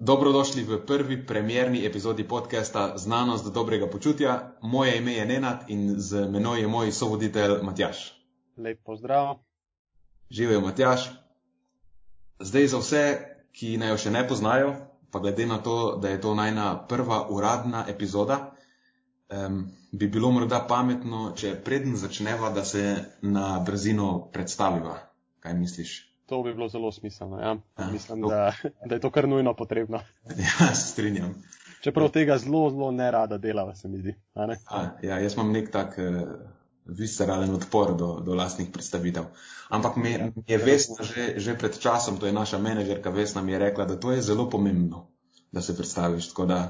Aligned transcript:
Dobrodošli 0.00 0.64
v 0.64 0.80
prvi 0.86 1.26
premjerni 1.26 1.84
epizodi 1.84 2.24
podcasta 2.24 2.96
Znanost 2.96 3.44
do 3.44 3.50
dobrega 3.50 3.86
počutja. 3.86 4.56
Moje 4.62 4.96
ime 4.96 5.12
je 5.12 5.26
Nenad 5.26 5.68
in 5.68 6.00
z 6.00 6.24
menoj 6.24 6.60
je 6.60 6.68
moj 6.68 6.92
sovoditelj 6.92 7.60
Matjaš. 7.62 8.16
Lep 8.56 8.80
pozdrav. 8.84 9.36
Živijo 10.30 10.60
Matjaš. 10.60 11.10
Zdaj 12.40 12.66
za 12.66 12.78
vse, 12.78 13.02
ki 13.52 13.76
naj 13.76 13.92
jo 13.92 13.98
še 14.00 14.10
ne 14.10 14.24
poznajo, 14.28 14.72
pa 15.12 15.20
glede 15.20 15.46
na 15.46 15.60
to, 15.60 15.98
da 16.00 16.08
je 16.08 16.20
to 16.20 16.32
najna 16.34 16.86
prva 16.88 17.26
uradna 17.28 17.84
epizoda, 17.88 18.54
um, 19.28 19.68
bi 19.92 20.08
bilo 20.08 20.30
morda 20.32 20.64
pametno, 20.68 21.34
če 21.36 21.58
preden 21.64 21.96
začneva, 21.96 22.48
da 22.50 22.64
se 22.64 23.04
na 23.20 23.60
brzino 23.60 24.30
predstaviva. 24.32 24.96
Kaj 25.44 25.54
misliš? 25.60 26.09
To 26.30 26.42
bi 26.42 26.52
bilo 26.54 26.68
zelo 26.68 26.92
smiselno. 26.92 27.40
Ja. 27.40 27.56
Ja, 27.78 27.90
Mislim, 27.92 28.20
da, 28.20 28.52
da 28.86 28.94
je 28.94 29.00
to 29.00 29.10
kar 29.10 29.28
nujno 29.28 29.54
potrebno. 29.54 30.00
Ja, 30.38 30.74
strinjam. 30.74 31.42
Čeprav 31.80 32.08
tega 32.08 32.38
zelo, 32.38 32.70
zelo 32.70 32.90
ne 32.90 33.10
rada 33.10 33.38
delava, 33.38 33.74
se 33.74 33.88
mi 33.88 33.98
zdi. 33.98 34.14
A, 34.34 34.86
ja, 35.02 35.18
jaz 35.18 35.34
imam 35.34 35.50
nek 35.52 35.72
tak 35.72 35.98
uh, 35.98 36.22
visceralen 36.84 37.54
odpor 37.54 37.96
do, 37.96 38.12
do 38.20 38.34
lastnih 38.34 38.68
predstavitev. 38.72 39.26
Ampak 39.68 39.96
mi 39.96 40.12
ja, 40.12 40.30
je 40.46 40.58
Vesna 40.58 41.02
že, 41.02 41.34
že 41.36 41.58
pred 41.58 41.78
časom, 41.78 42.22
to 42.22 42.26
je 42.26 42.32
naša 42.32 42.58
menedžerka 42.58 43.10
Vesna, 43.10 43.42
mi 43.42 43.52
je 43.52 43.58
rekla, 43.58 43.84
da 43.84 43.98
to 44.00 44.12
je 44.12 44.22
zelo 44.22 44.46
pomembno, 44.50 45.08
da 45.52 45.62
se 45.62 45.76
predstaviš. 45.76 46.28
Tako 46.28 46.46
da 46.46 46.60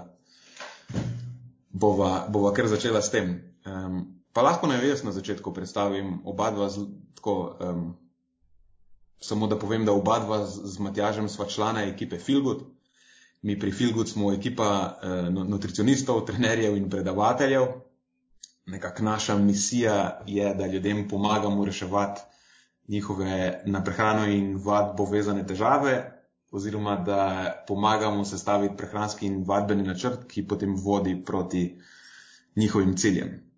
bova, 1.68 2.26
bova 2.28 2.54
kar 2.56 2.68
začela 2.68 3.02
s 3.02 3.10
tem. 3.10 3.42
Um, 3.66 4.06
pa 4.32 4.42
lahko 4.42 4.72
naj 4.72 4.88
jaz 4.88 5.04
na 5.04 5.12
začetku 5.12 5.52
predstavim 5.52 6.22
oba 6.24 6.50
dva 6.50 6.70
tako. 7.14 7.58
Um, 7.60 7.90
samo 9.20 9.46
da 9.46 9.58
povem, 9.58 9.84
da 9.84 9.92
oba 9.92 10.18
dva 10.18 10.44
z, 10.46 10.60
z 10.64 10.78
Matjažem 10.78 11.28
sva 11.28 11.46
člana 11.46 11.84
ekipe 11.84 12.18
Filgut. 12.18 12.64
Mi 13.42 13.58
pri 13.58 13.72
Filgut 13.72 14.08
smo 14.08 14.32
ekipa 14.32 14.98
eh, 15.02 15.30
nutricionistov, 15.30 16.24
trenerjev 16.26 16.76
in 16.76 16.90
predavateljev. 16.90 17.66
Nekak 18.66 19.00
naša 19.00 19.36
misija 19.38 20.20
je, 20.26 20.54
da 20.54 20.66
ljudem 20.66 21.08
pomagamo 21.08 21.64
reševati 21.64 22.20
njihove 22.88 23.62
na 23.66 23.84
prehrano 23.84 24.26
in 24.26 24.56
vadbo 24.64 25.04
vezane 25.04 25.46
težave, 25.46 25.94
oziroma 26.50 26.96
da 26.96 27.20
pomagamo 27.68 28.24
sestaviti 28.24 28.76
prehranski 28.76 29.26
in 29.26 29.44
vadbeni 29.46 29.82
načrt, 29.82 30.26
ki 30.28 30.48
potem 30.48 30.74
vodi 30.76 31.22
proti 31.26 31.80
njihovim 32.56 32.96
ciljem. 32.96 33.50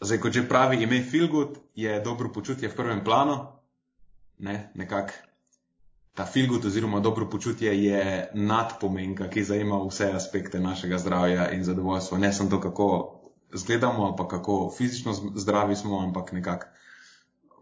Zdaj, 0.00 0.18
kot 0.18 0.32
že 0.32 0.48
pravi 0.48 0.82
ime 0.82 1.02
Filgut, 1.02 1.58
je 1.74 2.00
dobro 2.00 2.32
počutje 2.32 2.68
v 2.68 2.76
prvem 2.76 3.04
planu, 3.04 3.38
ne, 4.40 4.72
nekako 4.74 5.12
ta 6.14 6.26
filgut 6.26 6.64
oziroma 6.64 7.00
dobro 7.00 7.28
počutje 7.30 7.84
je 7.84 8.30
nadpomenka, 8.34 9.28
ki 9.30 9.44
zajema 9.44 9.78
vse 9.86 10.10
aspekte 10.12 10.60
našega 10.60 10.98
zdravja 10.98 11.50
in 11.50 11.64
zadovoljstva. 11.64 12.18
Ne 12.18 12.32
samo 12.32 12.50
to, 12.50 12.60
kako 12.60 12.88
izgledamo, 13.54 14.16
pa 14.16 14.28
kako 14.28 14.72
fizično 14.78 15.12
zdravi 15.34 15.76
smo, 15.76 16.00
ampak 16.00 16.32
nekako 16.32 16.66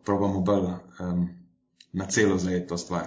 probamo 0.04 0.40
bolj 0.40 0.64
um, 1.00 1.28
na 1.92 2.06
celo 2.06 2.38
zajeti 2.38 2.68
to 2.68 2.78
stvar. 2.78 3.06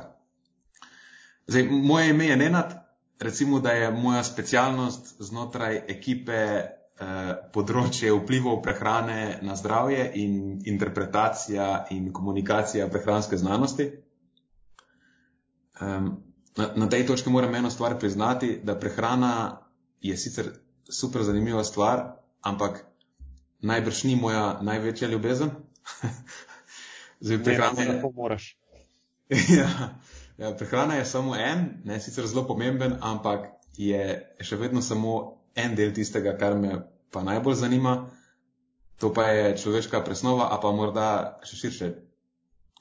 Zdaj, 1.48 1.64
moje 1.64 2.10
ime 2.10 2.26
je 2.26 2.38
Nenad, 2.38 2.74
recimo, 3.20 3.60
da 3.60 3.72
je 3.72 3.92
moja 3.92 4.24
specialnost 4.24 5.16
znotraj 5.20 5.82
ekipe 5.88 6.62
področje 7.54 8.12
vplivov 8.14 8.62
prehrane 8.62 9.40
na 9.42 9.56
zdravje 9.56 10.04
in 10.22 10.62
interpretacija 10.70 11.88
in 11.90 12.12
komunikacija 12.14 12.90
prehranske 12.94 13.38
znanosti. 13.38 13.88
Um, 15.82 16.12
na, 16.58 16.68
na 16.76 16.90
tej 16.90 17.08
točki 17.08 17.30
moram 17.30 17.56
eno 17.56 17.70
stvar 17.70 17.98
priznati, 18.00 18.60
da 18.64 18.78
prehrana 18.80 19.62
je 20.02 20.18
sicer 20.18 20.52
super 20.90 21.24
zanimiva 21.24 21.64
stvar, 21.64 22.04
ampak 22.42 22.86
najbrž 23.62 24.04
ni 24.04 24.16
moja 24.16 24.60
največja 24.62 25.10
ljubezen. 25.10 25.52
Zdaj, 27.26 27.44
prehrana 27.44 27.82
je. 27.82 28.02
Pomoraš. 28.02 28.58
ja, 29.60 29.98
ja, 30.38 30.54
prehrana 30.58 30.96
je 30.96 31.06
samo 31.06 31.36
en, 31.36 31.82
ne 31.86 32.00
sicer 32.00 32.28
zelo 32.28 32.46
pomemben, 32.48 32.98
ampak 33.02 33.50
je 33.78 34.36
še 34.42 34.58
vedno 34.58 34.82
samo 34.82 35.42
en 35.56 35.76
del 35.76 35.94
tistega, 35.94 36.36
kar 36.38 36.58
me 36.58 36.91
pa 37.12 37.24
najbolj 37.24 37.56
zanima, 37.56 38.10
to 38.98 39.14
pa 39.14 39.28
je 39.28 39.58
človeška 39.58 40.04
presnova, 40.06 40.50
a 40.54 40.60
pa 40.62 40.72
morda 40.72 41.08
še 41.48 41.58
širše, 41.58 41.90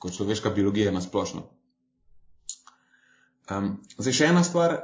kot 0.00 0.14
človeška 0.16 0.52
biologija 0.54 0.92
na 0.92 1.00
splošno. 1.00 1.46
Um, 3.50 3.72
zdaj 3.98 4.14
še 4.14 4.30
ena 4.30 4.44
stvar. 4.46 4.76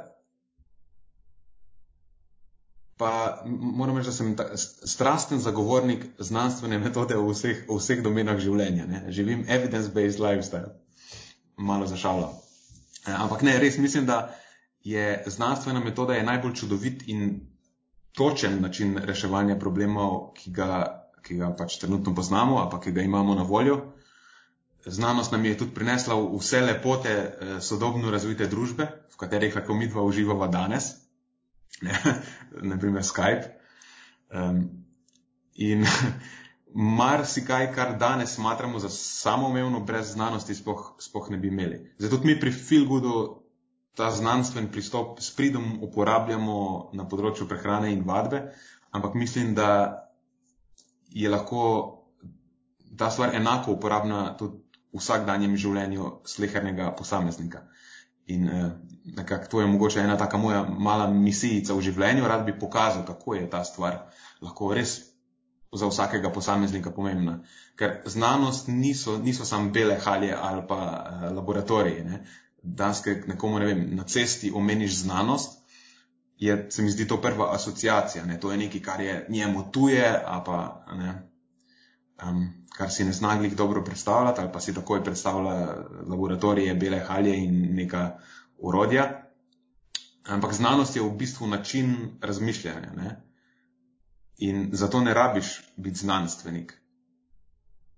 Pa 2.97 3.11
moram 3.45 3.99
reči, 3.99 4.09
da 4.09 4.15
sem 4.15 4.33
ta, 4.35 4.47
strasten 4.57 5.39
zagovornik 5.39 6.07
znanstvene 6.17 6.79
metode 6.81 7.15
v 7.15 7.29
vseh, 7.29 7.59
v 7.69 7.77
vseh 7.77 8.01
domenah 8.03 8.41
življenja. 8.41 8.87
Ne. 8.89 9.03
Živim 9.13 9.45
evidence-based 9.45 10.19
lifestyle. 10.19 10.73
Malo 11.57 11.85
zašalo. 11.87 12.31
Ampak 13.05 13.45
ne, 13.45 13.53
res 13.61 13.77
mislim, 13.77 14.09
da 14.09 14.33
je 14.83 15.23
znanstvena 15.29 15.79
metoda 15.79 16.17
je 16.17 16.25
najbolj 16.25 16.57
čudovit 16.57 17.05
in 17.07 17.29
točen 18.17 18.61
način 18.61 18.97
reševanja 18.97 19.59
problemov, 19.59 20.31
ki 20.33 20.51
ga, 20.51 20.69
ki 21.21 21.37
ga 21.37 21.51
pač 21.57 21.77
trenutno 21.81 22.15
poznamo, 22.15 22.57
ali 22.57 22.71
pa 22.71 22.79
ki 22.81 22.91
ga 22.91 23.05
imamo 23.05 23.35
na 23.35 23.43
voljo. 23.43 23.77
Znanost 24.85 25.31
nam 25.31 25.45
je 25.45 25.57
tudi 25.57 25.75
prinesla 25.75 26.15
vse 26.39 26.61
lepote 26.61 27.13
eh, 27.13 27.61
sodobno 27.61 28.11
razvite 28.11 28.47
družbe, 28.47 28.87
v 29.13 29.19
katerih 29.21 29.55
lahko 29.55 29.75
mi 29.75 29.89
dva 29.91 30.01
uživamo 30.01 30.47
danes, 30.47 30.89
naprimer 32.73 33.03
Skype. 33.03 33.53
Um, 34.33 34.63
in 35.53 35.85
marsikaj, 36.99 37.71
kar 37.75 37.97
danes 37.99 38.33
smatramo 38.35 38.79
za 38.79 38.89
samoumevno, 38.89 39.79
brez 39.79 40.13
znanosti, 40.13 40.55
spoh, 40.55 40.95
spoh 40.99 41.29
ne 41.29 41.37
bi 41.37 41.47
imeli. 41.47 41.83
Zato 41.97 42.19
mi 42.23 42.39
pri 42.39 42.51
Filgudu 42.51 43.46
ta 43.97 44.11
znanstven 44.13 44.69
pristop 44.71 45.19
s 45.19 45.31
pridom 45.35 45.79
uporabljamo 45.83 46.57
na 46.93 47.07
področju 47.09 47.47
prehrane 47.49 47.89
in 47.93 48.03
vadbe, 48.05 48.43
ampak 48.93 49.17
mislim, 49.17 49.55
da 49.57 49.69
je 51.09 51.29
lahko 51.29 51.63
ta 52.97 53.09
stvar 53.09 53.35
enako 53.35 53.73
uporabna 53.77 54.21
tudi 54.37 54.61
v 54.93 55.01
vsakdanjem 55.01 55.57
življenju 55.57 56.11
slehernega 56.29 56.91
posameznika. 56.97 57.65
In 58.27 58.47
eh, 58.49 58.71
nekako 59.17 59.51
to 59.51 59.61
je 59.61 59.67
mogoče 59.67 60.01
ena 60.03 60.17
taka 60.17 60.37
moja 60.37 60.63
mala 60.63 61.07
misijica 61.11 61.73
v 61.73 61.85
življenju, 61.89 62.27
rad 62.27 62.45
bi 62.45 62.55
pokazal, 62.59 63.05
kako 63.07 63.35
je 63.35 63.49
ta 63.49 63.63
stvar 63.65 64.01
lahko 64.41 64.73
res 64.75 64.97
za 65.73 65.87
vsakega 65.87 66.31
posameznika 66.33 66.91
pomembna. 66.95 67.39
Ker 67.79 68.01
znanost 68.05 68.67
niso, 68.67 69.17
niso 69.17 69.45
samo 69.45 69.71
bele 69.71 69.97
halje 70.03 70.35
ali 70.35 70.67
pa 70.67 70.81
eh, 70.83 71.29
laboratoriji. 71.33 72.03
Ne? 72.03 72.25
Danes, 72.75 73.01
ki 73.03 73.15
nekomu 73.27 73.59
ne 73.59 73.65
vem, 73.65 73.87
na 73.95 74.03
cesti 74.03 74.51
omeniš 74.55 74.97
znanost, 75.03 75.57
je, 76.37 76.67
se 76.71 76.81
mi 76.81 76.91
zdi 76.91 77.07
to 77.07 77.21
prva 77.21 77.53
asociacija. 77.55 78.25
Ne? 78.25 78.39
To 78.39 78.51
je 78.51 78.57
nekaj, 78.57 78.81
kar 78.81 79.01
je 79.01 79.25
njemu 79.29 79.71
tuje, 79.71 80.23
pa, 80.45 80.85
ne, 80.97 81.13
um, 82.23 82.47
kar 82.77 82.91
si 82.91 83.03
ne 83.03 83.13
znaglih 83.13 83.55
dobro 83.55 83.83
predstavljati, 83.83 84.41
ali 84.41 84.51
pa 84.53 84.59
si 84.59 84.73
takoj 84.73 85.03
predstavlja 85.03 85.75
laboratorije, 86.07 86.75
bele 86.75 86.99
halje 86.99 87.37
in 87.43 87.75
neka 87.75 88.19
urodja. 88.57 89.23
Ampak 90.27 90.53
znanost 90.53 90.95
je 90.95 91.01
v 91.01 91.11
bistvu 91.17 91.47
način 91.47 91.95
razmišljanja. 92.21 92.91
Ne? 92.97 93.21
In 94.37 94.69
zato 94.71 95.01
ne 95.01 95.13
rabiš 95.13 95.73
biti 95.77 95.99
znanstvenik. 95.99 96.81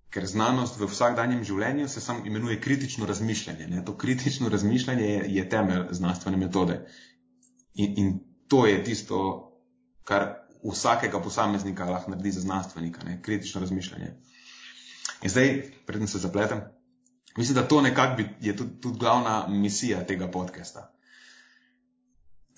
Ker 0.09 0.25
znanost 0.25 0.80
v 0.80 0.88
vsakdanjem 0.90 1.44
življenju 1.46 1.88
se 1.88 2.02
samo 2.02 2.25
imenuje 2.25 2.58
kritično 2.62 3.06
razmišljanje. 3.06 3.68
Ne? 3.68 3.84
To 3.86 3.97
kritično 3.97 4.50
razmišljanje 4.50 5.06
je, 5.06 5.20
je 5.36 5.50
temelj 5.50 5.92
znanstvene 5.92 6.38
metode. 6.38 6.80
In, 7.74 7.94
in 7.97 8.19
to 8.50 8.66
je 8.66 8.83
tisto, 8.83 9.19
kar 10.04 10.25
vsakega 10.63 11.22
posameznika 11.22 11.86
lahko 11.86 12.12
naredi 12.12 12.31
za 12.31 12.42
znanstvenika, 12.42 13.04
ne? 13.06 13.22
kritično 13.22 13.62
razmišljanje. 13.62 14.16
In 15.22 15.30
zdaj, 15.30 15.72
predem 15.86 16.07
se 16.07 16.19
zapletem, 16.19 16.62
mislim, 17.38 17.56
da 17.56 17.68
to 17.68 17.81
nekako 17.81 18.22
je 18.42 18.56
tudi, 18.56 18.81
tudi 18.81 19.00
glavna 19.00 19.48
misija 19.48 20.06
tega 20.07 20.31
podcasta, 20.31 20.92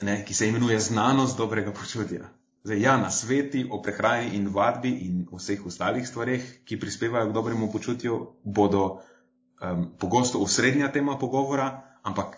ne? 0.01 0.25
ki 0.25 0.33
se 0.33 0.47
imenuje 0.49 0.79
znanost 0.79 1.37
dobrega 1.37 1.73
počutja. 1.73 2.29
Zdaj, 2.63 2.81
ja, 2.81 2.97
na 2.97 3.09
sveti 3.09 3.63
o 3.71 3.81
prehrani 3.81 4.35
in 4.37 4.51
vadbi 4.53 4.91
in 5.05 5.23
vseh 5.33 5.65
ostalih 5.65 6.05
stvarih, 6.07 6.43
ki 6.65 6.77
prispevajo 6.79 7.31
k 7.31 7.33
dobremu 7.33 7.71
počutju, 7.73 8.17
bodo 8.43 8.83
um, 8.91 9.87
pogosto 9.97 10.39
osrednja 10.39 10.91
tema 10.91 11.17
pogovora, 11.17 11.97
ampak 12.03 12.37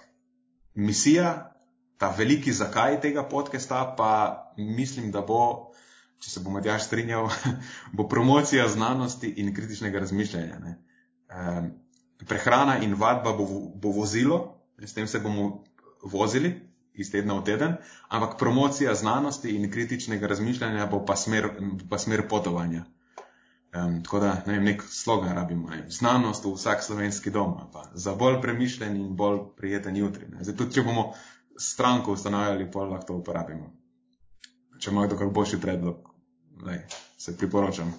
misija, 0.75 1.51
ta 1.97 2.13
veliki 2.17 2.53
zakaj 2.53 3.01
tega 3.01 3.23
podcasta, 3.27 3.83
pa 3.97 4.11
mislim, 4.57 5.11
da 5.11 5.21
bo, 5.21 5.73
če 6.23 6.31
se 6.31 6.39
bo 6.39 6.55
Matjaš 6.55 6.87
strinjal, 6.87 7.27
bo 7.97 8.07
promocija 8.07 8.67
znanosti 8.71 9.27
in 9.43 9.51
kritičnega 9.55 9.99
razmišljanja. 9.99 10.59
Um, 10.63 11.71
prehrana 12.27 12.79
in 12.79 12.95
vadba 12.95 13.35
bo, 13.35 13.45
bo 13.75 13.91
vozilo, 13.91 14.39
s 14.79 14.95
tem 14.95 15.07
se 15.07 15.19
bomo 15.19 15.65
vozili 16.03 16.55
iz 16.93 17.11
tedna 17.11 17.33
v 17.39 17.43
teden, 17.43 17.75
ampak 18.09 18.37
promocija 18.39 18.95
znanosti 18.95 19.55
in 19.55 19.71
kritičnega 19.71 20.27
razmišljanja 20.27 20.85
bo 20.91 21.05
pa 21.05 21.15
smer, 21.15 21.49
pa 21.89 21.97
smer 21.97 22.27
potovanja. 22.29 22.85
Um, 23.73 24.03
tako 24.03 24.19
da 24.19 24.33
ne 24.45 24.53
vem, 24.53 24.63
nek 24.63 24.83
slogan 24.85 25.33
rabimo. 25.35 25.69
Ne? 25.69 25.85
Znanost 25.89 26.45
v 26.45 26.53
vsak 26.53 26.83
slovenski 26.83 27.31
dom, 27.33 27.55
pa 27.73 27.87
za 27.93 28.13
bolj 28.15 28.41
premišljen 28.41 28.95
in 28.95 29.15
bolj 29.15 29.39
prijeten 29.57 29.97
jutri. 29.97 30.27
Zdaj, 30.41 30.55
tudi 30.57 30.77
če 30.77 30.83
bomo 30.85 31.13
stranko 31.57 32.13
ustanovili, 32.13 32.69
pa 32.71 32.85
lahko 32.85 33.07
to 33.07 33.17
uporabimo. 33.23 33.71
Če 34.79 34.91
ima 34.91 35.07
kdo 35.07 35.17
kak 35.17 35.33
boljši 35.33 35.61
predlog, 35.61 36.05
lej, 36.65 36.83
se 37.17 37.37
priporočam. 37.37 37.93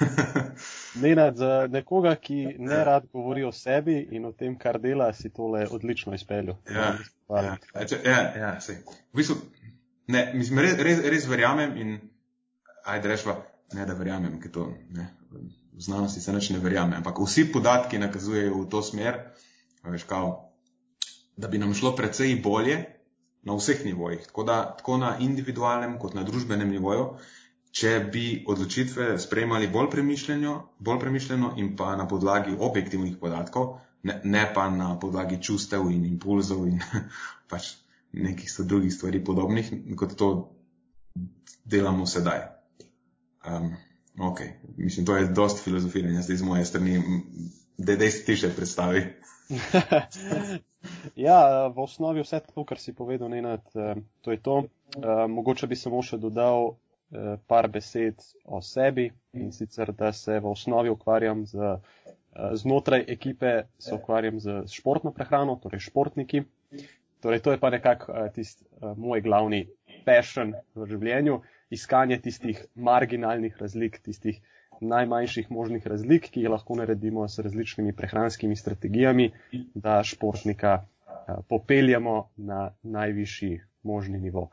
Nenad, 0.94 1.36
za 1.36 1.66
nekoga, 1.70 2.14
ki 2.14 2.56
ne 2.58 2.84
rad 2.84 3.06
govori 3.12 3.44
o 3.44 3.52
sebi 3.52 3.96
in 4.12 4.24
o 4.24 4.32
tem, 4.32 4.58
kar 4.58 4.78
dela, 4.80 5.12
si 5.12 5.30
tole 5.32 5.66
odlično 5.70 6.14
izpeljal. 6.14 6.56
Ja, 6.70 6.94
ja, 7.30 7.56
ja, 8.04 8.20
ja, 8.38 8.52
v 9.12 9.16
bistvu, 9.16 9.36
ne, 10.06 10.30
mislim, 10.34 10.62
res, 10.62 10.78
res, 10.78 11.02
res 11.10 11.26
verjamem 11.28 11.76
in 11.76 11.98
ajde 12.84 13.08
rešva 13.08 13.36
ne 13.74 13.86
da 13.86 13.94
verjamem, 13.98 14.38
ker 14.40 14.52
to 14.52 14.66
ne, 14.94 15.08
v 15.74 15.82
znanosti 15.82 16.20
se 16.20 16.32
neč 16.32 16.50
ne 16.54 16.60
verjame. 16.62 16.96
Ampak 17.00 17.18
vsi 17.24 17.48
podatki 17.52 17.98
nakazujejo 17.98 18.60
v 18.62 18.68
to 18.70 18.82
smer, 18.82 19.20
veš, 19.84 20.06
kao, 20.10 20.34
da 21.36 21.48
bi 21.48 21.58
nam 21.58 21.74
šlo 21.74 21.94
precej 21.96 22.36
bolje 22.42 22.84
na 23.44 23.56
vseh 23.56 23.82
nivojih, 23.84 24.22
tako, 24.28 24.44
da, 24.48 24.60
tako 24.78 24.98
na 25.02 25.16
individualnem 25.20 25.98
kot 26.00 26.14
na 26.14 26.22
družbenem 26.24 26.70
nivoju, 26.70 27.16
če 27.74 27.94
bi 28.12 28.44
odločitve 28.46 29.16
sprejemali 29.18 29.68
bolj 29.68 29.90
premišljeno, 29.90 30.54
bolj 30.78 31.00
premišljeno 31.02 31.54
in 31.58 31.72
pa 31.76 31.96
na 31.98 32.06
podlagi 32.08 32.54
objektivnih 32.58 33.16
podatkov, 33.20 33.78
ne, 34.06 34.20
ne 34.24 34.44
pa 34.54 34.68
na 34.70 34.92
podlagi 35.00 35.40
čustev 35.42 35.88
in 35.90 36.04
impulzov 36.06 36.68
in 36.68 36.78
pač 37.50 37.74
nekih 38.14 38.52
drugih 38.70 38.94
stvari 38.94 39.24
podobnih, 39.24 39.72
kot 39.98 40.14
to 40.14 40.28
delamo 41.64 42.06
sedaj. 42.06 42.46
Um, 43.44 43.72
ok, 44.18 44.40
mislim, 44.76 45.06
to 45.06 45.16
je 45.16 45.26
dost 45.34 45.64
filozofiranja 45.64 46.22
zdaj 46.22 46.36
z 46.36 46.46
moje 46.46 46.64
strani. 46.64 47.02
Dej 47.78 48.10
si 48.10 48.22
ti 48.24 48.36
še 48.38 48.52
predstavi. 48.54 49.02
ja, 51.26 51.66
v 51.74 51.82
osnovi 51.82 52.22
vse 52.22 52.38
to, 52.54 52.62
kar 52.62 52.78
si 52.78 52.94
povedal, 52.94 53.34
Nenad, 53.34 53.66
eh, 53.74 53.98
to 54.22 54.30
je 54.30 54.38
to. 54.38 54.62
Uh, 54.94 55.26
mogoče 55.26 55.66
bi 55.66 55.76
samo 55.76 56.04
še 56.06 56.20
dodal 56.22 56.76
par 57.46 57.68
besed 57.68 58.22
o 58.44 58.60
sebi 58.62 59.10
in 59.32 59.52
sicer, 59.52 59.92
da 59.92 60.12
se 60.12 60.40
v 60.40 60.50
osnovi 60.50 60.90
ukvarjam 60.90 61.44
z, 61.46 61.56
uh, 61.56 62.50
znotraj 62.58 63.04
ekipe, 63.08 63.54
se 63.78 63.94
ukvarjam 63.94 64.40
z 64.40 64.64
športno 64.72 65.12
prehrano, 65.12 65.56
torej 65.62 65.84
športniki. 65.88 66.44
Torej, 67.22 67.40
to 67.40 67.52
je 67.54 67.60
pa 67.60 67.70
nekako 67.70 68.12
uh, 68.12 68.26
tisti 68.34 68.64
moj 68.96 69.22
glavni 69.24 69.66
passion 70.04 70.54
v 70.74 70.88
življenju. 70.90 71.40
Iskanje 71.70 72.20
tistih 72.22 72.60
marginalnih 72.74 73.56
razlik, 73.60 74.02
tistih 74.04 74.42
najmanjših 74.80 75.50
možnih 75.50 75.86
razlik, 75.86 76.28
ki 76.30 76.44
jih 76.44 76.50
lahko 76.50 76.76
naredimo 76.76 77.28
s 77.28 77.38
različnimi 77.38 77.92
prehranskimi 77.96 78.56
strategijami, 78.56 79.30
da 79.74 80.02
športnika 80.04 80.74
eh, 80.82 81.34
popeljamo 81.48 82.28
na 82.36 82.70
najvišji 82.82 83.60
možni 83.82 84.18
nivo. 84.18 84.50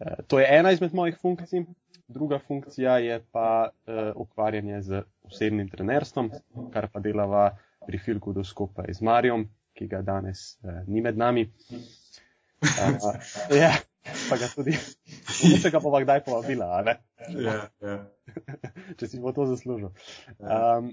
Eh, 0.00 0.14
to 0.26 0.40
je 0.40 0.46
ena 0.50 0.72
izmed 0.72 0.94
mojih 0.94 1.18
funkcij. 1.22 1.64
Druga 2.12 2.38
funkcija 2.38 2.98
je 3.02 3.20
pa 3.32 3.70
uh, 3.70 4.12
ukvarjanje 4.16 4.82
z 4.82 5.02
osebnim 5.28 5.68
trenerstvom, 5.72 6.30
kar 6.72 6.88
pa 6.92 7.00
delava 7.00 7.46
pri 7.86 7.98
Filkudu 7.98 8.44
skupaj 8.44 8.92
z 8.94 9.06
Marijom, 9.06 9.46
ki 9.72 9.88
ga 9.88 10.02
danes 10.06 10.58
uh, 10.62 10.82
ni 10.86 11.00
med 11.00 11.18
nami. 11.18 11.48
Uh, 11.72 13.16
yeah 13.50 13.80
pa 14.28 14.36
ga 14.36 14.48
tudi, 14.50 14.74
če 15.62 15.70
ga 15.70 15.80
bova 15.82 16.02
kdaj 16.02 16.24
povabila, 16.26 16.82
ne? 16.86 16.96
Ja, 17.38 17.56
ja. 17.84 17.96
če 18.98 19.08
si 19.08 19.20
bo 19.22 19.32
to 19.36 19.46
zaslužil. 19.50 19.92
Um, 20.38 20.90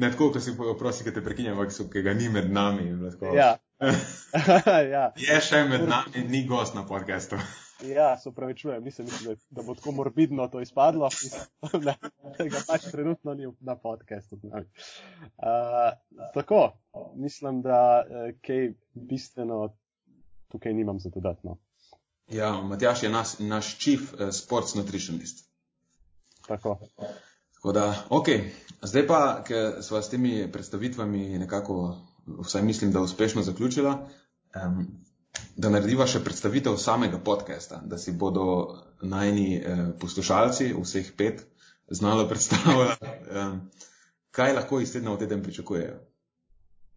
ne 0.00 0.10
tako, 0.12 0.30
ko 0.34 0.42
si 0.42 0.56
prosi, 0.56 1.04
da 1.08 1.16
te 1.18 1.24
prekinjam, 1.24 1.58
ampak 1.58 1.92
ki 1.92 2.04
ga 2.06 2.16
ni 2.16 2.30
med 2.32 2.48
nami. 2.52 2.88
Ja. 3.36 3.56
ja. 4.94 5.10
Je 5.20 5.38
še 5.44 5.62
med 5.68 5.84
nami, 5.88 6.24
ni 6.28 6.44
gost 6.48 6.74
na 6.74 6.86
podkastu. 6.86 7.36
Ja, 7.84 8.18
se 8.18 8.28
upravičujem, 8.28 8.84
mislim, 8.84 9.06
mislim, 9.06 9.36
da 9.50 9.62
bo 9.62 9.74
tako 9.74 9.92
morbidno 9.92 10.48
to 10.48 10.60
izpadlo, 10.60 11.10
da 11.72 11.94
ga 12.52 12.62
pač 12.68 12.88
trenutno 12.90 13.34
ni 13.34 13.50
na 13.60 13.76
podkastu. 13.76 14.38
Uh, 14.44 14.62
tako, 16.34 16.72
mislim, 17.14 17.60
da 17.62 18.00
uh, 18.00 18.30
kaj 18.46 18.72
bistveno 18.94 19.76
tukaj 20.48 20.74
nimam 20.74 21.00
za 21.00 21.10
dodatno. 21.14 21.58
Ja, 22.32 22.62
Matjaš 22.62 23.02
je 23.02 23.08
nas, 23.12 23.38
naš 23.38 23.76
chief 23.78 24.12
uh, 24.14 24.30
sports 24.32 24.74
nutritionist. 24.74 25.44
Tako. 26.48 26.78
Tako 27.54 27.72
da, 27.72 27.94
ok, 28.08 28.28
zdaj 28.82 29.06
pa, 29.06 29.20
ker 29.44 29.82
sva 29.82 30.02
s 30.02 30.10
temi 30.10 30.46
predstavitvami 30.52 31.38
nekako, 31.38 31.96
vsaj 32.26 32.62
mislim, 32.62 32.92
da 32.92 33.00
uspešno 33.00 33.42
zaključila, 33.42 34.08
um, 34.64 34.86
da 35.56 35.70
narediva 35.70 36.06
še 36.06 36.22
predstavitev 36.24 36.76
samega 36.76 37.18
podcasta, 37.18 37.82
da 37.84 37.98
si 37.98 38.12
bodo 38.12 38.46
najni 39.02 39.60
uh, 39.60 39.84
poslušalci, 40.00 40.72
vseh 40.82 41.12
pet, 41.16 41.46
znalo 41.88 42.28
predstavljati, 42.28 43.06
um, 43.40 43.60
kaj 44.30 44.52
lahko 44.52 44.80
iz 44.80 44.92
tedna 44.92 45.14
v 45.14 45.24
teden 45.24 45.42
pričakujejo. 45.42 45.96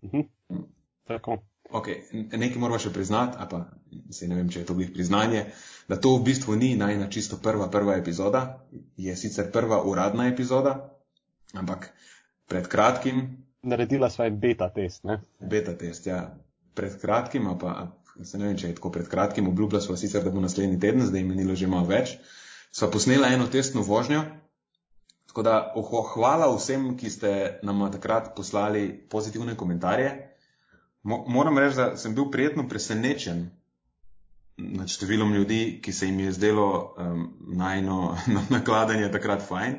Uh 0.02 0.10
mhm. 0.14 0.28
-huh. 0.50 0.64
Tako. 1.08 1.42
Okay. 1.70 2.02
Nekaj 2.14 2.58
moramo 2.58 2.80
še 2.82 2.90
priznati, 2.94 3.38
a 3.38 3.46
pa 3.46 3.66
se 4.12 4.28
ne 4.28 4.36
vem, 4.36 4.50
če 4.50 4.60
je 4.60 4.66
to 4.66 4.74
glih 4.74 4.90
priznanje, 4.94 5.46
da 5.90 6.00
to 6.02 6.16
v 6.18 6.24
bistvu 6.26 6.56
ni 6.56 6.76
najna 6.76 7.10
čisto 7.14 7.38
prva, 7.38 7.70
prva 7.70 7.96
epizoda, 7.98 8.66
je 8.98 9.16
sicer 9.18 9.52
prva 9.52 9.84
uradna 9.86 10.28
epizoda, 10.28 10.74
ampak 11.54 11.92
pred 12.50 12.68
kratkim. 12.68 13.39
Naredila 13.64 14.10
en 14.26 14.40
beta 14.40 14.70
test, 14.70 15.04
ne? 15.04 15.20
Beta 15.40 15.74
test, 15.78 16.08
ja. 16.08 16.22
Pred 16.74 17.00
kratkim, 17.02 17.50
pa 17.60 17.92
se 18.24 18.38
ne 18.38 18.48
vem, 18.48 18.58
če 18.58 18.70
je 18.70 18.78
tako 18.78 18.92
pred 18.96 19.08
kratkim, 19.12 19.48
obljubila 19.48 19.82
sva 19.82 19.98
sicer, 19.98 20.24
da 20.24 20.32
bo 20.32 20.40
naslednji 20.40 20.80
teden, 20.80 21.04
zdaj 21.08 21.22
je 21.22 21.28
menilo 21.28 21.56
že 21.56 21.68
malo 21.68 21.90
več. 21.90 22.16
Sva 22.72 22.88
posnela 22.92 23.34
eno 23.34 23.48
testno 23.52 23.82
vožnjo. 23.84 24.24
Tako 25.30 25.44
da, 25.44 25.56
oho, 25.76 26.02
hvala 26.14 26.48
vsem, 26.56 26.94
ki 26.98 27.10
ste 27.10 27.32
nam 27.64 27.84
takrat 27.92 28.32
poslali 28.38 28.88
pozitivne 29.10 29.58
komentarje 29.58 30.30
moram 31.04 31.58
reči, 31.58 31.76
da 31.76 31.98
sem 31.98 32.16
bil 32.16 32.30
prijetno 32.32 32.68
presenečen 32.68 33.50
nad 34.58 34.92
številom 34.92 35.34
ljudi, 35.34 35.80
ki 35.84 35.94
se 35.96 36.10
jim 36.10 36.20
je 36.20 36.34
zdelo 36.36 36.70
um, 37.00 37.28
najno 37.56 38.18
nakladanje 38.56 39.12
takrat 39.12 39.46
fajn 39.46 39.78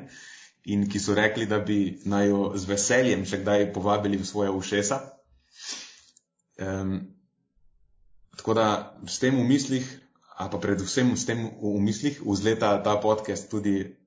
in 0.63 0.85
ki 0.89 0.99
so 0.99 1.15
rekli, 1.17 1.45
da 1.45 1.59
bi 1.59 2.01
naj 2.05 2.27
jo 2.29 2.41
z 2.55 2.69
veseljem 2.69 3.25
še 3.25 3.41
kdaj 3.41 3.71
povabili 3.73 4.19
v 4.19 4.27
svoje 4.27 4.51
ušesa. 4.53 4.99
Um, 6.61 6.93
tako 8.37 8.53
da 8.53 8.67
s 9.07 9.19
tem 9.19 9.37
v 9.37 9.47
mislih, 9.47 9.87
a 10.37 10.49
pa 10.49 10.61
predvsem 10.61 11.15
s 11.17 11.25
tem 11.25 11.47
v 11.61 11.77
mislih, 11.81 12.21
vzleta 12.25 12.75
ta 12.83 12.97
podcast 13.01 13.49
tudi 13.49 13.97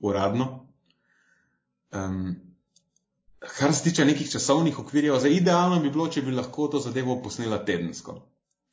uradno. 0.00 0.68
Um, 1.92 2.36
kar 3.38 3.72
se 3.74 3.84
tiče 3.84 4.04
nekih 4.04 4.30
časovnih 4.30 4.78
okvirjev, 4.78 5.18
za 5.18 5.28
idealno 5.28 5.80
bi 5.80 5.90
bilo, 5.90 6.08
če 6.08 6.22
bi 6.22 6.36
lahko 6.36 6.68
to 6.68 6.80
zadevo 6.80 7.18
posnela 7.24 7.64
tedensko. 7.64 8.20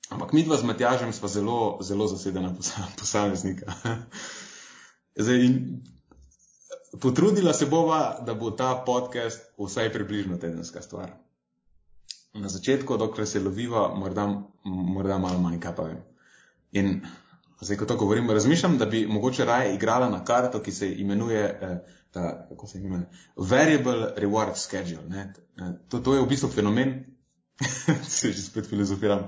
Ampak 0.10 0.34
mi 0.34 0.43
dva 0.43 0.58
z 0.58 0.65
Matjažem 0.65 1.13
sva 1.13 1.29
zelo, 1.29 1.77
zelo 1.86 2.08
zasedena 2.10 2.51
posameznika. 2.98 3.75
Zdaj, 5.24 5.50
potrudila 7.01 7.53
se 7.53 7.65
bova, 7.65 8.19
da 8.25 8.34
bo 8.34 8.51
ta 8.51 8.84
podcast 8.86 9.41
vsaj 9.58 9.93
približno 9.93 10.38
tedenska 10.38 10.81
stvar. 10.81 11.12
Na 12.34 12.50
začetku, 12.50 12.98
dokler 12.98 13.27
se 13.27 13.39
loviva, 13.39 13.96
morda, 13.96 14.27
morda 14.63 15.17
malo 15.17 15.39
manj, 15.39 15.60
kaj 15.60 15.75
pa 15.75 15.84
vem. 15.84 16.01
In 16.72 17.01
zdaj, 17.62 17.77
ko 17.77 17.86
to 17.86 17.96
govorim, 17.96 18.29
razmišljam, 18.29 18.77
da 18.77 18.86
bi 18.86 19.08
mogoče 19.08 19.46
raje 19.46 19.75
igrala 19.75 20.10
na 20.10 20.24
karto, 20.25 20.62
ki 20.62 20.72
se 20.72 20.93
imenuje 20.93 21.41
eh, 21.62 21.79
ta, 22.12 22.46
kako 22.50 22.67
se 22.67 22.77
imenuje, 22.77 23.10
variable 23.36 24.13
reward 24.17 24.55
schedule. 24.55 25.25
To, 25.89 26.00
to 26.00 26.15
je 26.15 26.22
v 26.22 26.27
bistvu 26.27 26.50
fenomen, 26.50 27.09
se 28.08 28.32
že 28.32 28.42
spet 28.42 28.70
filozofiram, 28.70 29.28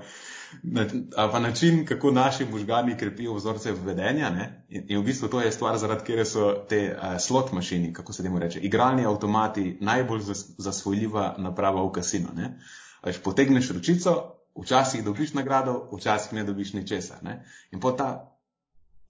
pa 1.16 1.40
način, 1.40 1.86
kako 1.86 2.12
naši 2.12 2.46
možgani 2.46 2.98
krepijo 2.98 3.34
vzorce 3.34 3.72
vedenja. 3.72 4.30
Ne? 4.30 4.66
In, 4.70 4.84
in 4.88 5.00
v 5.00 5.04
bistvu 5.04 5.28
to 5.28 5.42
je 5.42 5.52
stvar, 5.52 5.78
zaradi 5.78 6.04
kere 6.06 6.26
so 6.26 6.54
te 6.70 6.98
uh, 6.98 7.20
slot 7.20 7.52
mašini, 7.52 7.94
kako 7.94 8.14
se 8.14 8.24
temu 8.24 8.40
reče, 8.40 8.60
igralni 8.60 9.06
avtomati 9.06 9.78
najbolj 9.82 10.20
zas, 10.22 10.46
zasvojljiva 10.58 11.36
naprava 11.38 11.84
v 11.84 11.92
kasino. 11.92 12.30
Veš, 13.06 13.22
potegneš 13.24 13.72
ročico, 13.72 14.42
včasih 14.56 15.04
dobiš 15.04 15.34
nagrado, 15.34 15.90
včasih 15.94 16.34
ne 16.34 16.44
dobiš 16.44 16.74
ničesar. 16.74 17.18
In 17.72 17.80
po 17.80 17.92
ta 17.92 18.38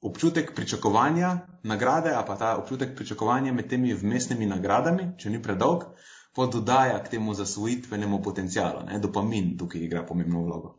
občutek 0.01 0.55
pričakovanja 0.55 1.37
nagrade, 1.63 2.09
a 2.09 2.23
pa 2.25 2.35
ta 2.35 2.57
občutek 2.57 2.95
pričakovanja 2.95 3.53
med 3.53 3.69
temi 3.69 3.93
vmesnimi 3.93 4.45
nagradami, 4.45 5.11
če 5.17 5.29
ni 5.29 5.41
predolg, 5.41 5.83
pa 6.35 6.45
dodaja 6.45 7.03
k 7.03 7.09
temu 7.09 7.33
zasvojitvenemu 7.33 8.21
potencialu. 8.23 8.85
Ne? 8.85 8.99
Dopamin 8.99 9.57
tukaj 9.57 9.81
igra 9.81 10.05
pomembno 10.05 10.43
vlogo. 10.43 10.77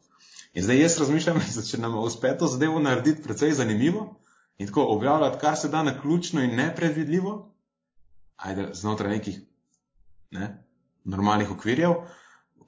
In 0.54 0.62
zdaj 0.62 0.80
jaz 0.80 0.98
razmišljam, 0.98 1.40
da 1.56 1.62
če 1.62 1.78
nam 1.78 1.98
uspe 1.98 2.36
to 2.38 2.46
zadevo 2.46 2.78
narediti 2.78 3.22
precej 3.22 3.52
zanimivo 3.52 4.08
in 4.58 4.66
tako 4.66 4.86
objavljati, 4.96 5.38
kar 5.40 5.56
se 5.56 5.68
da 5.68 5.82
na 5.82 6.00
ključno 6.00 6.42
in 6.42 6.56
nepredvidljivo, 6.56 7.54
ajde 8.36 8.68
znotraj 8.72 9.10
nekih 9.10 9.40
ne, 10.30 10.64
normalnih 11.04 11.50
okvirjev, 11.50 11.94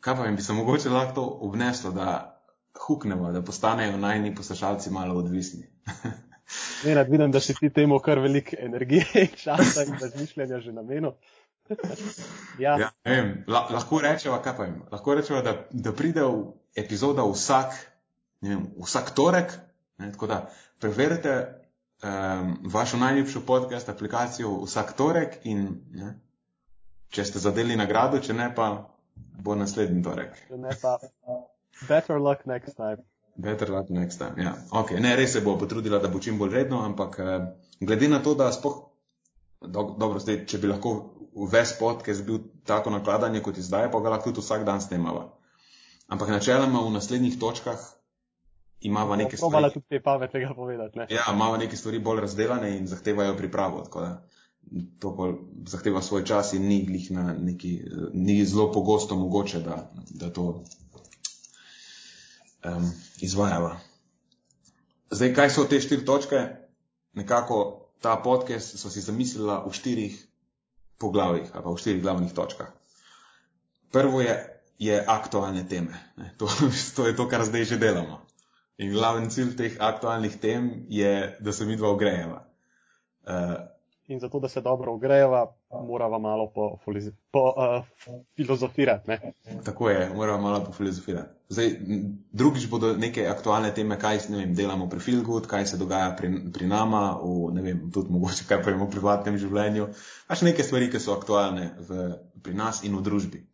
kaj 0.01 0.17
pa 0.17 0.27
jim 0.27 0.37
bi 0.37 0.43
se 0.43 0.53
mogoče 0.53 0.91
lahko 0.91 1.15
to 1.15 1.25
obneslo, 1.41 1.91
da 1.91 2.41
huknemo, 2.87 3.33
da 3.33 3.43
postanejo 3.43 3.97
najni 3.97 4.35
poslušalci 4.35 4.91
malo 4.91 5.19
odvisni. 5.19 5.67
Ne, 6.85 7.05
vidim, 7.05 7.31
da 7.33 7.41
si 7.41 7.55
ti 7.55 7.71
temu 7.71 7.99
kar 7.99 8.19
veliko 8.19 8.57
energije 8.59 9.05
in 9.15 9.29
časa 9.37 9.83
in 9.83 9.95
razmišljanja 10.01 10.59
že 10.61 10.73
namenil. 10.73 11.11
Ja. 12.59 12.77
ja, 12.79 12.91
vem, 13.05 13.45
la, 13.49 13.67
lahko 13.73 14.01
rečemo, 14.05 14.39
kaj 14.45 14.57
pa 14.57 14.69
jim. 14.69 14.83
Lahko 14.93 15.15
rečemo, 15.15 15.43
da, 15.43 15.57
da 15.71 15.93
pride 15.93 16.25
v 16.25 16.53
epizoda 16.77 17.25
vsak, 17.29 17.77
vem, 18.45 18.67
vsak 18.83 19.15
torek. 19.17 19.55
Ne, 19.99 20.11
tako 20.13 20.27
da 20.27 20.41
preverite 20.83 21.35
um, 22.03 22.57
vašo 22.73 22.97
najljubšo 22.97 23.45
podcast 23.47 23.89
aplikacijo 23.89 24.57
vsak 24.65 24.93
torek 24.99 25.39
in 25.45 25.69
ne, 25.95 26.15
če 27.09 27.25
ste 27.25 27.39
zadeli 27.39 27.77
nagrado, 27.79 28.19
če 28.19 28.35
ne 28.35 28.51
pa 28.55 28.71
bo 29.15 29.55
naslednji 29.55 30.03
torek. 30.03 30.37
Če 30.49 30.59
ne 30.59 30.75
pa, 30.83 30.99
better 31.89 32.19
luck 32.21 32.47
next 32.51 32.77
time. 32.77 33.05
Better 33.37 33.71
luck 33.71 33.91
next 33.91 34.19
time. 34.19 34.43
Ja. 34.43 34.55
Okay. 34.71 35.01
Ne, 35.03 35.17
res 35.19 35.33
se 35.35 35.41
bo 35.43 35.57
potrudila, 35.59 35.99
da 36.03 36.11
bo 36.11 36.21
čim 36.23 36.39
bolj 36.39 36.55
redno, 36.55 36.83
ampak 36.87 37.19
eh, 37.19 37.47
glede 37.81 38.09
na 38.11 38.21
to, 38.23 38.35
da 38.39 38.53
spoh, 38.55 38.77
do, 39.61 39.89
dobro, 39.99 40.21
zdaj, 40.23 40.45
če 40.51 40.61
bi 40.63 40.71
lahko 40.71 40.95
ves 41.35 41.75
podcast 41.79 42.25
bil 42.25 42.39
tako 42.65 42.91
nakladanje 42.91 43.43
kot 43.43 43.57
je 43.57 43.63
zdaj, 43.63 43.91
pa 43.93 44.01
ga 44.01 44.15
lahko 44.15 44.31
tudi 44.31 44.45
vsak 44.45 44.65
dan 44.65 44.81
snemava. 44.81 45.29
Ampak 46.09 46.29
načeloma 46.29 46.81
v 46.85 46.93
naslednjih 46.95 47.39
točkah 47.41 47.79
imamo 48.81 49.17
neke 49.17 49.37
stvari. 49.37 49.53
Hvala 49.53 49.71
tudi 49.71 49.87
te 49.89 50.03
pave 50.03 50.31
tega 50.31 50.55
povedati. 50.55 50.99
Ne? 50.99 51.07
Ja, 51.11 51.25
imamo 51.33 51.57
neke 51.57 51.77
stvari 51.77 51.99
bolj 51.99 52.21
razdelane 52.21 52.77
in 52.79 52.87
zahtevajo 52.87 53.37
pripravo. 53.37 53.85
To 55.01 55.39
zahteva 55.67 56.03
svoj 56.03 56.25
čas 56.25 56.53
in 56.53 56.69
ni, 56.69 57.09
neki, 57.39 57.81
ni 58.13 58.45
zelo 58.45 58.73
pogosto 58.73 59.17
mogoče, 59.17 59.61
da, 59.61 59.91
da 60.11 60.31
to 60.33 60.63
um, 62.65 62.93
izvajava. 63.21 63.79
Zdaj, 65.11 65.35
kaj 65.35 65.51
so 65.51 65.65
te 65.65 65.81
štiri 65.81 66.05
točke? 66.05 66.47
Nekako 67.13 67.89
ta 68.01 68.17
podcast 68.25 68.79
so 68.79 68.91
si 68.91 69.01
zamislila 69.01 69.65
v 69.67 69.73
štirih 69.73 70.34
poglavjih 70.99 71.51
ali 71.55 71.65
pa 71.65 71.71
v 71.71 71.81
štirih 71.81 72.03
glavnih 72.03 72.33
točkah. 72.33 72.71
Prvo 73.93 74.21
je, 74.21 74.35
je 74.79 74.97
aktualne 75.07 75.65
teme. 75.69 75.99
To, 76.39 76.49
to 76.97 77.07
je 77.07 77.17
to, 77.17 77.29
kar 77.29 77.45
zdaj 77.45 77.65
že 77.65 77.79
delamo. 77.79 78.23
In 78.79 78.91
glavni 78.91 79.31
cilj 79.31 79.55
teh 79.57 79.77
aktualnih 79.79 80.35
tem 80.43 80.87
je, 80.91 81.37
da 81.41 81.53
se 81.53 81.67
mi 81.67 81.77
dva 81.77 81.95
ogrejeva. 81.95 82.43
Uh, 83.25 83.55
in 84.07 84.21
zato, 84.21 84.41
da 84.41 84.49
se 84.49 84.61
dobro 84.61 84.93
ogreva, 84.93 85.57
moramo 85.89 86.19
malo 86.19 86.51
po, 86.55 86.79
po 87.31 87.55
uh, 87.57 87.85
filozofirati. 88.37 89.11
Ne? 89.11 89.33
Tako 89.65 89.91
je, 89.91 90.11
moramo 90.15 90.43
malo 90.43 90.65
po 90.65 90.73
filozofirati. 90.73 91.29
Zdaj, 91.49 91.71
drugič 92.33 92.69
bodo 92.71 92.97
neke 92.97 93.27
aktualne 93.29 93.75
teme, 93.75 93.99
kaj 93.99 94.19
vem, 94.29 94.55
delamo 94.55 94.89
pri 94.89 95.01
Filgood, 95.01 95.47
kaj 95.47 95.67
se 95.67 95.77
dogaja 95.77 96.17
pri, 96.17 96.31
pri 96.53 96.67
nama, 96.67 97.19
v, 97.23 97.63
vem, 97.63 97.91
tudi 97.93 98.13
mogoče 98.13 98.45
kaj 98.49 98.63
pravimo 98.63 98.89
v 98.89 98.97
privatnem 98.97 99.39
življenju. 99.39 99.89
Pač 100.29 100.45
neke 100.45 100.65
stvari, 100.65 100.91
ki 100.93 101.01
so 101.01 101.17
aktualne 101.17 101.71
v, 101.89 102.09
pri 102.43 102.55
nas 102.55 102.85
in 102.85 102.97
v 102.97 103.05
družbi. 103.05 103.45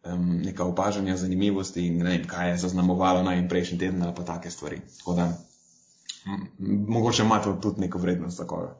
Um, 0.00 0.38
neka 0.40 0.64
opažanja, 0.64 1.18
zanimivosti 1.20 1.82
in 1.86 1.98
ne 2.00 2.14
vem, 2.14 2.22
kaj 2.28 2.54
je 2.54 2.60
zaznamovalo 2.62 3.24
naj 3.26 3.42
prejšnji 3.50 3.78
teden 3.82 4.02
ali 4.02 4.14
pa 4.16 4.22
take 4.24 4.50
stvari. 4.50 4.78
Tako 5.00 5.16
da, 5.18 5.26
mogoče 6.88 7.26
ima 7.26 7.42
to 7.44 7.52
tudi 7.60 7.80
neko 7.84 7.98
vrednost 7.98 8.38
za 8.38 8.46
koga. 8.48 8.78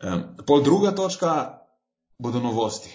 Um, 0.00 0.22
pol 0.46 0.62
druga 0.62 0.94
točka 0.96 1.60
bodo 2.18 2.40
novosti. 2.40 2.90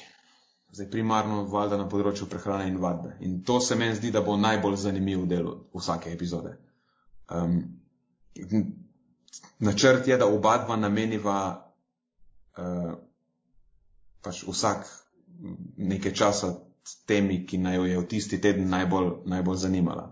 Zdaj, 0.74 0.90
primarno, 0.92 1.44
valjda 1.48 1.78
na 1.78 1.86
področju 1.90 2.28
prehrane 2.28 2.68
in 2.68 2.80
vadbe. 2.82 3.14
In 3.24 3.44
to 3.48 3.60
se 3.62 3.78
meni 3.80 3.96
zdi, 3.96 4.12
da 4.12 4.24
bo 4.26 4.36
najbolj 4.36 4.76
zanimiv 4.88 5.28
del 5.30 5.48
vsake 5.74 6.12
epizode. 6.12 6.56
Um, 7.32 7.62
načrt 9.60 10.08
je, 10.08 10.18
da 10.18 10.28
oba 10.28 10.58
dva 10.66 10.76
nameniva 10.76 11.38
uh, 12.58 12.92
pač 14.26 14.42
vsak 14.44 14.90
nekaj 15.78 16.14
časa 16.14 16.52
temi, 17.06 17.46
ki 17.46 17.62
naj 17.62 17.80
jo 17.80 17.86
je 17.86 18.02
v 18.02 18.08
tisti 18.10 18.42
teden 18.42 18.70
najbolj, 18.70 19.12
najbolj 19.30 19.62
zanimala. 19.62 20.10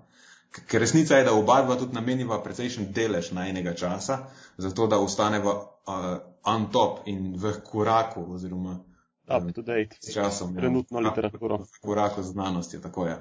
Ker 0.53 0.81
resnica 0.81 1.17
je, 1.17 1.25
da 1.25 1.33
oba 1.33 1.61
dva 1.65 1.75
tudi 1.79 1.95
nameniva 1.97 2.37
precejšen 2.43 2.91
delež 2.93 3.31
na 3.33 3.47
enega 3.49 3.73
časa, 3.73 4.19
zato 4.57 4.87
da 4.87 4.99
ostaneva 5.01 5.53
uh, 5.57 6.03
on 6.45 6.67
top 6.71 7.07
in 7.09 7.33
v 7.37 7.55
koraku, 7.65 8.25
oziroma 8.35 8.77
date 9.25 9.97
s 10.01 10.13
časom. 10.13 10.53
Ja. 10.53 10.61
Trenutno 10.61 11.01
ja, 11.01 11.09
literaturo. 11.09 11.57
V 11.57 11.81
koraku 11.81 12.23
z 12.23 12.35
znanostjo, 12.35 12.79
tako 12.79 13.07
je. 13.07 13.17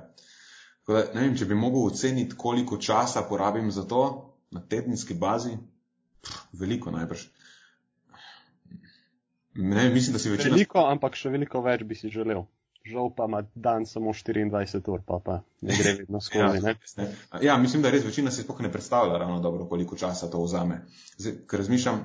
Tako 0.81 0.93
da, 0.93 1.05
ne 1.15 1.21
vem, 1.21 1.37
če 1.39 1.47
bi 1.47 1.55
mogel 1.55 1.87
oceniti, 1.87 2.37
koliko 2.37 2.77
časa 2.77 3.23
porabim 3.29 3.71
za 3.71 3.87
to 3.89 4.03
na 4.51 4.61
tedenski 4.61 5.15
bazi, 5.15 5.57
pff, 6.21 6.41
veliko 6.53 6.91
najbrž. 6.91 7.29
Ne, 9.55 9.91
mislim, 9.91 10.13
da 10.13 10.19
si 10.19 10.31
večina. 10.31 10.55
Veliko, 10.55 10.85
ampak 10.89 11.17
še 11.17 11.31
veliko 11.33 11.63
več 11.63 11.85
bi 11.89 11.95
si 11.95 12.11
želel 12.13 12.45
žal 12.85 13.11
pa 13.17 13.25
ima 13.25 13.43
dan 13.55 13.87
samo 13.87 14.11
24 14.11 14.91
ur, 14.91 15.01
pa, 15.07 15.19
pa 15.25 15.41
ne 15.61 15.77
gre 15.79 15.95
vedno 15.99 16.21
skozi. 16.27 16.67
ja, 16.67 16.75
ne? 16.97 17.15
ja, 17.43 17.57
mislim, 17.57 17.83
da 17.83 17.91
res 17.91 18.05
večina 18.05 18.31
si 18.31 18.43
sploh 18.43 18.61
ne 18.61 18.73
predstavlja 18.73 19.19
ravno 19.19 19.41
dobro, 19.41 19.67
koliko 19.69 19.97
časa 19.97 20.31
to 20.31 20.43
vzame. 20.43 20.83
Zdaj, 21.17 21.35
ker 21.47 21.63
razmišljam, 21.63 22.05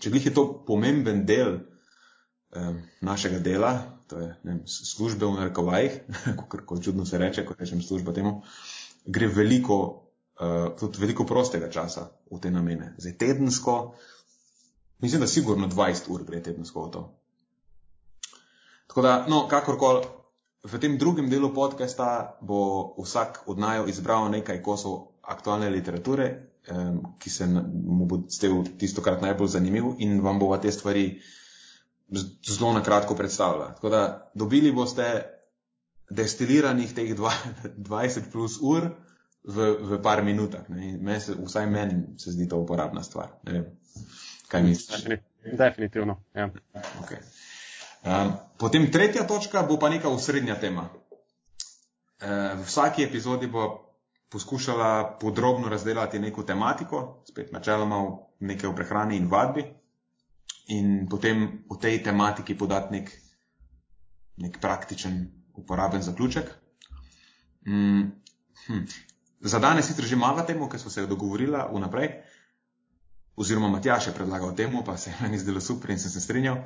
če 0.00 0.10
glih 0.10 0.26
je 0.26 0.34
to 0.34 0.46
pomemben 0.66 1.24
del 1.26 1.56
um, 1.56 2.82
našega 3.00 3.38
dela, 3.38 3.72
to 4.06 4.20
je 4.20 4.34
vem, 4.44 4.62
službe 4.66 5.26
v 5.26 5.38
narekovajih, 5.40 6.00
kako 6.40 6.80
čudno 6.82 7.06
se 7.06 7.18
reče, 7.18 7.46
ko 7.46 7.56
rečem 7.58 7.82
služba 7.82 8.12
temu, 8.12 8.42
gre 9.06 9.28
veliko, 9.28 9.78
uh, 10.40 10.72
tudi 10.80 11.00
veliko 11.00 11.26
prostega 11.26 11.70
časa 11.70 12.10
v 12.30 12.40
te 12.40 12.50
namene. 12.50 12.94
Zdaj, 12.98 13.16
tedensko, 13.18 13.94
mislim, 15.00 15.24
da 15.24 15.26
sigurno 15.26 15.68
20 15.68 16.12
ur 16.12 16.24
gre 16.28 16.42
tedensko 16.42 16.86
v 16.86 16.92
to. 16.92 17.08
Tako 18.92 19.02
da, 19.02 19.12
no, 19.28 19.46
kakorkoli, 19.48 20.04
v 20.68 20.78
tem 20.78 20.98
drugem 21.00 21.30
delu 21.32 21.48
podcasta 21.54 22.36
bo 22.44 22.92
vsak 23.00 23.46
od 23.48 23.58
naju 23.58 23.86
izbral 23.88 24.26
nekaj 24.30 24.58
kosov 24.62 24.98
aktualne 25.24 25.70
literature, 25.72 26.26
ki 27.18 27.30
se 27.30 27.46
mu 27.46 28.04
bo 28.04 28.18
zdel 28.28 28.60
tisto 28.78 29.00
krat 29.00 29.24
najbolj 29.24 29.48
zanimiv 29.54 29.94
in 30.04 30.20
vam 30.20 30.36
bova 30.38 30.58
te 30.60 30.68
stvari 30.72 31.06
zelo 32.44 32.72
na 32.76 32.82
kratko 32.84 33.16
predstavila. 33.16 33.70
Tako 33.74 33.88
da, 33.88 34.30
dobili 34.34 34.72
boste 34.76 35.08
destiliranih 36.10 36.92
teh 36.92 37.16
20 37.16 38.28
plus 38.32 38.58
ur 38.60 38.90
v, 39.44 39.70
v 39.80 40.02
par 40.04 40.20
minutah. 40.20 40.68
Men 40.68 41.16
se, 41.20 41.32
vsaj 41.32 41.66
meni 41.66 42.18
se 42.20 42.36
zdi 42.36 42.48
to 42.48 42.60
uporabna 42.60 43.02
stvar. 43.02 43.32
Ne 43.48 43.52
vem, 43.56 43.64
kaj 44.52 44.68
misliš? 44.68 45.08
Definitivno, 45.58 46.20
ja. 46.36 46.50
Okay. 47.00 47.24
Um, 48.02 48.34
potem 48.58 48.90
tretja 48.90 49.22
točka 49.26 49.62
bo 49.62 49.78
pa 49.78 49.88
neka 49.88 50.10
usrednja 50.10 50.58
tema. 50.58 50.88
Uh, 52.22 52.58
v 52.58 52.66
vsaki 52.66 53.04
epizodi 53.06 53.46
bo 53.46 53.92
poskušala 54.32 55.18
podrobno 55.20 55.68
razdelati 55.68 56.18
neko 56.18 56.42
tematiko, 56.42 57.22
spet 57.28 57.52
načeloma 57.52 58.00
nekaj 58.40 58.70
o 58.70 58.74
prehrani 58.74 59.16
in 59.16 59.28
vadbi, 59.30 59.64
in 60.66 61.06
potem 61.10 61.64
v 61.70 61.78
tej 61.78 62.02
tematiki 62.02 62.58
podati 62.58 62.96
nek, 62.96 63.12
nek 64.36 64.58
praktičen, 64.60 65.26
uporaben 65.54 66.02
zaključek. 66.02 66.48
Um, 67.66 68.12
hm. 68.66 68.86
Za 69.40 69.58
danes 69.58 69.86
sicer 69.86 70.04
že 70.04 70.16
malo 70.16 70.42
temu, 70.42 70.68
ker 70.68 70.80
smo 70.80 70.90
se 70.90 71.06
dogovorila 71.06 71.68
vnaprej, 71.70 72.08
oziroma 73.36 73.68
Matjaš 73.68 74.06
je 74.06 74.14
predlagal 74.14 74.54
temu, 74.56 74.82
pa 74.84 74.96
se 74.96 75.10
je 75.12 75.16
meni 75.20 75.38
zdelo 75.38 75.60
super 75.60 75.90
in 75.90 75.98
sem 75.98 76.10
se 76.10 76.20
strinjal. 76.20 76.64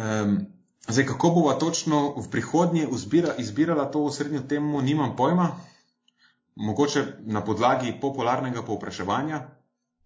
Um, 0.00 0.46
zdaj, 0.88 1.06
kako 1.06 1.30
bova 1.30 1.54
točno 1.58 2.14
v 2.16 2.30
prihodnje 2.30 2.86
izbira, 2.94 3.34
izbirala 3.38 3.90
to 3.90 4.04
osrednjo 4.04 4.40
temo, 4.40 4.80
nimam 4.80 5.16
pojma. 5.16 5.50
Mogoče 6.56 7.04
na 7.20 7.44
podlagi 7.44 7.92
popularnega 8.00 8.62
povpraševanja. 8.62 9.40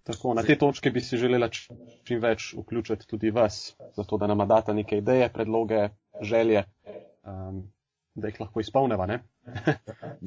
Tako, 0.02 0.34
na 0.34 0.42
te 0.42 0.58
točke 0.58 0.90
bi 0.90 1.00
si 1.00 1.16
želela 1.16 1.48
čim 2.04 2.20
več 2.20 2.50
vključiti 2.58 3.06
tudi 3.06 3.30
vas, 3.30 3.76
zato 3.96 4.18
da 4.18 4.26
nam 4.26 4.48
data 4.48 4.72
neke 4.72 4.98
ideje, 4.98 5.30
predloge, 5.32 5.88
želje, 6.20 6.64
um, 7.24 7.62
da 8.14 8.28
jih 8.28 8.40
lahko 8.40 8.60
izpolneva. 8.60 9.06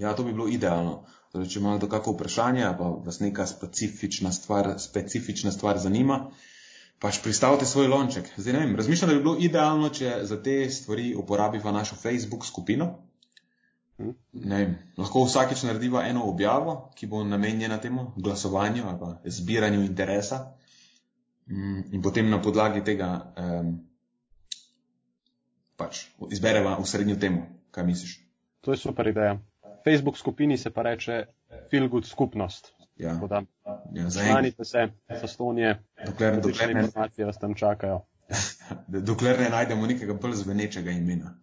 ja, 0.04 0.16
to 0.16 0.24
bi 0.24 0.34
bilo 0.34 0.48
idealno. 0.48 1.04
Torej, 1.32 1.48
če 1.54 1.60
imate 1.60 1.90
kakšno 1.92 2.16
vprašanje, 2.16 2.72
pa 2.80 2.90
vas 3.06 3.20
neka 3.20 3.46
specifična 3.46 4.32
stvar, 4.32 4.74
specifična 4.80 5.52
stvar 5.52 5.78
zanima, 5.78 6.32
pač 7.00 7.20
pristavite 7.24 7.66
svoj 7.66 7.88
lonček. 7.88 8.30
Zdaj 8.38 8.54
ne 8.54 8.60
vem, 8.66 8.76
razmišljam, 8.76 9.10
da 9.10 9.16
bi 9.16 9.24
bilo 9.24 9.36
idealno, 9.40 9.90
če 9.90 10.20
za 10.26 10.40
te 10.44 10.70
stvari 10.70 11.14
uporabiva 11.16 11.72
našo 11.72 11.96
Facebook 11.96 12.46
skupino. 12.46 12.90
Hm? 13.98 14.14
Ne, 14.46 14.62
lahko 14.98 15.26
vsakeč 15.26 15.64
narediva 15.66 16.04
eno 16.06 16.28
objavo, 16.30 16.78
ki 16.96 17.10
bo 17.10 17.24
namenjena 17.26 17.80
temu 17.82 18.12
glasovanju 18.16 18.86
ali 18.86 19.00
pa 19.00 19.12
zbiranju 19.26 19.82
interesa, 19.86 20.44
mm, 21.50 21.94
in 21.94 22.02
potem 22.02 22.30
na 22.30 22.42
podlagi 22.42 22.84
tega 22.86 23.10
um, 23.34 23.74
pač 25.78 26.06
izbereva 26.32 26.78
v 26.78 26.86
srednjo 26.86 27.18
temo. 27.22 27.46
Kaj 27.72 27.86
misliš? 27.86 28.18
To 28.62 28.74
je 28.74 28.78
super 28.78 29.08
ideja. 29.08 29.38
Facebook 29.86 30.18
skupini 30.18 30.58
se 30.58 30.70
pa 30.74 30.82
reče 30.82 31.26
Feel 31.72 31.90
Good 31.90 32.06
skupnost. 32.06 32.74
Ja. 32.98 33.14
Da, 33.30 33.44
ja, 33.94 34.10
Zanite 34.10 34.66
se, 34.66 34.90
zastonje, 35.22 35.76
dokler, 36.06 36.42
dokler 36.42 36.76
ne 36.76 36.82
informacije 36.82 37.26
vas 37.26 37.38
tam 37.38 37.54
čakajo. 37.56 38.02
dokler 38.88 39.40
ne 39.40 39.50
najdemo 39.50 39.88
nekega 39.88 40.14
bolj 40.14 40.34
zvenečega 40.36 40.92
imena. 40.92 41.38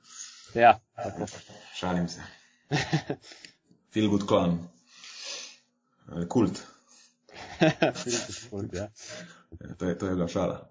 Ja, 0.55 0.79
tako. 0.97 1.27
Šalim 1.75 2.09
se. 2.09 2.21
Feel 3.95 4.09
Good 4.09 4.29
Clan. 4.29 4.59
Kult. 6.29 6.63
Kult, 8.51 8.75
ja. 8.75 8.89
Ja, 9.61 9.75
to, 9.79 9.85
je, 9.85 9.99
to 9.99 10.07
je 10.07 10.15
bila 10.15 10.29
šala. 10.29 10.71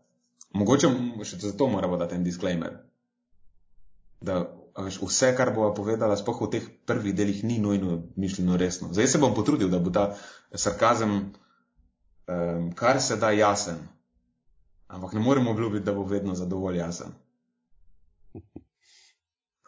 Mogoče 0.53 0.87
še 1.25 1.37
zato 1.37 1.67
moramo 1.67 1.97
dati 1.97 2.15
en 2.15 2.23
disclaimer. 2.23 2.77
Da 4.21 4.52
vse, 4.77 5.35
kar 5.37 5.53
bova 5.55 5.73
povedala, 5.73 6.17
spoh 6.17 6.41
v 6.41 6.49
teh 6.49 6.69
prvih 6.85 7.15
delih, 7.15 7.43
ni 7.43 7.59
nujno 7.59 8.01
mišljeno 8.15 8.57
resno. 8.57 8.89
Zdaj 8.93 9.07
se 9.07 9.21
bom 9.21 9.35
potrudil, 9.35 9.69
da 9.69 9.79
bo 9.79 9.91
ta 9.93 10.15
sarkazem 10.53 11.33
um, 12.27 12.71
kar 12.75 13.01
se 13.01 13.15
da 13.15 13.31
jasen. 13.31 13.77
Ampak 14.87 15.13
ne 15.13 15.19
moremo 15.19 15.51
obljubiti, 15.51 15.85
da 15.85 15.93
bo 15.93 16.03
vedno 16.03 16.35
zadovolj 16.35 16.77
jasen. 16.77 17.13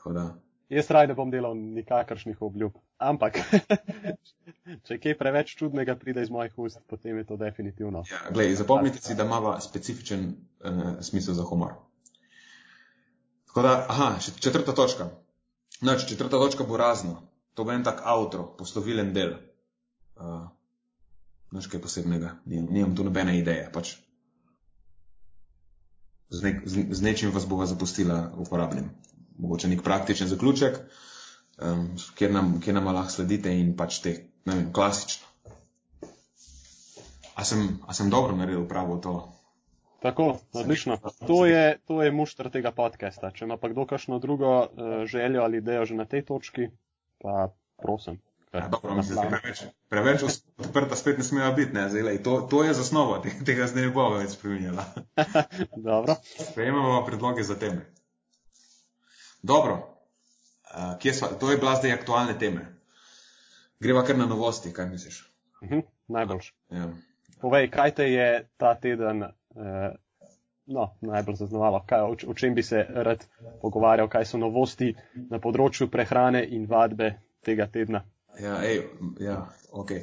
Hoda. 0.03 0.35
Jaz 0.69 0.89
raj 0.89 1.07
ne 1.07 1.13
bom 1.13 1.31
delal 1.31 1.53
nikakršnih 1.55 2.41
obljub. 2.41 2.77
Ampak, 2.97 3.37
če 4.87 4.97
kaj 5.01 5.17
preveč 5.19 5.53
čudnega 5.59 5.95
pride 5.99 6.23
iz 6.25 6.31
mojih 6.33 6.57
ust, 6.57 6.79
potem 6.89 7.17
je 7.17 7.25
to 7.29 7.37
definitivno. 7.37 8.03
Ja, 8.09 8.21
glej, 8.33 8.55
zapomnite 8.55 9.01
si, 9.01 9.15
da 9.15 9.27
ima 9.27 9.59
specifičen 9.61 10.29
uh, 10.29 10.81
smisel 11.05 11.37
za 11.37 11.43
humor. 11.43 11.75
Tako 13.55 13.63
da, 13.67 13.85
aha, 13.89 14.19
četrta 14.39 14.75
točka. 14.75 15.07
Znači, 15.79 16.09
četrta 16.09 16.37
točka 16.37 16.63
bo 16.67 16.77
razno. 16.77 17.21
To 17.53 17.63
bo 17.63 17.71
en 17.71 17.83
tak 17.83 18.01
avtro, 18.03 18.49
poslovilen 18.57 19.13
del. 19.15 19.31
Uh, 20.15 20.43
Noč 21.55 21.69
kaj 21.71 21.79
posebnega, 21.81 22.33
nimam 22.45 22.95
tu 22.95 23.03
nobene 23.03 23.37
ideje. 23.39 23.69
Pač 23.71 23.95
z, 26.29 26.41
nek, 26.43 26.63
z, 26.67 26.83
z 26.91 27.01
nečim 27.01 27.31
vas 27.31 27.47
bova 27.47 27.65
zapustila 27.65 28.33
uporabnim 28.37 28.89
mogoče 29.37 29.67
nek 29.67 29.83
praktičen 29.83 30.27
zaključek, 30.27 30.77
um, 31.61 31.89
kjer, 32.15 32.33
nam, 32.33 32.59
kjer 32.61 32.75
nam 32.75 32.87
lahko 32.87 33.11
sledite 33.11 33.53
in 33.59 33.75
pač 33.77 33.99
te, 33.99 34.15
ne 34.45 34.55
vem, 34.55 34.73
klasično. 34.73 35.27
A 37.35 37.43
sem, 37.43 37.79
a 37.87 37.93
sem 37.93 38.09
dobro 38.09 38.35
naredil 38.35 38.67
pravo 38.67 38.97
to? 39.03 39.15
Tako, 39.99 40.37
odlično. 40.53 40.97
To 41.27 41.45
je, 41.45 41.79
to 41.87 42.03
je 42.03 42.11
muštr 42.11 42.49
tega 42.49 42.71
podcasta. 42.71 43.31
Če 43.31 43.45
ima 43.45 43.57
pa 43.57 43.69
kdo 43.69 43.85
kakšno 43.85 44.19
drugo 44.19 44.59
uh, 44.59 44.67
željo 45.05 45.41
ali 45.41 45.57
idejo 45.57 45.85
že 45.85 45.95
na 45.95 46.05
tej 46.05 46.25
točki, 46.25 46.69
pa 47.21 47.49
prosim. 47.77 48.21
Ja, 48.53 48.67
dobro, 48.71 48.95
mislim, 48.95 49.17
preveč, 49.29 49.63
preveč 49.89 50.23
odprta 50.57 50.95
spet 50.95 51.17
ne 51.17 51.23
smejo 51.23 51.51
biti. 51.53 51.73
Ne? 51.73 51.89
Zdaj, 51.89 52.23
to, 52.23 52.47
to 52.51 52.63
je 52.63 52.73
zasnova, 52.73 53.21
tega 53.45 53.67
zdaj 53.67 53.83
ne 53.83 53.91
bo 53.91 54.09
več 54.13 54.37
spremenjala. 54.37 54.85
dobro. 55.89 56.15
Sprejemamo 56.51 57.01
predloge 57.05 57.43
za 57.43 57.59
teme. 57.59 57.85
Dobro, 59.43 59.75
uh, 60.71 61.11
sva, 61.13 61.33
to 61.39 61.51
je 61.51 61.57
bila 61.57 61.75
zdaj 61.75 61.97
aktualne 61.97 62.37
teme. 62.39 62.63
Greva 63.79 64.05
kar 64.07 64.17
na 64.17 64.25
novosti, 64.25 64.73
kaj 64.73 64.87
misliš? 64.89 65.25
Uh 65.61 65.67
mhm, 65.67 65.75
-huh, 65.75 65.83
najboljš. 66.07 66.53
Ja. 66.69 66.89
Povej, 67.41 67.69
kaj 67.71 67.91
te 67.91 68.11
je 68.11 68.47
ta 68.57 68.75
teden 68.75 69.23
no, 70.65 70.85
najbolj 71.01 71.35
zaznavalo, 71.35 71.83
kaj, 71.87 72.01
o, 72.01 72.15
o 72.31 72.33
čem 72.33 72.55
bi 72.55 72.63
se 72.63 72.85
rad 72.89 73.25
pogovarjal, 73.61 74.09
kaj 74.11 74.25
so 74.25 74.41
novosti 74.41 74.93
na 75.29 75.39
področju 75.39 75.89
prehrane 75.91 76.43
in 76.57 76.67
vadbe 76.69 77.11
tega 77.45 77.67
tedna? 77.71 78.03
Ja, 78.41 78.59
ej, 78.67 78.83
ja 79.23 79.41
ok. 79.71 79.97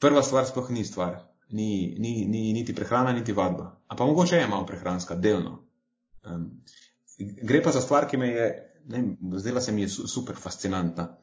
Prva 0.00 0.22
stvar 0.24 0.46
sploh 0.48 0.70
ni 0.72 0.84
stvar. 0.84 1.18
Ni, 1.50 1.94
ni, 1.98 2.24
ni 2.26 2.50
niti 2.56 2.74
prehrana, 2.74 3.12
niti 3.14 3.32
vadba. 3.32 3.68
A 3.86 3.94
pa 3.94 4.06
mogoče 4.06 4.40
je 4.40 4.48
malo 4.50 4.66
prehranska, 4.66 5.14
delno. 5.14 5.60
Um, 6.26 6.48
gre 7.18 7.60
pa 7.62 7.70
za 7.70 7.80
stvar, 7.80 8.08
ki 8.10 8.18
me 8.18 8.30
je 8.32 8.48
ne, 8.86 9.16
zdela 9.38 9.60
se 9.60 9.72
mi 9.72 9.82
je 9.82 9.88
super 9.88 10.36
fascinantna. 10.36 11.16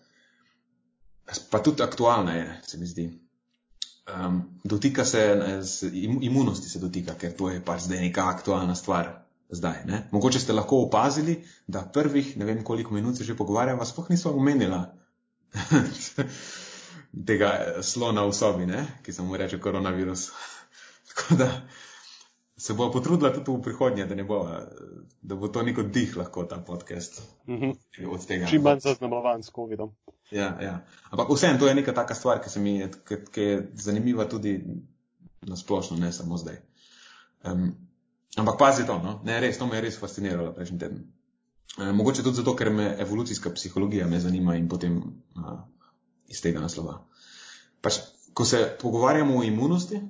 Pa 1.52 1.60
tudi 1.60 1.84
aktualna 1.84 2.34
je, 2.34 2.62
se 2.63 2.78
mi 2.78 2.86
zdi. 2.86 3.22
Um, 4.04 4.60
dotika 4.63 5.06
se, 5.06 5.22
imunosti 6.22 6.70
se 6.70 6.80
dotika, 6.80 7.13
ker 7.16 7.36
to 7.36 7.50
je 7.50 7.62
pač 7.63 7.86
zdaj 7.86 8.02
neka 8.04 8.26
aktualna 8.28 8.76
stvar. 8.76 9.24
Zdaj, 9.54 9.84
Mogoče 10.12 10.39
ste 10.39 10.54
lahko 10.54 10.80
opazili, 10.82 11.38
da 11.68 11.84
prvih, 11.94 12.38
ne 12.38 12.46
vem 12.46 12.63
koliko 12.63 12.94
minut 12.94 13.18
se 13.18 13.24
že 13.24 13.38
pogovarjava, 13.38 13.86
sploh 13.86 14.10
nismo 14.10 14.32
omenila 14.32 14.96
tega 17.28 17.52
slona 17.82 18.26
v 18.26 18.34
sobi, 18.34 18.66
ne? 18.66 18.86
ki 19.06 19.13
se 19.13 19.22
mu 19.22 19.38
reče 19.38 19.60
koronavirus. 19.60 20.32
Tako 21.13 21.36
da, 21.38 21.50
se 22.58 22.74
bo 22.74 22.92
potrudila 22.92 23.34
tudi 23.34 23.52
v 23.52 23.62
prihodnje, 23.62 24.06
da, 24.06 24.24
bo, 24.24 24.39
da 25.22 25.36
bo 25.36 25.48
to 25.48 25.63
neko 25.63 25.84
dih 25.84 26.18
lahko 26.18 26.44
ta 26.44 26.58
podcast. 26.58 27.22
Mm 27.48 27.60
-hmm. 27.60 28.50
Čim 28.50 28.62
manj 28.62 28.80
zaznamovan 28.80 29.44
s 29.44 29.52
COVID-om. 29.56 29.96
Ja, 30.34 30.50
ja. 30.62 30.74
Ampak 31.13 31.30
vseeno, 31.30 31.60
to 31.62 31.67
je 31.69 31.76
neka 31.78 31.93
taka 31.93 32.15
stvar, 32.17 32.41
ki, 32.41 32.60
mi, 32.60 32.76
ki, 33.08 33.17
ki 33.32 33.41
je 33.41 33.58
zanimiva 33.86 34.26
tudi 34.30 34.56
na 35.41 35.58
splošno, 35.60 35.98
ne 36.02 36.12
samo 36.12 36.38
zdaj. 36.41 36.58
Um, 37.43 37.67
ampak 38.38 38.58
pazi 38.60 38.86
to, 38.88 38.98
no? 39.04 39.19
ne 39.24 39.39
res, 39.43 39.60
to 39.60 39.67
me 39.67 39.78
je 39.78 39.84
res 39.86 40.00
fasciniralo 40.00 40.54
prejšnji 40.56 40.80
teden. 40.80 41.04
E, 41.78 41.91
mogoče 41.91 42.24
tudi 42.24 42.39
zato, 42.41 42.56
ker 42.56 42.72
me 42.74 42.88
evolucijska 43.04 43.52
psihologija 43.54 44.08
me 44.08 44.19
zanima 44.19 44.56
in 44.56 44.69
potem 44.72 44.98
a, 45.36 45.60
iz 46.32 46.41
tega 46.41 46.63
naslova. 46.63 46.98
Pač, 47.84 48.00
ko 48.34 48.46
se 48.48 48.63
pogovarjamo 48.82 49.38
o 49.38 49.43
imunosti, 49.46 50.02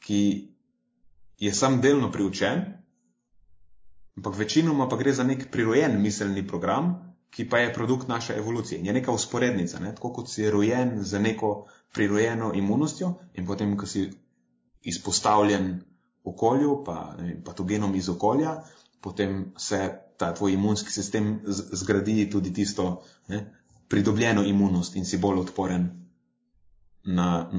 ki 0.00 0.48
je 1.38 1.54
sam 1.54 1.80
delno 1.80 2.12
priučen, 2.12 2.64
ampak 4.16 4.36
večinoma 4.36 4.88
pa 4.88 4.96
gre 4.96 5.12
za 5.12 5.24
nek 5.24 5.50
prirojen 5.50 6.00
miselni 6.02 6.46
program, 6.46 6.94
ki 7.30 7.48
pa 7.48 7.58
je 7.58 7.74
produkt 7.74 8.08
naše 8.08 8.34
evolucije. 8.34 8.80
Je 8.84 8.92
neka 8.92 9.12
usporednica, 9.12 9.78
ne? 9.78 9.94
tako 9.94 10.12
kot 10.12 10.30
si 10.30 10.50
rojen 10.50 11.04
z 11.04 11.20
neko 11.20 11.66
prirojeno 11.94 12.52
imunostjo 12.54 13.14
in 13.34 13.46
potem, 13.46 13.76
ko 13.76 13.86
si 13.86 14.10
izpostavljen 14.82 15.80
okolju, 16.24 16.82
pa 16.84 17.14
vem, 17.18 17.42
patogenom 17.44 17.94
iz 17.94 18.08
okolja, 18.08 18.62
potem 19.00 19.52
se 19.56 19.90
ta 20.16 20.34
tvoj 20.34 20.52
imunski 20.52 20.92
sistem 20.92 21.40
zgradi 21.46 22.30
tudi 22.30 22.52
tisto 22.52 23.02
ne, 23.28 23.44
pridobljeno 23.88 24.42
imunost 24.44 24.96
in 24.96 25.04
si 25.04 25.18
bolj 25.18 25.38
odporen 25.38 25.88
na, 27.04 27.50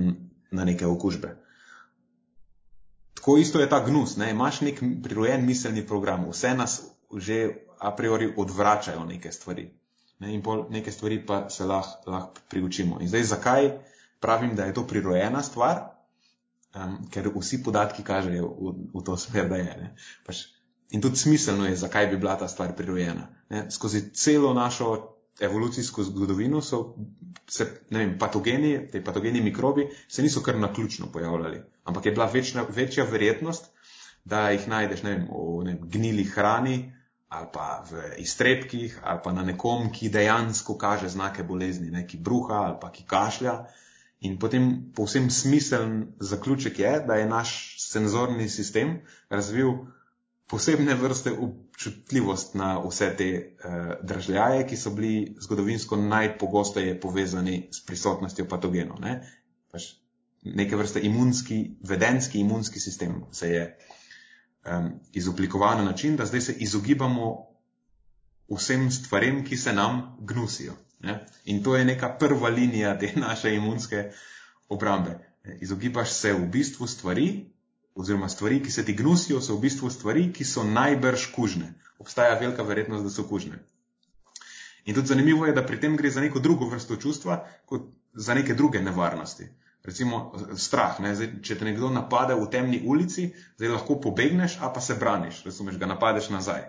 na 0.52 0.65
neke 0.65 0.88
okužbe. 0.88 1.38
Tako 3.19 3.38
isto 3.38 3.60
je 3.60 3.69
ta 3.69 3.84
gnus. 3.86 4.15
Ne? 4.17 4.32
Imaš 4.32 4.62
nek 4.62 4.79
prirojen 5.03 5.45
miselni 5.45 5.84
program, 5.88 6.29
vse 6.32 6.53
nas 6.55 6.82
že 7.17 7.65
a 7.79 7.91
priori 7.95 8.34
odvračajo 8.38 9.05
neke 9.05 9.32
stvari. 9.32 9.69
Ne? 10.19 10.34
In 10.34 10.43
pol 10.43 10.67
neke 10.69 10.91
stvari 10.91 11.19
pa 11.25 11.49
se 11.49 11.65
lahko 11.65 12.12
lah 12.12 12.27
priučimo. 12.49 12.99
In 13.01 13.08
zdaj, 13.08 13.23
zakaj 13.23 13.71
pravim, 14.19 14.55
da 14.55 14.65
je 14.65 14.73
to 14.73 14.88
prirojena 14.88 15.43
stvar? 15.43 15.82
Um, 16.75 17.10
ker 17.10 17.32
vsi 17.36 17.63
podatki 17.63 18.03
kažejo 18.03 18.47
v, 18.47 18.73
v 18.93 19.03
to 19.03 19.17
smer, 19.17 19.49
da 19.49 19.58
je. 19.58 19.89
Pač, 20.25 20.43
in 20.93 21.01
tudi 21.01 21.17
smiselno 21.17 21.65
je, 21.65 21.75
zakaj 21.75 22.08
bi 22.08 22.17
bila 22.17 22.38
ta 22.38 22.47
stvar 22.47 22.75
prirojena. 22.77 23.27
Ne? 23.49 23.65
Skozi 23.71 24.12
celo 24.13 24.53
našo 24.53 25.18
evolucijsko 25.39 26.04
zgodovino 26.04 26.62
so 26.62 26.95
se 27.47 27.65
vem, 27.89 28.17
patogeni, 28.19 28.88
te 28.91 29.04
patogeni 29.04 29.41
mikrobi 29.41 29.88
se 30.08 30.21
niso 30.21 30.41
kar 30.41 30.58
na 30.60 30.73
ključno 30.73 31.12
pojavljali, 31.12 31.62
ampak 31.84 32.06
je 32.06 32.12
bila 32.12 32.25
večna, 32.25 32.65
večja 32.69 33.04
verjetnost, 33.04 33.71
da 34.25 34.49
jih 34.49 34.67
najdeš 34.67 35.04
vem, 35.04 35.28
v 35.32 35.65
vem, 35.65 35.80
gnili 35.84 36.23
hrani 36.23 36.93
ali 37.30 37.47
pa 37.54 37.84
v 37.91 38.02
iztrebkih 38.17 38.99
ali 39.04 39.19
pa 39.23 39.32
na 39.32 39.43
nekom, 39.43 39.91
ki 39.93 40.10
dejansko 40.10 40.78
kaže 40.78 41.10
znake 41.10 41.43
bolezni, 41.43 41.91
ne, 41.91 42.08
ki 42.08 42.17
bruha 42.17 42.63
ali 42.65 42.78
pa 42.82 42.91
ki 42.91 43.06
kašlja. 43.08 43.54
In 44.19 44.39
potem 44.39 44.91
povsem 44.95 45.30
smiseln 45.30 46.15
zaključek 46.19 46.80
je, 46.80 46.91
da 47.08 47.15
je 47.15 47.30
naš 47.30 47.52
senzorni 47.80 48.49
sistem 48.49 48.99
razvil 49.30 49.86
posebne 50.49 50.95
vrste 50.95 51.31
občutljivost 51.31 52.55
na 52.55 52.79
vse 52.81 53.09
te 53.17 53.29
uh, 53.29 53.75
držljaje, 54.03 54.65
ki 54.67 54.77
so 54.77 54.89
bili 54.89 55.35
zgodovinsko 55.41 55.95
najpogosteje 55.95 56.99
povezani 57.01 57.67
s 57.71 57.85
prisotnostjo 57.85 58.47
patogenov. 58.49 58.97
Ne? 59.01 59.19
Pač 59.71 59.91
neke 60.43 60.75
vrste 60.75 61.03
imunski, 61.05 61.59
vedenski 61.85 62.39
imunski 62.39 62.79
sistem 62.79 63.21
se 63.31 63.49
je 63.49 63.63
um, 64.65 64.91
izoblikoval 65.13 65.77
na 65.77 65.83
način, 65.91 66.15
da 66.15 66.25
zdaj 66.25 66.41
se 66.41 66.53
izogibamo 66.53 67.29
vsem 68.49 68.91
stvarem, 68.91 69.43
ki 69.45 69.57
se 69.57 69.73
nam 69.73 70.17
gnusijo. 70.19 70.73
Ne? 70.99 71.25
In 71.45 71.63
to 71.63 71.75
je 71.75 71.85
neka 71.85 72.15
prva 72.19 72.49
linija 72.49 72.97
te 72.99 73.13
naše 73.15 73.55
imunske 73.55 74.12
obrambe. 74.69 75.19
Izogibaš 75.62 76.12
se 76.12 76.33
v 76.33 76.47
bistvu 76.47 76.88
stvari, 76.88 77.53
oziroma 77.99 78.29
stvari, 78.29 78.62
ki 78.63 78.71
se 78.71 78.85
ti 78.85 78.95
gnusijo, 78.95 79.41
so 79.41 79.57
v 79.57 79.65
bistvu 79.67 79.89
stvari, 79.91 80.29
ki 80.33 80.45
so 80.47 80.63
najbrž 80.63 81.29
kužne. 81.35 81.73
Obstaja 81.99 82.38
velika 82.39 82.63
verjetnost, 82.63 83.03
da 83.03 83.12
so 83.12 83.25
kužne. 83.27 83.59
In 84.85 84.95
tudi 84.95 85.12
zanimivo 85.12 85.45
je, 85.45 85.53
da 85.53 85.65
pri 85.65 85.79
tem 85.79 85.97
gre 85.99 86.12
za 86.12 86.21
neko 86.23 86.39
drugo 86.39 86.69
vrsto 86.69 86.95
čustva, 86.95 87.41
kot 87.65 87.89
za 88.13 88.33
neke 88.33 88.55
druge 88.55 88.81
nevarnosti. 88.81 89.49
Recimo 89.83 90.21
strah. 90.55 90.97
Zdaj, 90.99 91.29
če 91.43 91.59
te 91.59 91.67
nekdo 91.67 91.91
napade 91.91 92.35
v 92.39 92.47
temni 92.51 92.81
ulici, 92.85 93.29
zdaj 93.59 93.75
lahko 93.75 93.99
pobegneš, 94.01 94.57
a 94.63 94.71
pa 94.73 94.81
se 94.81 94.95
braniš, 94.99 95.43
razumeš, 95.45 95.77
ga 95.79 95.91
napadeš 95.91 96.31
nazaj. 96.33 96.65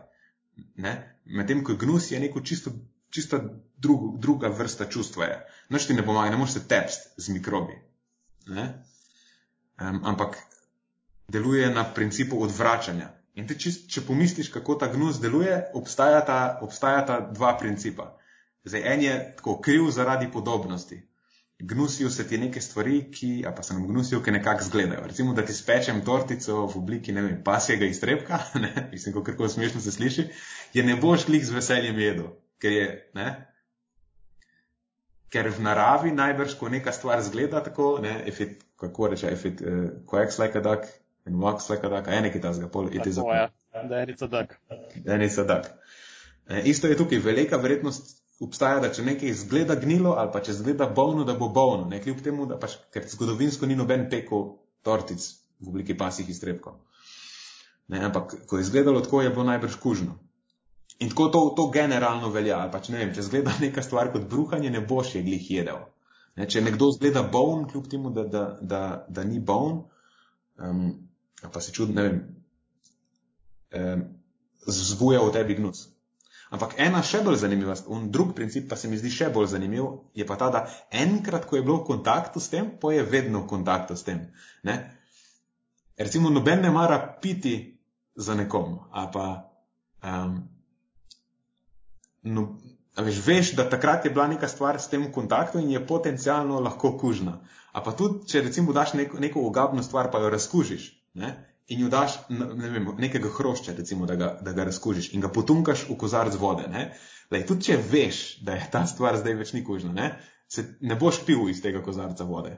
Medtem 1.24 1.64
ko 1.64 1.78
gnus 1.78 2.10
je 2.10 2.20
neko 2.20 2.42
čisto, 2.42 2.74
čisto 3.10 3.40
drugo, 3.78 4.16
druga 4.18 4.50
vrsta 4.50 4.90
čustva. 4.90 5.30
Noč 5.70 5.86
ti 5.86 5.94
ne 5.94 6.04
pomaga, 6.06 6.30
ne 6.30 6.42
moreš 6.42 6.58
se 6.58 6.66
tepst 6.68 7.12
z 7.16 7.34
mikrobi. 7.34 7.78
Um, 8.50 10.02
ampak 10.04 10.36
deluje 11.30 11.70
na 11.70 11.84
principu 11.94 12.42
odvračanja. 12.42 13.10
In 13.38 13.46
te, 13.46 13.54
če, 13.54 13.72
če 13.88 14.02
pomisliš, 14.06 14.50
kako 14.52 14.76
ta 14.80 14.88
gnus 14.92 15.20
deluje, 15.22 15.54
obstajata, 15.78 16.40
obstajata 16.66 17.20
dva 17.30 17.54
principa. 17.60 18.10
Zdaj, 18.66 18.82
en 18.94 19.04
je 19.06 19.14
tako 19.38 19.60
kriv 19.64 19.88
zaradi 19.94 20.28
podobnosti. 20.32 20.98
Gnusijo 21.60 22.10
se 22.10 22.24
ti 22.28 22.38
neke 22.40 22.60
stvari, 22.60 23.02
ki, 23.12 23.44
a 23.48 23.52
pa 23.52 23.62
se 23.62 23.74
nam 23.76 23.86
gnusijo, 23.88 24.22
ki 24.24 24.32
nekako 24.32 24.64
zgledajo. 24.64 25.04
Recimo, 25.06 25.34
da 25.36 25.44
ti 25.46 25.54
spečem 25.54 26.00
tortico 26.04 26.64
v 26.66 26.78
obliki, 26.80 27.12
ne 27.12 27.22
vem, 27.26 27.42
pasjega 27.44 27.86
iztrebka, 27.86 28.40
ne, 28.64 28.88
mislim, 28.92 29.18
kako 29.24 29.48
smešno 29.48 29.80
se 29.80 29.92
sliši, 29.92 30.26
je 30.74 30.84
ne 30.84 30.96
boš 30.96 31.28
klik 31.28 31.44
z 31.44 31.56
veseljem 31.56 32.00
jedel, 32.00 32.30
ker 32.60 32.72
je, 32.72 32.86
ne, 33.14 33.28
ker 35.30 35.50
v 35.52 35.62
naravi 35.68 36.14
najbrž, 36.16 36.56
ko 36.58 36.72
neka 36.72 36.92
stvar 36.96 37.20
zgleda 37.22 37.60
tako, 37.64 37.98
ne, 38.02 38.16
if 38.26 38.40
it, 38.40 38.64
kako 38.80 39.12
reče, 39.12 39.32
if 39.36 39.44
it 39.44 39.60
uh, 39.60 39.84
quacks 40.08 40.40
like 40.40 40.58
a 40.58 40.64
duck, 40.64 40.88
in 41.26 41.40
walks 41.40 41.68
like 41.70 41.86
a 41.86 41.90
duck, 41.90 42.08
a 42.08 42.16
ene, 42.18 42.30
ki 42.32 42.40
ta 42.40 42.52
zga 42.52 42.68
pol, 42.68 42.88
it 42.94 43.06
is 43.06 43.18
a 43.18 43.26
duck. 43.26 43.88
Da 43.88 44.00
je 44.00 44.06
duck. 44.06 44.56
Da 45.04 45.14
je 45.14 45.28
duck. 45.36 45.70
E, 46.48 46.62
isto 46.64 46.88
je 46.88 46.96
tukaj, 46.96 47.18
velika 47.18 47.56
verjetnost 47.56 48.16
obstaja, 48.40 48.80
da 48.80 48.88
če 48.92 49.04
nekaj 49.04 49.28
izgleda 49.28 49.76
gnilo 49.80 50.14
ali 50.18 50.32
pa 50.32 50.40
če 50.44 50.54
izgleda 50.56 50.88
bolno, 50.96 51.26
da 51.28 51.36
bo 51.38 51.50
bolno, 51.52 51.84
ne 51.90 52.00
kljub 52.02 52.22
temu, 52.24 52.46
da 52.48 52.56
pač, 52.58 52.78
ker 52.94 53.04
zgodovinsko 53.08 53.68
ni 53.68 53.76
noben 53.76 54.08
peko 54.10 54.40
tortic 54.86 55.26
v 55.60 55.68
obliki 55.68 55.96
pasih 55.98 56.28
iztrebkov. 56.32 56.80
Ne, 57.92 58.00
ampak, 58.06 58.34
ko 58.48 58.56
je 58.58 58.64
izgledalo 58.64 59.02
tako, 59.04 59.20
je 59.22 59.32
bilo 59.34 59.44
najbrž 59.44 59.76
kužno. 59.82 60.16
In 61.00 61.10
tako 61.10 61.28
to, 61.28 61.40
to 61.56 61.68
generalno 61.74 62.30
velja. 62.32 62.60
Pač, 62.72 62.88
ne 62.92 63.00
vem, 63.00 63.12
če 63.16 63.24
zgleda 63.26 63.54
neka 63.60 63.82
stvar 63.84 64.12
kot 64.14 64.28
bruhanje, 64.30 64.70
ne 64.72 64.80
boš 64.80 65.14
je 65.16 65.24
glih 65.26 65.50
jedel. 65.50 65.84
Ne, 66.38 66.46
če 66.48 66.62
nekdo 66.64 66.90
zgleda 66.96 67.22
boln, 67.32 67.66
kljub 67.68 67.88
temu, 67.90 68.12
da, 68.14 68.24
da, 68.30 68.44
da, 68.62 68.82
da 69.08 69.24
ni 69.26 69.40
boln, 69.42 69.82
um, 70.62 70.84
pa 71.48 71.60
se 71.60 71.72
čudi, 71.72 71.94
ne 71.96 72.02
vem, 72.02 72.20
um, 73.74 74.04
zbuja 74.66 75.22
v 75.24 75.32
tebi 75.32 75.56
gnus. 75.56 75.86
Ampak 76.50 76.74
ena 76.82 76.98
še 77.06 77.20
bolj 77.22 77.38
zanimiva, 77.44 77.76
un 77.94 78.08
drug 78.10 78.32
princip 78.34 78.66
pa 78.70 78.76
se 78.76 78.88
mi 78.90 78.98
zdi 78.98 79.12
še 79.14 79.28
bolj 79.30 79.52
zanimiv, 79.52 79.86
je 80.18 80.26
pa 80.26 80.36
ta, 80.36 80.50
da 80.50 80.64
enkrat, 80.90 81.46
ko 81.46 81.56
je 81.56 81.62
bilo 81.62 81.78
v 81.80 81.86
kontaktu 81.92 82.42
s 82.42 82.50
tem, 82.50 82.72
pa 82.82 82.90
je 82.90 83.04
vedno 83.06 83.44
v 83.44 83.50
kontaktu 83.52 83.94
s 83.94 84.02
tem. 84.02 84.24
Ne? 84.66 84.74
Recimo, 86.00 86.32
noben 86.34 86.64
ne 86.66 86.72
mara 86.74 86.98
piti 87.22 87.54
za 88.18 88.34
nekom, 88.34 88.80
a 88.90 89.06
pa 89.14 89.26
um, 90.02 90.40
no, 92.26 92.58
a 92.98 93.06
veš, 93.06 93.22
veš, 93.26 93.52
da 93.56 93.68
takrat 93.70 94.04
je 94.04 94.10
bila 94.10 94.26
neka 94.26 94.48
stvar 94.50 94.80
s 94.82 94.90
tem 94.90 95.06
v 95.06 95.12
kontaktu 95.14 95.62
in 95.62 95.70
je 95.70 95.86
potencialno 95.86 96.58
lahko 96.60 96.96
kužna. 96.98 97.38
A 97.72 97.80
pa 97.86 97.94
tudi, 97.94 98.26
če 98.26 98.42
recimo 98.48 98.74
daš 98.74 98.98
neko, 98.98 99.22
neko 99.22 99.46
ogabno 99.46 99.86
stvar, 99.86 100.10
pa 100.10 100.18
jo 100.18 100.34
razkužiš, 100.34 100.90
ne? 101.14 101.30
in 101.70 101.80
jo 101.84 101.88
daš 101.88 102.16
ne 102.34 102.68
vem, 102.70 102.88
nekega 102.98 103.30
hrošča, 103.30 103.76
recimo, 103.78 104.06
da 104.06 104.16
ga, 104.18 104.30
da 104.42 104.52
ga 104.52 104.64
razkužiš 104.66 105.12
in 105.14 105.22
ga 105.22 105.28
potunkaš 105.30 105.84
v 105.88 105.96
kozarc 105.98 106.34
vode. 106.34 106.66
Ne? 106.68 106.88
Lej, 107.30 107.44
tudi 107.46 107.68
če 107.68 107.76
veš, 107.92 108.18
da 108.42 108.56
je 108.58 108.66
ta 108.72 108.82
stvar 108.90 109.18
zdaj 109.20 109.36
več 109.38 109.52
ni 109.54 109.62
kužna, 109.64 109.92
ne? 109.94 110.08
se 110.50 110.64
ne 110.82 110.96
boš 110.98 111.22
pil 111.26 111.46
iz 111.48 111.62
tega 111.62 111.82
kozarca 111.86 112.26
vode. 112.26 112.56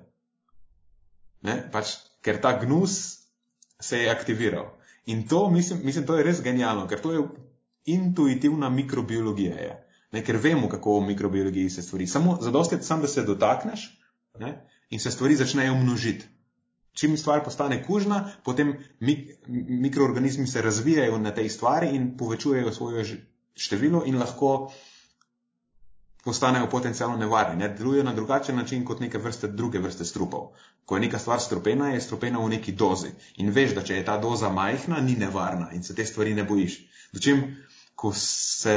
Ne? 1.45 1.59
Pač, 1.75 1.99
ker 2.25 2.41
ta 2.41 2.55
gnus 2.63 2.97
se 3.83 4.01
je 4.01 4.11
aktiviral. 4.11 4.71
In 5.13 5.27
to, 5.29 5.51
mislim, 5.51 5.83
mislim, 5.85 6.07
to 6.09 6.17
je 6.17 6.25
res 6.25 6.41
genialno, 6.41 6.87
ker 6.89 7.03
to 7.03 7.13
je 7.13 7.23
intuitivna 7.93 8.71
mikrobiologija. 8.71 9.57
Je. 9.61 9.73
Ne, 10.13 10.23
ker 10.25 10.39
vemo, 10.41 10.69
kako 10.69 11.01
v 11.01 11.09
mikrobiologiji 11.13 11.71
se 11.71 11.83
stvari. 11.83 12.07
Samo 12.07 12.39
zadosti 12.41 12.79
je, 12.79 13.01
da 13.01 13.09
se 13.09 13.25
dotakneš 13.27 13.89
ne, 14.41 14.53
in 14.91 15.01
se 15.01 15.11
stvari 15.11 15.37
začnejo 15.37 15.75
množiti. 15.75 16.29
Čim 16.93 17.17
stvar 17.17 17.45
postane 17.45 17.83
kužna, 17.85 18.33
potem 18.45 18.75
mik 19.01 19.31
mikroorganizmi 19.49 20.47
se 20.47 20.63
razvijajo 20.63 21.19
na 21.19 21.31
tej 21.35 21.49
stvari 21.49 21.95
in 21.97 22.17
povečujejo 22.17 22.73
svoje 22.73 23.05
število 23.57 24.03
in 24.07 24.19
lahko 24.19 24.73
postanejo 26.25 26.69
potencialno 26.71 27.17
nevarni. 27.17 27.57
Ne? 27.57 27.69
Delujejo 27.69 28.05
na 28.05 28.15
drugačen 28.15 28.57
način 28.57 28.85
kot 28.85 29.01
neke 29.01 29.19
vrste 29.19 29.49
druge 29.49 29.79
vrste 29.79 30.05
strupov. 30.05 30.53
Ko 30.85 30.97
je 30.97 31.01
neka 31.01 31.19
stvar 31.19 31.41
stropena, 31.41 31.89
je 31.89 32.01
stropena 32.01 32.39
v 32.39 32.49
neki 32.49 32.73
dozi. 32.73 33.11
In 33.37 33.51
veš, 33.51 33.75
da 33.75 33.83
če 33.83 33.97
je 33.97 34.05
ta 34.05 34.19
doza 34.19 34.49
majhna, 34.53 35.01
ni 35.01 35.17
nevarna 35.17 35.73
in 35.73 35.83
se 35.83 35.95
te 35.95 36.07
stvari 36.07 36.35
ne 36.35 36.45
bojiš. 36.45 36.79
Dočim, 37.13 37.43
ko, 37.95 38.13
se, 38.15 38.77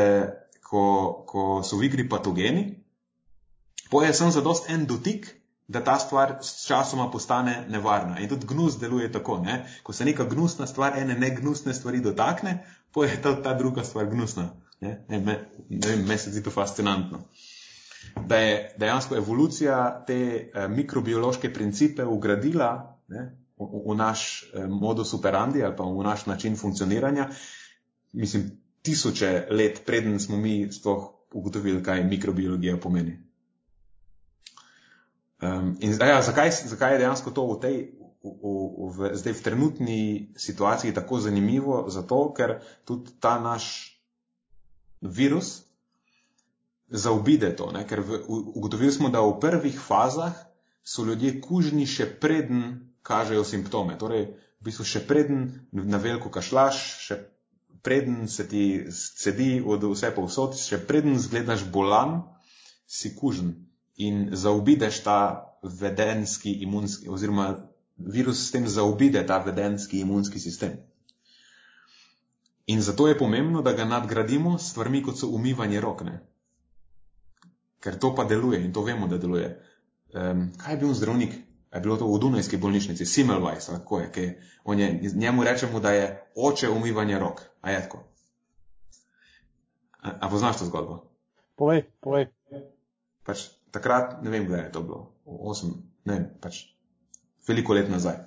ko, 0.64 0.84
ko 1.28 1.62
so 1.64 1.78
v 1.78 1.90
igri 1.90 2.10
patogeni, 2.10 2.66
poje 3.90 4.14
sem 4.14 4.32
za 4.32 4.42
dost 4.42 4.70
en 4.70 4.86
dotik, 4.86 5.30
da 5.68 5.84
ta 5.84 6.00
stvar 6.00 6.38
s 6.42 6.68
časoma 6.68 7.12
postane 7.12 7.66
nevarna. 7.70 8.20
In 8.20 8.30
tudi 8.30 8.48
gnus 8.48 8.78
deluje 8.80 9.12
tako. 9.12 9.38
Ne? 9.38 9.66
Ko 9.84 9.94
se 9.94 10.06
neka 10.06 10.24
gnusna 10.24 10.68
stvar 10.68 10.98
ene 10.98 11.16
negnusne 11.20 11.74
stvari 11.74 12.02
dotakne, 12.02 12.66
poje 12.92 13.12
je 13.12 13.22
ta, 13.22 13.36
ta 13.42 13.54
druga 13.54 13.84
stvar 13.84 14.06
gnusna. 14.06 14.50
Ne, 14.82 15.06
ne, 15.10 15.20
me, 15.20 15.40
ne 15.70 15.88
vem, 15.88 16.06
meni 16.06 16.18
se 16.18 16.32
zdi 16.32 16.44
to 16.44 16.52
fascinantno. 16.52 17.24
Da 18.28 18.38
je 18.38 18.76
dejansko 18.78 19.16
evolucija 19.16 20.04
te 20.08 20.18
eh, 20.54 20.68
mikrobiološke 20.68 21.54
principe 21.54 22.06
ugradila 22.06 23.00
ne, 23.08 23.26
v, 23.58 23.70
v 23.88 23.96
naš 23.98 24.44
eh, 24.54 24.68
modus 24.68 25.14
operandi 25.14 25.64
ali 25.64 25.76
pa 25.76 25.84
v 25.84 26.04
naš 26.04 26.26
način 26.26 26.58
funkcioniranja, 26.58 27.30
mislim, 28.14 28.52
tisoče 28.82 29.48
let 29.50 29.82
preden 29.86 30.20
smo 30.20 30.38
mi 30.38 30.72
sploh 30.72 31.12
ugotovili, 31.34 31.84
kaj 31.84 32.04
mikrobiologija 32.04 32.78
pomeni. 32.78 33.25
Um, 35.42 35.76
in 35.80 35.92
ja, 36.00 36.22
zakaj, 36.22 36.52
zakaj 36.66 36.94
je 36.94 37.00
dejansko 37.04 37.32
to 37.32 37.44
v 37.50 37.60
tej, 37.60 37.76
v, 38.24 38.32
v, 38.32 38.88
v, 38.96 38.98
zdaj 39.20 39.34
v 39.36 39.44
trenutni 39.44 40.02
situaciji 40.40 40.96
tako 40.96 41.20
zanimivo? 41.20 41.86
Zato, 41.92 42.32
ker 42.32 42.64
tudi 42.88 43.12
ta 43.20 43.36
naš 43.40 44.00
virus 45.02 45.66
zaobide 46.88 47.52
to. 47.56 47.72
Ne? 47.76 47.84
Ker 47.84 48.00
v, 48.00 48.24
ugotovili 48.30 48.92
smo, 48.92 49.12
da 49.12 49.20
v 49.22 49.36
prvih 49.44 49.76
fazah 49.76 50.34
so 50.86 51.04
ljudje 51.04 51.42
kužni 51.42 51.84
še 51.84 52.08
preden 52.08 52.88
kažejo 53.04 53.44
simptome. 53.44 54.00
Torej, 54.00 54.32
v 54.62 54.64
bistvu 54.64 54.88
še 54.88 55.04
preden 55.04 55.68
na 55.76 56.00
veliko 56.00 56.32
kašlaš, 56.32 56.80
še 57.06 57.20
preden 57.86 58.26
se 58.32 58.48
ti 58.48 58.88
cedi 59.20 59.60
od 59.62 59.84
vse 59.84 60.10
povsod, 60.16 60.56
še 60.58 60.80
preden 60.90 61.20
zgledaš 61.22 61.68
bolan, 61.70 62.24
si 62.88 63.12
kužen 63.18 63.54
in 63.96 64.30
zaobideš 64.32 65.04
ta 65.04 65.20
vedenski 65.64 66.52
imunski, 66.52 67.10
oziroma 67.10 67.68
virus 67.98 68.48
s 68.48 68.52
tem 68.52 68.68
zaobide 68.68 69.26
ta 69.28 69.38
vedenski 69.38 70.00
imunski 70.00 70.40
sistem. 70.40 70.78
In 72.68 72.82
zato 72.82 73.08
je 73.08 73.18
pomembno, 73.18 73.62
da 73.62 73.74
ga 73.74 73.86
nadgradimo 73.86 74.58
s 74.58 74.72
stvarmi, 74.72 75.04
kot 75.04 75.20
so 75.20 75.28
umivanje 75.28 75.82
rok. 75.82 76.02
Ne? 76.02 76.20
Ker 77.80 78.00
to 78.00 78.16
pa 78.16 78.24
deluje 78.26 78.64
in 78.66 78.74
to 78.74 78.82
vemo, 78.82 79.08
da 79.08 79.18
deluje. 79.18 79.52
Um, 80.14 80.52
kaj 80.58 80.74
je 80.74 80.78
bil 80.78 80.94
zdravnik? 80.94 81.36
Je 81.76 81.82
bilo 81.82 81.98
to 81.98 82.08
v 82.08 82.20
Dunajski 82.20 82.58
bolnišnici, 82.58 83.06
Simmelweis, 83.06 83.66
tako 83.68 84.00
je, 84.00 84.12
ki 84.12 84.22
je, 84.22 85.12
njemu 85.16 85.44
rečemo, 85.44 85.80
da 85.80 85.92
je 85.92 86.06
oče 86.36 86.70
umivanja 86.70 87.20
rok. 87.20 87.42
A 87.62 87.72
je 87.72 87.82
tako? 87.82 88.04
A, 90.02 90.14
a 90.22 90.30
poznaš 90.30 90.58
to 90.58 90.66
zgodbo? 90.66 91.04
Povej, 91.56 91.84
povej. 92.00 92.30
Pač, 93.28 93.50
takrat, 93.76 94.18
ne 94.24 94.32
vem, 94.34 94.48
kdaj 94.48 94.64
je 94.68 94.72
to 94.78 94.86
bilo, 94.88 95.02
osem, 95.26 95.76
ne 96.08 96.18
vem, 96.18 96.32
pač 96.42 96.64
veliko 97.48 97.76
let 97.78 97.92
nazaj. 97.92 98.24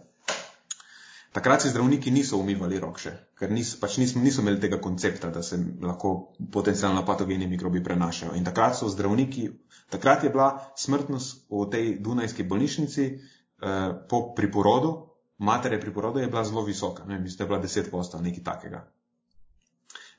Takrat 1.33 1.63
si 1.63 1.71
zdravniki 1.71 2.11
niso 2.11 2.39
umivali 2.41 2.81
rok 2.81 2.99
še, 2.99 3.13
ker 3.39 3.51
nis, 3.53 3.75
pač 3.79 3.99
nismo, 4.01 4.23
niso 4.25 4.43
imeli 4.43 4.59
tega 4.63 4.79
koncepta, 4.83 5.29
da 5.31 5.43
se 5.45 5.59
lahko 5.85 6.13
potencijalno 6.55 7.05
patogeni 7.07 7.47
mikrobi 7.47 7.83
prenašajo. 7.85 8.33
In 8.39 8.47
takrat 8.49 8.79
so 8.79 8.89
zdravniki, 8.89 9.45
takrat 9.93 10.25
je 10.25 10.33
bila 10.35 10.49
smrtnost 10.81 11.45
v 11.53 11.67
tej 11.75 11.91
Dunajski 12.03 12.49
bolnišnici 12.49 13.05
eh, 13.09 13.77
po 14.09 14.23
priporodu, 14.35 14.95
matere 15.39 15.79
priporodu 15.81 16.25
je 16.25 16.31
bila 16.33 16.45
zelo 16.45 16.65
visoka, 16.67 17.05
ne, 17.05 17.21
mislim, 17.21 17.39
da 17.39 17.45
je 17.45 17.49
bila 17.49 17.63
10 17.63 17.91
postav, 17.91 18.25
nekaj 18.25 18.45
takega. 18.45 18.83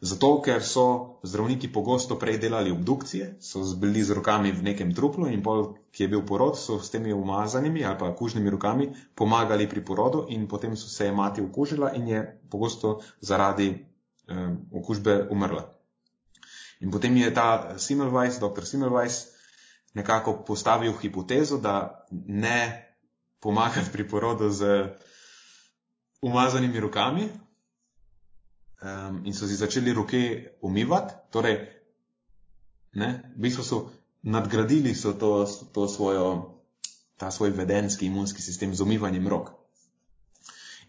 Zato, 0.02 0.40
ker 0.40 0.64
so 0.64 1.20
zdravniki 1.28 1.68
pogosto 1.68 2.16
prej 2.16 2.38
delali 2.40 2.72
obdukcije, 2.72 3.36
so 3.44 3.60
bili 3.76 4.04
z 4.04 4.16
rokami 4.16 4.52
v 4.52 4.64
nekem 4.64 4.94
truplu 4.96 5.28
in 5.28 5.44
pol, 5.44 5.76
ki 5.92 6.04
je 6.04 6.08
bil 6.08 6.22
porod, 6.24 6.56
so 6.56 6.80
s 6.80 6.88
temi 6.90 7.12
umazanimi 7.14 7.84
ali 7.84 8.00
pa 8.00 8.14
kužnimi 8.16 8.50
rokami 8.50 8.94
pomagali 9.16 9.68
pri 9.68 9.84
porodu 9.84 10.26
in 10.30 10.48
potem 10.48 10.78
so 10.80 10.88
se 10.88 11.06
je 11.06 11.12
mati 11.12 11.42
okužila 11.42 11.92
in 12.00 12.08
je 12.08 12.22
pogosto 12.50 13.02
zaradi 13.20 13.76
um, 14.30 14.56
okužbe 14.72 15.28
umrla. 15.32 15.68
In 16.80 16.92
potem 16.92 17.18
je 17.18 17.34
ta 17.34 17.76
Simmelweis, 17.78 18.40
dr. 18.40 18.66
Simmelweis, 18.66 19.28
nekako 19.94 20.44
postavil 20.48 20.96
hipotezo, 21.02 21.58
da 21.58 22.06
ne 22.12 22.88
pomagati 23.40 23.92
pri 23.92 24.08
porodu 24.08 24.50
z 24.50 24.88
umazanimi 26.22 26.80
rokami, 26.80 27.30
um, 28.82 29.22
in 29.26 29.34
so 29.34 29.48
si 29.48 29.56
začeli 29.56 29.94
roke 29.94 30.52
umivati. 30.62 31.14
Torej, 31.32 31.58
ne, 32.94 33.34
v 33.36 33.42
bistvu 33.42 33.64
so 33.64 33.92
nadgradili 34.24 34.96
so 34.96 35.14
to, 35.14 35.46
to 35.74 35.88
svojo, 35.88 36.60
ta 37.18 37.32
svoj 37.32 37.50
vedenski 37.50 38.06
imunski 38.06 38.42
sistem 38.42 38.76
z 38.76 38.82
umivanjem 38.82 39.28
rok. 39.28 39.52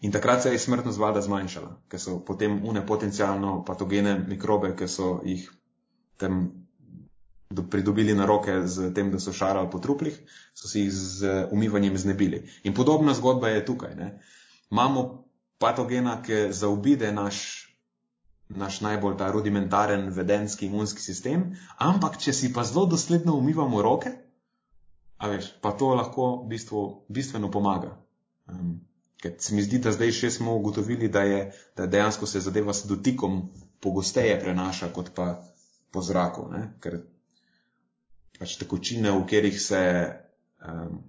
In 0.01 0.11
takrat 0.11 0.43
se 0.43 0.49
je 0.49 0.59
smrtnost 0.59 0.97
vlada 0.97 1.21
zmanjšala, 1.21 1.75
ker 1.87 1.99
so 2.01 2.19
potem 2.25 2.63
une 2.65 2.81
potencijalno 2.85 3.61
patogene 3.65 4.17
mikrobe, 4.27 4.73
ki 4.75 4.87
so 4.87 5.21
jih 5.25 5.45
tam 6.17 6.47
pridobili 7.69 8.15
na 8.15 8.25
roke 8.25 8.67
z 8.67 8.93
tem, 8.95 9.11
da 9.11 9.19
so 9.19 9.33
šarali 9.33 9.69
po 9.71 9.79
truplih, 9.79 10.17
so 10.57 10.67
si 10.67 10.87
jih 10.87 10.93
z 10.93 11.33
umivanjem 11.51 11.97
znebili. 11.97 12.47
In 12.63 12.73
podobna 12.73 13.13
zgodba 13.13 13.49
je 13.49 13.65
tukaj. 13.65 13.95
Ne. 13.95 14.19
Imamo 14.71 15.27
patogena, 15.59 16.21
ki 16.21 16.47
zaobide 16.49 17.11
naš 17.11 17.60
naš 18.55 18.81
najbolj 18.81 19.17
ta 19.17 19.31
rudimentaren 19.31 20.09
vedenski 20.09 20.65
imunski 20.65 21.01
sistem, 21.01 21.51
ampak 21.77 22.17
če 22.17 22.33
si 22.33 22.51
pa 22.53 22.63
zelo 22.63 22.85
dosledno 22.85 23.35
umivamo 23.39 23.81
roke, 23.81 24.11
a 25.17 25.29
veš, 25.29 25.51
pa 25.61 25.71
to 25.77 25.93
lahko 25.95 26.31
v 26.43 26.47
bistvu 26.55 26.85
bistveno 27.09 27.51
pomaga. 27.51 27.93
Um, 28.49 28.79
ker 29.21 29.35
se 29.37 29.55
mi 29.55 29.61
zdi, 29.61 29.77
da 29.77 29.93
zdaj 29.93 30.11
še 30.17 30.31
smo 30.37 30.55
ugotovili, 30.57 31.09
da 31.09 31.21
je 31.23 31.41
da 31.77 31.85
dejansko 31.85 32.25
se 32.25 32.41
zadeva 32.41 32.73
s 32.73 32.87
dotikom 32.89 33.43
pogosteje 33.79 34.39
prenaša 34.41 34.89
kot 34.93 35.13
pa 35.15 35.27
po 35.91 36.01
zraku, 36.01 36.47
ne? 36.51 36.63
ker 36.81 37.01
pač 38.39 38.57
tekočine, 38.57 39.11
v 39.13 39.25
katerih 39.29 39.57
se 39.61 39.81
um, 40.65 41.01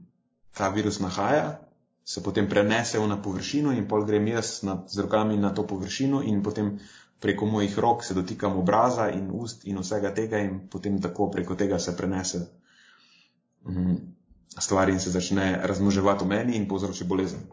ta 0.52 0.68
virus 0.68 1.00
nahaja, 1.00 1.62
se 2.04 2.20
potem 2.20 2.48
prenesejo 2.50 3.06
na 3.06 3.16
površino 3.22 3.72
in 3.72 3.86
pol 3.88 4.04
grem 4.04 4.26
jaz 4.28 4.60
na, 4.66 4.82
z 4.88 5.06
rokami 5.06 5.38
na 5.38 5.54
to 5.54 5.64
površino 5.66 6.22
in 6.26 6.42
potem 6.42 6.74
preko 7.22 7.46
mojih 7.46 7.78
rok 7.78 8.04
se 8.04 8.14
dotikam 8.14 8.58
obraza 8.58 9.08
in 9.10 9.30
ust 9.32 9.66
in 9.66 9.78
vsega 9.78 10.10
tega 10.14 10.38
in 10.42 10.68
potem 10.70 11.00
tako 11.02 11.30
preko 11.30 11.54
tega 11.54 11.78
se 11.78 11.96
prenese 11.96 12.40
um, 13.64 13.98
stvar 14.58 14.90
in 14.90 15.00
se 15.00 15.10
začne 15.10 15.60
razmoževati 15.62 16.24
v 16.24 16.28
meni 16.28 16.56
in 16.56 16.68
povzroči 16.68 17.04
bolezen. 17.04 17.46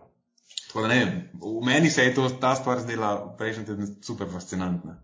Tako 0.68 0.82
da 0.82 0.88
ne 0.88 0.98
vem, 1.00 1.14
v 1.42 1.66
meni 1.66 1.90
se 1.90 2.04
je 2.04 2.16
to, 2.16 2.30
ta 2.30 2.56
stvar 2.56 2.82
zdela 2.82 3.36
prejšnji 3.38 3.66
teden 3.66 3.96
super 4.02 4.28
fascinantna. 4.32 4.98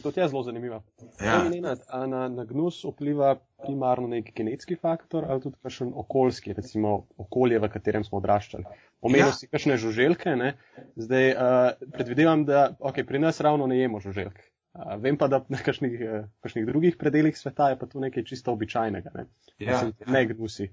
To 0.00 0.12
je 0.16 0.28
zelo 0.28 0.42
zanimivo. 0.42 0.82
Ja. 1.20 1.44
Na, 1.60 2.06
na, 2.06 2.28
na 2.28 2.44
gnus 2.44 2.84
vpliva 2.84 3.36
primarno 3.62 4.08
nek 4.08 4.32
genetski 4.36 4.76
faktor 4.76 5.24
ali 5.28 5.40
tudi 5.40 5.56
kakšen 5.62 5.92
okoljski, 5.94 6.52
recimo 6.52 7.06
okolje, 7.16 7.58
v 7.58 7.68
katerem 7.72 8.04
smo 8.04 8.18
odraščali. 8.18 8.64
Omenil 9.02 9.28
ja. 9.28 9.36
si 9.36 9.48
kakšne 9.50 9.76
žuželke, 9.76 10.36
ne? 10.36 10.54
zdaj 10.96 11.28
uh, 11.32 11.90
predvidevam, 11.92 12.46
da 12.48 12.70
okay, 12.80 13.04
pri 13.06 13.18
nas 13.18 13.40
ravno 13.40 13.66
ne 13.66 13.78
jemo 13.78 14.00
žuželk. 14.00 14.38
Uh, 14.72 14.94
vem 15.02 15.18
pa, 15.20 15.28
da 15.28 15.42
na 15.52 15.60
kakšnih, 15.60 15.98
uh, 16.00 16.30
kakšnih 16.40 16.66
drugih 16.66 16.96
predeljih 16.96 17.36
sveta 17.38 17.68
je 17.72 17.78
pa 17.78 17.86
to 17.86 18.00
nekaj 18.00 18.24
čisto 18.24 18.52
običajnega. 18.52 19.12
Ne, 19.14 19.26
ja. 19.58 19.82
ne 20.06 20.24
gnusi. 20.32 20.70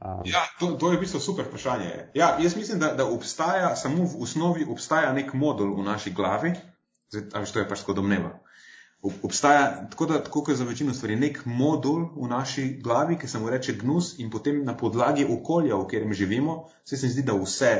Um. 0.00 0.20
Ja, 0.24 0.44
to, 0.60 0.74
to 0.80 0.92
je 0.92 0.98
v 0.98 1.00
bistvu 1.00 1.20
super 1.20 1.48
vprašanje. 1.48 1.88
Ja, 2.14 2.34
jaz 2.40 2.56
mislim, 2.56 2.80
da, 2.80 2.92
da 2.96 3.08
obstaja, 3.08 3.74
samo 3.76 4.04
v 4.04 4.22
osnovi 4.24 4.64
obstaja 4.68 5.12
nek 5.16 5.32
modul 5.36 5.74
v 5.76 5.84
naši 5.84 6.12
glavi, 6.12 6.54
zdaj, 7.12 7.26
ali 7.34 7.46
što 7.46 7.60
je 7.60 7.68
pač 7.68 7.84
tako 7.84 8.00
domneva 8.00 8.39
obstaja, 9.02 9.88
tako 9.90 10.06
da, 10.06 10.24
tako 10.24 10.42
kot 10.44 10.56
za 10.56 10.64
večino 10.64 10.94
stvari, 10.94 11.16
nek 11.16 11.42
modul 11.46 12.08
v 12.16 12.28
naši 12.28 12.66
glavi, 12.82 13.18
ki 13.18 13.28
se 13.28 13.38
mu 13.38 13.50
reče 13.50 13.72
gnus, 13.80 14.18
in 14.18 14.30
potem 14.30 14.64
na 14.64 14.76
podlagi 14.76 15.24
okolja, 15.24 15.76
v 15.76 15.86
katerem 15.88 16.14
živimo, 16.14 16.68
se 16.84 16.98
mi 17.02 17.12
zdi, 17.12 17.22
da 17.22 17.36
vse, 17.38 17.72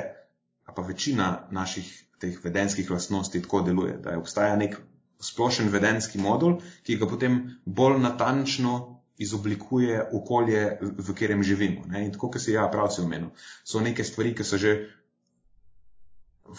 pa 0.74 0.83
večina 0.83 1.48
naših 1.50 1.88
teh 2.20 2.44
vedenskih 2.44 2.90
lastnosti 2.90 3.42
tako 3.42 3.62
deluje. 3.66 3.96
Da 3.98 4.18
obstaja 4.18 4.56
nek 4.56 4.76
splošen 5.20 5.68
vedenski 5.68 6.18
modul, 6.18 6.61
ki 6.87 6.96
ga 6.96 7.09
potem 7.09 7.40
bolj 7.64 7.98
natančno 8.00 9.00
izoblikuje 9.20 10.00
okolje, 10.12 10.78
v 10.80 11.06
katerem 11.12 11.42
živimo. 11.42 11.85
Ne? 11.87 12.06
In 12.06 12.12
tako, 12.12 12.30
kot 12.30 12.42
se 12.42 12.54
ja, 12.54 12.64
prav 12.72 12.88
si 12.92 13.02
omenil, 13.02 13.28
so 13.64 13.80
neke 13.85 14.04
stvari, 14.04 14.35
ki 14.35 14.44
so 14.44 14.61
že. 14.61 14.78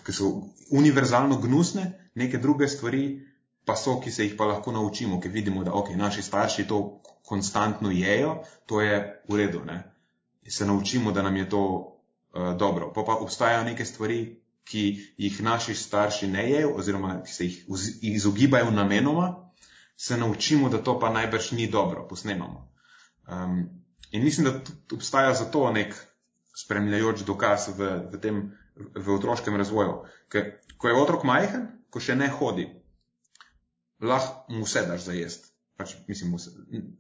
Ki 0.06 0.14
so 0.16 0.28
univerzalno 0.72 1.40
gnusne, 1.42 1.88
neke 2.16 2.38
druge 2.38 2.68
stvari, 2.70 3.31
pa 3.66 3.76
so, 3.76 4.00
ki 4.02 4.12
se 4.12 4.26
jih 4.26 4.36
pa 4.38 4.46
lahko 4.46 4.72
naučimo, 4.72 5.20
ker 5.22 5.32
vidimo, 5.32 5.64
da 5.64 5.72
okay, 5.72 5.96
naši 5.96 6.22
starši 6.22 6.68
to 6.68 7.02
konstantno 7.26 7.92
jejo, 7.92 8.42
to 8.66 8.82
je 8.82 8.98
v 9.30 9.38
redu. 9.38 9.64
Ne? 9.66 9.84
Se 10.48 10.66
naučimo, 10.66 11.12
da 11.12 11.22
nam 11.22 11.38
je 11.38 11.50
to 11.50 11.64
uh, 11.64 12.58
dobro. 12.58 12.92
Pa 12.94 13.04
pa 13.04 13.16
obstajajo 13.16 13.64
neke 13.64 13.86
stvari, 13.86 14.42
ki 14.64 15.14
jih 15.18 15.42
naši 15.42 15.76
starši 15.76 16.28
ne 16.28 16.50
jejo, 16.50 16.74
oziroma 16.76 17.22
ki 17.24 17.34
se 17.34 17.46
jih 17.46 17.66
izogibajo 18.02 18.72
namenoma, 18.72 19.52
se 19.98 20.18
naučimo, 20.18 20.70
da 20.70 20.84
to 20.84 21.00
pa 21.00 21.10
najbrž 21.10 21.52
ni 21.52 21.68
dobro, 21.68 22.08
posnemamo. 22.08 22.72
Um, 23.28 23.70
in 24.12 24.24
mislim, 24.24 24.46
da 24.46 24.60
tudi 24.60 24.96
obstaja 24.96 25.34
za 25.34 25.46
to 25.46 25.72
nek 25.72 25.96
spremljajoč 26.56 27.22
dokaz 27.26 27.68
v, 27.78 27.90
v 28.14 28.20
tem 28.22 28.42
v 28.76 29.14
otroškem 29.16 29.56
razvoju. 29.56 30.02
Ker 30.30 30.58
ko 30.78 30.88
je 30.88 30.96
otrok 30.96 31.24
majhen, 31.24 31.68
ko 31.90 32.00
še 32.00 32.16
ne 32.16 32.28
hodi, 32.28 32.68
lahko 34.02 34.54
mu 34.54 34.66
vse 34.66 34.86
daš 34.88 35.06
za 35.06 35.14
jesti. 35.14 35.48
Pač, 35.78 35.96
mislim, 36.08 36.36
vse. 36.36 36.52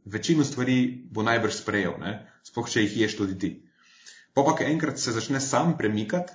Večino 0.05 0.43
stvari 0.43 1.07
bo 1.11 1.23
najbrž 1.23 1.61
sprejel, 1.61 1.97
sploh 2.43 2.69
če 2.69 2.85
jih 2.85 2.97
ješ 3.03 3.17
tudi 3.19 3.37
ti. 3.37 3.51
Pa 4.33 4.45
pa, 4.47 4.55
ki 4.57 4.69
enkrat 4.71 4.99
se 4.99 5.11
začne 5.11 5.41
sam 5.43 5.75
premikati, 5.77 6.33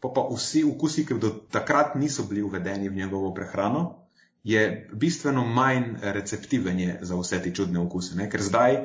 pa 0.00 0.12
pa 0.14 0.26
vsi 0.28 0.64
okusi, 0.68 1.06
ki 1.08 1.18
do 1.18 1.30
takrat 1.52 1.96
niso 1.96 2.26
bili 2.28 2.42
uvedeni 2.42 2.88
v 2.88 3.00
njegovo 3.00 3.32
prehrano, 3.34 4.06
je 4.44 4.88
bistveno 4.92 5.44
manj 5.44 5.98
receptiven 6.00 6.78
je 6.80 6.98
za 7.02 7.16
vse 7.16 7.42
te 7.42 7.52
čudne 7.54 7.80
okuse. 7.80 8.16
Ne? 8.16 8.30
Ker 8.30 8.42
zdaj, 8.42 8.78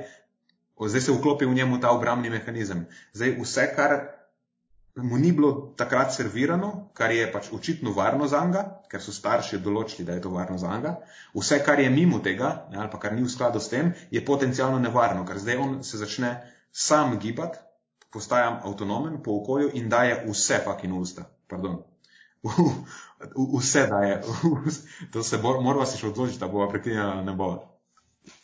zdaj 0.76 1.02
se 1.02 1.12
vklopi 1.16 1.46
v 1.46 1.56
njemu 1.56 1.80
ta 1.80 1.92
obrambni 1.92 2.30
mehanizem. 2.30 2.86
Zdaj 3.14 3.38
vse, 3.40 3.68
kar 3.76 3.96
mu 4.96 5.18
ni 5.18 5.32
bilo 5.32 5.74
takrat 5.78 6.14
servirano, 6.16 6.90
kar 6.94 7.12
je 7.12 7.28
pač 7.32 7.50
očitno 7.52 7.92
varno 7.92 8.28
za 8.28 8.46
njega, 8.46 8.64
ker 8.92 9.02
so 9.04 9.12
starši 9.12 9.60
določili, 9.60 10.06
da 10.08 10.16
je 10.16 10.24
to 10.24 10.32
varno 10.32 10.58
za 10.58 10.72
njega. 10.72 10.96
Vse, 11.36 11.60
kar 11.66 11.80
je 11.80 11.90
mimo 11.90 12.22
tega, 12.24 12.68
ne, 12.72 12.80
ali 12.80 12.92
pa 12.92 13.00
kar 13.00 13.16
ni 13.16 13.24
v 13.24 13.32
skladu 13.32 13.60
s 13.60 13.70
tem, 13.70 13.92
je 14.12 14.24
potencialno 14.26 14.80
nevarno, 14.80 15.26
ker 15.28 15.40
zdaj 15.40 15.60
on 15.60 15.76
se 15.84 16.00
začne 16.00 16.32
sam 16.72 17.18
gibati, 17.20 17.60
postaja 18.12 18.62
avtonomen 18.64 19.20
po 19.24 19.36
okolju 19.42 19.74
in 19.76 19.90
daje 19.92 20.22
vse 20.30 20.62
pakin 20.66 20.96
usta. 20.96 21.28
Pardon. 21.52 21.82
vse 23.60 23.88
daje. 23.92 24.22
To 25.14 25.24
se 25.24 25.38
bo, 25.38 25.60
moramo 25.62 25.86
se 25.86 26.00
še 26.00 26.08
odločiti, 26.08 26.40
da 26.40 26.48
bo 26.48 26.68
prekinjala 26.72 27.24
ne 27.24 27.36
bo. 27.36 27.52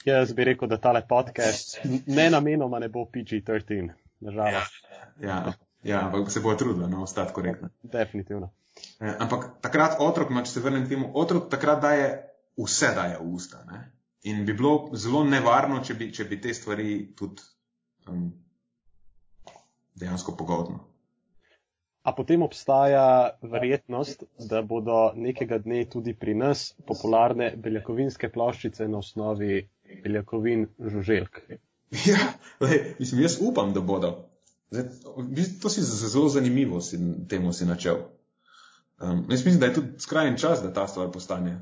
Jaz 0.06 0.34
bi 0.34 0.46
rekel, 0.46 0.68
da 0.70 0.78
tale 0.78 1.02
podcast 1.08 1.80
ne 2.06 2.30
namenoma 2.30 2.80
ne 2.80 2.90
bo 2.90 3.08
PG-13, 3.08 3.90
nažalost. 4.20 4.76
Ja, 5.22 5.28
ja, 5.28 5.54
ja, 5.84 6.06
ampak 6.06 6.32
se 6.32 6.40
bo 6.40 6.56
trudila, 6.56 6.88
no, 6.88 7.04
ostati 7.04 7.34
korektno. 7.34 7.70
Definitivno. 7.84 8.52
Eh, 9.00 9.16
ampak 9.20 9.62
takrat 9.62 10.00
otrok, 10.00 10.30
no, 10.30 10.44
če 10.46 10.52
se 10.52 10.64
vrnem 10.64 10.86
k 10.86 10.94
temu, 10.96 11.10
otrok 11.14 11.50
takrat 11.52 11.82
daje 11.84 12.12
vse 12.60 12.94
daje 12.96 13.18
v 13.20 13.34
usta. 13.34 13.64
Ne? 13.70 13.82
In 14.30 14.46
bi 14.46 14.54
bilo 14.54 14.92
zelo 14.94 15.24
nevarno, 15.26 15.82
če 15.84 15.98
bi, 15.98 16.12
če 16.14 16.28
bi 16.30 16.38
te 16.42 16.54
stvari 16.54 16.94
tudi 17.18 17.42
um, 18.08 18.30
dejansko 19.98 20.36
pogodno. 20.38 20.86
A 22.02 22.14
potem 22.18 22.42
obstaja 22.42 23.38
verjetnost, 23.46 24.24
da 24.50 24.64
bodo 24.66 25.12
nekega 25.14 25.60
dne 25.62 25.84
tudi 25.90 26.16
pri 26.18 26.34
nas 26.34 26.72
popularne 26.90 27.52
beljakovinske 27.62 28.32
ploščice 28.34 28.88
na 28.90 29.02
osnovi 29.04 29.68
beljakovin 30.02 30.66
žuželk? 30.80 31.44
Ja, 32.08 32.18
lej, 32.64 32.96
mislim, 33.00 33.22
jaz 33.26 33.34
upam, 33.44 33.74
da 33.76 33.82
bodo. 33.84 34.31
Zdaj, 34.72 34.86
to 35.62 35.70
si 35.70 35.84
zelo 35.84 36.30
zanimivo, 36.30 36.82
si, 36.82 37.00
temu 37.30 37.54
si 37.54 37.66
načel. 37.66 37.98
Um, 39.02 39.26
jaz 39.30 39.46
mislim, 39.46 39.60
da 39.60 39.66
je 39.66 39.74
tudi 39.74 40.00
skrajen 40.00 40.38
čas, 40.38 40.62
da 40.64 40.74
ta 40.74 40.88
stvar 40.88 41.12
postane 41.12 41.58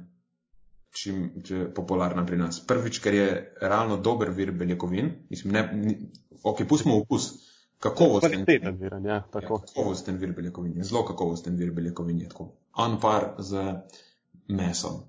čim, 0.92 1.30
če 1.46 1.70
popularna 1.76 2.26
pri 2.26 2.38
nas. 2.38 2.60
Prvič, 2.68 3.00
ker 3.02 3.14
je 3.14 3.30
realno 3.62 3.98
dober 3.98 4.30
vir 4.36 4.52
beljakovin. 4.52 5.12
Mislim, 5.30 5.54
ne, 5.54 5.64
ni, 5.74 5.96
ok, 6.44 6.66
pustimo 6.70 7.00
okus 7.02 7.32
kakovosten 7.80 8.46
vir. 8.48 8.68
Ja, 8.82 9.00
ja, 9.06 9.20
kakovosten 9.32 10.20
vir 10.22 10.34
beljakovin, 10.38 10.78
zelo 10.84 11.06
kakovosten 11.08 11.58
vir 11.58 11.72
beljakovin, 11.74 12.22
tako 12.30 12.52
on 12.78 13.00
par 13.02 13.34
z 13.40 13.64
mesom. 14.48 15.04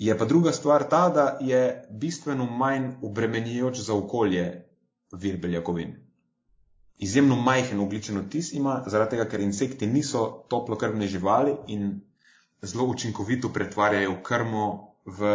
Je 0.00 0.16
pa 0.18 0.24
druga 0.24 0.52
stvar 0.52 0.88
ta, 0.88 1.08
da 1.12 1.38
je 1.44 1.62
bistveno 1.90 2.46
manj 2.46 2.94
obremenjujoč 3.04 3.82
za 3.84 3.94
okolje 3.94 4.46
vir 5.12 5.36
beljakovin. 5.40 6.09
Izjemno 7.00 7.36
majhen 7.36 7.80
ogličen 7.80 8.18
odtis 8.20 8.52
ima, 8.52 8.82
zaradi 8.86 9.16
tega, 9.16 9.24
ker 9.30 9.40
insekti 9.40 9.86
niso 9.88 10.44
toplokrvne 10.52 11.08
živali 11.08 11.56
in 11.72 12.00
zelo 12.62 12.84
učinkovito 12.92 13.48
pretvarjajo 13.52 14.18
krmo 14.22 14.66
v 15.06 15.34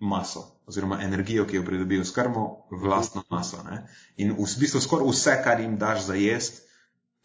maso 0.00 0.60
oziroma 0.70 1.00
energijo, 1.02 1.46
ki 1.46 1.56
jo 1.56 1.64
pridobijo 1.66 2.04
s 2.04 2.14
krmo, 2.14 2.44
v 2.70 2.86
lastno 2.86 3.24
maso. 3.30 3.58
Ne? 3.66 3.82
In 4.22 4.36
v 4.38 4.46
bistvu 4.60 4.80
skoraj 4.80 5.08
vse, 5.10 5.34
kar 5.44 5.60
jim 5.60 5.74
daš 5.78 6.04
za 6.06 6.14
jesti, 6.14 6.62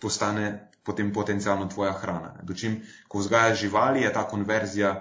postane 0.02 0.71
potem 0.86 1.12
potencialno 1.13 1.67
tvoja 1.69 1.93
hrana. 2.00 2.34
Dočim, 2.43 2.80
ko 3.08 3.21
vzgajaš 3.21 3.60
živali, 3.62 4.02
je 4.02 4.13
ta 4.13 4.26
konverzija 4.30 4.95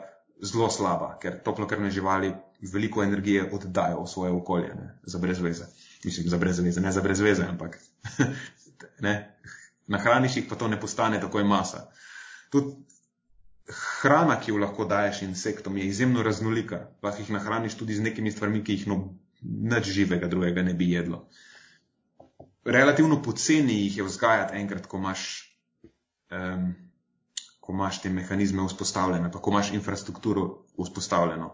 zelo 0.44 0.68
slaba, 0.70 1.14
ker 1.22 1.40
toplokrvne 1.44 1.90
živali 1.90 2.34
veliko 2.72 3.02
energije 3.04 3.48
oddajo 3.52 4.04
v 4.04 4.12
svoje 4.12 4.32
okolje, 4.32 4.74
ne? 4.76 4.92
za 5.02 5.18
brezveze. 5.18 5.68
Mislim, 6.04 6.28
za 6.28 6.38
brezveze, 6.38 6.80
ne 6.80 6.92
za 6.92 7.02
brezveze, 7.02 7.46
ampak 7.48 7.78
ne? 9.06 9.14
nahraniš 9.86 10.36
jih, 10.36 10.46
pa 10.48 10.56
to 10.56 10.68
ne 10.68 10.80
postane 10.80 11.20
takoj 11.20 11.44
masa. 11.44 11.86
Tudi 12.50 12.72
hrana, 13.68 14.36
ki 14.40 14.52
jo 14.52 14.60
lahko 14.60 14.84
daješ 14.84 15.22
insektom, 15.22 15.76
je 15.76 15.86
izjemno 15.88 16.22
raznolika. 16.22 16.86
Lahko 17.02 17.22
jih 17.22 17.30
nahraniš 17.36 17.76
tudi 17.80 17.94
z 17.94 18.04
nekimi 18.04 18.32
stvarmi, 18.32 18.62
ki 18.64 18.78
jih 18.78 18.86
no, 18.92 18.98
nič 19.42 19.90
živega 19.96 20.28
drugega 20.28 20.62
ne 20.62 20.74
bi 20.74 20.90
jedlo. 20.90 21.26
Relativno 22.64 23.22
poceni 23.22 23.82
jih 23.82 23.98
je 23.98 24.04
vzgajati 24.04 24.56
enkrat, 24.56 24.86
ko 24.86 24.96
imaš, 24.96 25.24
um, 26.32 26.72
ko 27.60 27.72
imaš 27.72 28.00
te 28.02 28.12
mehanizme 28.12 28.64
vzpostavljene, 28.64 29.32
pa 29.32 29.40
ko 29.40 29.52
imaš 29.52 29.72
infrastrukturo 29.72 30.64
vzpostavljeno. 30.80 31.50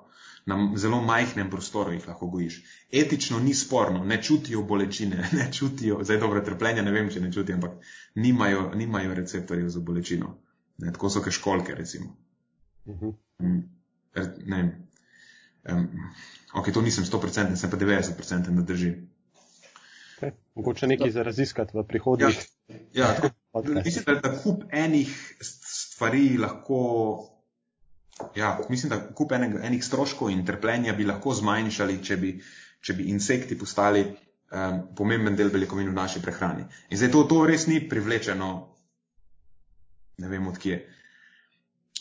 Na 0.50 0.58
zelo 0.82 1.00
majhnem 1.06 1.50
prostoru 1.50 1.94
jih 1.94 2.08
lahko 2.08 2.26
gojiš. 2.32 2.56
Etično 3.02 3.38
ni 3.44 3.54
sporno, 3.54 4.04
ne 4.04 4.18
čutijo 4.22 4.62
bolečine, 4.66 5.28
ne 5.38 5.48
čutijo, 5.52 6.00
zdaj 6.04 6.18
dobro 6.22 6.42
trpljenje, 6.44 6.82
ne 6.82 6.94
vem, 6.96 7.10
če 7.10 7.22
ne 7.24 7.32
čutijo, 7.32 7.58
ampak 7.60 7.92
nimajo, 8.14 8.70
nimajo 8.74 9.14
receptorjev 9.14 9.68
za 9.68 9.80
bolečino. 9.80 10.34
Ne, 10.80 10.92
tako 10.92 11.10
so 11.10 11.22
kot 11.22 11.36
školke, 11.36 11.74
recimo. 11.74 12.16
Uh 12.84 12.94
mhm. 12.94 13.10
-huh. 13.44 14.30
ne, 14.46 14.88
um, 15.68 15.88
ok, 16.54 16.72
to 16.72 16.82
nisem 16.82 17.04
100%, 17.04 17.56
sem 17.56 17.70
pa 17.70 17.76
90%, 17.76 18.54
da 18.56 18.62
drži. 18.62 18.94
Okay. 20.20 20.32
Mogoče 20.54 20.86
nekaj 20.86 21.10
za 21.10 21.22
raziskati 21.22 21.76
v 21.76 21.84
prihodnjih. 21.88 22.40
Ja, 22.68 22.76
ja 22.92 23.14
tako, 23.14 23.30
mislim, 23.84 24.04
da, 24.06 24.14
da 24.14 24.38
kup 24.42 24.64
enih 24.70 25.36
stvari 25.40 26.38
lahko. 26.38 26.80
Ja, 28.36 28.58
mislim, 28.68 28.90
da 28.90 28.98
kup 29.14 29.32
enih, 29.32 29.54
enih 29.62 29.84
stroškov 29.84 30.30
in 30.30 30.44
trpljenja 30.46 30.92
bi 30.96 31.06
lahko 31.08 31.34
zmanjšali, 31.34 32.00
če 32.04 32.16
bi, 32.16 32.34
če 32.80 32.96
bi 32.98 33.08
insekti 33.12 33.58
postali 33.58 34.04
um, 34.06 34.82
pomemben 34.96 35.36
del 35.36 35.50
beljakovin 35.50 35.88
v 35.90 35.96
naši 35.96 36.22
prehrani. 36.22 36.66
In 36.90 37.00
zdaj 37.00 37.12
to, 37.14 37.24
to 37.30 37.44
res 37.48 37.66
ni 37.70 37.80
privlečeno 37.88 38.50
ne 40.20 40.28
vem 40.28 40.46
odkje. 40.46 40.80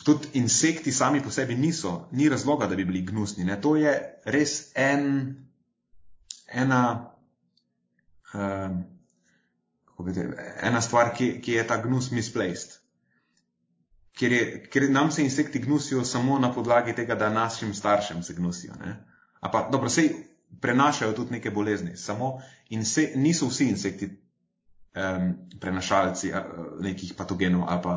Tudi 0.03 0.27
insekti 0.39 0.91
sami 0.91 1.21
po 1.23 1.31
sebi 1.31 1.55
niso, 1.55 2.07
ni 2.11 2.29
razloga, 2.29 2.67
da 2.67 2.75
bi 2.75 2.85
bili 2.85 3.01
gnusni. 3.05 3.43
Ne? 3.43 3.59
To 3.61 3.75
je 3.75 3.93
res 4.25 4.71
en, 4.75 5.05
ena, 6.53 6.81
um, 8.33 8.79
bete, 9.99 10.27
ena 10.63 10.81
stvar, 10.81 11.13
ki, 11.15 11.33
ki 11.43 11.59
je 11.59 11.65
ta 11.67 11.79
gnus 11.83 12.11
misplaced. 12.15 12.78
Ker, 14.19 14.31
je, 14.31 14.45
ker 14.71 14.89
nam 14.91 15.11
se 15.11 15.23
insekti 15.23 15.59
gnusijo 15.63 16.03
samo 16.05 16.39
na 16.39 16.51
podlagi 16.53 16.95
tega, 16.95 17.15
da 17.15 17.29
našim 17.29 17.73
staršem 17.73 18.23
se 18.23 18.33
gnusijo. 18.33 18.73
Pa, 19.39 19.69
dobro, 19.71 19.89
sej 19.89 20.09
prenašajo 20.61 21.13
tudi 21.13 21.31
neke 21.31 21.51
bolezni, 21.51 21.97
samo 21.97 22.41
inse, 22.69 23.11
niso 23.15 23.47
vsi 23.47 23.69
insekti 23.69 24.09
um, 24.09 25.29
prenašalci 25.59 26.31
uh, 26.31 26.41
nekih 26.81 27.13
patogenov, 27.17 27.63
ali 27.67 27.81
pa 27.83 27.95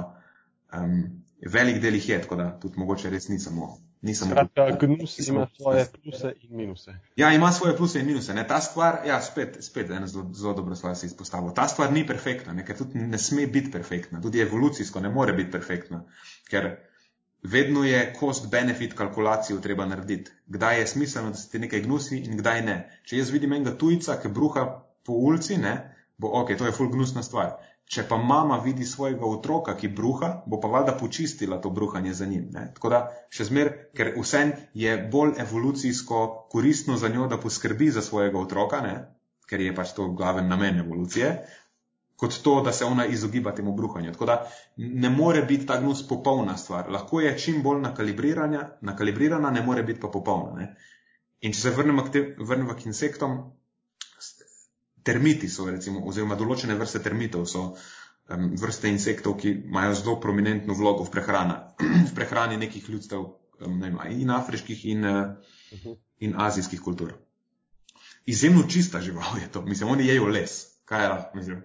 um, 0.79 1.01
velik 1.43 1.81
del 1.83 1.95
jih 1.95 2.09
je, 2.09 2.21
tako 2.23 2.37
da 2.37 2.51
tudi 2.61 2.79
mogoče 2.79 3.11
res 3.11 3.29
ni 3.29 3.41
samo. 3.41 3.73
Skratka, 4.03 4.77
gnus 4.81 5.29
ima 5.29 5.47
svoje 5.57 5.87
pluse 6.03 6.33
in 6.41 6.57
minuse. 6.57 6.95
Ja, 7.17 7.33
ima 7.33 7.53
svoje 7.53 7.77
pluse 7.77 8.01
in 8.01 8.07
minuse. 8.07 8.35
Ne? 8.35 8.49
Ta 8.49 8.61
stvar, 8.61 8.99
ja, 9.07 9.21
spet, 9.23 9.57
spet 9.61 9.91
ena 9.91 10.07
zelo, 10.07 10.31
zelo 10.35 10.55
dobra 10.55 10.75
stvar 10.75 10.97
se 10.97 11.07
izpostavlja. 11.07 11.55
Ta 11.55 11.69
stvar 11.69 11.93
ni 11.93 12.07
perfektna, 12.07 12.53
ne? 12.53 12.67
ker 12.67 12.77
tudi 12.77 12.99
ne 12.99 13.19
sme 13.19 13.47
biti 13.47 13.71
perfektna. 13.71 14.21
Tudi 14.21 14.41
evolucijsko 14.41 15.01
ne 15.01 15.09
more 15.09 15.33
biti 15.33 15.51
perfektna, 15.51 16.03
ker 16.51 16.77
vedno 17.43 17.85
je 17.85 18.15
cost-benefit 18.19 18.95
kalkulacijo 18.95 19.61
treba 19.61 19.87
narediti. 19.87 20.31
Kdaj 20.47 20.81
je 20.81 20.87
smiselno, 20.87 21.31
da 21.31 21.37
se 21.37 21.51
ti 21.51 21.59
nekaj 21.59 21.81
gnusi 21.81 22.19
in 22.19 22.37
kdaj 22.39 22.63
ne. 22.63 22.77
Če 23.07 23.23
jaz 23.23 23.31
vidim 23.31 23.53
enega 23.53 23.77
tujca, 23.79 24.19
ki 24.23 24.29
bruha 24.35 24.67
po 25.07 25.13
ulici, 25.13 25.57
ne, 25.57 25.77
bo 26.19 26.31
ok, 26.43 26.57
to 26.59 26.67
je 26.67 26.75
full 26.75 26.91
gnusna 26.91 27.23
stvar. 27.23 27.55
Če 27.93 28.07
pa 28.09 28.17
mama 28.17 28.57
vidi 28.65 28.87
svojega 28.89 29.27
otroka, 29.29 29.75
ki 29.77 29.91
bruha, 29.93 30.29
bo 30.49 30.59
pa 30.61 30.69
valjda 30.73 30.95
počistila 31.01 31.59
to 31.61 31.71
bruhanje 31.71 32.15
za 32.17 32.27
njim. 32.27 32.47
Ne? 32.55 32.71
Tako 32.77 32.93
da 32.93 33.01
še 33.37 33.45
zmer, 33.51 33.71
ker 33.99 34.15
vsem 34.17 34.55
je 34.85 34.95
bolj 35.13 35.35
evolucijsko 35.45 36.21
koristno 36.55 36.97
za 36.97 37.11
njo, 37.13 37.27
da 37.29 37.41
poskrbi 37.43 37.91
za 37.93 38.05
svojega 38.07 38.41
otroka, 38.41 38.81
ne? 38.87 38.95
ker 39.51 39.61
je 39.61 39.75
pač 39.77 39.93
to 39.93 40.07
glaven 40.17 40.49
namen 40.49 40.81
evolucije, 40.81 41.35
kot 42.17 42.39
to, 42.47 42.55
da 42.65 42.73
se 42.73 42.89
ona 42.89 43.05
izogiba 43.07 43.53
temu 43.53 43.75
bruhanju. 43.77 44.13
Tako 44.13 44.31
da 44.31 44.39
ne 44.77 45.11
more 45.11 45.43
biti 45.43 45.67
ta 45.67 45.77
gnus 45.81 46.01
popolna 46.09 46.57
stvar. 46.57 46.89
Lahko 46.89 47.21
je 47.21 47.35
čim 47.39 47.61
bolj 47.63 47.83
nakalibrirana, 47.83 49.51
ne 49.51 49.63
more 49.67 49.83
biti 49.83 50.01
pa 50.01 50.09
popolna. 50.09 50.55
Ne? 50.63 50.71
In 51.43 51.53
če 51.53 51.61
se 51.61 51.75
vrnemo 51.77 52.07
k, 52.07 52.13
te, 52.15 52.23
vrnemo 52.39 52.79
k 52.79 52.87
insektom, 52.87 53.37
termiti 55.03 55.49
so, 55.49 55.67
recimo, 55.71 56.05
oziroma 56.09 56.39
določene 56.39 56.77
vrste 56.79 57.03
termitov 57.03 57.47
so 57.51 57.65
um, 57.73 58.53
vrste 58.61 58.91
insektov, 58.93 59.37
ki 59.41 59.55
imajo 59.67 59.97
zelo 59.99 60.17
prominentno 60.21 60.77
vlogo 60.79 61.07
v, 61.07 61.13
prehrana, 61.15 61.59
v 62.09 62.13
prehrani 62.17 62.61
nekih 62.61 62.89
ljudstev, 62.89 63.27
um, 63.61 63.77
ne 63.79 63.91
vem, 63.91 64.01
in 64.23 64.31
afriških, 64.31 64.87
in, 64.95 65.05
uh, 65.05 65.93
in 66.23 66.39
azijskih 66.39 66.81
kultur. 66.81 67.15
Izjemno 68.27 68.63
čista 68.71 69.01
žival 69.03 69.39
je 69.43 69.51
to, 69.53 69.63
mislim, 69.67 69.91
oni 69.97 70.07
jejo 70.07 70.27
les. 70.31 70.61
Kaj 70.85 71.03
je 71.03 71.09
lahko, 71.09 71.39
mislim? 71.39 71.63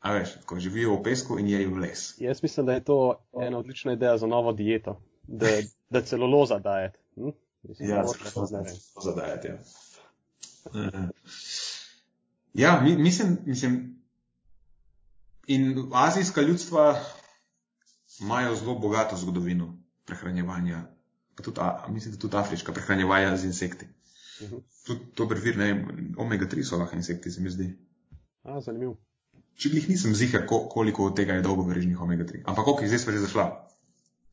A 0.00 0.12
veš, 0.12 0.36
ko 0.46 0.58
živijo 0.60 0.98
v 0.98 1.02
pesku 1.02 1.38
in 1.38 1.48
jejo 1.48 1.78
les. 1.80 2.14
Jaz 2.20 2.42
mislim, 2.42 2.66
da 2.66 2.72
je 2.76 2.84
to 2.84 2.98
ena 3.42 3.58
odlična 3.58 3.92
ideja 3.92 4.18
za 4.18 4.26
novo 4.26 4.52
dieto, 4.52 5.00
da, 5.22 5.46
da 5.90 6.02
celuloza 6.02 6.58
daje. 6.58 6.92
Hm? 7.14 7.32
Ja, 7.78 8.04
celuloza 8.04 8.62
daje, 9.16 9.40
ja. 9.44 9.58
Ja, 12.56 12.80
mi, 12.80 12.96
mislim, 12.96 13.38
mislim, 13.44 14.02
in 15.46 15.90
azijska 15.92 16.42
ljudstva 16.42 17.00
imajo 18.20 18.54
zelo 18.56 18.78
bogato 18.78 19.16
zgodovino 19.16 19.78
prehranjevanja, 20.04 20.82
pa 21.34 21.42
tudi, 21.42 21.60
a, 21.60 21.86
mislim, 21.88 22.14
da 22.14 22.20
tudi 22.20 22.36
afriška 22.36 22.72
prehranjevanja 22.72 23.36
z 23.36 23.44
insekti. 23.44 23.86
Uh 24.40 24.50
-huh. 24.50 24.60
Tudi 24.86 25.00
dober 25.16 25.38
vir, 25.38 25.58
ne 25.58 25.64
vem, 25.64 26.14
omega-3 26.18 26.64
so 26.68 26.76
lahko 26.76 26.96
insekti, 26.96 27.30
se 27.30 27.40
mi 27.40 27.50
zdi. 27.50 27.76
A, 28.42 28.60
zanimivo. 28.60 28.96
če 29.56 29.68
jih 29.68 29.88
nisem 29.88 30.14
zihar, 30.14 30.46
koliko 30.46 31.04
od 31.04 31.16
tega 31.16 31.34
je 31.34 31.42
dolgovrežnih 31.42 32.00
omega-3. 32.00 32.42
Ampak 32.44 32.66
ok, 32.68 32.84
zdaj 32.86 32.98
smo 32.98 33.12
že 33.12 33.18
zašla 33.18 33.68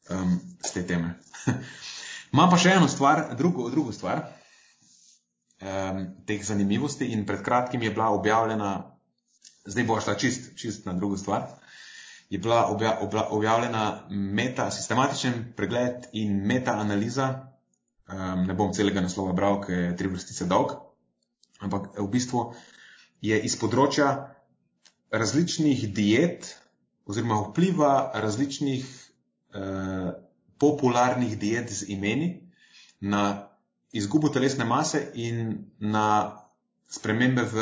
um, 0.09 0.39
z 0.65 0.71
te 0.71 0.83
teme. 0.87 1.19
Imam 2.33 2.49
pa 2.49 2.57
še 2.57 2.69
eno 2.69 2.87
stvar, 2.87 3.35
drugo, 3.37 3.69
drugo 3.69 3.91
stvar 3.91 4.42
um, 5.63 6.05
teh 6.27 6.43
zanimivosti 6.43 7.11
in 7.15 7.25
pred 7.25 7.41
kratkim 7.41 7.81
je 7.81 7.91
bila 7.91 8.09
objavljena, 8.13 8.71
zdaj 9.65 9.87
bo 9.87 9.99
šla 10.01 10.15
čist, 10.19 10.51
čist 10.59 10.85
na 10.85 10.93
drugo 10.93 11.17
stvar, 11.17 11.47
je 12.29 12.39
bila 12.39 12.65
obja, 12.67 12.97
obja, 13.01 13.27
objavljena 13.29 14.07
meta, 14.09 14.71
sistematičen 14.71 15.53
pregled 15.55 16.07
in 16.13 16.45
meta-analiza. 16.47 17.49
Um, 18.13 18.43
ne 18.47 18.53
bom 18.53 18.73
celega 18.73 19.01
naslova 19.01 19.33
bral, 19.33 19.61
ker 19.63 19.79
je 19.79 19.95
tri 19.97 20.09
vrstice 20.11 20.45
dolg, 20.45 20.75
ampak 21.63 21.93
v 21.97 22.07
bistvu 22.11 22.49
je 23.23 23.39
iz 23.47 23.55
področja 23.55 24.09
različnih 25.13 25.87
diet 25.95 26.49
oziroma 27.05 27.39
vpliva 27.47 28.11
različnih 28.13 28.83
eh, 29.53 30.11
popularnih 30.57 31.37
diet 31.39 31.71
z 31.71 31.89
imeni 31.95 32.49
na 32.99 33.52
izgubo 33.93 34.29
telesne 34.29 34.65
mase 34.65 35.11
in 35.13 35.69
na 35.79 36.33
spremembe 36.89 37.45
v 37.45 37.57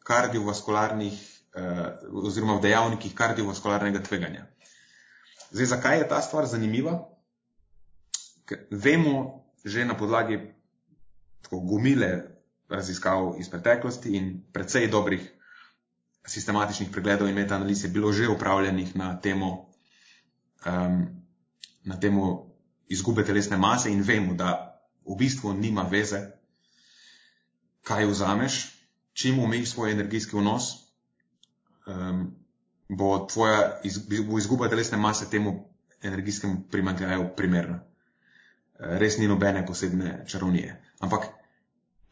kardiovaskularnih 0.00 1.16
eh, 1.54 1.88
oziroma 2.12 2.56
v 2.56 2.64
dejavnikih 2.68 3.14
kardiovaskularnega 3.14 4.00
tveganja. 4.02 4.46
Zdaj, 5.50 5.66
zakaj 5.66 5.98
je 5.98 6.08
ta 6.08 6.20
stvar 6.22 6.48
zanimiva? 6.48 7.06
Ker 8.46 8.66
vemo 8.70 9.44
že 9.66 9.82
na 9.82 9.98
podlagi 9.98 10.38
tako 11.42 11.58
gomile 11.60 12.38
raziskav 12.70 13.34
iz 13.38 13.50
preteklosti 13.50 14.14
in 14.14 14.46
precej 14.52 14.86
dobrih 14.86 15.22
sistematičnih 16.26 16.90
pregledov 16.90 17.28
in 17.28 17.34
metaanaliz 17.34 17.84
je 17.84 17.90
bilo 17.90 18.12
že 18.12 18.28
upravljenih 18.28 18.96
na 18.96 19.20
temo, 19.20 19.70
um, 20.66 21.06
na 21.84 22.00
temo 22.00 22.50
izgube 22.88 23.24
telesne 23.24 23.56
mase 23.56 23.90
in 23.90 24.02
vemo, 24.02 24.34
da 24.34 24.65
v 25.06 25.16
bistvu 25.18 25.52
nima 25.54 25.86
veze, 25.90 26.20
kaj 27.86 28.06
vzameš, 28.06 28.58
čim 29.12 29.38
omejiš 29.38 29.70
svoj 29.70 29.92
energijski 29.92 30.36
vnos, 30.36 30.70
um, 31.86 32.34
bo 32.88 33.26
tvoja 33.26 33.80
iz, 33.84 33.98
bo 33.98 34.38
izguba 34.38 34.68
telesne 34.68 34.98
mase 34.98 35.30
temu 35.30 35.68
energijskemu 36.02 36.62
primankljaju 36.70 37.30
primerna. 37.36 37.80
Res 38.78 39.18
ni 39.18 39.28
nobene 39.28 39.66
posebne 39.66 40.24
čarovnije. 40.28 40.82
Ampak 41.00 41.30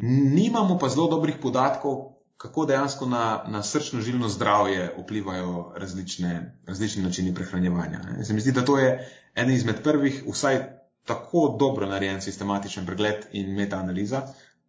Nimamo 0.02 0.78
pa 0.78 0.88
zelo 0.88 1.08
dobrih 1.08 1.36
podatkov, 1.42 2.18
kako 2.36 2.66
dejansko 2.66 3.06
na, 3.06 3.44
na 3.46 3.62
srčno-žilno 3.62 4.28
zdravje 4.28 4.90
vplivajo 4.98 5.72
različne, 5.76 6.60
različni 6.66 7.02
načini 7.02 7.34
prehranjevanja. 7.34 8.00
Se 8.24 8.34
mi 8.34 8.40
zdi, 8.40 8.52
da 8.52 8.64
to 8.64 8.78
je 8.78 9.08
eden 9.34 9.54
izmed 9.54 9.82
prvih, 9.82 10.24
vsaj 10.26 10.60
tako 11.04 11.56
dobro 11.60 11.86
narejen 11.86 12.22
sistematičen 12.22 12.86
pregled 12.86 13.26
in 13.32 13.54
metaanaliza 13.54 14.22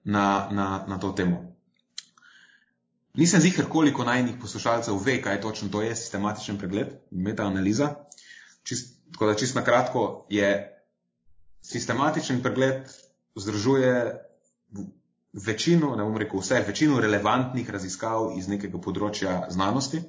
na, 0.04 0.48
na, 0.52 0.86
na 0.88 1.00
to 1.00 1.12
temo. 1.12 1.56
Nisem 3.14 3.42
zihar, 3.42 3.66
koliko 3.70 4.04
najnih 4.04 4.36
poslušalcev 4.42 4.98
ve, 5.06 5.22
kaj 5.22 5.42
točno 5.42 5.70
to 5.70 5.82
je 5.82 5.96
sistematičen 5.96 6.58
pregled 6.58 6.88
metaanaliza. 7.12 7.94
Čist, 8.64 8.98
tako 9.12 9.26
da 9.26 9.36
čist 9.36 9.56
na 9.56 9.64
kratko 9.64 10.26
je 10.30 10.50
sistematičen 11.62 12.42
pregled 12.44 12.84
združuje 13.36 14.22
večino, 15.34 15.96
ne 15.96 16.04
bom 16.04 16.18
rekel 16.18 16.40
vse, 16.40 16.64
večino 16.68 17.00
relevantnih 17.00 17.70
raziskav 17.70 18.34
iz 18.38 18.48
nekega 18.48 18.80
področja 18.80 19.46
znanosti. 19.50 20.02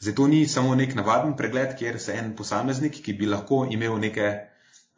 Zato 0.00 0.26
ni 0.26 0.46
samo 0.48 0.74
nek 0.74 0.94
navaden 0.96 1.36
pregled, 1.36 1.76
kjer 1.76 2.00
se 2.00 2.16
en 2.16 2.32
posameznik, 2.36 3.02
ki 3.04 3.12
bi 3.20 3.28
lahko 3.28 3.66
imel 3.70 3.98
neke 4.00 4.30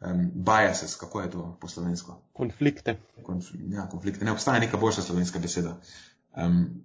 um, 0.05 0.31
biases, 0.33 0.95
kako 0.95 1.21
je 1.21 1.31
to 1.31 1.57
po 1.61 1.67
slovensko? 1.67 2.21
Konflikte. 2.33 2.97
Konf 3.23 3.45
ja, 3.69 3.87
konflikte. 3.91 4.25
Ne 4.25 4.31
obstaja 4.31 4.59
neka 4.59 4.77
boljša 4.77 5.01
slovenska 5.01 5.39
beseda. 5.39 5.77
Um, 6.35 6.83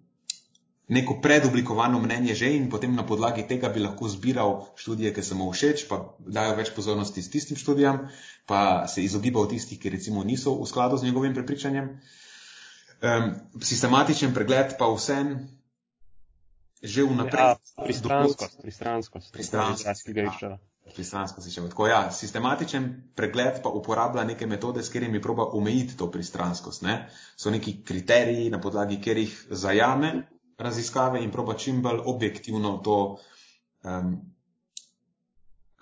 neko 0.89 1.19
predoblikovano 1.23 2.01
mnenje 2.01 2.35
že 2.35 2.55
in 2.57 2.71
potem 2.71 2.95
na 2.95 3.07
podlagi 3.07 3.45
tega 3.49 3.69
bi 3.69 3.81
lahko 3.81 4.09
zbiral 4.09 4.67
študije, 4.77 5.13
ki 5.15 5.23
se 5.23 5.35
mu 5.35 5.51
všeč, 5.53 5.89
pa 5.89 6.15
dajo 6.19 6.57
več 6.57 6.73
pozornosti 6.77 7.23
s 7.23 7.31
tistim 7.31 7.57
študijam, 7.57 8.09
pa 8.47 8.87
se 8.89 9.05
izogibal 9.05 9.49
tistih, 9.49 9.81
ki 9.81 9.91
recimo 9.91 10.25
niso 10.25 10.55
v 10.55 10.67
skladu 10.67 10.97
z 10.97 11.05
njegovim 11.05 11.35
prepričanjem. 11.35 12.01
Um, 12.99 13.35
sistematičen 13.63 14.35
pregled 14.35 14.79
pa 14.79 14.89
vsem 14.95 15.49
že 16.83 17.03
vnaprej. 17.03 17.43
Ja, 17.43 17.59
pristranskost, 17.83 18.63
pristranskost, 18.63 19.33
pristranskost, 19.35 20.07
pristranskost 20.07 20.68
še 20.97 21.63
v 21.63 21.69
tako. 21.69 21.87
Ja, 21.89 22.01
sistematičen 22.11 23.13
pregled 23.17 23.63
pa 23.63 23.71
uporablja 23.71 24.25
neke 24.25 24.47
metode, 24.47 24.83
s 24.83 24.89
katerimi 24.89 25.21
proba 25.21 25.49
omejiti 25.55 25.97
to 25.97 26.11
pristranskost. 26.11 26.83
Ne? 26.83 27.09
So 27.37 27.51
neki 27.51 27.83
kriteriji, 27.85 28.51
na 28.51 28.61
podlagi 28.61 28.99
katerih 28.99 29.35
zajame 29.51 30.27
raziskave 30.59 31.23
in 31.23 31.31
proba 31.31 31.55
čim 31.55 31.83
bolj 31.83 32.03
objektivno 32.05 32.79
to 32.85 33.19
um, 33.85 34.17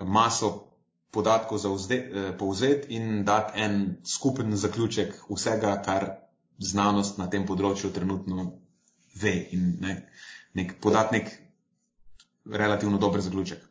maso 0.04 0.66
podatkov 1.10 1.58
eh, 1.90 2.36
povzeti 2.38 2.94
in 2.94 3.24
dati 3.24 3.60
en 3.60 3.96
skupen 4.04 4.56
zaključek 4.56 5.14
vsega, 5.30 5.82
kar 5.82 6.10
znanost 6.58 7.18
na 7.18 7.28
tem 7.32 7.46
področju 7.46 7.92
trenutno 7.92 8.52
ve 9.16 9.32
in 9.52 9.78
ne, 9.80 9.96
nek, 10.52 10.76
podati 10.80 11.16
nek 11.16 11.32
relativno 12.52 12.98
dober 12.98 13.20
zaključek. 13.20 13.65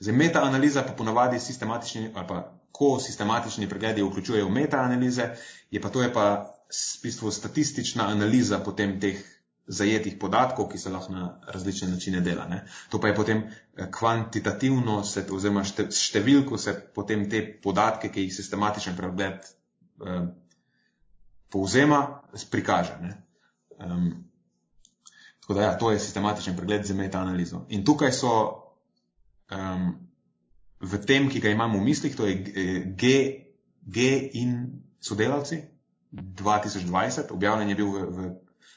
Zdaj, 0.00 0.14
metaanaliza 0.14 0.82
pa 0.82 0.92
ponavadi 0.92 1.40
sistematični, 1.40 2.10
ali 2.14 2.28
pa 2.28 2.42
ko 2.72 2.98
sistematični 3.00 3.68
pregledi 3.68 4.02
vključujejo 4.02 4.48
metaanalize, 4.48 5.30
je 5.70 5.80
pa 5.80 5.88
to 5.88 6.02
je 6.02 6.12
pa 6.12 6.26
v 6.66 7.02
bistvu 7.02 7.30
statistična 7.30 8.08
analiza 8.08 8.58
potem 8.58 9.00
teh 9.00 9.22
zajetih 9.66 10.16
podatkov, 10.20 10.68
ki 10.68 10.78
se 10.78 10.90
lahko 10.90 11.12
na 11.12 11.40
različne 11.52 11.88
načine 11.88 12.20
dela. 12.20 12.46
Ne. 12.46 12.66
To 12.90 13.00
pa 13.00 13.08
je 13.08 13.14
potem 13.14 13.42
eh, 13.42 13.88
kvantitativno, 13.90 15.02
se, 15.04 15.24
oziroma 15.30 15.64
številko 15.64 16.58
se 16.58 16.74
potem 16.94 17.26
te 17.30 17.42
podatke, 17.62 18.12
ki 18.14 18.26
jih 18.26 18.34
sistematičen 18.34 18.96
pregled 18.96 19.42
eh, 19.42 20.28
povzema, 21.50 22.02
prikaže. 22.50 22.94
Um, 23.78 24.06
tako 25.40 25.54
da, 25.54 25.62
ja, 25.62 25.74
to 25.78 25.90
je 25.90 25.98
sistematičen 25.98 26.56
pregled 26.56 26.86
za 26.86 26.94
metaanalizo. 26.94 27.64
In 27.68 27.84
tukaj 27.84 28.12
so 28.12 28.32
um, 29.50 29.94
v 30.80 30.98
tem, 31.06 31.28
ki 31.28 31.40
ga 31.40 31.50
imamo 31.50 31.78
v 31.78 31.86
mislih, 31.86 32.16
to 32.16 32.26
je 32.26 32.34
G, 32.96 33.04
G 33.82 33.98
in 34.34 34.82
sodelavci 35.00 35.62
2020, 36.12 37.32
objavljen 37.32 37.68
je 37.68 37.76
bil 37.76 37.90
v, 37.90 37.98
v 38.10 38.18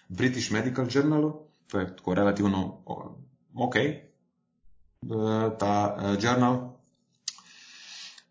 British 0.10 0.52
Medical 0.52 0.88
Journalu, 0.90 1.34
to 1.68 1.80
je 1.80 1.96
tako 1.96 2.14
relativno 2.14 2.82
ok, 3.54 3.76
ta 5.60 5.96
uh, 5.96 6.24
journal. 6.24 6.80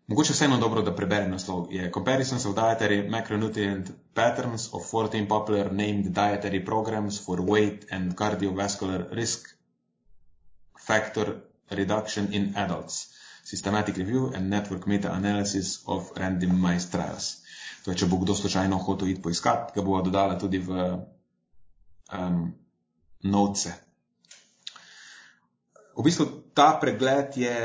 Mogoče 0.09 0.33
vseeno 0.33 0.57
dobro, 0.57 0.81
da 0.81 0.95
preberem 0.95 1.31
naslov. 1.31 1.67
Je 1.69 1.91
Comparisons 1.91 2.45
of 2.45 2.55
Dietary 2.55 3.09
Macronutrient 3.09 3.91
Patterns 4.13 4.73
of 4.73 4.81
14 4.91 5.27
Popular 5.27 5.73
Named 5.73 6.05
Dietary 6.05 6.65
Programs 6.65 7.25
for 7.25 7.41
Weight 7.41 7.85
and 7.91 8.15
Cardiovascular 8.17 9.05
Risk 9.11 9.49
Factor 10.87 11.48
Reduction 11.71 12.33
in 12.33 12.53
Adults. 12.55 13.07
Systematic 13.43 13.97
Review 13.97 14.31
and 14.35 14.49
Network 14.49 14.87
Meta-Analysis 14.87 15.83
of 15.87 16.13
Randomized 16.15 16.91
Trials. 16.91 17.41
To 17.83 17.91
je, 17.91 17.97
če 17.97 18.07
bo 18.11 18.19
kdo 18.21 18.35
slučajno 18.35 18.77
hotel 18.77 19.13
iti 19.13 19.23
poiskat, 19.23 19.71
ga 19.75 19.81
bo 19.81 19.97
dodala 20.05 20.35
tudi 20.37 20.59
v 20.59 20.81
um, 22.13 22.41
noce. 23.23 23.73
V 25.97 26.05
bistvu 26.05 26.27
ta 26.53 26.73
pregled 26.79 27.37
je 27.39 27.55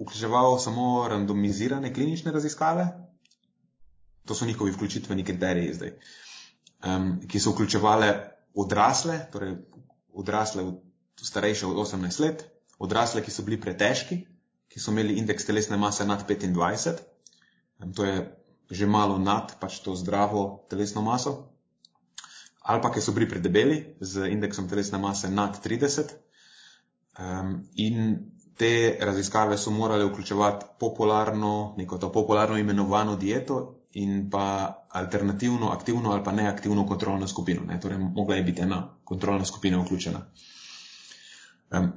vključeval 0.00 0.58
samo 0.58 1.08
randomizirane 1.08 1.92
klinične 1.94 2.32
raziskave, 2.32 2.86
to 4.24 4.34
so 4.34 4.46
njihovi 4.46 4.72
vključitveni 4.72 5.24
kriteriji 5.24 5.74
zdaj, 5.74 5.92
um, 6.86 7.20
ki 7.28 7.40
so 7.40 7.52
vključevale 7.52 8.08
odrasle, 8.54 9.18
torej 9.32 9.54
odrasle 10.12 10.62
od 10.62 10.80
starejše 11.22 11.66
od 11.66 11.76
18 11.86 12.20
let, 12.20 12.51
odrasle, 12.82 13.22
ki 13.22 13.30
so 13.30 13.44
bili 13.46 13.60
pretežki, 13.60 14.22
ki 14.68 14.80
so 14.80 14.92
imeli 14.92 15.18
indeks 15.20 15.46
telesne 15.46 15.78
mase 15.78 16.06
nad 16.08 16.24
25, 16.28 17.02
um, 17.82 17.92
to 17.92 18.08
je 18.08 18.16
že 18.72 18.88
malo 18.88 19.18
nad 19.20 19.52
pač 19.60 19.82
to 19.84 19.92
zdravo 19.92 20.64
telesno 20.72 21.02
maso, 21.04 21.52
ali 22.64 22.80
pa 22.80 22.88
ki 22.88 23.02
so 23.04 23.12
bili 23.12 23.28
predebeli 23.28 23.96
z 24.00 24.32
indeksom 24.32 24.68
telesne 24.68 24.96
mase 24.98 25.28
nad 25.28 25.58
30 25.60 26.14
um, 27.18 27.60
in 27.76 28.32
te 28.56 28.96
raziskave 29.00 29.58
so 29.58 29.70
morale 29.70 30.06
vključevati 30.08 30.66
popularno, 30.80 31.74
neko 31.76 31.98
to 31.98 32.12
popularno 32.12 32.56
imenovano 32.56 33.16
dieto 33.16 33.84
in 33.92 34.30
pa 34.30 34.86
alternativno, 34.88 35.68
aktivno 35.72 36.12
ali 36.12 36.24
pa 36.24 36.32
neaktivno 36.32 36.86
kontrolno 36.86 37.26
skupino. 37.28 37.64
Ne? 37.64 37.80
Torej, 37.80 37.98
mogla 37.98 38.36
je 38.36 38.42
biti 38.42 38.62
ena 38.62 38.88
kontrolna 39.04 39.44
skupina 39.44 39.80
vključena. 39.82 40.20
Um, 41.70 41.92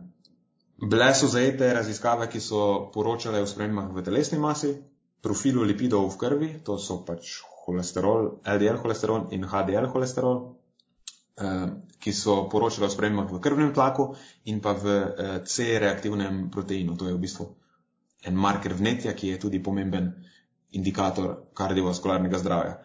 bile 0.82 1.13
so 1.15 1.28
zajete 1.28 1.73
raziskave, 1.73 2.28
ki 2.28 2.39
so 2.39 2.91
poročale 2.93 3.41
o 3.41 3.47
spremembah 3.47 3.93
v 3.95 4.03
telesni 4.03 4.39
masi, 4.39 4.76
profilu 5.21 5.63
lipidov 5.63 6.11
v 6.13 6.17
krvi, 6.17 6.49
to 6.63 6.78
so 6.78 7.01
pač 7.05 7.39
holesterol, 7.65 8.41
LDL 8.45 8.78
holesterol 8.84 9.28
in 9.34 9.47
HDL 9.47 9.88
holesterol, 9.89 10.38
um, 11.41 11.82
ki 11.99 12.13
so 12.13 12.45
poročale 12.51 12.88
o 12.88 12.93
spremembah 12.93 13.32
v 13.32 13.41
krvnem 13.41 13.73
tlaku 13.73 14.11
in 14.51 14.59
pa 14.61 14.76
v 14.78 14.86
uh, 14.86 15.38
C-reaktivnem 15.41 16.49
proteinu. 16.51 16.97
To 16.99 17.07
je 17.07 17.15
v 17.15 17.23
bistvu 17.23 17.47
en 18.26 18.36
marker 18.36 18.73
vnetja, 18.73 19.13
ki 19.13 19.34
je 19.34 19.39
tudi 19.39 19.63
pomemben 19.63 20.11
indikator 20.76 21.49
kardiovaskularnega 21.55 22.38
zdravja. 22.38 22.76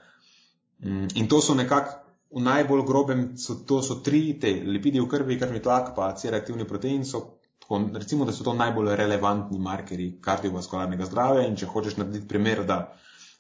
Um, 0.85 1.09
in 1.15 1.29
to 1.29 1.43
so 1.43 1.59
nekako 1.59 1.99
v 2.31 2.41
najbolj 2.47 2.87
grobem, 2.87 3.23
so, 3.37 3.59
to 3.67 3.83
so 3.83 3.99
tri 4.07 4.39
te 4.39 4.63
lipidi 4.63 5.03
v 5.03 5.11
krvi, 5.11 5.37
krvni 5.39 5.61
tlak, 5.61 5.93
pa 5.97 6.15
C-reaktivni 6.15 6.65
protein. 6.65 7.03
So, 7.05 7.40
tako, 7.71 7.99
recimo, 7.99 8.25
da 8.25 8.33
so 8.33 8.45
to 8.45 8.55
najbolj 8.55 8.97
relevantni 8.97 9.59
markeri 9.59 10.19
kardiovaskularnega 10.21 11.07
zdravja. 11.07 11.47
In 11.47 11.57
če 11.57 11.67
hočeš 11.67 11.97
narediti 11.97 12.29
primer, 12.29 12.65
da 12.67 12.97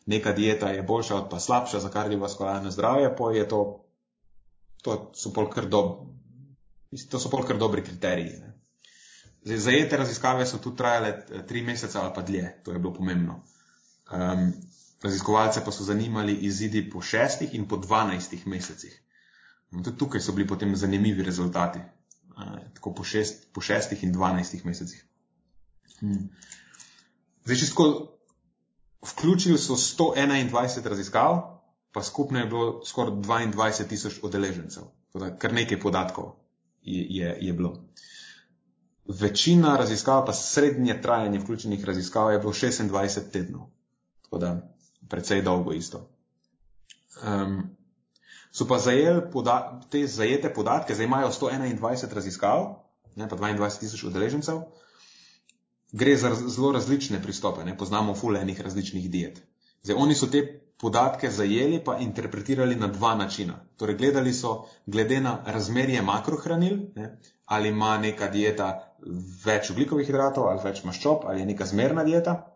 neka 0.06 0.32
dieta 0.32 0.70
je 0.70 0.82
boljša 0.82 1.16
od 1.16 1.28
pa 1.30 1.40
slabša 1.40 1.80
za 1.80 1.90
kardiovaskularno 1.90 2.70
zdravje, 2.70 3.10
pa 3.18 3.32
je 3.34 3.48
to, 3.48 3.60
to 4.82 5.10
so 5.14 5.32
pol 5.34 5.50
kar, 5.50 5.66
dob, 5.66 6.06
to 7.10 7.18
so 7.18 7.30
pol 7.30 7.42
kar 7.46 7.58
dobri 7.58 7.82
kriteriji. 7.82 8.38
Ne. 8.38 8.54
Zdaj, 9.44 9.58
zajete 9.58 9.96
raziskave 9.96 10.46
so 10.46 10.58
tudi 10.58 10.76
trajale 10.76 11.08
eh, 11.18 11.46
tri 11.46 11.62
mesece 11.62 11.98
ali 11.98 12.14
pa 12.14 12.22
dlje, 12.22 12.54
to 12.64 12.72
je 12.72 12.78
bilo 12.78 12.94
pomembno. 12.94 13.42
Um, 14.12 14.52
Raziskovalce 15.00 15.62
pa 15.64 15.72
so 15.72 15.84
zanimali 15.84 16.34
izidi 16.44 16.82
po 16.90 17.00
šestih 17.00 17.54
in 17.54 17.64
po 17.68 17.78
dvanajstih 17.80 18.46
mesecih. 18.46 18.98
In 19.72 19.82
tudi 19.82 19.96
tukaj 19.96 20.20
so 20.20 20.32
bili 20.36 20.48
potem 20.48 20.74
zanimivi 20.76 21.24
rezultati. 21.24 21.80
Tako 22.74 22.94
po, 22.94 23.04
šest, 23.04 23.48
po 23.52 23.60
šestih 23.60 24.04
in 24.04 24.12
dvanajstih 24.12 24.64
mesecih. 24.66 25.04
Hmm. 26.00 26.28
Zdaj, 27.44 27.56
če 27.56 27.68
tako 27.72 27.86
vključili 29.10 29.58
so 29.58 29.76
121 29.76 30.88
raziskav, 30.88 31.40
pa 31.92 32.02
skupno 32.02 32.38
je 32.38 32.46
bilo 32.46 32.84
skoraj 32.84 33.12
22 33.12 33.88
tisoč 33.88 34.20
odeležencev. 34.22 34.82
Toda 35.12 35.32
kar 35.38 35.52
nekaj 35.52 35.80
podatkov 35.80 36.32
je, 36.82 37.06
je, 37.10 37.36
je 37.40 37.52
bilo. 37.52 37.74
Večina 39.04 39.76
raziskav, 39.76 40.24
pa 40.26 40.32
srednje 40.32 41.00
trajanje 41.02 41.38
vključenih 41.38 41.84
raziskav 41.84 42.32
je 42.32 42.38
bilo 42.38 42.52
26 42.52 43.30
tednov. 43.32 43.66
Tako 44.22 44.38
da 44.38 44.54
precej 45.08 45.42
dolgo 45.42 45.72
isto. 45.72 46.06
Um, 47.24 47.76
so 48.52 48.66
pa 48.68 48.78
zajeli 48.78 49.22
poda 49.32 49.80
te 49.90 50.06
zajete 50.06 50.54
podatke, 50.54 50.94
zdaj 50.94 51.06
imajo 51.06 51.32
121 51.32 52.14
raziskav, 52.14 52.66
ne, 53.16 53.28
pa 53.28 53.36
22 53.36 53.78
tisoč 53.80 54.04
udeležencev. 54.04 54.62
Gre 55.92 56.16
za 56.16 56.34
zelo 56.46 56.72
različne 56.72 57.22
pristope, 57.22 57.64
ne, 57.64 57.76
poznamo 57.78 58.14
fulejnih 58.14 58.60
različnih 58.60 59.10
diet. 59.10 59.42
Zdaj, 59.82 59.96
oni 59.96 60.14
so 60.14 60.26
te 60.26 60.42
podatke 60.80 61.30
zajeli 61.30 61.80
pa 61.84 61.98
interpretirali 61.98 62.76
na 62.76 62.86
dva 62.86 63.14
načina. 63.14 63.58
Torej, 63.76 63.96
gledali 63.96 64.32
so 64.32 64.64
glede 64.86 65.20
na 65.20 65.38
razmerje 65.46 66.02
makrohranil, 66.02 66.78
ne, 66.96 67.18
ali 67.44 67.68
ima 67.68 67.98
neka 67.98 68.28
dieta 68.28 68.94
več 69.44 69.70
ugljikovih 69.70 70.06
hidratov 70.06 70.48
ali 70.48 70.62
več 70.64 70.84
maščob, 70.84 71.26
ali 71.26 71.40
je 71.40 71.46
neka 71.46 71.66
zmerna 71.66 72.04
dieta 72.04 72.49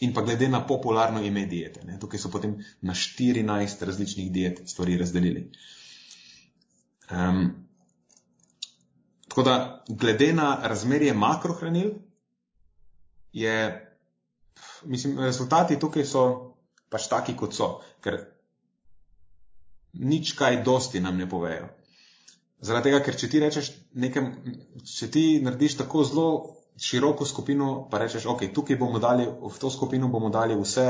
in 0.00 0.14
pa 0.14 0.22
glede 0.22 0.48
na 0.48 0.62
popularno 0.66 1.22
ime 1.22 1.46
diete. 1.46 1.84
Ne. 1.84 1.98
Tukaj 2.00 2.20
so 2.20 2.30
potem 2.30 2.56
na 2.80 2.94
14 2.94 3.84
različnih 3.84 4.32
diet 4.32 4.62
stvari 4.66 4.96
razdelili. 4.98 5.50
Um, 7.10 7.66
tako 9.28 9.42
da, 9.42 9.84
glede 9.88 10.32
na 10.32 10.58
razmerje 10.62 11.14
makrohranil, 11.14 11.90
je, 13.32 13.56
mislim, 14.84 15.18
rezultati 15.20 15.78
tukaj 15.78 16.04
so 16.04 16.24
pač 16.90 17.06
taki, 17.08 17.36
kot 17.36 17.54
so, 17.54 17.68
ker 18.02 18.18
nič 19.92 20.32
kaj 20.38 20.62
dosti 20.66 21.00
nam 21.00 21.18
ne 21.18 21.28
povejo. 21.30 21.68
Zaradi 22.60 22.90
tega, 22.90 23.00
ker 23.04 23.16
če 23.16 23.28
ti 23.30 23.40
rečeš 23.40 23.70
nekaj, 23.94 24.26
če 24.84 25.10
ti 25.10 25.24
narediš 25.44 25.78
tako 25.80 26.04
zelo 26.04 26.26
široko 26.80 27.24
skupino, 27.28 27.88
pa 27.90 27.98
rečeš, 28.00 28.26
ok, 28.26 28.48
tukaj 28.54 28.76
bomo 28.80 28.98
dali, 28.98 29.26
v 29.28 29.56
to 29.60 29.70
skupino 29.70 30.08
bomo 30.08 30.30
dali 30.32 30.56
vse 30.56 30.88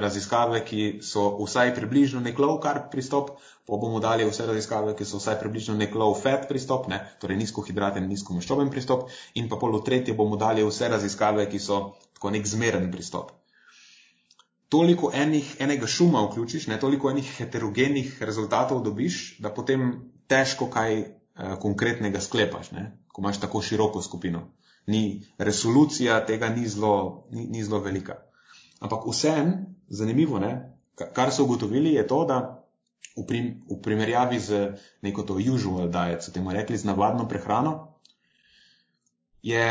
raziskave, 0.00 0.60
ki 0.64 1.00
so 1.02 1.26
vsaj 1.40 1.72
približno 1.74 2.20
nek 2.20 2.38
low 2.38 2.60
carb 2.62 2.90
pristop, 2.92 3.30
pa 3.66 3.78
bomo 3.80 3.98
dali 4.00 4.26
vse 4.28 4.46
raziskave, 4.46 4.94
ki 4.94 5.04
so 5.04 5.18
vsaj 5.18 5.38
približno 5.40 5.74
nek 5.74 5.94
low 5.94 6.14
fat 6.14 6.46
pristop, 6.48 6.86
ne, 6.92 7.00
torej 7.20 7.40
nizkohidraten, 7.40 8.06
nizkomaščoben 8.06 8.70
pristop, 8.70 9.08
in 9.34 9.48
pa 9.48 9.58
pol 9.58 9.74
v 9.78 9.82
tretje 9.88 10.14
bomo 10.14 10.38
dali 10.38 10.62
vse 10.62 10.90
raziskave, 10.92 11.48
ki 11.50 11.58
so 11.58 11.80
tako 12.14 12.30
nek 12.36 12.46
zmeren 12.46 12.90
pristop. 12.92 13.32
Toliko 14.68 15.10
enih, 15.14 15.56
enega 15.62 15.86
šuma 15.86 16.24
vključiš, 16.26 16.66
ne, 16.70 16.78
toliko 16.78 17.10
enih 17.10 17.26
heterogenih 17.38 18.22
rezultatov 18.22 18.82
dobiš, 18.84 19.38
da 19.42 19.50
potem 19.54 20.12
težko 20.30 20.70
kaj 20.70 21.00
eh, 21.00 21.10
konkretnega 21.62 22.20
sklepaš, 22.20 22.70
ne, 22.76 22.90
ko 23.10 23.22
imaš 23.22 23.40
tako 23.42 23.62
široko 23.62 24.02
skupino 24.02 24.46
ni 24.86 25.26
resolucija 25.38 26.20
tega 26.26 26.48
ni 26.48 26.68
zelo, 26.68 27.26
ni, 27.30 27.46
ni 27.46 27.64
zelo 27.64 27.80
velika. 27.80 28.20
Ampak 28.80 29.06
vsem, 29.08 29.52
zanimivo, 29.88 30.38
ne, 30.38 30.52
kar 30.94 31.32
so 31.32 31.44
ugotovili, 31.44 31.94
je 31.94 32.06
to, 32.06 32.24
da 32.24 32.38
v, 33.16 33.24
prim, 33.26 33.50
v 33.70 33.80
primerjavi 33.82 34.38
z 34.40 34.62
neko 35.02 35.24
to 35.24 35.40
usual 35.40 35.88
diet, 35.88 36.22
so 36.22 36.32
temu 36.32 36.52
rekli, 36.52 36.78
z 36.78 36.84
navadno 36.84 37.26
prehrano, 37.28 37.96
je, 39.42 39.62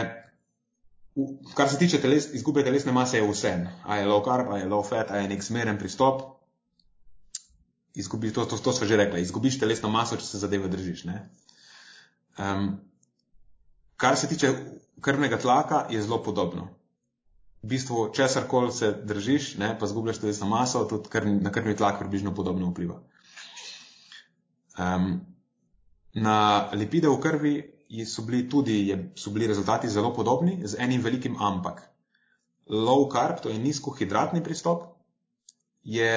v, 1.16 1.28
kar 1.56 1.70
se 1.70 1.80
tiče 1.80 2.02
teles, 2.02 2.28
izgube 2.34 2.64
telesne 2.66 2.92
mase, 2.92 3.20
je 3.22 3.28
vsem. 3.30 3.68
A 3.86 4.02
je 4.02 4.10
low 4.10 4.24
carb, 4.26 4.52
a 4.52 4.60
je 4.60 4.70
low 4.70 4.84
fat, 4.84 5.12
a 5.12 5.22
je 5.22 5.30
nek 5.32 5.44
smeren 5.44 5.78
pristop. 5.78 6.34
Izgubi, 7.96 8.34
to, 8.36 8.44
to, 8.44 8.58
to 8.60 8.74
smo 8.76 8.88
že 8.88 8.98
rekli, 9.00 9.22
izgubiš 9.24 9.56
telesno 9.62 9.88
maso, 9.88 10.18
če 10.20 10.26
se 10.28 10.42
zadeve 10.42 10.68
držiš. 10.68 11.06
Um, 12.36 12.82
kar 13.98 14.18
se 14.18 14.28
tiče 14.28 14.54
krvnega 15.02 15.38
tlaka 15.38 15.86
je 15.90 16.02
zelo 16.02 16.24
podobno. 16.24 16.68
V 17.64 17.68
bistvu, 17.68 18.10
česar 18.14 18.48
koli 18.48 18.72
se 18.72 18.92
držiš, 18.92 19.56
ne, 19.58 19.72
pa 19.80 19.88
zgubljaš 19.88 20.20
telesno 20.22 20.48
maso, 20.48 20.84
tudi 20.86 21.10
krv, 21.10 21.30
na 21.42 21.52
krvni 21.52 21.76
tlak 21.76 22.00
približno 22.00 22.36
podobno 22.36 22.70
vpliva. 22.70 23.00
Um, 24.78 25.22
na 26.14 26.70
lipide 26.74 27.10
v 27.10 27.20
krvi 27.20 27.54
so 28.06 28.22
bili 28.22 28.50
tudi 28.50 28.88
je, 28.88 28.98
so 29.16 29.32
bili 29.32 29.48
rezultati 29.48 29.90
zelo 29.90 30.14
podobni, 30.14 30.62
z 30.68 30.78
enim 30.80 31.02
velikim 31.02 31.38
ampak. 31.42 31.82
Low 32.70 33.10
carb, 33.12 33.42
to 33.42 33.50
je 33.50 33.60
nizkohidratni 33.60 34.44
pristop, 34.44 34.84
je 35.84 36.12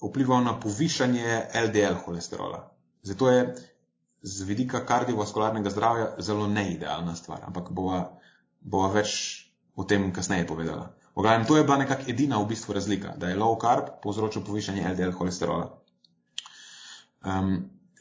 vplival 0.00 0.44
na 0.44 0.60
povišanje 0.60 1.42
LDL 1.68 2.00
holesterola. 2.04 2.72
Zato 3.02 3.30
je 3.30 3.54
z 4.22 4.46
vidika 4.48 4.84
kardiovaskularnega 4.86 5.70
zdravja 5.70 6.06
zelo 6.18 6.46
neidealna 6.46 7.14
stvar, 7.16 7.44
ampak 7.46 7.70
bova, 7.70 8.00
bova 8.60 8.92
več 8.92 9.16
o 9.76 9.84
tem 9.84 10.12
kasneje 10.12 10.46
povedala. 10.46 10.94
Oglavnem, 11.14 11.46
to 11.46 11.56
je 11.56 11.64
bila 11.64 11.78
nekak 11.80 12.08
edina 12.08 12.38
v 12.40 12.48
bistvu 12.48 12.74
razlika, 12.76 13.14
da 13.16 13.28
je 13.28 13.38
low 13.40 13.56
carb 13.60 13.88
povzročil 14.02 14.44
povišanje 14.44 14.84
LDL 14.88 15.14
holesterola. 15.16 15.70
Um, 17.24 17.54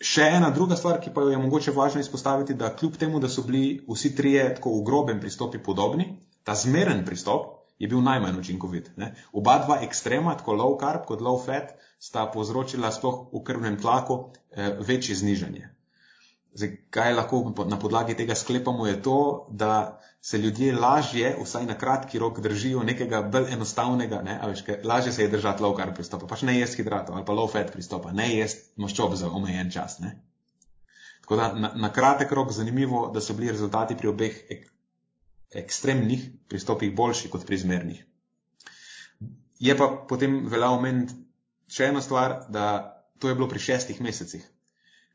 še 0.04 0.28
ena 0.38 0.50
druga 0.56 0.76
stvar, 0.76 1.00
ki 1.02 1.14
pa 1.16 1.24
jo 1.24 1.32
je 1.32 1.40
mogoče 1.40 1.72
važno 1.76 2.04
izpostaviti, 2.04 2.54
da 2.54 2.74
kljub 2.76 2.98
temu, 3.00 3.20
da 3.24 3.30
so 3.32 3.46
bili 3.48 3.80
vsi 3.88 4.16
trije 4.16 4.50
tako 4.58 4.76
v 4.80 4.84
grobem 4.88 5.22
pristopi 5.24 5.64
podobni, 5.64 6.10
ta 6.44 6.56
zmeren 6.56 7.06
pristop 7.08 7.54
je 7.80 7.88
bil 7.88 8.04
najmanj 8.04 8.40
učinkovit. 8.40 8.92
Ne? 9.00 9.14
Oba 9.34 9.58
dva 9.64 9.80
ekstrema, 9.88 10.36
tako 10.38 10.56
low 10.60 10.76
carb 10.80 11.08
kot 11.08 11.24
low 11.24 11.40
fat, 11.46 11.76
sta 12.00 12.28
povzročila 12.32 12.92
sploh 12.92 13.30
v 13.34 13.44
krvnem 13.44 13.80
tlaku 13.82 14.20
eh, 14.52 14.76
večje 14.80 15.16
znižanje. 15.16 15.75
Zdaj, 16.56 16.70
kaj 16.90 17.14
lahko 17.14 17.42
na 17.68 17.76
podlagi 17.80 18.14
tega 18.16 18.36
sklepamo, 18.36 18.86
je 18.88 19.02
to, 19.04 19.48
da 19.52 20.00
se 20.22 20.38
ljudje 20.38 20.76
lažje, 20.76 21.34
vsaj 21.44 21.66
na 21.66 21.76
kratki 21.78 22.20
rok, 22.20 22.40
držijo 22.40 22.84
nekega 22.84 23.20
bolj 23.22 23.52
enostavnega, 23.54 24.22
ne, 24.24 24.38
veš, 24.48 24.64
lažje 24.84 25.12
se 25.12 25.26
je 25.26 25.34
držati 25.34 25.64
low 25.64 25.76
carb 25.78 25.94
pristopa, 25.96 26.30
pač 26.32 26.46
ne 26.48 26.56
jesti 26.60 26.80
hidratov 26.82 27.18
ali 27.20 27.28
pa 27.28 27.36
low 27.36 27.52
fat 27.52 27.74
pristopa, 27.74 28.14
ne 28.16 28.30
jesti 28.32 28.72
maščob 28.82 29.18
za 29.20 29.30
omejen 29.30 29.72
čas. 29.72 30.00
Ne. 30.00 30.14
Tako 31.26 31.42
da 31.42 31.52
na, 31.54 31.74
na 31.76 31.92
kratek 31.94 32.32
rok 32.32 32.56
zanimivo, 32.56 33.04
da 33.14 33.22
so 33.22 33.36
bili 33.36 33.52
rezultati 33.52 34.00
pri 34.00 34.14
obeh 34.14 34.42
ek, 34.50 34.66
ekstremnih 35.66 36.26
pristopih 36.48 36.96
boljši 36.96 37.36
kot 37.36 37.46
pri 37.46 37.58
zmernih. 37.58 38.02
Je 39.60 39.76
pa 39.78 39.92
potem 40.10 40.46
velja 40.48 40.72
omeniti 40.72 41.20
še 41.68 41.92
eno 41.92 42.02
stvar, 42.02 42.46
da 42.50 42.68
to 43.20 43.28
je 43.28 43.36
bilo 43.36 43.52
pri 43.52 43.60
šestih 43.60 44.02
mesecih 44.02 44.55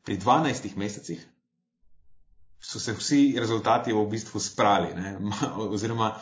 pri 0.03 0.17
12 0.17 0.75
mesecih 0.75 1.27
so 2.61 2.79
se 2.79 2.93
vsi 2.93 3.35
rezultati 3.39 3.93
v 3.93 4.05
bistvu 4.09 4.39
sprali, 4.39 4.93
ne? 4.95 5.17
oziroma 5.57 6.13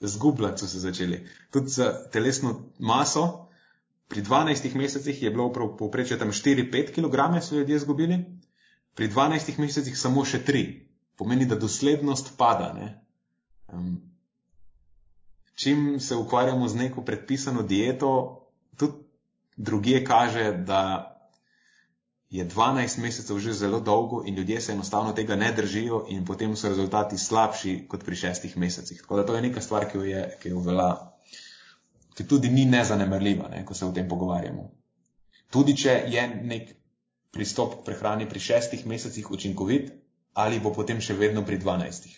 zgubljati 0.00 0.60
so 0.60 0.66
se 0.66 0.78
začeli. 0.78 1.26
Tudi 1.50 1.68
za 1.68 2.08
telesno 2.12 2.72
maso, 2.78 3.48
pri 4.08 4.22
12 4.22 4.74
mesecih 4.74 5.22
je 5.22 5.30
bilo 5.30 5.52
povprečje 5.52 6.18
tam 6.18 6.32
4-5 6.32 6.94
kg, 6.94 7.42
so 7.44 7.54
ljudje 7.54 7.76
izgubili, 7.76 8.24
pri 8.94 9.08
12 9.08 9.58
mesecih 9.58 9.98
samo 9.98 10.24
še 10.24 10.40
3. 10.44 10.62
pomeni, 11.16 11.46
da 11.46 11.56
doslednost 11.56 12.32
pada. 12.38 12.72
Um, 13.68 14.00
čim 15.54 16.00
se 16.00 16.16
ukvarjamo 16.16 16.68
z 16.68 16.74
neko 16.74 17.02
predpisano 17.02 17.62
dieto, 17.62 18.10
tudi 18.76 18.92
druge 19.56 20.04
kaže, 20.04 20.52
da 20.52 21.17
je 22.30 22.44
12 22.44 22.98
mesecev 22.98 23.38
že 23.40 23.52
zelo 23.52 23.80
dolgo 23.80 24.22
in 24.26 24.34
ljudje 24.34 24.60
se 24.60 24.72
enostavno 24.72 25.12
tega 25.12 25.36
ne 25.36 25.52
držijo 25.52 26.04
in 26.08 26.24
potem 26.24 26.56
so 26.56 26.68
rezultati 26.68 27.18
slabši 27.18 27.86
kot 27.88 28.04
pri 28.04 28.16
šestih 28.16 28.56
mesecih. 28.56 29.00
Tako 29.00 29.16
da 29.16 29.26
to 29.26 29.36
je 29.36 29.42
neka 29.42 29.60
stvar, 29.60 29.88
ki 29.90 29.98
jo, 29.98 30.04
je, 30.04 30.36
ki 30.42 30.48
jo 30.48 30.60
velja, 30.60 30.90
ki 32.14 32.26
tudi 32.28 32.48
ni 32.48 32.64
nezanemrljiva, 32.64 33.48
ne, 33.48 33.64
ko 33.64 33.74
se 33.74 33.86
o 33.86 33.92
tem 33.92 34.08
pogovarjamo. 34.08 34.70
Tudi 35.50 35.76
če 35.76 36.02
je 36.08 36.26
nek 36.44 36.74
pristop 37.32 37.80
k 37.80 37.84
prehrani 37.84 38.28
pri 38.28 38.40
šestih 38.40 38.86
mesecih 38.86 39.30
učinkovit, 39.30 39.92
ali 40.34 40.60
bo 40.60 40.72
potem 40.72 41.00
še 41.00 41.16
vedno 41.16 41.44
pri 41.44 41.58
12. 41.58 42.08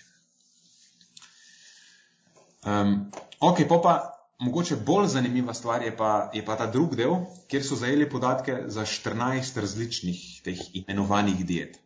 Um, 2.67 3.11
ok, 3.39 3.63
pa 3.69 4.20
Mogoče 4.41 4.77
bolj 4.77 5.07
zanimiva 5.13 5.55
stvar 5.55 5.83
je 5.83 5.97
pa, 5.97 6.31
je 6.35 6.45
pa 6.45 6.57
ta 6.57 6.67
drugi 6.67 6.97
del, 6.97 7.15
kjer 7.49 7.65
so 7.65 7.77
zajeli 7.77 8.09
podatke 8.11 8.55
za 8.67 8.87
14 8.89 9.61
različnih 9.61 10.21
teh 10.45 10.61
imenovanih 10.81 11.45
diet. 11.47 11.77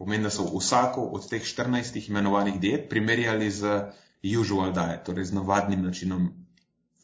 Pomeni, 0.00 0.22
da 0.24 0.30
so 0.30 0.46
vsako 0.54 1.02
od 1.18 1.28
teh 1.28 1.42
14 1.44 2.08
imenovanih 2.08 2.60
diet 2.60 2.88
primerjali 2.88 3.50
z 3.50 3.74
usual 4.40 4.72
diet, 4.72 5.04
torej 5.04 5.28
z 5.28 5.36
navadnim 5.36 5.82
načinom 5.84 6.30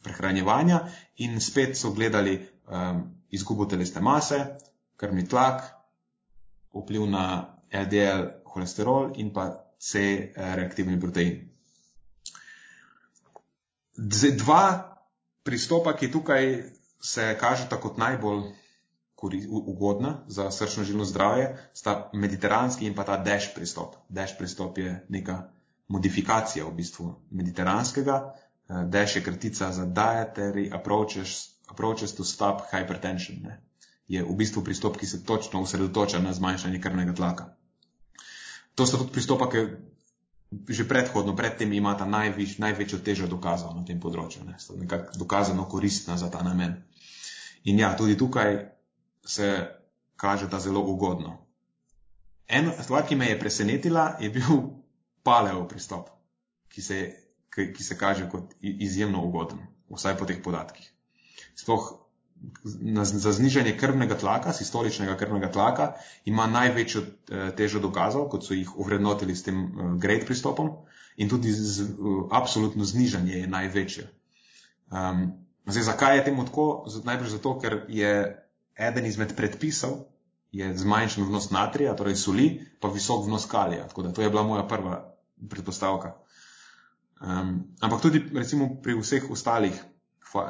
prehranjevanja 0.03 0.80
in 1.16 1.40
spet 1.40 1.76
so 1.76 1.92
gledali 1.92 2.38
um, 2.40 3.03
izgubo 3.30 3.66
telesne 3.66 4.01
mase, 4.01 4.38
krvni 4.97 5.28
tlak, 5.28 5.61
vpliv 6.72 7.05
na 7.11 7.26
LDL 7.72 8.30
holesterol 8.55 9.12
in 9.16 9.32
pa 9.34 9.51
C 9.78 10.32
reaktivni 10.36 11.01
protein. 11.01 11.56
Dva 13.97 14.62
pristopa, 15.42 15.97
ki 15.97 16.11
tukaj 16.12 16.62
se 17.01 17.36
kažeta 17.40 17.80
kot 17.80 17.99
najbolj 17.99 18.42
ugodna 19.49 20.24
za 20.28 20.51
srčno-žilno 20.51 21.05
zdravje, 21.05 21.57
sta 21.72 22.11
mediteranski 22.12 22.86
in 22.86 22.94
pa 22.94 23.05
ta 23.05 23.16
dash 23.16 23.55
pristop. 23.55 23.97
Dash 24.09 24.36
pristop 24.38 24.78
je 24.78 25.07
neka 25.09 25.49
modifikacija 25.88 26.64
v 26.64 26.74
bistvu 26.74 27.14
mediteranskega. 27.30 28.34
Eh, 28.68 28.84
dash 28.86 29.16
je 29.16 29.22
kratica 29.24 29.72
za 29.72 29.86
dietary 29.86 30.68
approaches, 30.74 31.57
approaches 31.68 32.14
to 32.14 32.24
stop 32.24 32.61
hypertension. 32.70 33.42
Ne. 33.42 33.62
Je 34.09 34.22
v 34.22 34.36
bistvu 34.36 34.62
pristop, 34.64 34.97
ki 34.97 35.07
se 35.07 35.24
točno 35.24 35.61
usredotoča 35.61 36.18
na 36.18 36.32
zmanjšanje 36.32 36.80
krvnega 36.80 37.14
tlaka. 37.14 37.55
To 38.74 38.86
sta 38.86 38.99
tudi 38.99 39.12
pristopa, 39.12 39.51
ki 39.51 39.66
že 40.51 40.86
predhodno, 40.88 41.34
predtem 41.36 41.72
imata 41.72 42.07
najviš, 42.07 42.59
največjo 42.62 43.03
težo 43.03 43.26
dokazov 43.26 43.74
na 43.74 43.82
tem 43.84 43.99
področju, 44.01 44.44
ne, 44.47 44.55
so 44.62 44.78
nekako 44.78 45.18
dokazano 45.18 45.66
koristna 45.66 46.16
za 46.16 46.30
ta 46.30 46.42
namen. 46.47 46.78
In 47.66 47.82
ja, 47.82 47.90
tudi 47.99 48.14
tukaj 48.14 48.70
se 49.26 49.66
kaže 50.16 50.47
ta 50.51 50.61
zelo 50.62 50.84
ugodno. 50.86 51.34
Ena 52.47 52.70
stvar, 52.78 53.03
ki 53.09 53.18
me 53.18 53.26
je 53.26 53.40
presenetila, 53.40 54.16
je 54.22 54.30
bil 54.30 54.70
paleo 55.26 55.66
pristop, 55.66 56.12
ki 56.70 56.82
se, 56.82 56.99
ki, 57.51 57.72
ki 57.74 57.82
se 57.82 57.99
kaže 57.99 58.30
kot 58.30 58.55
izjemno 58.62 59.24
ugoden, 59.26 59.59
vsaj 59.90 60.14
po 60.14 60.30
teh 60.30 60.38
podatkih. 60.42 60.86
Sploh 61.59 62.06
na, 62.80 63.05
za 63.05 63.32
znižanje 63.32 63.76
krvnega 63.78 64.18
tlaka, 64.18 64.53
sistoličnega 64.53 65.16
krvnega 65.16 65.51
tlaka, 65.53 65.93
ima 66.24 66.47
največjo 66.47 67.03
eh, 67.03 67.51
težo 67.57 67.80
dokazov, 67.80 68.28
kot 68.28 68.47
so 68.47 68.55
jih 68.55 68.76
uvrednotili 68.76 69.37
s 69.37 69.43
tem 69.43 69.64
eh, 69.64 69.95
great 69.99 70.26
pristopom, 70.26 70.70
in 71.16 71.28
tudi 71.28 71.53
z, 71.53 71.89
absolutno 72.30 72.84
znižanje 72.84 73.39
je 73.39 73.47
največje. 73.49 74.11
Um, 74.91 75.22
zdaj, 75.66 75.82
zakaj 75.82 76.16
je 76.18 76.24
temu 76.24 76.45
tako? 76.45 76.87
Najprej 77.05 77.30
zato, 77.30 77.57
ker 77.59 77.80
je 77.89 78.12
eden 78.76 79.07
izmed 79.07 79.32
predpisov 79.37 80.05
je 80.53 80.78
zmanjšan 80.78 81.24
vnos 81.24 81.51
natrija, 81.51 81.97
torej 81.97 82.16
soli, 82.16 82.47
pa 82.80 82.89
visok 82.89 83.26
vnos 83.26 83.47
kalija. 83.51 83.89
Tako 83.89 84.03
da 84.03 84.12
to 84.12 84.22
je 84.22 84.30
bila 84.30 84.43
moja 84.43 84.66
prva 84.68 85.14
predpostavka. 85.51 86.14
Um, 87.20 87.74
ampak 87.80 88.01
tudi 88.03 88.22
recimo 88.34 88.68
pri 88.82 88.95
vseh 89.01 89.30
ostalih 89.30 89.76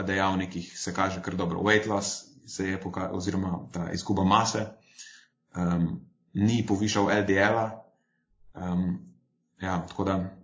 dejavnikih 0.07 0.79
se 0.79 0.95
kaže 0.95 1.22
kar 1.22 1.35
dobro. 1.35 1.61
Weight 1.61 1.89
loss 1.89 2.24
se 2.47 2.68
je 2.68 2.81
pokazal, 2.81 3.16
oziroma 3.16 3.68
ta 3.72 3.91
izguba 3.93 4.24
mase, 4.24 4.66
um, 5.57 6.01
ni 6.35 6.66
povišal 6.66 7.05
LDL-a. 7.05 7.83
Um, 8.55 8.99
ja, 9.61 9.87
tako 9.89 10.05
da 10.05 10.37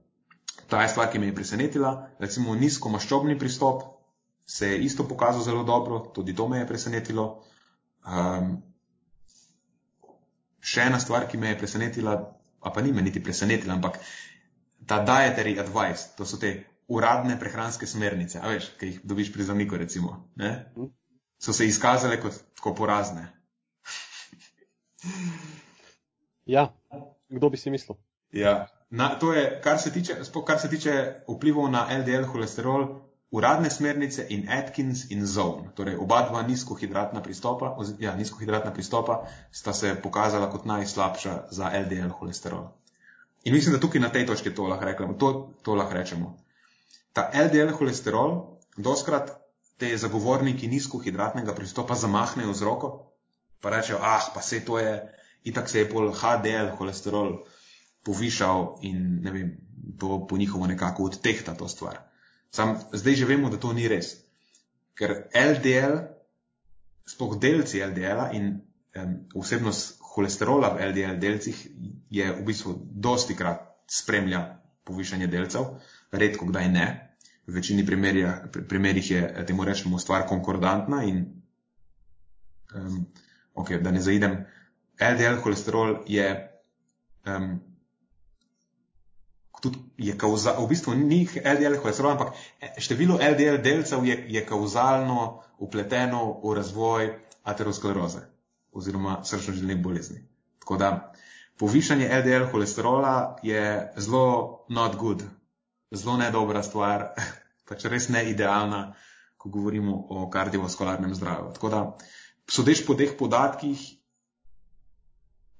ta 0.68 0.82
je 0.82 0.88
stvar, 0.88 1.10
ki 1.12 1.18
me 1.18 1.26
je 1.26 1.34
presenetila. 1.34 2.08
Recimo 2.18 2.54
nizkomaščobni 2.54 3.38
pristop 3.38 3.82
se 4.46 4.68
je 4.68 4.82
isto 4.84 5.08
pokazal 5.08 5.42
zelo 5.42 5.64
dobro, 5.64 5.98
tudi 6.14 6.34
to 6.34 6.48
me 6.48 6.58
je 6.58 6.66
presenetilo. 6.66 7.42
Um, 8.06 8.62
še 10.60 10.86
ena 10.88 11.00
stvar, 11.00 11.26
ki 11.28 11.38
me 11.38 11.52
je 11.52 11.58
presenetila, 11.58 12.16
a 12.60 12.70
pa 12.70 12.82
ni 12.82 12.92
me 12.92 13.02
niti 13.02 13.22
presenetila, 13.22 13.74
ampak 13.74 13.98
ta 14.86 15.02
dietary 15.04 15.58
advice, 15.58 16.12
to 16.16 16.26
so 16.26 16.38
te 16.38 16.52
uradne 16.92 17.38
prehranske 17.40 17.86
smernice, 17.86 18.40
a 18.42 18.50
veš, 18.52 18.68
ki 18.80 18.88
jih 18.90 18.98
dobiš 19.04 19.32
pri 19.32 19.46
zdravniku, 19.48 19.78
recimo, 19.80 20.16
ne? 20.36 20.72
Mhm. 20.76 20.90
so 21.42 21.52
se 21.52 21.66
izkazale 21.66 22.20
kot 22.20 22.36
tako 22.56 22.74
porazne. 22.74 23.26
ja, 26.46 26.68
kdo 27.28 27.50
bi 27.50 27.56
si 27.56 27.70
mislil? 27.70 27.96
Ja. 28.32 28.68
Na, 28.90 29.08
to 29.18 29.32
je, 29.32 29.60
kar 29.64 29.78
se, 29.78 29.92
tiče, 29.92 30.16
kar 30.46 30.60
se 30.60 30.68
tiče 30.70 30.92
vplivov 31.28 31.70
na 31.70 31.86
LDL 31.98 32.28
holesterol, 32.28 32.86
uradne 33.30 33.70
smernice 33.70 34.26
in 34.28 34.44
Atkins 34.52 35.06
in 35.10 35.26
Zone, 35.26 35.72
torej 35.74 35.96
oba 35.96 36.20
dva 36.28 36.42
nizkohidratna 36.42 37.22
pristopa, 37.22 37.72
oz, 37.78 37.94
ja, 37.98 38.12
nizkohidratna 38.16 38.72
pristopa 38.72 39.22
sta 39.50 39.72
se 39.72 39.94
pokazala 40.02 40.50
kot 40.50 40.68
najslabša 40.68 41.38
za 41.50 41.72
LDL 41.86 42.12
holesterol. 42.20 42.68
In 43.44 43.54
mislim, 43.54 43.74
da 43.74 43.80
tukaj 43.80 44.00
na 44.00 44.12
tej 44.12 44.26
točki 44.26 44.54
to 44.54 44.68
lahko 44.68 44.84
rečemo. 44.84 45.14
To, 45.18 45.50
to 45.62 45.74
lahko 45.74 45.94
rečemo 45.94 46.36
ta 47.12 47.28
LDL 47.34 47.74
holesterol, 47.76 48.58
doskrat 48.76 49.32
te 49.76 49.90
zagovorniki 49.98 50.68
nizkohidratnega 50.68 51.54
pristopa 51.54 51.94
zamahnejo 51.94 52.54
z 52.54 52.62
roko, 52.62 52.90
pa 53.60 53.70
rečejo, 53.70 53.98
ah, 54.02 54.30
pa 54.34 54.42
se 54.42 54.60
to 54.64 54.78
je, 54.78 54.92
itak 55.44 55.68
se 55.68 55.82
je 55.82 55.88
pol 55.90 56.12
HDL 56.12 56.72
holesterol 56.78 57.42
povišal 58.02 58.82
in 58.82 59.20
ne 59.22 59.30
vem, 59.30 59.50
to 59.98 60.26
po 60.26 60.36
njihovo 60.36 60.66
nekako 60.66 61.04
odtehta 61.10 61.54
to 61.54 61.68
stvar. 61.68 61.98
Sam 62.50 62.78
zdaj 62.92 63.14
že 63.14 63.26
vemo, 63.26 63.50
da 63.50 63.56
to 63.56 63.72
ni 63.72 63.88
res. 63.88 64.16
Ker 64.94 65.28
LDL, 65.34 65.98
sploh 67.06 67.38
delci 67.40 67.80
LDL-a 67.80 68.30
in 68.36 68.60
um, 68.96 69.14
vsebnost 69.34 69.98
holesterola 70.14 70.74
v 70.76 70.90
LDL 70.90 71.18
delcih 71.18 71.58
je 72.10 72.32
v 72.32 72.44
bistvu 72.44 72.76
dosti 72.92 73.34
krat 73.36 73.64
spremlja 73.88 74.42
povišanje 74.84 75.26
delcev 75.26 75.78
redko 76.12 76.46
kdaj 76.46 76.68
ne. 76.68 76.86
V 77.46 77.54
večini 77.54 77.86
primerjih 78.68 79.10
je 79.10 79.46
temu 79.46 79.64
rečemo 79.64 79.98
stvar 79.98 80.26
konkordantna 80.28 81.02
in 81.04 81.42
um, 82.74 83.06
okay, 83.54 83.82
da 83.82 83.90
ne 83.90 84.00
zaidem, 84.00 84.44
LDL 85.00 85.40
holesterol 85.42 85.96
je, 86.06 86.28
um, 87.26 87.60
tudi 89.62 89.78
je 89.96 90.18
kauza, 90.18 90.54
v 90.58 90.68
bistvu 90.68 90.94
ni 90.94 91.24
LDL 91.26 91.80
holesterol, 91.82 92.12
ampak 92.12 92.38
število 92.78 93.18
LDL 93.18 93.58
delcev 93.62 94.06
je, 94.06 94.24
je 94.28 94.46
kauzalno 94.46 95.42
upleteno 95.58 96.40
v 96.44 96.54
razvoj 96.54 97.12
ateroskleroze 97.42 98.22
oziroma 98.72 99.20
srčno-žilnih 99.24 99.82
bolezni. 99.82 100.22
Tako 100.58 100.76
da 100.76 101.12
povišanje 101.58 102.08
LDL 102.22 102.50
holesterola 102.52 103.36
je 103.42 103.92
zelo 103.96 104.64
not 104.68 104.96
good 104.96 105.22
zelo 105.92 106.16
nedobra 106.16 106.62
stvar, 106.62 107.12
pač 107.68 107.86
res 107.90 108.08
ne 108.08 108.24
idealna, 108.30 108.92
ko 109.36 109.50
govorimo 109.50 109.96
o 110.14 110.28
kardiovaskularnem 110.30 111.14
zdravju. 111.18 111.52
Tako 111.56 111.70
da, 111.72 111.80
sodeč 112.46 112.84
po 112.86 112.94
teh 112.98 113.16
podatkih, 113.18 113.80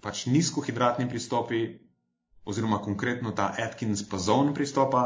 pač 0.03 0.27
nizkohidratni 0.31 1.09
pristopi, 1.11 1.65
oziroma 2.45 2.81
konkretno 2.83 3.33
ta 3.35 3.53
Atkins 3.59 4.03
pa 4.09 4.19
zone 4.19 4.55
pristopa, 4.55 5.03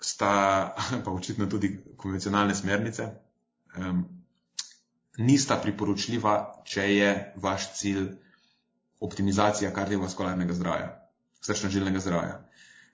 sta 0.00 0.32
pa 1.04 1.10
očitno 1.10 1.46
tudi 1.46 1.72
konvencionalne 1.96 2.54
smernice, 2.54 3.08
um, 3.76 4.04
nista 5.18 5.58
priporočljiva, 5.60 6.62
če 6.64 6.86
je 6.94 7.10
vaš 7.42 7.72
cilj 7.80 8.06
optimizacija 9.00 9.72
kardiovaskularnega 9.74 10.54
zdravja, 10.54 10.92
srčno-žilnega 11.44 12.00
zdravja. 12.02 12.38